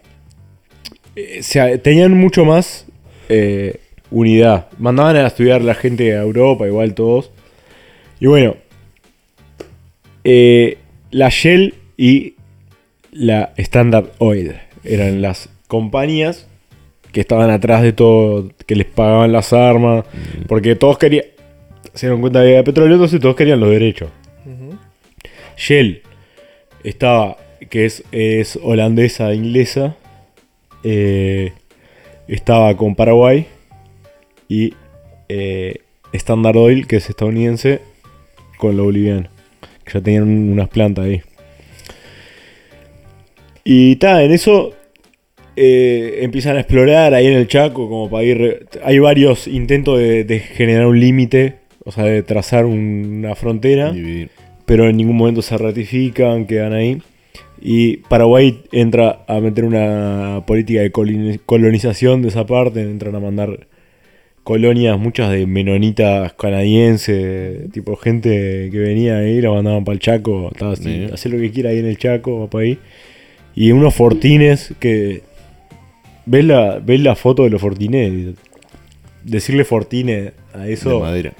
eh, 1.14 1.38
se- 1.42 1.78
tenían 1.78 2.16
mucho 2.18 2.44
más 2.44 2.86
eh, 3.28 3.76
unidad. 4.10 4.68
Mandaban 4.78 5.16
a 5.16 5.26
estudiar 5.26 5.62
la 5.62 5.74
gente 5.74 6.16
a 6.16 6.22
Europa, 6.22 6.66
igual 6.66 6.94
todos. 6.94 7.30
Y 8.18 8.26
bueno, 8.26 8.56
eh, 10.24 10.78
la 11.10 11.28
Shell 11.28 11.74
y 11.96 12.34
la 13.12 13.52
Standard 13.56 14.10
Oil 14.18 14.54
eran 14.84 15.22
las 15.22 15.48
compañías 15.66 16.46
que 17.12 17.20
estaban 17.20 17.50
atrás 17.50 17.82
de 17.82 17.92
todo, 17.92 18.50
que 18.66 18.76
les 18.76 18.86
pagaban 18.86 19.32
las 19.32 19.52
armas, 19.52 20.04
porque 20.46 20.76
todos 20.76 20.98
querían, 20.98 21.24
se 21.94 22.06
dieron 22.06 22.20
cuenta 22.20 22.40
que 22.40 22.48
había 22.48 22.64
petróleo, 22.64 22.94
entonces 22.94 23.20
todos 23.20 23.34
querían 23.34 23.58
los 23.58 23.70
derechos. 23.70 24.10
Ujú. 24.44 24.78
Shell 25.56 26.02
estaba, 26.84 27.36
que 27.68 27.86
es, 27.86 28.04
es 28.12 28.58
holandesa, 28.62 29.34
inglesa, 29.34 29.96
eh, 30.84 31.52
estaba 32.28 32.76
con 32.76 32.94
Paraguay 32.94 33.46
y 34.50 34.74
eh, 35.30 35.76
Standard 36.12 36.56
Oil, 36.58 36.86
que 36.86 36.96
es 36.96 37.08
estadounidense, 37.08 37.80
con 38.58 38.76
lo 38.76 38.84
boliviano, 38.84 39.28
que 39.84 39.92
ya 39.94 40.00
tenían 40.02 40.24
unas 40.50 40.68
plantas 40.68 41.06
ahí. 41.06 41.22
Y 43.64 43.96
ta, 43.96 44.22
en 44.24 44.32
eso 44.32 44.72
eh, 45.56 46.18
empiezan 46.22 46.56
a 46.56 46.60
explorar 46.60 47.14
ahí 47.14 47.26
en 47.26 47.34
el 47.34 47.46
Chaco, 47.46 47.88
como 47.88 48.10
para 48.10 48.24
ir. 48.24 48.66
Hay 48.84 48.98
varios 48.98 49.46
intentos 49.46 49.98
de, 49.98 50.24
de 50.24 50.40
generar 50.40 50.86
un 50.86 50.98
límite, 50.98 51.56
o 51.84 51.92
sea, 51.92 52.04
de 52.04 52.22
trazar 52.22 52.64
un- 52.64 53.18
una 53.24 53.34
frontera 53.34 53.92
Dividir. 53.92 54.30
pero 54.66 54.88
en 54.88 54.96
ningún 54.96 55.16
momento 55.16 55.42
se 55.42 55.56
ratifican, 55.58 56.46
quedan 56.46 56.72
ahí. 56.72 57.00
Y 57.62 57.98
Paraguay 57.98 58.62
entra 58.72 59.24
a 59.28 59.38
meter 59.40 59.64
una 59.64 60.42
política 60.46 60.80
de 60.80 60.90
coloni- 60.90 61.38
colonización 61.44 62.22
de 62.22 62.28
esa 62.28 62.46
parte, 62.46 62.80
entran 62.80 63.14
a 63.14 63.20
mandar 63.20 63.66
colonias, 64.44 64.98
muchas 64.98 65.30
de 65.30 65.46
menonitas 65.46 66.32
canadienses, 66.34 67.70
tipo 67.72 67.96
gente 67.96 68.68
que 68.72 68.78
venía 68.78 69.18
ahí, 69.18 69.40
la 69.40 69.50
mandaban 69.50 69.84
para 69.84 69.94
el 69.94 70.00
Chaco, 70.00 70.48
estaba 70.52 70.72
así, 70.72 70.88
Bien. 70.88 71.12
hacer 71.14 71.32
lo 71.32 71.38
que 71.38 71.50
quiera 71.50 71.70
ahí 71.70 71.78
en 71.78 71.86
el 71.86 71.98
Chaco, 71.98 72.40
va 72.40 72.46
para 72.50 72.64
ahí. 72.64 72.78
Y 73.54 73.72
unos 73.72 73.94
fortines 73.94 74.74
que... 74.78 75.22
¿Ves 76.26 76.44
la, 76.44 76.78
ves 76.84 77.00
la 77.00 77.16
foto 77.16 77.44
de 77.44 77.50
los 77.50 77.60
fortines? 77.60 78.34
Decirle 79.24 79.64
fortines 79.64 80.32
a 80.54 80.68
eso... 80.68 80.90
De 80.96 81.00
madera. 81.00 81.32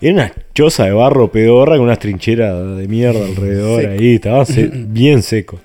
Era 0.00 0.12
una 0.14 0.32
choza 0.54 0.84
de 0.84 0.92
barro 0.92 1.30
pedorra 1.32 1.76
con 1.76 1.86
unas 1.86 1.98
trincheras 1.98 2.76
de 2.76 2.86
mierda 2.88 3.24
alrededor 3.24 3.80
Seco. 3.82 3.92
ahí, 3.92 4.14
estaba 4.14 4.44
se- 4.44 4.68
bien 4.72 5.22
seco. 5.22 5.58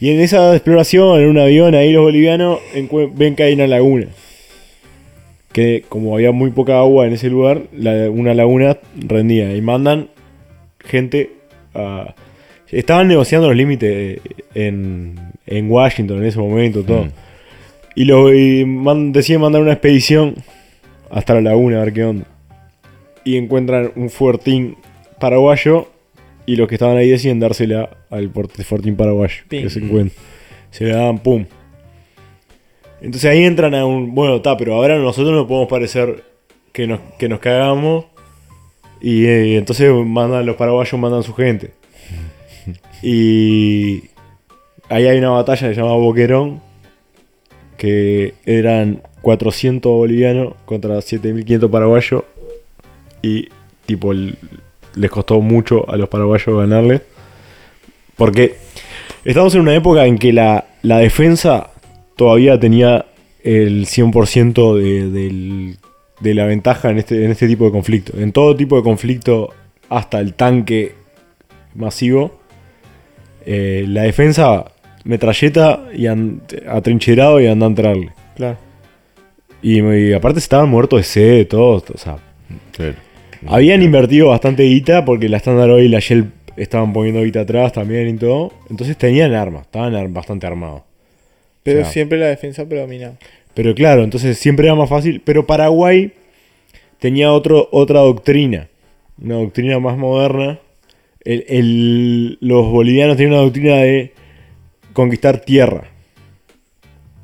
Y 0.00 0.10
en 0.10 0.20
esa 0.20 0.54
exploración, 0.54 1.20
en 1.20 1.28
un 1.28 1.38
avión, 1.38 1.74
ahí 1.74 1.90
los 1.92 2.02
bolivianos 2.02 2.58
ven 3.14 3.34
que 3.34 3.44
hay 3.44 3.54
una 3.54 3.66
laguna. 3.66 4.08
Que 5.56 5.84
como 5.88 6.14
había 6.14 6.32
muy 6.32 6.50
poca 6.50 6.76
agua 6.78 7.06
en 7.06 7.14
ese 7.14 7.30
lugar, 7.30 7.62
la- 7.72 8.10
una 8.10 8.34
laguna 8.34 8.76
rendía. 8.94 9.56
Y 9.56 9.62
mandan 9.62 10.08
gente 10.80 11.30
a... 11.74 12.14
Estaban 12.70 13.08
negociando 13.08 13.46
los 13.48 13.56
límites 13.56 14.20
en, 14.54 15.14
en 15.46 15.70
Washington 15.70 16.18
en 16.18 16.24
ese 16.24 16.38
momento, 16.38 16.82
todo. 16.82 17.04
Mm. 17.04 17.10
Y, 17.94 18.04
lo, 18.04 18.34
y 18.34 18.64
man- 18.66 19.12
deciden 19.12 19.40
mandar 19.40 19.62
una 19.62 19.72
expedición 19.72 20.34
hasta 21.10 21.32
la 21.34 21.40
laguna 21.40 21.80
a 21.80 21.84
ver 21.84 21.92
qué 21.94 22.04
onda. 22.04 22.26
Y 23.24 23.36
encuentran 23.38 23.92
un 23.96 24.10
fortín 24.10 24.76
paraguayo 25.18 25.88
y 26.44 26.56
los 26.56 26.68
que 26.68 26.74
estaban 26.74 26.98
ahí 26.98 27.08
deciden 27.08 27.40
dársela 27.40 27.88
al 28.10 28.30
fortín 28.30 28.94
paraguayo 28.96 29.42
que 29.48 29.70
se 29.70 29.78
encuentra. 29.78 30.20
Se 30.70 30.84
le 30.84 30.90
dan 30.90 31.18
pum. 31.20 31.46
Entonces 33.00 33.30
ahí 33.30 33.44
entran 33.44 33.74
a 33.74 33.84
un. 33.84 34.14
Bueno, 34.14 34.36
está, 34.36 34.56
pero 34.56 34.74
ahora 34.74 34.98
nosotros 34.98 35.34
no 35.34 35.46
podemos 35.46 35.68
parecer 35.68 36.24
que 36.72 36.86
nos, 36.86 37.00
que 37.18 37.28
nos 37.28 37.40
cagamos. 37.40 38.06
Y 39.00 39.26
eh, 39.26 39.58
entonces 39.58 39.92
mandan, 39.92 40.46
los 40.46 40.56
paraguayos 40.56 40.98
mandan 41.00 41.22
su 41.22 41.34
gente. 41.34 41.72
Y 43.02 44.04
ahí 44.88 45.06
hay 45.06 45.18
una 45.18 45.30
batalla 45.30 45.68
que 45.68 45.74
se 45.74 45.80
llama 45.80 45.94
Boquerón. 45.96 46.62
Que 47.76 48.34
eran 48.46 49.02
400 49.20 49.92
bolivianos 49.92 50.54
contra 50.64 51.00
7500 51.00 51.70
paraguayos. 51.70 52.24
Y 53.22 53.48
tipo 53.84 54.12
les 54.14 55.10
costó 55.10 55.40
mucho 55.40 55.88
a 55.90 55.96
los 55.96 56.08
paraguayos 56.08 56.58
ganarle. 56.58 57.02
Porque 58.16 58.56
estamos 59.24 59.54
en 59.54 59.60
una 59.60 59.74
época 59.74 60.06
en 60.06 60.16
que 60.16 60.32
la, 60.32 60.66
la 60.82 60.98
defensa 60.98 61.70
todavía 62.16 62.58
tenía 62.58 63.06
el 63.42 63.86
100% 63.86 64.74
de, 64.76 65.76
de 66.20 66.34
la 66.34 66.46
ventaja 66.46 66.90
en 66.90 66.98
este, 66.98 67.24
en 67.24 67.30
este 67.30 67.46
tipo 67.46 67.64
de 67.66 67.70
conflicto. 67.70 68.18
En 68.18 68.32
todo 68.32 68.56
tipo 68.56 68.76
de 68.76 68.82
conflicto, 68.82 69.50
hasta 69.88 70.18
el 70.20 70.34
tanque 70.34 70.94
masivo, 71.74 72.40
eh, 73.44 73.84
la 73.86 74.02
defensa 74.02 74.72
metralleta 75.04 75.84
y 75.94 76.06
atrincherado 76.68 77.40
y 77.40 77.46
anda 77.46 77.66
a 77.66 77.68
entrarle. 77.68 78.10
Claro. 78.34 78.58
Y, 79.62 79.80
y 79.80 80.12
aparte 80.12 80.38
estaban 80.40 80.68
muertos 80.68 80.98
de 81.00 81.04
sed, 81.04 81.46
todos. 81.48 81.84
O 81.94 81.98
sea, 81.98 82.16
Claro. 82.72 82.94
habían 83.46 83.82
invertido 83.82 84.28
bastante 84.28 84.62
guita 84.64 85.04
porque 85.04 85.28
la 85.28 85.36
Standard 85.38 85.70
Oil 85.70 85.86
y 85.86 85.88
la 85.88 86.00
Shell 86.00 86.30
estaban 86.56 86.92
poniendo 86.92 87.22
guita 87.22 87.40
atrás 87.40 87.72
también 87.72 88.08
y 88.08 88.14
todo. 88.16 88.52
Entonces 88.70 88.96
tenían 88.96 89.32
armas, 89.34 89.62
estaban 89.62 90.12
bastante 90.12 90.46
armados. 90.46 90.82
Pero 91.66 91.80
siempre 91.90 92.18
la 92.18 92.26
defensa 92.28 92.66
predominaba. 92.68 93.16
Pero 93.54 93.74
claro, 93.74 94.02
entonces 94.04 94.38
siempre 94.38 94.66
era 94.66 94.74
más 94.74 94.88
fácil. 94.88 95.20
Pero 95.24 95.46
Paraguay 95.46 96.12
tenía 96.98 97.32
otro, 97.32 97.68
otra 97.72 98.00
doctrina. 98.00 98.68
Una 99.22 99.34
doctrina 99.36 99.78
más 99.78 99.96
moderna. 99.98 100.58
El- 101.24 101.44
el- 101.48 102.38
los 102.40 102.66
bolivianos 102.70 103.16
tenían 103.16 103.34
una 103.34 103.42
doctrina 103.42 103.76
de 103.76 104.12
conquistar 104.92 105.40
tierra. 105.40 105.84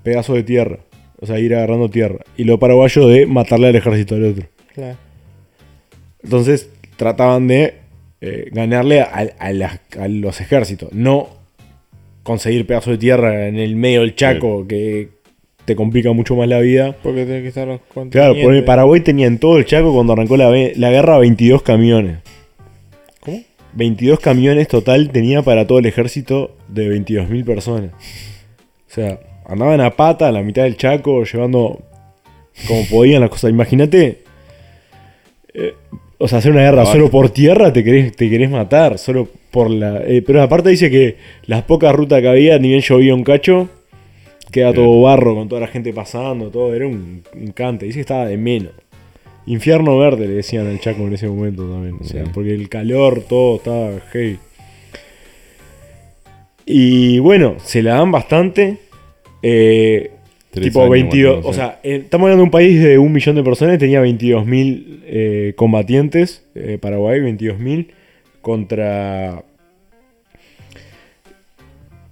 Pedazo 0.02 0.34
de 0.34 0.42
tierra. 0.42 0.78
O 1.20 1.26
sea, 1.26 1.38
ir 1.38 1.54
agarrando 1.54 1.88
tierra. 1.88 2.18
Y 2.36 2.44
los 2.44 2.58
paraguayos 2.58 3.08
de 3.08 3.26
matarle 3.26 3.68
al 3.68 3.76
ejército 3.76 4.14
del 4.16 4.32
otro. 4.32 4.46
Claro. 4.74 4.96
Entonces 6.22 6.70
trataban 6.96 7.46
de 7.48 7.74
eh, 8.24 8.48
ganarle 8.52 9.00
a, 9.00 9.28
a 9.38 9.52
las- 9.52 9.80
a 9.98 10.06
los 10.08 10.40
ejércitos. 10.40 10.92
No 10.92 11.28
conseguir 12.22 12.66
pedazos 12.66 12.92
de 12.92 12.98
tierra 12.98 13.48
en 13.48 13.58
el 13.58 13.76
medio 13.76 14.00
del 14.00 14.14
Chaco 14.14 14.66
que 14.66 15.08
te 15.64 15.76
complica 15.76 16.12
mucho 16.12 16.34
más 16.36 16.48
la 16.48 16.60
vida. 16.60 16.96
Porque 17.02 17.24
tiene 17.24 17.42
que 17.42 17.48
estar 17.48 17.66
los 17.68 17.80
Claro, 17.80 17.94
contingentes. 17.94 18.44
por 18.44 18.54
el 18.54 18.64
Paraguay 18.64 19.00
tenía 19.00 19.26
en 19.26 19.38
todo 19.38 19.58
el 19.58 19.64
Chaco 19.64 19.92
cuando 19.92 20.12
arrancó 20.12 20.36
la, 20.36 20.50
la 20.50 20.90
guerra 20.90 21.18
22 21.18 21.62
camiones. 21.62 22.18
¿Cómo? 23.20 23.40
22 23.74 24.20
camiones 24.20 24.68
total 24.68 25.10
tenía 25.10 25.42
para 25.42 25.66
todo 25.66 25.78
el 25.78 25.86
ejército 25.86 26.56
de 26.68 26.88
22.000 26.98 27.44
personas. 27.44 27.90
O 27.92 28.94
sea, 28.94 29.18
andaban 29.46 29.80
a 29.80 29.90
pata 29.96 30.28
a 30.28 30.32
la 30.32 30.42
mitad 30.42 30.64
del 30.64 30.76
Chaco 30.76 31.24
llevando 31.24 31.80
como 32.68 32.84
podían 32.86 33.20
las 33.22 33.30
cosas. 33.30 33.50
Imagínate, 33.50 34.24
eh, 35.54 35.74
o 36.18 36.28
sea, 36.28 36.38
hacer 36.38 36.52
una 36.52 36.60
guerra 36.62 36.84
solo 36.86 37.10
por 37.10 37.30
tierra 37.30 37.72
te 37.72 37.82
querés, 37.82 38.14
te 38.14 38.28
querés 38.28 38.50
matar, 38.50 38.98
solo 38.98 39.28
por 39.52 39.70
la... 39.70 40.02
eh, 40.04 40.22
pero 40.26 40.42
aparte 40.42 40.70
dice 40.70 40.90
que 40.90 41.16
las 41.46 41.62
pocas 41.62 41.94
rutas 41.94 42.20
que 42.20 42.28
había, 42.28 42.58
ni 42.58 42.68
bien 42.68 42.80
llovía 42.80 43.14
un 43.14 43.22
cacho, 43.22 43.68
queda 44.50 44.72
todo 44.72 45.00
barro 45.02 45.34
con 45.36 45.48
toda 45.48 45.60
la 45.60 45.66
gente 45.68 45.92
pasando, 45.92 46.48
todo, 46.50 46.74
era 46.74 46.86
un, 46.86 47.22
un 47.34 47.46
cante. 47.52 47.86
Dice 47.86 47.98
que 47.98 48.00
estaba 48.02 48.26
de 48.26 48.36
menos. 48.36 48.72
Infierno 49.46 49.98
verde 49.98 50.28
le 50.28 50.34
decían 50.34 50.66
al 50.68 50.78
Chaco 50.80 51.02
en 51.02 51.14
ese 51.14 51.26
momento 51.28 51.62
también. 51.68 51.96
O 52.00 52.04
sea, 52.04 52.24
Sí. 52.24 52.30
porque 52.34 52.54
el 52.54 52.68
calor, 52.68 53.22
todo 53.28 53.56
estaba 53.56 53.90
heavy. 54.12 54.38
Y 56.64 57.18
bueno, 57.18 57.56
se 57.58 57.82
la 57.82 57.94
dan 57.94 58.12
bastante. 58.12 58.78
Eh, 59.42 60.10
tipo 60.52 60.80
años, 60.80 60.90
22. 60.92 61.36
más 61.38 61.46
o 61.46 61.52
sea, 61.52 61.80
eh, 61.82 61.96
estamos 62.04 62.26
hablando 62.26 62.42
de 62.42 62.44
un 62.44 62.50
país 62.50 62.80
de 62.82 62.98
un 62.98 63.12
millón 63.12 63.34
de 63.36 63.42
personas. 63.42 63.78
Tenía 63.78 64.00
22.000 64.02 65.00
eh, 65.06 65.52
combatientes. 65.56 66.44
Paraguay, 66.80 67.20
22.000. 67.20 67.88
Contra. 68.42 69.42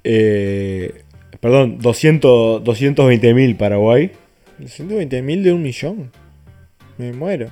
eh, 0.04 1.02
perdón, 1.40 1.78
200 1.80 2.62
220.000 2.64 3.56
Paraguay. 3.56 4.10
120 4.64 5.22
mil 5.22 5.42
de 5.42 5.52
un 5.52 5.62
millón. 5.62 6.10
Me 6.98 7.12
muero. 7.12 7.48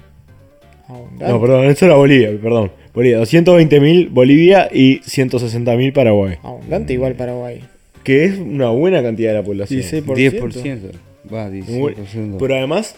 Abundante. 0.88 1.28
No, 1.32 1.40
perdón, 1.40 1.64
eso 1.66 1.84
era 1.86 1.94
Bolivia, 1.96 2.30
perdón. 2.40 2.70
Bolivia, 2.94 3.18
220.000 3.20 4.08
Bolivia 4.10 4.68
y 4.72 5.00
160.000 5.00 5.92
Paraguay. 5.92 6.36
Abundante 6.42 6.92
igual 6.94 7.14
Paraguay. 7.14 7.62
Que 8.04 8.24
es 8.24 8.38
una 8.38 8.70
buena 8.70 9.02
cantidad 9.02 9.30
de 9.32 9.38
la 9.38 9.44
población. 9.44 9.80
16%. 9.80 10.14
10%. 10.14 10.92
Va, 11.32 11.48
Muy- 11.50 11.94
16%. 11.94 12.36
Pero 12.38 12.54
además, 12.56 12.96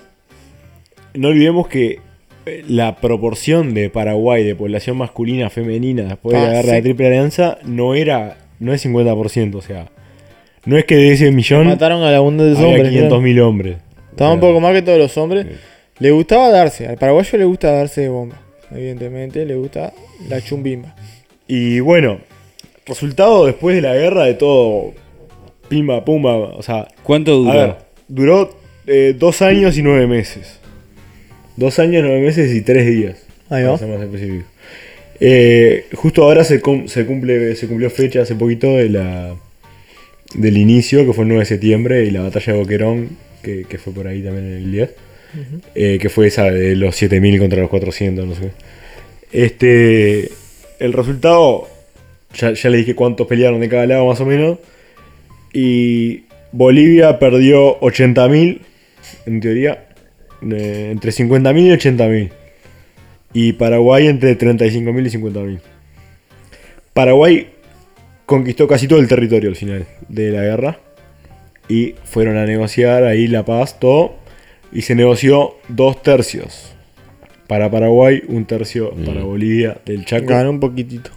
no 1.14 1.28
olvidemos 1.28 1.66
que 1.68 1.98
la 2.68 2.96
proporción 2.96 3.74
de 3.74 3.90
Paraguay 3.90 4.44
de 4.44 4.54
población 4.54 4.96
masculina 4.96 5.50
femenina 5.50 6.04
después 6.04 6.36
de 6.36 6.42
la 6.42 6.48
Ah, 6.48 6.52
guerra 6.54 6.72
de 6.72 6.78
sí. 6.78 6.82
Triple 6.82 7.06
Alianza 7.08 7.58
no 7.64 7.94
era 7.94 8.36
no 8.58 8.72
es 8.74 8.84
50%, 8.84 9.54
o 9.56 9.62
sea, 9.62 9.88
no 10.66 10.76
es 10.76 10.84
que 10.84 10.96
de 10.96 11.12
ese 11.12 11.30
millón 11.32 11.66
Mataron 11.66 12.02
a 12.02 12.10
la 12.10 12.12
de 12.12 12.18
hombres. 12.18 12.58
500.000 12.58 13.40
hombres. 13.40 13.76
Estaba 14.10 14.30
O 14.30 14.34
un 14.34 14.40
poco 14.40 14.60
más 14.60 14.74
que 14.74 14.82
todos 14.82 14.98
los 14.98 15.16
hombres. 15.16 15.46
Le 15.98 16.10
gustaba 16.10 16.50
darse. 16.50 16.86
Al 16.86 16.96
paraguayo 16.98 17.38
le 17.38 17.44
gusta 17.44 17.72
darse 17.72 18.02
de 18.02 18.08
bomba. 18.10 18.36
Evidentemente 18.70 19.44
le 19.46 19.54
gusta 19.56 19.92
la 20.28 20.40
chumbimba. 20.42 20.94
Y 21.48 21.80
bueno, 21.80 22.20
resultado 22.86 23.46
después 23.46 23.74
de 23.74 23.82
la 23.82 23.94
guerra 23.94 24.24
de 24.24 24.34
todo 24.34 24.92
pimba 25.68 26.04
pumba, 26.04 26.36
o 26.36 26.62
sea, 26.62 26.88
¿Cuánto 27.02 27.36
duró? 27.38 27.50
A 27.50 27.54
ver, 27.54 27.76
duró 28.08 28.50
eh, 28.86 29.14
dos 29.18 29.40
años 29.40 29.78
y 29.78 29.82
nueve 29.82 30.06
meses. 30.06 30.59
Dos 31.60 31.78
años, 31.78 32.02
nueve 32.04 32.20
meses 32.20 32.54
y 32.54 32.62
tres 32.62 32.86
días. 32.86 33.16
Ahí 33.50 33.62
para 33.62 33.70
va. 33.72 33.78
ser 33.78 33.88
más 33.88 34.00
específico. 34.02 34.44
Eh, 35.20 35.84
justo 35.94 36.22
ahora 36.22 36.44
se, 36.44 36.60
cum- 36.62 36.86
se 36.88 37.04
cumple 37.04 37.54
se 37.54 37.66
cumplió 37.68 37.90
fecha 37.90 38.22
hace 38.22 38.34
poquito 38.34 38.76
de 38.78 38.88
la 38.88 39.36
del 40.34 40.56
inicio, 40.56 41.04
que 41.04 41.12
fue 41.12 41.24
el 41.24 41.28
9 41.28 41.40
de 41.42 41.46
septiembre, 41.46 42.04
y 42.04 42.10
la 42.10 42.22
batalla 42.22 42.52
de 42.54 42.58
Boquerón, 42.60 43.08
que, 43.42 43.64
que 43.68 43.78
fue 43.78 43.92
por 43.92 44.06
ahí 44.06 44.22
también 44.22 44.46
en 44.46 44.52
el 44.56 44.72
10. 44.72 44.90
eh, 45.74 45.98
que 46.00 46.08
fue 46.08 46.28
esa 46.28 46.50
de 46.50 46.74
los 46.76 46.96
7000 46.96 47.38
contra 47.38 47.60
los 47.60 47.68
400, 47.70 48.26
no 48.26 48.34
sé. 48.34 48.50
Este. 49.32 50.30
El 50.78 50.92
resultado. 50.92 51.68
Ya, 52.34 52.52
ya 52.52 52.70
le 52.70 52.78
dije 52.78 52.94
cuántos 52.94 53.26
pelearon 53.26 53.60
de 53.60 53.68
cada 53.68 53.86
lado, 53.86 54.06
más 54.06 54.20
o 54.20 54.24
menos. 54.26 54.58
Y 55.52 56.22
Bolivia 56.52 57.18
perdió 57.18 57.78
80.000, 57.80 58.60
en 59.26 59.40
teoría, 59.40 59.88
eh, 60.42 60.88
entre 60.92 61.10
50.000 61.10 61.66
y 61.66 61.70
80.000. 61.70 62.30
Y 63.32 63.52
Paraguay 63.52 64.08
entre 64.08 64.36
35.000 64.36 65.06
y 65.06 65.18
50.000. 65.18 65.60
Paraguay 66.92 67.48
conquistó 68.26 68.66
casi 68.68 68.88
todo 68.88 68.98
el 68.98 69.08
territorio 69.08 69.48
al 69.48 69.56
final 69.56 69.86
de 70.08 70.30
la 70.30 70.42
guerra. 70.42 70.78
Y 71.68 71.94
fueron 72.04 72.36
a 72.36 72.46
negociar 72.46 73.04
ahí 73.04 73.28
la 73.28 73.44
paz, 73.44 73.78
todo. 73.78 74.14
Y 74.72 74.82
se 74.82 74.94
negoció 74.94 75.54
dos 75.68 76.02
tercios. 76.02 76.74
Para 77.46 77.70
Paraguay, 77.70 78.22
un 78.28 78.44
tercio 78.44 78.92
para 79.04 79.22
Bolivia 79.22 79.80
del 79.84 80.04
Chaco. 80.04 80.26
Ganó 80.26 80.50
un 80.50 80.60
poquitito. 80.60 81.10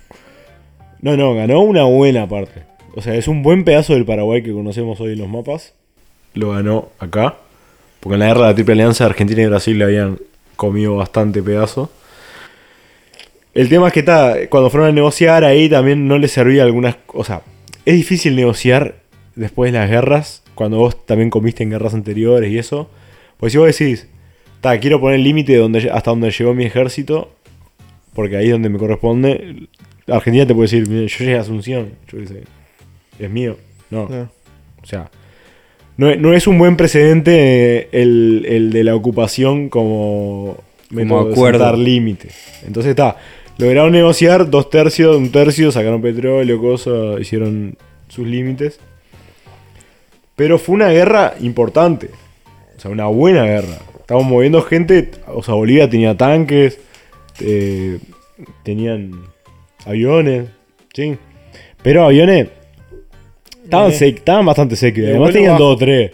No, 1.01 1.17
no, 1.17 1.35
ganó 1.35 1.61
una 1.61 1.83
buena 1.83 2.27
parte. 2.27 2.63
O 2.95 3.01
sea, 3.01 3.15
es 3.15 3.27
un 3.27 3.43
buen 3.43 3.63
pedazo 3.63 3.93
del 3.93 4.05
Paraguay 4.05 4.41
que 4.41 4.53
conocemos 4.53 4.99
hoy 5.01 5.13
en 5.13 5.19
los 5.19 5.29
mapas. 5.29 5.73
Lo 6.33 6.51
ganó 6.51 6.89
acá. 6.99 7.37
Porque 8.03 8.15
en 8.15 8.19
la 8.19 8.27
guerra 8.27 8.41
de 8.41 8.47
la 8.47 8.55
Triple 8.55 8.73
Alianza 8.73 9.05
Argentina 9.05 9.41
y 9.41 9.45
Brasil 9.45 9.77
le 9.77 9.85
habían 9.85 10.19
comido 10.57 10.97
bastante 10.97 11.41
pedazo. 11.41 11.89
El 13.53 13.69
tema 13.69 13.87
es 13.87 13.93
que 13.93 14.01
está, 14.01 14.35
cuando 14.49 14.69
fueron 14.69 14.89
a 14.89 14.91
negociar 14.91 15.45
ahí 15.45 15.69
también 15.69 16.05
no 16.05 16.17
les 16.17 16.31
servía 16.31 16.63
algunas... 16.63 16.97
O 17.07 17.23
sea, 17.23 17.43
es 17.85 17.95
difícil 17.95 18.35
negociar 18.35 18.95
después 19.35 19.71
de 19.71 19.79
las 19.79 19.89
guerras, 19.89 20.43
cuando 20.53 20.79
vos 20.79 21.05
también 21.05 21.29
comiste 21.29 21.63
en 21.63 21.69
guerras 21.69 21.93
anteriores 21.93 22.51
y 22.51 22.57
eso. 22.57 22.89
Pues 23.37 23.53
si 23.53 23.57
vos 23.57 23.67
decís, 23.67 24.09
ta, 24.59 24.77
quiero 24.79 24.99
poner 24.99 25.19
el 25.19 25.23
límite 25.23 25.55
donde, 25.55 25.89
hasta 25.89 26.11
donde 26.11 26.29
llegó 26.29 26.53
mi 26.53 26.65
ejército, 26.65 27.31
porque 28.13 28.35
ahí 28.35 28.47
es 28.47 28.51
donde 28.51 28.67
me 28.67 28.79
corresponde. 28.79 29.69
Argentina 30.07 30.45
te 30.45 30.53
puede 30.53 30.65
decir, 30.65 30.89
"Mire, 30.89 31.07
yo 31.07 31.19
llegué 31.19 31.37
a 31.37 31.41
Asunción, 31.41 31.93
yo 32.11 32.19
qué 32.19 32.27
sé, 32.27 32.43
es 33.17 33.29
mío. 33.29 33.57
No. 33.89 34.09
No. 34.09 34.29
O 34.81 34.85
sea, 34.85 35.09
no, 35.97 36.09
es- 36.09 36.19
no 36.19 36.33
es 36.33 36.47
un 36.47 36.57
buen 36.57 36.75
precedente 36.77 37.31
eh, 37.35 37.89
el, 37.91 38.45
el 38.47 38.71
de 38.71 38.83
la 38.83 38.95
ocupación 38.95 39.69
como, 39.69 40.57
de 40.89 41.31
acuerdo. 41.31 41.75
límites. 41.77 42.35
Entonces 42.65 42.91
está, 42.91 43.17
lograron 43.57 43.91
negociar 43.91 44.49
dos 44.49 44.69
tercios, 44.69 45.15
un 45.17 45.31
tercio, 45.31 45.71
sacaron 45.71 46.01
petróleo, 46.01 46.59
cosas, 46.59 47.19
hicieron 47.21 47.75
sus 48.09 48.27
límites. 48.27 48.79
Pero 50.35 50.57
fue 50.57 50.75
una 50.75 50.89
guerra 50.89 51.35
importante. 51.41 52.09
O 52.75 52.79
sea, 52.79 52.89
una 52.91 53.05
buena 53.05 53.43
guerra. 53.45 53.77
Estaban 53.99 54.25
moviendo 54.27 54.61
gente, 54.63 55.11
o 55.27 55.43
sea, 55.43 55.53
Bolivia 55.53 55.89
tenía 55.89 56.17
tanques, 56.17 56.79
eh, 57.39 57.99
tenían 58.63 59.11
aviones, 59.85 60.49
sí. 60.93 61.17
Pero 61.81 62.03
aviones 62.05 62.47
estaban, 63.63 63.91
Eh. 63.91 63.95
sec- 63.95 64.17
estaban 64.17 64.45
bastante 64.45 64.75
secos. 64.75 65.03
De 65.03 65.09
Además 65.11 65.31
tenían 65.33 65.57
dos 65.57 65.75
o 65.75 65.77
tres. 65.77 66.11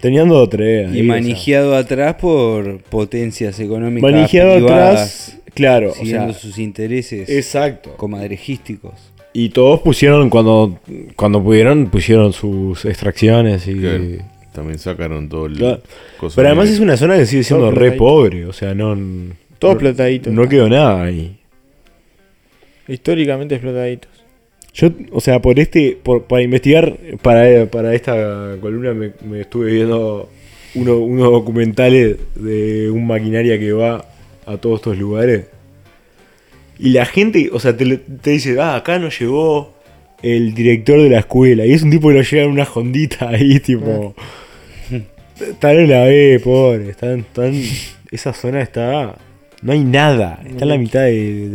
Tenían 0.00 0.28
dos 0.28 0.46
o 0.46 0.48
tres. 0.48 0.88
Y 0.88 0.90
o 0.90 0.94
sea. 0.94 1.04
manijeado 1.04 1.74
atrás 1.76 2.14
por 2.16 2.78
potencias 2.82 3.58
económicas 3.58 4.10
Manijeado 4.10 4.56
privadas, 4.56 5.28
atrás, 5.30 5.38
claro. 5.54 5.90
O 5.90 5.94
siguiendo 5.94 6.32
sea, 6.32 6.40
sus 6.42 6.58
intereses 6.58 7.28
exacto. 7.28 7.94
comadrejísticos. 7.96 8.92
Y 9.32 9.50
todos 9.50 9.80
pusieron, 9.80 10.30
cuando, 10.30 10.78
cuando 11.14 11.42
pudieron, 11.42 11.86
pusieron 11.90 12.32
sus 12.32 12.84
extracciones 12.84 13.66
y... 13.68 13.74
Claro. 13.74 14.04
También 14.52 14.78
sacaron 14.78 15.28
todo 15.28 15.44
el. 15.46 15.56
Claro. 15.58 15.82
Pero 16.34 16.48
además 16.48 16.68
de- 16.68 16.74
es 16.76 16.80
una 16.80 16.96
zona 16.96 17.18
que 17.18 17.26
sigue 17.26 17.44
siendo 17.44 17.66
Todo 17.68 17.74
re 17.78 17.92
pobre. 17.92 18.46
O 18.46 18.52
sea, 18.54 18.74
no... 18.74 18.94
Todo 19.58 19.72
no, 19.72 19.72
explotadito. 19.72 20.30
no 20.30 20.48
quedó 20.48 20.68
nada 20.70 21.02
ahí. 21.02 21.36
Históricamente 22.88 23.54
explotaditos. 23.56 24.10
Yo, 24.76 24.90
o 25.10 25.20
sea, 25.20 25.40
por 25.40 25.58
este, 25.58 25.96
por, 26.02 26.24
para 26.24 26.42
investigar, 26.42 26.96
para, 27.22 27.66
para 27.66 27.94
esta 27.94 28.56
columna 28.60 28.92
me, 28.94 29.12
me 29.28 29.40
estuve 29.40 29.72
viendo 29.72 30.28
uno- 30.74 30.98
unos 30.98 31.30
documentales 31.32 32.16
de 32.34 32.90
un 32.90 33.06
maquinaria 33.06 33.58
que 33.58 33.72
va 33.72 34.04
a 34.44 34.56
todos 34.58 34.80
estos 34.80 34.98
lugares. 34.98 35.46
Y 36.78 36.90
la 36.90 37.06
gente, 37.06 37.48
o 37.52 37.58
sea, 37.58 37.74
te, 37.76 37.96
te 37.96 38.30
dice, 38.30 38.60
ah, 38.60 38.76
acá 38.76 38.98
no 38.98 39.08
llegó 39.08 39.72
el 40.22 40.52
director 40.54 41.00
de 41.00 41.08
la 41.08 41.20
escuela. 41.20 41.64
Y 41.64 41.72
es 41.72 41.82
un 41.82 41.90
tipo 41.90 42.08
que 42.08 42.14
lo 42.16 42.22
lleva 42.22 42.44
en 42.44 42.50
una 42.50 42.64
hondita 42.72 43.30
ahí, 43.30 43.58
tipo... 43.60 44.14
Están 45.40 45.76
en 45.76 45.90
la 45.90 46.04
B, 46.04 46.40
pobre. 46.44 46.90
Están, 46.90 47.20
están, 47.20 47.54
esa 48.10 48.32
zona 48.34 48.60
está... 48.62 49.16
No 49.62 49.72
hay 49.72 49.84
nada. 49.84 50.40
Está 50.46 50.64
en 50.64 50.68
la 50.68 50.78
mitad 50.78 51.00
de. 51.00 51.48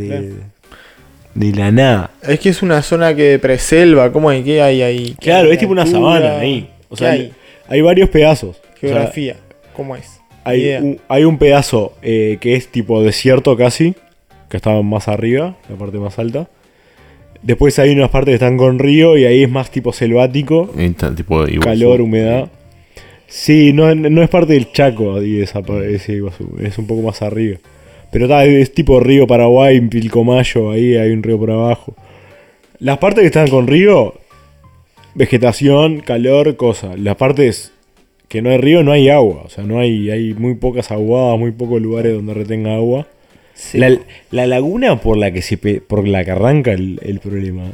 De 1.35 1.51
la 1.53 1.71
nada. 1.71 2.11
Es 2.27 2.39
que 2.39 2.49
es 2.49 2.61
una 2.61 2.81
zona 2.81 3.15
que 3.15 3.39
preselva. 3.39 4.11
¿Cómo 4.11 4.29
hay? 4.29 4.43
¿Qué 4.43 4.61
hay 4.61 4.81
ahí? 4.81 5.15
¿Qué 5.19 5.25
Claro, 5.25 5.47
hay? 5.47 5.53
es 5.53 5.59
tipo 5.59 5.71
una 5.71 5.85
sabana 5.85 6.39
ahí. 6.39 6.69
O 6.89 6.97
sea, 6.97 7.11
¿Qué 7.11 7.15
hay, 7.15 7.21
hay? 7.21 7.31
hay 7.69 7.81
varios 7.81 8.09
pedazos. 8.09 8.57
O 8.57 8.61
sea, 8.79 8.89
Geografía. 8.89 9.35
¿Cómo 9.75 9.95
es? 9.95 10.19
hay, 10.43 10.73
un, 10.75 10.99
hay 11.07 11.23
un 11.23 11.37
pedazo 11.37 11.93
eh, 12.01 12.37
que 12.41 12.55
es 12.55 12.67
tipo 12.67 13.01
desierto 13.03 13.55
casi, 13.55 13.93
que 14.49 14.57
está 14.57 14.81
más 14.81 15.07
arriba, 15.07 15.55
la 15.69 15.75
parte 15.75 15.97
más 15.99 16.17
alta. 16.19 16.47
Después 17.43 17.77
hay 17.79 17.91
unas 17.91 18.09
partes 18.09 18.31
que 18.31 18.35
están 18.35 18.57
con 18.57 18.77
río 18.79 19.17
y 19.17 19.25
ahí 19.25 19.43
es 19.43 19.49
más 19.49 19.71
tipo 19.71 19.93
selvático, 19.93 20.71
Ahí 20.77 20.85
está, 20.85 21.13
tipo 21.15 21.43
Iguazú. 21.47 21.61
calor, 21.61 22.01
humedad. 22.01 22.49
Sí, 23.27 23.71
no, 23.73 23.93
no 23.95 24.21
es 24.21 24.29
parte 24.29 24.53
del 24.53 24.71
Chaco 24.71 25.15
ahí 25.15 25.41
esa, 25.41 25.61
pa- 25.61 25.83
ese 25.85 26.13
Iguazú, 26.13 26.57
es 26.61 26.77
un 26.77 26.85
poco 26.87 27.01
más 27.03 27.21
arriba. 27.21 27.57
Pero 28.11 28.25
está, 28.25 28.43
es 28.45 28.73
tipo 28.73 28.99
río 28.99 29.25
Paraguay, 29.27 29.79
Pilcomayo, 29.81 30.71
ahí 30.71 30.95
hay 30.97 31.11
un 31.11 31.23
río 31.23 31.39
por 31.39 31.51
abajo. 31.51 31.95
Las 32.79 32.97
partes 32.97 33.21
que 33.21 33.27
están 33.27 33.47
con 33.49 33.67
río, 33.67 34.15
vegetación, 35.15 36.01
calor, 36.01 36.55
cosa. 36.55 36.95
Las 36.97 37.15
partes 37.15 37.71
que 38.27 38.41
no 38.41 38.49
hay 38.49 38.57
río, 38.57 38.83
no 38.83 38.91
hay 38.91 39.09
agua. 39.09 39.43
O 39.45 39.49
sea, 39.49 39.63
no 39.63 39.79
hay, 39.79 40.09
hay 40.09 40.33
muy 40.33 40.55
pocas 40.55 40.91
aguadas, 40.91 41.37
muy 41.39 41.51
pocos 41.51 41.81
lugares 41.81 42.13
donde 42.13 42.33
retenga 42.33 42.75
agua. 42.75 43.07
La, 43.77 43.97
la 44.31 44.47
laguna 44.47 44.99
por 45.01 45.17
la 45.17 45.31
que 45.31 45.41
se 45.41 45.57
pe- 45.57 45.81
por 45.81 46.07
la 46.07 46.23
que 46.25 46.31
arranca 46.31 46.71
el, 46.71 46.99
el 47.03 47.19
problema. 47.19 47.71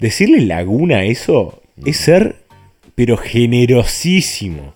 Decirle 0.00 0.40
laguna 0.40 0.98
a 0.98 1.04
eso 1.04 1.62
es 1.84 1.98
ser, 1.98 2.36
pero 2.94 3.16
generosísimo. 3.16 4.74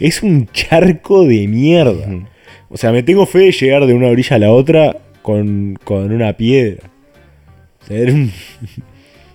Es 0.00 0.22
un 0.22 0.46
charco 0.52 1.24
de 1.24 1.46
mierda. 1.46 2.06
O 2.70 2.76
sea, 2.76 2.92
me 2.92 3.02
tengo 3.02 3.26
fe 3.26 3.38
de 3.40 3.52
llegar 3.52 3.86
de 3.86 3.94
una 3.94 4.08
orilla 4.08 4.36
a 4.36 4.38
la 4.38 4.52
otra 4.52 4.96
con, 5.22 5.78
con 5.84 6.12
una 6.12 6.32
piedra. 6.34 6.90
O 7.82 7.86
sea, 7.86 7.98
era 7.98 8.12
un- 8.12 8.32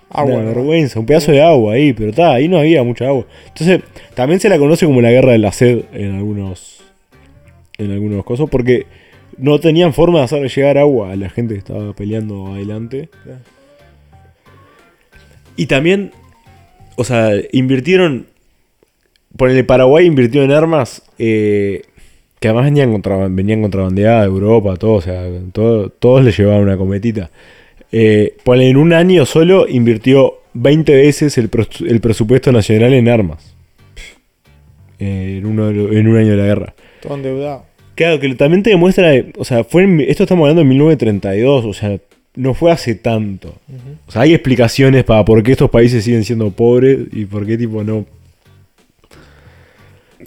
Agua. 0.10 0.35
una 0.35 0.43
¿no? 0.43 0.47
vergüenza, 0.49 0.99
un 0.99 1.05
pedazo 1.05 1.31
de 1.31 1.41
agua 1.41 1.73
ahí, 1.73 1.93
pero 1.93 2.11
está, 2.11 2.34
ahí 2.34 2.47
no 2.47 2.57
había 2.60 2.84
mucha 2.84 3.07
agua. 3.07 3.26
Entonces, 3.47 3.81
también 4.14 4.39
se 4.39 4.49
la 4.49 4.60
conoce 4.60 4.85
como 4.85 5.01
la 5.01 5.10
guerra 5.11 5.31
de 5.31 5.39
la 5.39 5.51
sed 5.51 5.85
en 5.93 6.15
algunos 6.15 6.81
en 7.80 7.91
algunos 7.91 8.23
cosas, 8.23 8.47
porque 8.51 8.85
no 9.38 9.60
tenían 9.60 9.93
forma 9.93 10.19
de 10.19 10.26
hacerle 10.26 10.47
llegar 10.49 10.77
agua 10.77 11.11
a 11.11 11.15
la 11.15 11.30
gente 11.30 11.55
que 11.55 11.60
estaba 11.60 11.93
peleando 11.93 12.53
adelante. 12.53 13.10
Y 15.55 15.65
también, 15.65 16.11
o 16.95 17.03
sea, 17.03 17.31
invirtieron, 17.51 18.27
por 19.38 19.49
el 19.49 19.65
Paraguay 19.65 20.05
invirtió 20.05 20.43
en 20.43 20.51
armas 20.51 21.03
eh, 21.18 21.81
que 22.44 22.49
además 22.49 22.65
venían, 22.65 22.91
contra, 22.91 23.30
venían 23.30 23.61
contrabandeadas 23.61 24.24
de 24.24 24.28
Europa, 24.28 24.76
todo, 24.76 24.95
o 24.95 25.02
sea, 25.02 25.30
todo- 25.53 25.88
todos 25.88 26.26
le 26.26 26.34
llevaban 26.34 26.64
una 26.64 26.76
cometita. 26.76 27.32
Eh, 27.90 28.36
en 28.45 28.76
un 28.76 28.91
año 28.91 29.26
solo 29.26 29.65
invirtió 29.65 30.40
20 30.53 30.94
veces 30.94 31.38
el, 31.38 31.48
presupuesto 31.48 32.52
nacional 32.52 32.94
en 32.95 33.07
armas. 33.07 33.56
Eh, 34.99 35.38
en, 35.38 35.45
uno 35.45 35.68
un 35.70 36.18
año 36.18 36.32
de 36.32 36.36
la 36.36 36.44
guerra. 36.44 36.74
Todo 37.02 37.15
endeudado. 37.15 37.64
Claro, 37.95 38.20
que 38.20 38.36
también 38.36 38.61
te 38.61 38.72
demuestra, 38.72 39.14
o 39.38 39.45
sea, 39.45 39.64
fue 39.64 39.84
en- 39.84 40.02
esto 40.02 40.24
estamos 40.24 40.44
hablando 40.44 40.64
de 40.64 40.68
1932, 40.68 41.64
o 41.64 41.74
sea, 41.74 41.98
no 42.36 42.53
fue 42.53 42.74
hace 42.74 42.95
tanto. 42.95 43.56
O 44.06 44.11
sea, 44.11 44.24
hay 44.24 44.34
explicaciones 44.34 45.06
para 45.06 45.24
por 45.24 45.41
qué 45.44 45.53
estos 45.53 45.70
países 45.70 46.03
siguen 46.03 46.26
siendo 46.26 46.52
pobres 46.52 46.99
y 47.14 47.24
por 47.24 47.45
qué 47.45 47.57
tipo 47.57 47.86
no, 47.86 48.06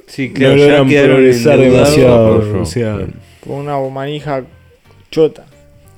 Sí, 0.07 0.29
no 0.29 0.35
claro, 0.35 0.57
ya 0.57 0.79
logran 0.79 0.89
progresar 1.09 1.59
demasiado. 1.59 2.41
por. 2.41 2.57
O 2.59 2.67
sea, 2.67 2.99
Con 3.45 3.57
una 3.57 3.79
manija 3.91 4.45
chota. 5.11 5.47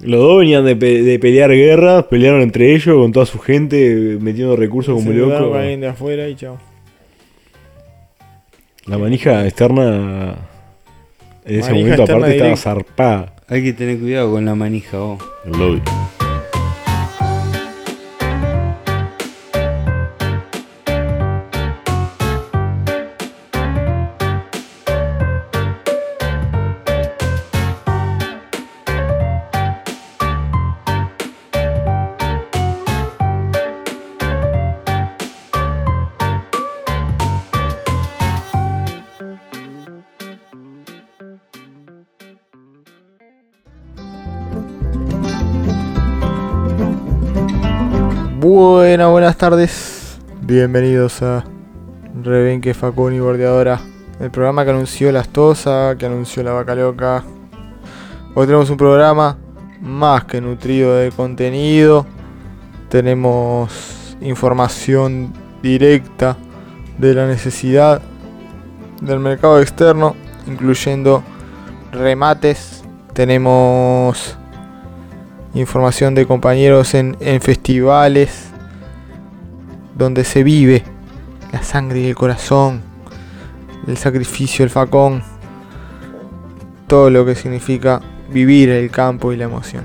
los 0.01 0.21
dos 0.21 0.39
venían 0.41 0.65
de, 0.65 0.77
pe- 0.77 1.03
de 1.03 1.19
pelear 1.19 1.51
guerras, 1.51 2.05
pelearon 2.05 2.41
entre 2.43 2.75
ellos 2.75 2.97
con 2.97 3.13
toda 3.13 3.27
su 3.27 3.39
gente, 3.39 4.17
metiendo 4.21 4.57
recursos 4.57 4.95
como 4.95 5.11
alguien 5.55 5.81
de 5.81 5.89
afuera 5.89 6.29
y 6.29 6.35
chao. 6.37 6.59
La 8.87 8.97
manija 8.97 9.45
externa 9.47 10.35
en 11.45 11.59
ese 11.61 11.71
Manija 11.71 11.91
momento 11.91 12.03
aparte 12.05 12.37
estaba 12.37 12.57
zarpada. 12.57 13.35
Hay 13.49 13.63
que 13.63 13.73
tener 13.73 13.99
cuidado 13.99 14.31
con 14.33 14.45
la 14.45 14.55
manija, 14.55 14.99
vos. 14.99 15.23
El 15.45 15.53
lobby. 15.53 15.83
Buenas, 48.61 49.09
buenas 49.09 49.37
tardes. 49.37 50.19
Bienvenidos 50.41 51.23
a 51.23 51.45
Rebenque 52.25 52.75
Facón 52.75 53.15
y 53.15 53.21
Bordeadora. 53.21 53.81
El 54.19 54.33
programa 54.33 54.65
que 54.65 54.73
anunció 54.73 55.13
Las 55.13 55.29
Tosas, 55.29 55.95
que 55.95 56.07
anunció 56.07 56.43
La 56.43 56.51
Vaca 56.51 56.75
Loca. 56.75 57.23
Hoy 58.35 58.47
tenemos 58.47 58.69
un 58.69 58.77
programa 58.77 59.39
más 59.81 60.25
que 60.25 60.41
nutrido 60.41 60.97
de 60.97 61.13
contenido. 61.13 62.05
Tenemos 62.89 64.17
información 64.21 65.33
directa 65.63 66.37
de 66.99 67.15
la 67.15 67.29
necesidad 67.29 68.03
del 69.01 69.21
mercado 69.21 69.61
externo, 69.61 70.17
incluyendo 70.49 71.23
remates. 71.93 72.83
Tenemos 73.13 74.37
información 75.55 76.17
de 76.17 76.27
compañeros 76.27 76.93
en 76.95 77.41
festivales 77.41 78.48
donde 79.99 80.25
se 80.25 80.45
vive 80.45 80.85
la 81.53 81.63
sangre 81.63 82.01
y 82.01 82.07
el 82.07 82.15
corazón, 82.15 82.81
el 83.87 83.97
sacrificio, 83.97 84.65
el 84.65 84.71
facón, 84.71 85.23
todo 86.87 87.11
lo 87.11 87.27
que 87.27 87.35
significa 87.35 88.01
vivir 88.31 88.71
el 88.71 88.91
campo 88.91 89.33
y 89.33 89.37
la 89.37 89.45
emoción. 89.45 89.85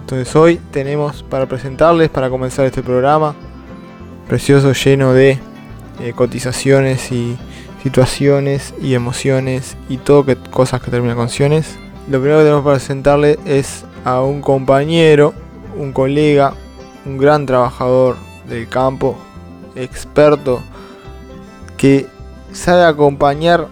Entonces 0.00 0.34
hoy 0.36 0.60
tenemos 0.70 1.22
para 1.22 1.46
presentarles, 1.46 2.10
para 2.10 2.30
comenzar 2.30 2.66
este 2.66 2.82
programa, 2.82 3.34
precioso 4.28 4.72
lleno 4.72 5.12
de 5.12 5.38
eh, 6.00 6.12
cotizaciones 6.14 7.10
y 7.10 7.36
situaciones 7.82 8.74
y 8.80 8.94
emociones 8.94 9.76
y 9.88 9.96
todo 9.98 10.26
cosas 10.50 10.82
que 10.82 10.90
terminan 10.90 11.16
con 11.16 11.28
ciones. 11.28 11.78
Lo 12.10 12.20
primero 12.20 12.38
que 12.38 12.44
tenemos 12.44 12.64
para 12.64 12.76
presentarle 12.76 13.38
es 13.44 13.84
a 14.04 14.22
un 14.22 14.40
compañero, 14.40 15.34
un 15.76 15.92
colega, 15.92 16.54
un 17.08 17.16
gran 17.16 17.46
trabajador 17.46 18.16
del 18.48 18.68
campo, 18.68 19.16
experto, 19.74 20.60
que 21.76 22.06
sabe 22.52 22.84
acompañar 22.84 23.68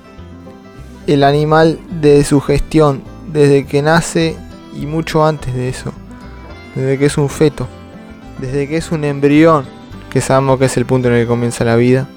el 1.06 1.22
animal 1.22 1.78
de 2.00 2.24
su 2.24 2.40
gestión 2.40 3.02
desde 3.32 3.66
que 3.66 3.82
nace 3.82 4.36
y 4.74 4.86
mucho 4.86 5.24
antes 5.24 5.54
de 5.54 5.68
eso, 5.68 5.92
desde 6.74 6.98
que 6.98 7.06
es 7.06 7.18
un 7.18 7.28
feto, 7.28 7.68
desde 8.38 8.66
que 8.66 8.78
es 8.78 8.90
un 8.90 9.04
embrión, 9.04 9.66
que 10.10 10.20
sabemos 10.20 10.58
que 10.58 10.64
es 10.64 10.76
el 10.76 10.86
punto 10.86 11.08
en 11.08 11.14
el 11.14 11.22
que 11.22 11.28
comienza 11.28 11.64
la 11.64 11.76
vida, 11.76 12.08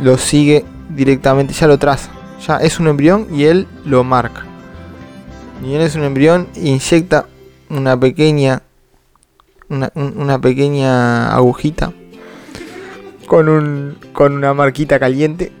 lo 0.00 0.18
sigue 0.18 0.64
directamente, 0.88 1.52
ya 1.52 1.66
lo 1.66 1.78
traza, 1.78 2.10
ya 2.46 2.58
es 2.58 2.78
un 2.78 2.86
embrión 2.86 3.26
y 3.32 3.44
él 3.44 3.66
lo 3.84 4.04
marca. 4.04 4.46
Y 5.64 5.74
él 5.74 5.80
es 5.82 5.94
un 5.94 6.04
embrión, 6.04 6.48
inyecta 6.54 7.26
una 7.70 7.98
pequeña, 7.98 8.62
una, 9.68 9.90
un- 9.94 10.14
una 10.16 10.40
pequeña 10.40 11.34
agujita 11.34 11.92
con, 13.26 13.48
un, 13.48 13.96
con 14.12 14.32
una 14.34 14.54
marquita 14.54 14.98
caliente 14.98 15.52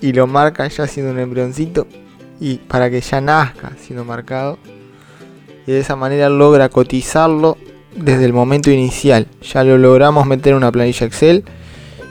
y 0.00 0.12
lo 0.12 0.26
marca 0.26 0.66
ya 0.68 0.86
siendo 0.86 1.12
un 1.12 1.18
embrioncito 1.18 1.86
y 2.40 2.56
para 2.56 2.90
que 2.90 3.00
ya 3.00 3.20
nazca 3.20 3.72
siendo 3.78 4.04
marcado. 4.04 4.58
Y 5.66 5.72
de 5.72 5.80
esa 5.80 5.96
manera 5.96 6.28
logra 6.28 6.68
cotizarlo 6.68 7.56
desde 7.96 8.24
el 8.26 8.32
momento 8.32 8.70
inicial. 8.70 9.26
Ya 9.42 9.64
lo 9.64 9.78
logramos 9.78 10.26
meter 10.26 10.50
en 10.52 10.58
una 10.58 10.72
planilla 10.72 11.06
Excel 11.06 11.44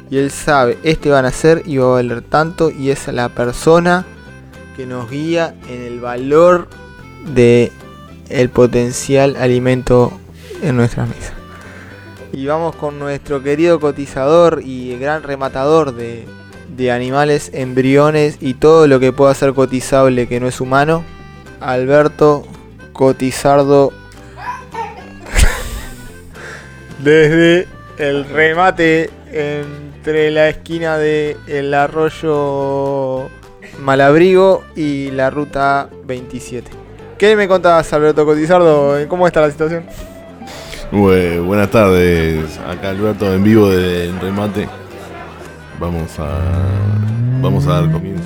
y 0.10 0.18
él 0.18 0.32
sabe 0.32 0.78
este 0.84 1.10
va 1.10 1.20
a 1.20 1.24
nacer 1.24 1.62
y 1.66 1.78
va 1.78 1.86
a 1.86 1.90
valer 1.94 2.22
tanto 2.22 2.72
y 2.72 2.90
es 2.90 3.08
la 3.08 3.30
persona 3.30 4.06
que 4.76 4.86
nos 4.88 5.10
guía 5.10 5.54
en 5.70 5.82
el 5.82 6.00
valor 6.00 6.68
de 7.34 7.72
el 8.30 8.50
potencial 8.50 9.36
alimento 9.36 10.12
en 10.64 10.76
nuestra 10.76 11.06
mesa 11.06 11.34
y 12.34 12.48
vamos 12.48 12.76
con 12.76 12.98
nuestro 12.98 13.44
querido 13.44 13.80
cotizador 13.80 14.62
y 14.66 14.98
gran 14.98 15.22
rematador 15.22 15.94
de, 15.94 16.26
de 16.76 16.92
animales, 16.92 17.52
embriones 17.54 18.38
y 18.42 18.56
todo 18.56 18.88
lo 18.88 19.00
que 19.00 19.14
pueda 19.14 19.34
ser 19.36 19.54
cotizable 19.54 20.28
que 20.28 20.40
no 20.40 20.48
es 20.48 20.60
humano. 20.60 21.04
Alberto 21.62 22.44
Cotizardo. 22.92 23.94
Desde 27.04 27.68
el 28.00 28.26
remate 28.26 29.12
entre 29.32 30.32
la 30.32 30.50
esquina 30.50 30.98
de 30.98 31.38
el 31.46 31.72
arroyo 31.76 33.30
Malabrigo 33.80 34.64
y 34.76 35.12
la 35.12 35.30
ruta 35.30 35.88
27. 36.06 36.72
¿Qué 37.20 37.36
me 37.36 37.48
contabas, 37.48 37.94
Alberto 37.94 38.26
Cotizardo? 38.26 39.08
¿Cómo 39.08 39.28
está 39.28 39.42
la 39.42 39.52
situación? 39.52 39.86
Bue- 40.94 41.40
buenas 41.44 41.72
tardes, 41.72 42.60
acá 42.60 42.90
Alberto 42.92 43.34
en 43.34 43.44
vivo 43.44 43.68
del 43.70 44.20
remate. 44.20 44.70
Vamos 45.80 46.20
a 46.20 46.28
vamos 47.42 47.66
a 47.68 47.82
dar 47.82 47.92
comienzo. 47.92 48.24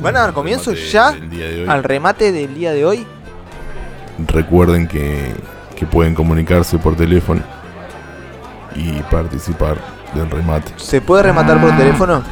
¿Van 0.00 0.16
a 0.16 0.20
dar 0.20 0.32
comienzo 0.32 0.72
ya 0.72 1.12
de 1.12 1.66
al 1.68 1.84
remate 1.84 2.32
del 2.32 2.54
día 2.54 2.72
de 2.72 2.84
hoy? 2.86 3.06
Recuerden 4.26 4.88
que, 4.88 5.32
que 5.76 5.84
pueden 5.86 6.14
comunicarse 6.14 6.78
por 6.78 6.96
teléfono 6.96 7.42
y 8.74 8.92
participar 9.10 9.76
del 10.14 10.30
remate. 10.30 10.72
¿Se 10.76 11.00
puede 11.02 11.24
rematar 11.24 11.60
por 11.60 11.76
teléfono? 11.76 12.22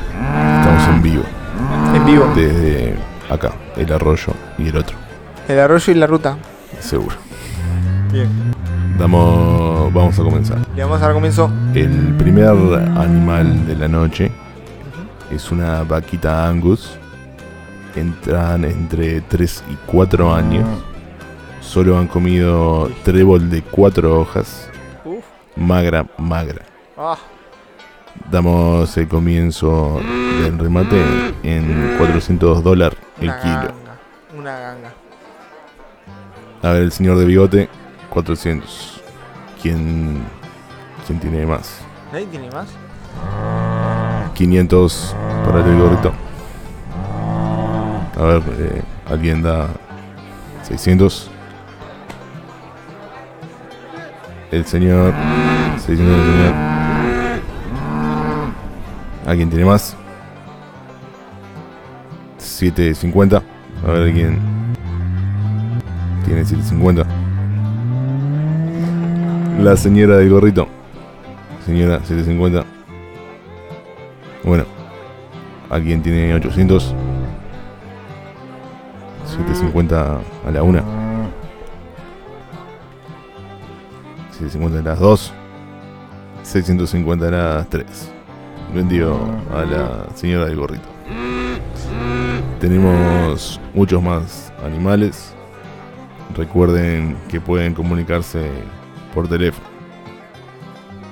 Estamos 0.59 0.89
en 0.89 1.03
vivo 1.03 1.23
En 1.95 2.05
vivo. 2.07 2.33
desde 2.35 2.95
acá, 3.29 3.53
el 3.77 3.93
arroyo 3.93 4.33
y 4.59 4.69
el 4.69 4.77
otro, 4.79 4.97
El 5.49 5.59
arroyo 5.61 5.93
y 5.93 5.97
la 5.97 6.07
ruta. 6.07 6.39
seguro. 6.81 7.17
Bien. 8.11 8.29
Damos, 9.01 9.91
vamos 9.95 10.19
a 10.19 10.23
comenzar. 10.23 10.59
Le 10.77 10.83
vamos 10.85 11.01
a 11.01 11.07
dar 11.07 11.15
comienzo. 11.15 11.51
El 11.75 12.15
primer 12.19 12.49
animal 12.49 13.67
de 13.67 13.75
la 13.75 13.89
noche 13.89 14.31
es 15.31 15.51
una 15.51 15.83
vaquita 15.85 16.47
Angus. 16.47 16.99
Entran 17.97 18.67
entre 18.67 19.23
3 19.23 19.65
y 19.71 19.75
4 19.87 20.35
años. 20.35 20.69
Solo 21.63 21.97
han 21.97 22.09
comido 22.09 22.91
trébol 23.03 23.49
de 23.49 23.63
4 23.63 24.21
hojas. 24.21 24.69
Uf. 25.07 25.25
Magra, 25.57 26.05
magra. 26.19 26.61
Ah, 26.99 27.17
Damos 28.31 28.95
el 28.99 29.09
comienzo 29.09 29.99
del 30.43 30.59
remate 30.59 31.03
en 31.43 31.95
400 31.97 32.63
dólares 32.63 32.99
el 33.19 33.31
una 33.31 33.41
kilo. 33.41 33.55
ganga. 33.55 33.73
Una 34.39 34.59
ganga. 34.59 34.93
A 36.63 36.73
ver, 36.73 36.83
el 36.83 36.93
señor 36.93 37.17
de 37.17 37.25
bigote, 37.25 37.69
400. 38.11 39.01
¿Quién, 39.63 40.23
quién 41.07 41.21
tiene 41.21 41.47
más? 41.47 41.81
¿Nadie 42.13 42.27
tiene 42.27 42.51
más? 42.51 42.69
500 44.35 45.17
para 45.45 45.65
el 45.65 45.79
gorrito. 45.79 46.13
A 48.19 48.23
ver, 48.23 48.43
eh, 48.59 48.83
alguien 49.09 49.43
da 49.43 49.69
600. 50.63 51.31
El 54.51 54.67
señor. 54.67 55.15
600 55.79 56.19
el 56.19 56.25
señor. 56.25 56.55
¿Alguien 59.27 59.49
tiene 59.49 59.65
más? 59.65 59.97
750. 62.39 63.37
A 63.37 63.91
ver, 63.91 64.03
alguien. 64.03 64.39
Tiene 66.25 66.45
750. 66.45 67.20
La 69.59 69.77
señora 69.77 70.17
del 70.17 70.31
gorrito. 70.31 70.67
Señora, 71.67 71.99
750. 71.99 72.65
Bueno, 74.45 74.65
alguien 75.69 76.03
tiene 76.03 76.33
800. 76.35 76.95
750 79.27 80.21
a 80.47 80.51
la 80.51 80.63
una. 80.63 80.83
750 84.33 84.79
a 84.79 84.83
las 84.83 84.99
2. 84.99 85.33
650 86.43 87.29
a 87.29 87.31
las 87.31 87.69
3. 87.69 87.87
Vendió 88.75 89.19
a 89.55 89.65
la 89.65 90.07
señora 90.15 90.47
del 90.47 90.57
gorrito. 90.57 90.89
Tenemos 92.61 93.61
muchos 93.75 94.03
más 94.03 94.53
animales. 94.65 95.35
Recuerden 96.35 97.17
que 97.29 97.41
pueden 97.41 97.75
comunicarse 97.75 98.51
por 99.15 99.29
teléfono. 99.29 99.67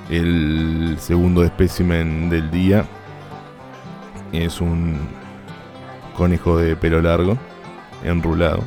El 0.09 0.97
segundo 0.99 1.43
espécimen 1.43 2.29
del 2.29 2.49
día 2.49 2.85
es 4.31 4.59
un 4.59 4.97
conejo 6.17 6.57
de 6.57 6.75
pelo 6.75 7.01
largo, 7.01 7.37
enrulado. 8.03 8.63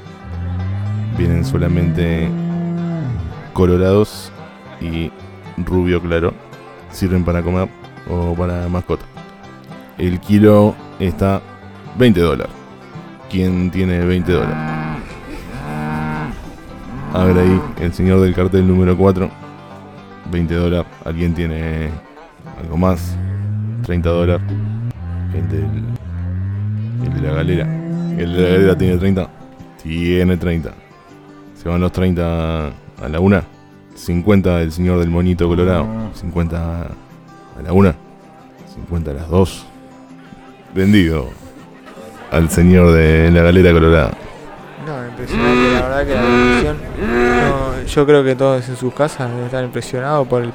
Vienen 1.19 1.45
solamente 1.45 2.29
colorados 3.53 4.33
y 4.81 5.11
rubio 5.59 6.01
claro. 6.01 6.33
Sirven 6.91 7.25
para 7.25 7.43
comer 7.43 7.69
o 8.09 8.35
para 8.35 8.69
mascota. 8.69 9.05
El 9.99 10.21
kilo 10.21 10.75
está 10.99 11.43
20 11.99 12.21
dólares. 12.21 12.53
¿Quién 13.31 13.71
tiene 13.71 14.05
20 14.05 14.33
dólares? 14.33 14.92
A 17.15 17.25
ver 17.25 17.39
ahí, 17.39 17.61
el 17.81 17.93
señor 17.93 18.21
del 18.21 18.35
cartel 18.35 18.67
número 18.67 18.97
4. 18.97 19.31
20 20.31 20.55
dólares. 20.55 20.87
¿Alguien 21.05 21.35
tiene 21.35 21.91
algo 22.59 22.79
más? 22.79 23.15
30 23.85 24.09
dólares. 24.09 24.43
El 25.35 25.49
del. 25.51 25.69
El 27.05 27.15
de 27.15 27.21
la 27.21 27.35
galera. 27.35 27.65
El 28.17 28.35
de 28.35 28.43
la 28.43 28.49
galera 28.49 28.79
tiene 28.79 28.97
30. 28.97 29.29
Tiene 29.83 30.37
30. 30.39 30.73
Se 31.55 31.69
van 31.69 31.83
los 31.83 31.93
30 31.93 32.69
a 32.69 33.09
la 33.11 33.21
una. 33.21 33.45
50 33.95 34.63
el 34.63 34.73
señor 34.73 34.99
del 34.99 35.11
monito 35.11 35.47
colorado. 35.47 35.87
50 36.15 36.83
a 36.83 37.63
la 37.63 37.73
una. 37.75 37.95
50 38.75 39.11
a 39.11 39.15
las 39.15 39.29
2. 39.29 39.67
Vendido 40.75 41.29
al 42.31 42.49
señor 42.49 42.93
de 42.93 43.31
la 43.31 43.43
galera 43.43 43.71
colorada. 43.73 44.13
No, 44.87 45.07
impresionante, 45.07 45.75
la 45.75 45.83
verdad 45.83 46.07
que 46.07 46.15
la 46.15 46.73
no, 46.73 47.83
yo 47.87 48.07
creo 48.07 48.25
que 48.25 48.35
todos 48.35 48.69
en 48.69 48.77
sus 48.77 48.93
casas 48.95 49.31
deben 49.31 49.45
estar 49.47 49.63
impresionados 49.65 50.27
por 50.27 50.43
el, 50.43 50.53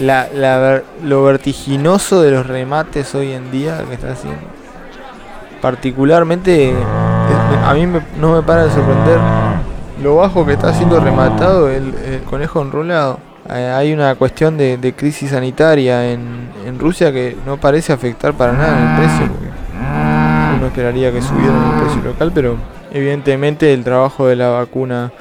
la, 0.00 0.28
la 0.34 0.82
lo 1.04 1.22
vertiginoso 1.24 2.22
de 2.22 2.32
los 2.32 2.46
remates 2.46 3.14
hoy 3.14 3.32
en 3.32 3.50
día 3.50 3.82
que 3.88 3.94
está 3.94 4.12
haciendo. 4.12 4.40
Particularmente, 5.60 6.70
es- 6.70 6.76
a 7.64 7.74
mí 7.74 7.86
me- 7.86 8.02
no 8.20 8.34
me 8.34 8.42
para 8.42 8.64
de 8.64 8.70
sorprender 8.70 9.18
lo 10.02 10.16
bajo 10.16 10.44
que 10.46 10.52
está 10.52 10.72
siendo 10.72 11.00
rematado 11.00 11.68
el, 11.68 11.94
conejo 12.24 12.62
enrolado. 12.62 13.18
eh, 13.50 13.72
hay 13.76 13.92
una 13.92 14.14
cuestión 14.14 14.56
de, 14.56 14.76
de 14.76 14.92
crisis 14.94 15.30
sanitaria 15.30 16.10
en, 16.12 16.48
en 16.66 16.78
Rusia 16.78 17.12
que 17.12 17.36
no 17.46 17.56
parece 17.56 17.92
afectar 17.92 18.34
para 18.34 18.52
nada 18.52 18.78
el 18.78 18.96
precio. 19.00 19.28
Uno 20.58 20.66
esperaría 20.66 21.10
que 21.12 21.22
subiera 21.22 21.52
el 21.54 21.80
precio 21.82 22.02
local, 22.02 22.30
pero 22.34 22.56
evidentemente 22.92 23.72
el 23.72 23.84
trabajo 23.84 24.26
de 24.26 24.36
la 24.36 24.48
vacuna 24.48 25.12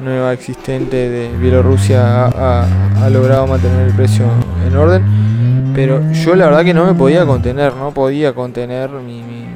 nueva 0.00 0.32
existente 0.32 1.08
de 1.08 1.30
Bielorrusia 1.38 2.26
ha, 2.26 2.62
ha- 2.64 3.04
ha 3.04 3.10
logrado 3.10 3.46
mantener 3.46 3.86
el 3.88 3.94
precio 3.94 4.24
en 4.66 4.76
orden. 4.76 5.72
Pero 5.74 6.00
yo 6.12 6.34
la 6.34 6.46
verdad 6.46 6.64
que 6.64 6.74
no 6.74 6.84
me 6.86 6.94
podía 6.94 7.24
contener, 7.26 7.74
no 7.74 7.92
podía 7.92 8.34
contener 8.34 8.90
mi, 8.90 9.22
mi- 9.22 9.46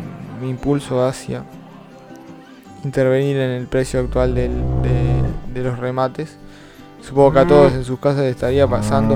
mi 0.41 0.51
impulso 0.51 1.05
hacia 1.07 1.43
intervenir 2.85 3.37
en 3.37 3.51
el 3.51 3.67
precio 3.67 4.01
actual 4.01 4.35
del- 4.35 4.51
de, 4.83 5.55
de 5.61 5.63
los 5.69 5.79
remates. 5.79 6.37
Supongo 7.03 7.33
que 7.33 7.39
a 7.41 7.47
todos 7.47 7.73
en 7.73 7.85
sus 7.85 7.99
casas 7.99 8.25
estaría 8.25 8.67
pasando. 8.67 9.15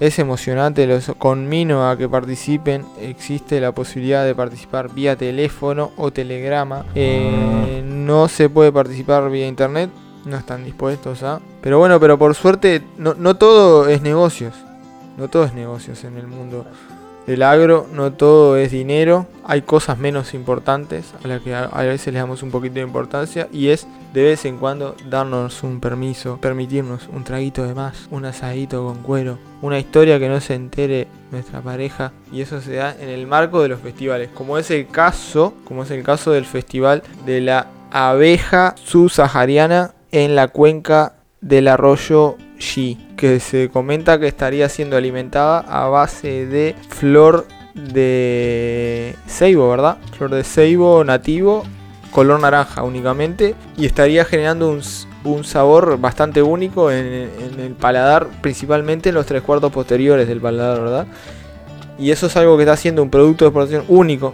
Es 0.00 0.18
emocionante, 0.18 0.86
los 0.86 1.12
conmino 1.18 1.88
a 1.88 1.96
que 1.96 2.08
participen. 2.08 2.84
Existe 3.00 3.60
la 3.60 3.72
posibilidad 3.72 4.24
de 4.24 4.34
participar 4.34 4.92
vía 4.92 5.16
teléfono 5.16 5.92
o 5.96 6.10
telegrama. 6.10 6.84
Eh, 6.94 7.82
no 7.86 8.28
se 8.28 8.48
puede 8.48 8.72
participar 8.72 9.30
vía 9.30 9.46
internet, 9.46 9.90
no 10.24 10.36
están 10.36 10.64
dispuestos 10.64 11.22
a. 11.22 11.40
Pero 11.62 11.78
bueno, 11.78 12.00
pero 12.00 12.18
por 12.18 12.34
suerte, 12.34 12.82
no, 12.98 13.14
no 13.14 13.36
todo 13.36 13.88
es 13.88 14.02
negocios. 14.02 14.54
No 15.16 15.28
todo 15.28 15.44
es 15.44 15.54
negocios 15.54 16.02
en 16.02 16.16
el 16.16 16.26
mundo 16.26 16.66
del 17.24 17.42
agro, 17.42 17.86
no 17.92 18.12
todo 18.12 18.56
es 18.56 18.72
dinero. 18.72 19.26
Hay 19.44 19.62
cosas 19.62 19.96
menos 19.96 20.34
importantes 20.34 21.14
a 21.24 21.28
las 21.28 21.40
que 21.40 21.54
a, 21.54 21.66
a 21.66 21.82
veces 21.84 22.12
le 22.12 22.18
damos 22.18 22.42
un 22.42 22.50
poquito 22.50 22.74
de 22.74 22.80
importancia 22.82 23.48
y 23.52 23.68
es 23.68 23.86
de 24.14 24.22
vez 24.22 24.44
en 24.44 24.58
cuando 24.58 24.94
darnos 25.10 25.64
un 25.64 25.80
permiso, 25.80 26.38
permitirnos 26.40 27.08
un 27.12 27.24
traguito 27.24 27.64
de 27.64 27.74
más, 27.74 28.06
un 28.12 28.24
asadito 28.24 28.84
con 28.84 29.02
cuero, 29.02 29.40
una 29.60 29.80
historia 29.80 30.20
que 30.20 30.28
no 30.28 30.40
se 30.40 30.54
entere 30.54 31.08
nuestra 31.32 31.60
pareja 31.60 32.12
y 32.32 32.40
eso 32.40 32.60
se 32.60 32.76
da 32.76 32.94
en 32.98 33.08
el 33.08 33.26
marco 33.26 33.60
de 33.60 33.68
los 33.68 33.80
festivales, 33.80 34.30
como 34.32 34.56
es 34.56 34.70
el 34.70 34.86
caso, 34.86 35.54
como 35.64 35.82
es 35.82 35.90
el 35.90 36.04
caso 36.04 36.30
del 36.30 36.44
festival 36.44 37.02
de 37.26 37.40
la 37.40 37.66
abeja 37.90 38.76
subsahariana 38.84 39.94
en 40.12 40.36
la 40.36 40.46
cuenca 40.46 41.14
del 41.40 41.66
arroyo 41.66 42.36
Xi, 42.56 42.96
que 43.16 43.40
se 43.40 43.68
comenta 43.68 44.20
que 44.20 44.28
estaría 44.28 44.68
siendo 44.68 44.96
alimentada 44.96 45.58
a 45.58 45.88
base 45.88 46.46
de 46.46 46.76
flor 46.88 47.48
de 47.74 49.16
ceibo, 49.26 49.68
¿verdad? 49.70 49.98
Flor 50.16 50.30
de 50.30 50.44
ceibo 50.44 51.02
nativo, 51.02 51.64
color 52.14 52.38
naranja 52.38 52.84
únicamente, 52.84 53.56
y 53.76 53.86
estaría 53.86 54.24
generando 54.24 54.78
un, 55.24 55.44
sabor 55.44 55.98
bastante 55.98 56.42
único 56.42 56.92
en, 56.92 57.28
el 57.58 57.74
paladar, 57.78 58.28
principalmente 58.40 59.08
en 59.08 59.16
los 59.16 59.26
tres 59.26 59.42
cuartos 59.42 59.72
posteriores 59.72 60.28
del 60.28 60.40
paladar, 60.40 60.80
¿verdad? 60.80 61.06
Y 61.98 62.12
eso 62.12 62.28
es 62.28 62.36
algo 62.36 62.56
que 62.56 62.62
está 62.62 62.76
siendo 62.76 63.02
un 63.02 63.10
producto 63.10 63.44
de 63.44 63.48
exportación 63.48 63.84
único 63.88 64.32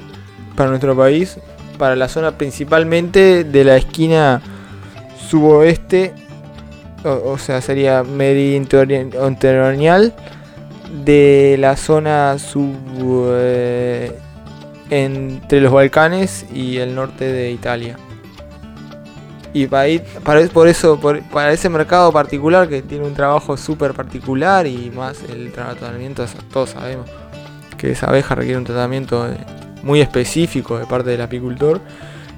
para 0.56 0.68
nuestro 0.68 0.94
país, 0.94 1.38
para 1.78 1.96
la 1.96 2.08
zona 2.08 2.36
principalmente 2.36 3.44
de 3.44 3.64
la 3.64 3.78
esquina 3.78 4.42
suboeste, 5.30 6.12
o, 7.02 7.38
sea, 7.38 7.62
sería 7.62 8.02
mediterráneo 8.02 10.12
de 11.02 11.56
la 11.58 11.78
zona 11.78 12.38
sub 12.38 12.74
eh, 13.32 14.18
entre 14.90 15.60
los 15.60 15.72
Balcanes 15.72 16.46
y 16.52 16.78
el 16.78 16.94
norte 16.94 17.24
de 17.32 17.50
Italia. 17.52 17.96
Y 19.52 19.66
para, 19.66 19.88
ir- 19.88 20.02
para- 20.24 20.46
por 20.48 20.68
eso, 20.68 21.00
para 21.32 21.52
ese 21.52 21.68
mercado 21.68 22.12
particular 22.12 22.68
que 22.68 22.82
tiene 22.82 23.04
un 23.06 23.14
trabajo 23.14 23.56
súper 23.56 23.94
particular 23.94 24.66
y 24.66 24.90
más 24.94 25.18
el 25.28 25.50
tratamiento, 25.52 26.24
todos 26.52 26.70
sabemos 26.70 27.08
que 27.76 27.92
esa 27.92 28.06
abeja 28.08 28.34
requiere 28.34 28.58
un 28.58 28.64
tratamiento 28.64 29.26
eh, 29.26 29.36
muy 29.82 30.00
específico 30.02 30.78
de 30.78 30.86
parte 30.86 31.10
del 31.10 31.22
apicultor, 31.22 31.80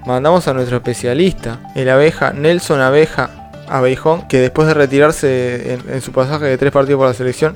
mandamos 0.07 0.47
a 0.49 0.55
nuestro 0.55 0.77
especialista, 0.77 1.59
el 1.75 1.89
abeja 1.91 2.33
Nelson 2.33 2.81
Abeja 2.81 3.51
Abejón, 3.69 4.29
que 4.29 4.39
después 4.39 4.69
de 4.69 4.75
retirarse 4.75 5.75
en 5.89 6.01
su 6.01 6.13
pasaje 6.13 6.45
de 6.45 6.57
tres 6.59 6.71
partidos 6.73 6.99
por 6.99 7.09
la 7.09 7.15
selección, 7.15 7.55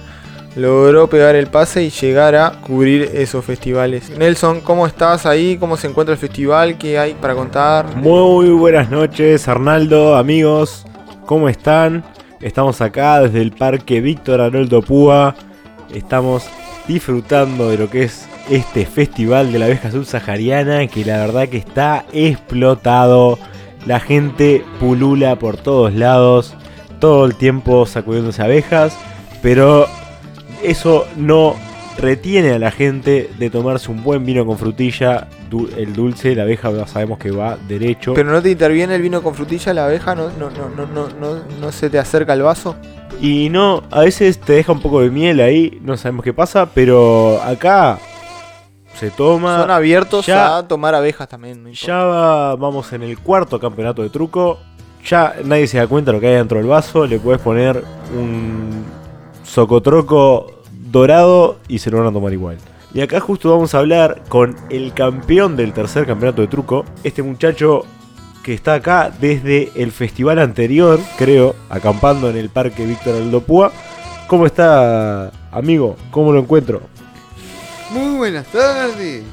logró 0.57 1.07
pegar 1.09 1.37
el 1.37 1.49
pase 1.49 1.85
y 1.85 1.91
llegar 1.91 2.35
a 2.35 2.61
cubrir 2.63 3.11
esos 3.15 3.45
festivales. 3.45 4.11
Nelson, 4.19 4.63
¿cómo 4.63 4.87
estás 4.87 5.27
ahí? 5.27 5.59
¿Cómo 5.59 5.77
se 5.77 5.87
encuentra 5.87 6.15
el 6.15 6.19
festival? 6.19 6.79
¿Qué 6.79 6.99
hay 6.99 7.15
para 7.15 7.35
contar? 7.35 7.95
Muy 7.97 8.49
buenas 8.49 8.91
noches, 8.91 9.47
Arnaldo, 9.49 10.17
amigos. 10.17 10.87
¿Cómo 11.27 11.51
están? 11.51 12.05
Estamos 12.41 12.81
acá 12.81 13.21
desde 13.21 13.43
el 13.43 13.53
Parque 13.53 14.01
Víctor 14.01 14.41
Arnoldo 14.41 14.81
Púa. 14.81 15.35
Estamos 15.95 16.49
disfrutando 16.89 17.69
de 17.69 17.77
lo 17.77 17.91
que 17.91 18.05
es 18.05 18.27
este 18.49 18.87
festival 18.87 19.53
de 19.53 19.59
la 19.59 19.67
abeja 19.67 19.91
subsahariana 19.91 20.87
que 20.87 21.05
la 21.05 21.19
verdad 21.19 21.49
que 21.49 21.59
está 21.59 22.07
explotado. 22.13 23.39
La 23.85 24.01
gente 24.01 24.65
pulula 24.81 25.39
por 25.39 25.59
todos 25.59 25.93
lados, 25.93 26.55
todo 26.99 27.27
el 27.27 27.35
tiempo 27.35 27.85
sacudiéndose 27.85 28.43
abejas, 28.43 28.97
pero 29.43 29.87
eso 30.63 31.07
no 31.17 31.55
retiene 31.99 32.53
a 32.53 32.59
la 32.59 32.71
gente 32.71 33.31
de 33.39 33.49
tomarse 33.49 33.91
un 33.91 34.03
buen 34.05 34.25
vino 34.27 34.45
con 34.45 34.59
frutilla, 34.59 35.29
du- 35.49 35.71
el 35.79 35.95
dulce, 35.95 36.35
la 36.35 36.43
abeja 36.43 36.71
sabemos 36.87 37.19
que 37.19 37.31
va 37.31 37.57
derecho. 37.69 38.13
Pero 38.15 38.31
no 38.31 38.43
te 38.43 38.51
interviene 38.51 38.95
el 38.97 39.01
vino 39.03 39.23
con 39.23 39.35
frutilla, 39.35 39.73
la 39.73 39.87
abeja 39.87 40.15
no, 40.15 40.29
no, 40.39 40.51
no, 40.51 40.69
no, 40.69 40.87
no, 40.87 41.09
no, 41.19 41.43
no 41.61 41.73
se 41.73 41.89
te 41.89 41.99
acerca 41.99 42.35
al 42.35 42.43
vaso. 42.43 42.77
Y 43.21 43.49
no, 43.49 43.83
a 43.91 44.01
veces 44.01 44.39
te 44.39 44.53
deja 44.53 44.73
un 44.73 44.81
poco 44.81 45.01
de 45.01 45.11
miel 45.11 45.41
ahí, 45.41 45.79
no 45.83 45.97
sabemos 45.97 46.23
qué 46.23 46.35
pasa, 46.35 46.67
pero 46.67 47.41
acá 47.43 47.99
se 48.95 49.11
toma. 49.11 49.61
Son 49.61 49.71
abiertos 49.71 50.27
ya- 50.27 50.59
a 50.59 50.69
tomar 50.69 50.95
abejas 50.95 51.29
también. 51.29 51.63
no. 51.65 51.71
Ya 51.71 51.97
va- 52.05 52.57
vamos 52.57 52.93
en 52.93 53.03
el 53.05 53.19
cuarto 53.19 53.59
campeonato 53.59 54.03
de 54.03 54.11
truco. 54.11 54.59
Ya 55.09 55.35
nadie 55.45 55.67
se 55.67 55.79
da 55.79 55.87
cuenta 55.87 56.11
de 56.11 56.17
lo 56.17 56.21
que 56.21 56.27
hay 56.29 56.35
dentro 56.35 56.59
del 56.59 56.67
vaso. 56.67 57.07
Le 57.07 57.19
puedes 57.21 57.41
poner 57.41 57.83
un 58.19 58.85
socotroco 59.47 60.53
dorado 60.91 61.59
y 61.69 61.79
se 61.79 61.91
lo 61.91 61.99
van 61.99 62.09
a 62.09 62.13
tomar 62.13 62.33
igual. 62.33 62.59
Y 62.95 63.01
acá 63.01 63.21
justo 63.21 63.51
vamos 63.51 63.75
a 63.75 63.79
hablar 63.79 64.23
con 64.29 64.57
el 64.71 64.93
campeón 64.95 65.57
del 65.57 65.73
tercer 65.73 66.07
campeonato 66.07 66.43
de 66.43 66.49
truco. 66.49 66.85
Este 67.05 67.23
muchacho 67.23 67.85
que 68.43 68.55
está 68.55 68.75
acá 68.75 69.11
desde 69.21 69.73
el 69.75 69.93
festival 69.93 70.39
anterior, 70.39 71.01
creo, 71.19 71.55
acampando 71.69 72.31
en 72.31 72.37
el 72.37 72.49
parque 72.49 72.87
Víctor 72.87 73.17
Aldo 73.17 73.41
Púa. 73.41 73.73
¿Cómo 74.29 74.47
está, 74.47 75.31
amigo? 75.51 75.97
¿Cómo 76.11 76.33
lo 76.33 76.41
encuentro? 76.41 76.81
Muy 77.93 78.17
buenas 78.17 78.47
tardes. 78.47 79.25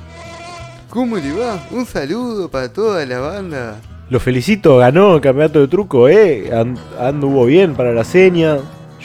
¿Cómo 0.89 1.17
le 1.17 1.31
va? 1.31 1.63
Un 1.71 1.85
saludo 1.85 2.49
para 2.49 2.71
toda 2.71 3.05
la 3.05 3.19
banda. 3.19 3.79
Lo 4.09 4.19
felicito, 4.19 4.77
ganó 4.77 5.15
el 5.15 5.21
campeonato 5.21 5.59
de 5.59 5.67
truco, 5.67 6.07
eh. 6.09 6.51
And- 6.53 6.77
anduvo 6.99 7.45
bien 7.45 7.73
para 7.75 7.93
la 7.93 8.03
seña. 8.03 8.57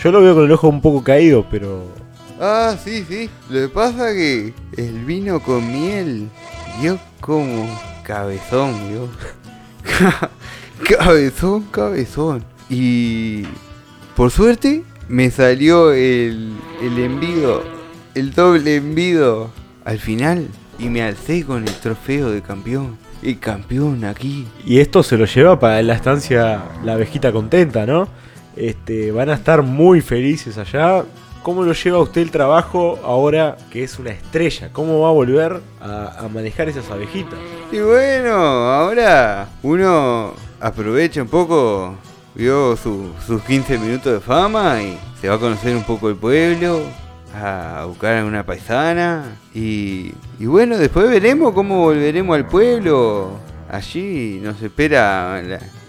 Yo 0.02 0.12
lo 0.12 0.22
veo 0.22 0.34
con 0.34 0.44
el 0.44 0.52
ojo 0.52 0.68
un 0.68 0.80
poco 0.80 1.02
caído, 1.02 1.44
pero. 1.50 1.84
Ah, 2.40 2.76
sí, 2.82 3.04
sí. 3.08 3.28
Lo 3.50 3.60
que 3.60 3.68
pasa 3.68 4.12
que 4.12 4.54
el 4.76 5.04
vino 5.04 5.40
con 5.40 5.66
miel 5.72 6.28
dio 6.80 6.98
como 7.20 7.68
cabezón, 8.04 8.74
yo. 8.92 9.08
cabezón, 10.98 11.62
cabezón. 11.72 12.44
Y 12.70 13.42
por 14.14 14.30
suerte 14.30 14.84
me 15.08 15.30
salió 15.30 15.92
el, 15.92 16.52
el 16.80 16.98
envido, 16.98 17.64
el 18.14 18.32
doble 18.32 18.76
envido 18.76 19.50
al 19.84 19.98
final. 19.98 20.46
Y 20.78 20.90
me 20.90 21.02
alcé 21.02 21.44
con 21.44 21.66
el 21.66 21.74
trofeo 21.74 22.30
de 22.30 22.40
campeón. 22.40 22.96
El 23.20 23.40
campeón 23.40 24.04
aquí. 24.04 24.46
Y 24.64 24.78
esto 24.78 25.02
se 25.02 25.16
lo 25.16 25.24
lleva 25.24 25.58
para 25.58 25.82
la 25.82 25.94
estancia 25.94 26.62
La 26.84 26.92
Abejita 26.92 27.32
Contenta, 27.32 27.84
¿no? 27.84 28.08
Este, 28.56 29.12
van 29.12 29.28
a 29.30 29.34
estar 29.34 29.62
muy 29.62 30.00
felices 30.00 30.58
allá. 30.58 31.04
¿Cómo 31.42 31.62
lo 31.62 31.72
lleva 31.72 32.00
usted 32.00 32.20
el 32.22 32.30
trabajo 32.30 32.98
ahora 33.04 33.56
que 33.70 33.82
es 33.84 33.98
una 33.98 34.10
estrella? 34.10 34.70
¿Cómo 34.72 35.00
va 35.00 35.08
a 35.08 35.12
volver 35.12 35.60
a, 35.80 36.24
a 36.24 36.28
manejar 36.28 36.68
esas 36.68 36.90
abejitas? 36.90 37.38
Y 37.72 37.78
bueno, 37.78 38.32
ahora 38.34 39.48
uno 39.62 40.34
aprovecha 40.60 41.22
un 41.22 41.28
poco, 41.28 41.94
vio 42.34 42.76
su- 42.76 43.12
sus 43.26 43.42
15 43.44 43.78
minutos 43.78 44.12
de 44.12 44.20
fama 44.20 44.82
y 44.82 44.98
se 45.20 45.28
va 45.28 45.36
a 45.36 45.38
conocer 45.38 45.74
un 45.76 45.84
poco 45.84 46.08
el 46.10 46.16
pueblo, 46.16 46.80
a 47.34 47.84
buscar 47.86 48.18
a 48.18 48.24
una 48.24 48.44
paisana 48.44 49.36
y, 49.54 50.12
y 50.40 50.46
bueno, 50.46 50.76
después 50.76 51.08
veremos 51.08 51.52
cómo 51.54 51.78
volveremos 51.82 52.36
al 52.36 52.46
pueblo. 52.46 53.30
Allí 53.70 54.40
nos 54.42 54.60
espera 54.60 55.40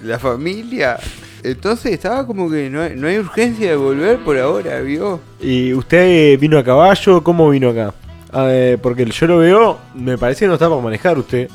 la 0.03 0.19
familia. 0.19 0.97
Entonces 1.43 1.93
estaba 1.93 2.25
como 2.27 2.49
que 2.49 2.69
no 2.69 2.81
hay, 2.81 2.95
no 2.95 3.07
hay 3.07 3.17
urgencia 3.17 3.69
de 3.69 3.75
volver 3.75 4.19
por 4.19 4.37
ahora, 4.37 4.81
vio. 4.81 5.19
¿Y 5.41 5.73
usted 5.73 6.37
vino 6.39 6.57
a 6.57 6.63
caballo? 6.63 7.23
¿Cómo 7.23 7.49
vino 7.49 7.69
acá? 7.69 7.93
Ah, 8.31 8.47
eh, 8.51 8.77
porque 8.81 9.05
yo 9.05 9.25
lo 9.27 9.37
veo, 9.39 9.79
me 9.95 10.17
parece 10.17 10.41
que 10.41 10.47
no 10.47 10.53
está 10.53 10.69
para 10.69 10.81
manejar 10.81 11.17
usted. 11.17 11.49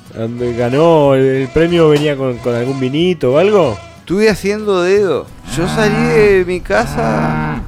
¿Ganó 0.58 1.14
el, 1.14 1.48
premio? 1.54 1.88
¿Venía 1.90 2.16
con, 2.16 2.38
con 2.38 2.54
algún 2.54 2.80
vinito 2.80 3.34
o 3.34 3.38
algo? 3.38 3.78
Estuve 4.00 4.28
haciendo 4.28 4.82
dedo. 4.82 5.26
Yo 5.56 5.68
salí 5.68 6.08
de 6.08 6.44
mi 6.46 6.60
casa 6.60 7.62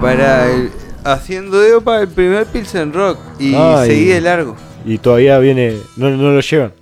para 0.00 0.50
el- 0.52 0.70
haciendo 1.04 1.60
dedo 1.60 1.80
para 1.80 2.02
el 2.02 2.08
primer 2.08 2.46
Pilsen 2.46 2.92
Rock 2.92 3.18
y 3.38 3.54
seguí 3.86 4.06
de 4.06 4.20
largo. 4.20 4.56
Y 4.84 4.98
todavía 4.98 5.38
viene. 5.38 5.76
No, 5.96 6.10
no 6.10 6.30
lo 6.32 6.40
llevan. 6.40 6.72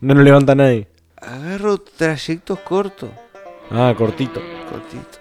No 0.00 0.14
lo 0.14 0.22
levanta 0.22 0.54
nadie. 0.54 0.88
Agarro 1.20 1.78
trayectos 1.78 2.58
cortos, 2.60 3.10
Ah, 3.70 3.94
cortito. 3.96 4.40
cortitos. 4.68 5.20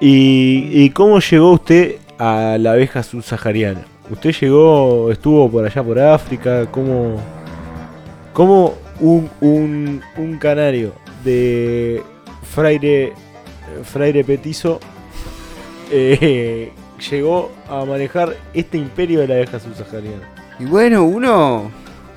¿Y, 0.00 0.68
y 0.84 0.90
cómo 0.90 1.20
llegó 1.20 1.52
usted 1.52 1.96
a 2.18 2.56
la 2.58 2.72
abeja 2.72 3.02
subsahariana? 3.02 3.84
¿Usted 4.10 4.32
llegó, 4.40 5.12
estuvo 5.12 5.48
por 5.50 5.64
allá 5.64 5.82
por 5.82 5.98
África? 5.98 6.66
¿Cómo, 6.70 7.16
cómo 8.32 8.74
un, 9.00 9.30
un, 9.40 10.02
un 10.16 10.38
canario 10.38 10.92
de 11.24 12.02
fraire, 12.42 13.12
fraire 13.84 14.24
petizo 14.24 14.80
eh, 15.92 16.72
llegó 17.10 17.52
a 17.68 17.84
manejar 17.84 18.36
este 18.54 18.78
imperio 18.78 19.20
de 19.20 19.28
la 19.28 19.34
abeja 19.34 19.60
subsahariana? 19.60 20.28
Y 20.58 20.64
bueno, 20.64 21.04
uno 21.04 21.70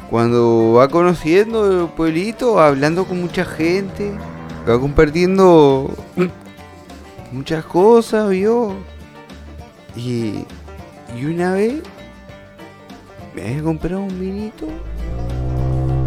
cuando 0.10 0.73
va 0.73 0.88
conociendo 0.88 1.84
el 1.84 1.90
pueblito, 1.90 2.56
va 2.56 2.68
hablando 2.68 3.06
con 3.06 3.22
mucha 3.22 3.44
gente, 3.44 4.14
va 4.68 4.80
compartiendo 4.80 5.90
muchas 7.32 7.65
cosas, 7.65 8.30
vio. 8.30 8.73
Y, 9.95 10.45
y 11.18 11.26
una 11.26 11.53
vez 11.53 11.82
me 13.34 13.41
había 13.44 13.64
comprado 13.64 14.02
un 14.02 14.19
vinito 14.19 14.65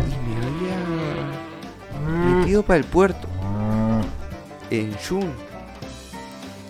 y 0.06 0.14
me 0.28 0.36
había 2.24 2.38
metido 2.38 2.62
para 2.62 2.78
el 2.78 2.84
puerto. 2.84 3.28
En 4.70 4.94
Jun. 5.06 5.32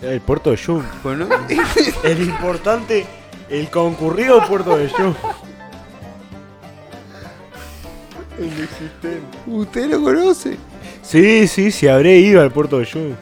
El 0.03 0.21
puerto 0.21 0.51
de 0.51 0.57
Yum. 0.57 0.83
Bueno, 1.03 1.27
El 2.05 2.23
importante, 2.23 3.05
el 3.49 3.69
concurrido 3.69 4.47
puerto 4.47 4.77
de 4.77 4.89
Usted 9.47 9.91
lo 9.91 10.03
conoce. 10.03 10.57
Sí, 11.03 11.47
sí, 11.49 11.71
sí, 11.71 11.89
habré 11.89 12.19
ido 12.19 12.41
al 12.43 12.51
puerto 12.53 12.79
de 12.79 12.85
Yum. 12.85 13.13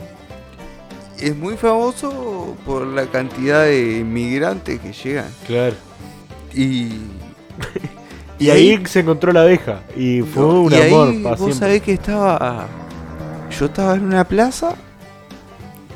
Es 1.19 1.35
muy 1.37 1.57
famoso 1.57 2.57
por 2.67 2.87
la 2.87 3.07
cantidad 3.07 3.65
de 3.65 3.99
inmigrantes 4.01 4.81
que 4.81 4.93
llegan. 4.93 5.29
Claro. 5.47 5.75
Y, 6.55 6.89
Y 8.39 8.51
ahí 8.51 8.79
se 8.87 9.01
encontró 9.01 9.33
la 9.33 9.43
abeja. 9.43 9.81
Y 9.97 10.21
fue 10.21 10.43
No, 10.43 10.61
un 10.63 10.73
y 10.73 10.77
ahí 10.77 10.93
amor 10.93 11.07
para 11.23 11.37
vos 11.37 11.39
siempre. 11.39 11.55
sabés 11.59 11.83
que 11.83 11.93
estaba. 11.95 12.67
Yo 13.59 13.65
estaba 13.67 13.95
en 13.95 14.03
una 14.05 14.25
plaza, 14.25 14.75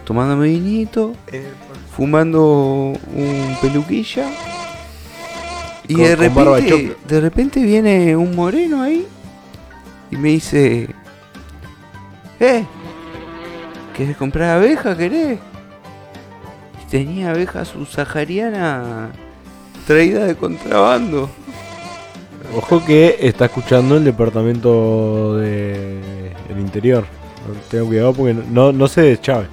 tomándome 0.07 0.49
vinito, 0.49 1.13
fumando 1.95 2.95
un 3.15 3.57
peluquilla. 3.61 4.31
Y 5.91 5.95
Con- 5.95 6.05
de 6.05 6.15
repente, 6.17 6.69
choclo. 6.69 6.95
de 7.09 7.21
repente 7.21 7.63
viene 7.63 8.15
un 8.17 8.37
moreno 8.37 8.81
ahí 8.83 9.07
y 10.11 10.17
me 10.17 10.29
dice: 10.29 10.89
¡Eh! 12.39 12.65
¿Querés 13.97 14.17
comprar 14.17 14.57
abeja, 14.57 14.97
querés? 14.97 15.39
Y 16.81 16.91
tenía 16.91 17.31
abeja 17.31 17.65
subsahariana 17.65 19.11
traída 19.87 20.27
de 20.27 20.37
contrabando. 20.37 21.29
Ojo 22.57 22.85
que 22.85 23.17
está 23.21 23.47
escuchando 23.47 23.97
el 23.97 24.05
departamento 24.05 25.37
de 25.39 26.01
el 26.49 26.61
interior. 26.61 27.05
Tengo 27.69 27.87
cuidado 27.87 28.13
porque 28.13 28.35
no, 28.35 28.71
no 28.71 28.87
se 28.87 29.03
deschave. 29.03 29.47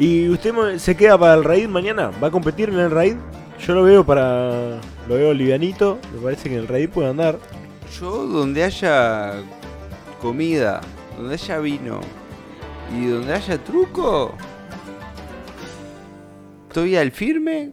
¿Y 0.00 0.28
usted 0.28 0.78
se 0.78 0.96
queda 0.96 1.16
para 1.16 1.34
el 1.34 1.44
raid 1.44 1.68
mañana? 1.68 2.10
¿Va 2.22 2.26
a 2.28 2.30
competir 2.32 2.70
en 2.70 2.78
el 2.80 2.90
raid? 2.90 3.16
Yo 3.64 3.74
lo 3.74 3.84
veo 3.84 4.04
para. 4.04 4.80
Lo 5.08 5.14
veo 5.14 5.32
livianito. 5.32 5.98
Me 6.14 6.20
parece 6.20 6.50
que 6.50 6.56
en 6.56 6.60
el 6.60 6.68
raid 6.68 6.90
puede 6.90 7.08
andar. 7.08 7.38
Yo 7.98 8.26
donde 8.26 8.62
haya 8.62 9.36
comida, 10.20 10.82
donde 11.16 11.34
haya 11.34 11.58
vino 11.58 12.00
y 12.94 13.06
donde 13.06 13.32
haya 13.32 13.62
truco, 13.64 14.34
estoy 16.68 16.96
al 16.96 17.10
firme 17.10 17.72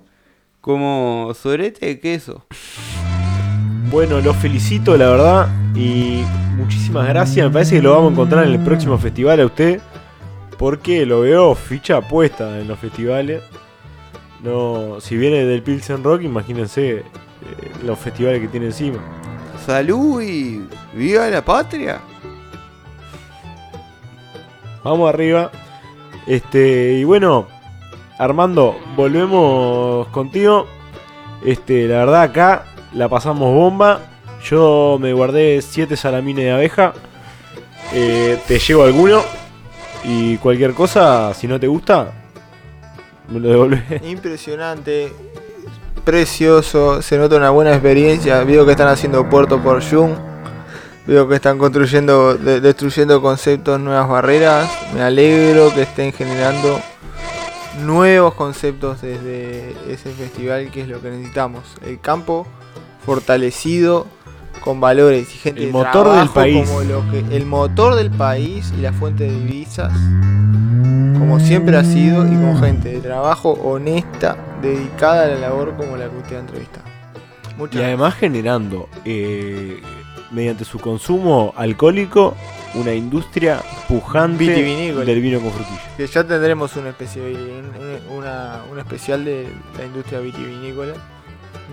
como 0.61 1.33
sorete 1.33 1.85
de 1.85 1.99
queso. 1.99 2.45
Bueno, 3.91 4.21
los 4.21 4.35
felicito, 4.37 4.97
la 4.97 5.09
verdad. 5.09 5.47
Y 5.75 6.23
muchísimas 6.55 7.07
gracias. 7.07 7.45
Me 7.45 7.51
parece 7.51 7.75
que 7.75 7.81
lo 7.81 7.91
vamos 7.91 8.09
a 8.09 8.13
encontrar 8.13 8.45
en 8.45 8.53
el 8.53 8.59
próximo 8.61 8.97
festival 8.97 9.41
a 9.41 9.45
usted. 9.45 9.81
Porque 10.57 11.05
lo 11.05 11.21
veo 11.21 11.53
ficha 11.53 11.99
puesta 11.99 12.59
en 12.59 12.69
los 12.69 12.79
festivales. 12.79 13.43
No, 14.41 15.01
si 15.01 15.17
viene 15.17 15.43
del 15.43 15.61
Pilsen 15.61 16.03
Rock, 16.03 16.21
imagínense 16.21 17.03
los 17.83 17.99
festivales 17.99 18.41
que 18.41 18.47
tiene 18.47 18.67
encima. 18.67 18.99
Salud 19.65 20.21
y 20.21 20.67
viva 20.93 21.27
la 21.27 21.43
patria. 21.43 21.99
Vamos 24.83 25.09
arriba. 25.09 25.51
Este, 26.27 26.93
y 26.93 27.03
bueno, 27.03 27.47
Armando, 28.17 28.77
volvemos 28.95 30.07
contigo. 30.07 30.67
Este, 31.43 31.87
la 31.87 31.99
verdad 31.99 32.21
acá 32.21 32.65
la 32.93 33.09
pasamos 33.09 33.53
bomba. 33.53 33.99
Yo 34.43 34.97
me 35.01 35.11
guardé 35.13 35.61
7 35.61 35.97
salamines 35.97 36.45
de 36.45 36.51
abeja. 36.51 36.93
Eh, 37.93 38.39
te 38.47 38.59
llevo 38.59 38.83
alguno. 38.83 39.21
Y 40.03 40.37
cualquier 40.37 40.73
cosa, 40.73 41.33
si 41.33 41.47
no 41.47 41.59
te 41.59 41.67
gusta, 41.67 42.13
me 43.27 43.39
lo 43.39 43.49
devolvés. 43.49 44.03
Impresionante, 44.03 45.11
precioso, 46.05 47.01
se 47.01 47.17
nota 47.17 47.35
una 47.35 47.49
buena 47.49 47.71
experiencia. 47.71 48.43
Veo 48.43 48.65
que 48.65 48.71
están 48.71 48.87
haciendo 48.87 49.27
puerto 49.29 49.59
por 49.61 49.83
Jung. 49.83 50.13
Veo 51.07 51.27
que 51.27 51.35
están 51.35 51.57
construyendo, 51.57 52.35
de- 52.35 52.61
destruyendo 52.61 53.21
conceptos, 53.21 53.79
nuevas 53.79 54.07
barreras. 54.07 54.69
Me 54.93 55.01
alegro 55.01 55.73
que 55.73 55.81
estén 55.83 56.13
generando 56.13 56.79
nuevos 57.83 58.33
conceptos 58.35 59.01
desde 59.01 59.75
ese 59.89 60.11
festival, 60.13 60.71
que 60.71 60.81
es 60.81 60.87
lo 60.87 61.01
que 61.01 61.09
necesitamos. 61.11 61.63
El 61.85 61.99
campo 61.99 62.47
fortalecido 63.05 64.07
con 64.61 64.79
valores 64.79 65.27
y 65.35 65.37
gente 65.37 65.59
El 65.61 65.67
de 65.67 65.71
motor 65.73 66.17
del 66.17 66.29
país. 66.29 66.67
como 66.67 66.81
lo 66.81 67.03
que 67.11 67.19
el 67.35 67.45
motor 67.45 67.93
del 67.95 68.09
país 68.09 68.73
y 68.75 68.81
la 68.81 68.93
fuente 68.93 69.25
de 69.25 69.31
divisas 69.31 69.91
como 71.19 71.39
siempre 71.39 71.77
ha 71.77 71.83
sido 71.83 72.25
y 72.25 72.35
con 72.35 72.57
gente 72.59 72.89
de 72.93 72.99
trabajo 72.99 73.51
honesta, 73.51 74.37
dedicada 74.65 75.23
a 75.23 75.27
la 75.27 75.35
labor 75.39 75.75
como 75.77 75.95
la 75.97 76.09
que 76.09 76.17
usted 76.17 76.35
ha 76.37 76.39
entrevistado. 76.39 76.85
Muchas 77.57 77.81
Y 77.81 77.83
además 77.83 78.15
generando, 78.15 78.89
eh, 79.05 79.79
mediante 80.31 80.65
su 80.65 80.79
consumo 80.79 81.53
alcohólico, 81.55 82.35
una 82.73 82.93
industria 82.93 83.61
pujante 83.87 84.43
del 85.05 85.21
vino 85.21 85.39
con 85.39 85.51
frutilla. 85.51 85.81
Que 85.95 86.07
ya 86.07 86.23
tendremos 86.25 86.75
un 86.75 86.87
especial, 86.87 87.31
un, 87.31 88.17
una- 88.17 88.61
un 88.69 88.77
especial 88.79 89.23
de 89.23 89.47
la 89.77 89.85
industria 89.85 90.19
vitivinícola. 90.19 90.93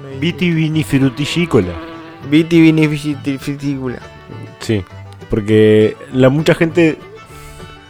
Una 0.01 0.21
Vitivinifrutillicóla. 0.21 1.73
Vitivinícola. 2.31 3.99
Sí, 4.61 4.85
porque 5.29 5.97
la 6.13 6.29
mucha 6.29 6.55
gente 6.55 6.99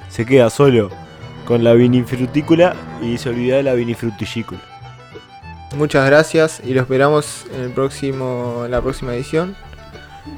se 0.08 0.24
queda 0.24 0.48
solo 0.48 0.88
con 1.44 1.62
la 1.64 1.74
vinifrutícola 1.74 2.74
y 3.02 3.18
se 3.18 3.28
olvida 3.28 3.56
de 3.56 3.62
la 3.64 3.74
vinifrutillicóla. 3.74 4.60
Muchas 5.74 6.06
gracias 6.06 6.60
y 6.64 6.74
lo 6.74 6.82
esperamos 6.82 7.46
en 7.54 7.62
el 7.62 7.70
próximo, 7.70 8.66
la 8.68 8.80
próxima 8.80 9.14
edición. 9.14 9.56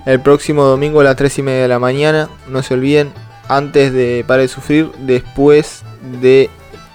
El 0.07 0.21
próximo 0.21 0.65
domingo 0.65 1.01
a 1.01 1.05
las 1.05 1.17
3 1.17 1.39
y 1.39 1.43
media 1.43 1.63
de 1.63 1.69
la 1.69 1.79
mañana. 1.79 2.29
No 2.49 2.63
se 2.63 2.75
olviden, 2.75 3.13
antes 3.49 3.93
de 3.93 4.25
Para 4.27 4.43
de 4.43 4.49
Sufrir, 4.49 4.91
después 5.01 5.83
de 6.21 6.51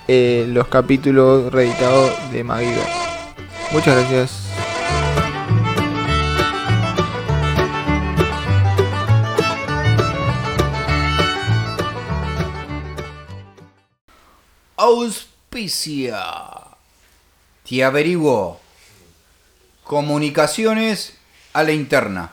eh, 0.07 0.47
los 0.49 0.67
capítulos 0.67 1.51
reeditados 1.51 2.11
de 2.31 2.43
MacGyver. 2.43 2.87
Muchas 3.71 3.95
gracias. 3.95 4.45
Auspicia. 14.77 16.58
Te 17.69 17.83
averiguo. 17.83 18.59
Comunicaciones 19.83 21.13
a 21.53 21.61
la 21.61 21.71
interna. 21.71 22.31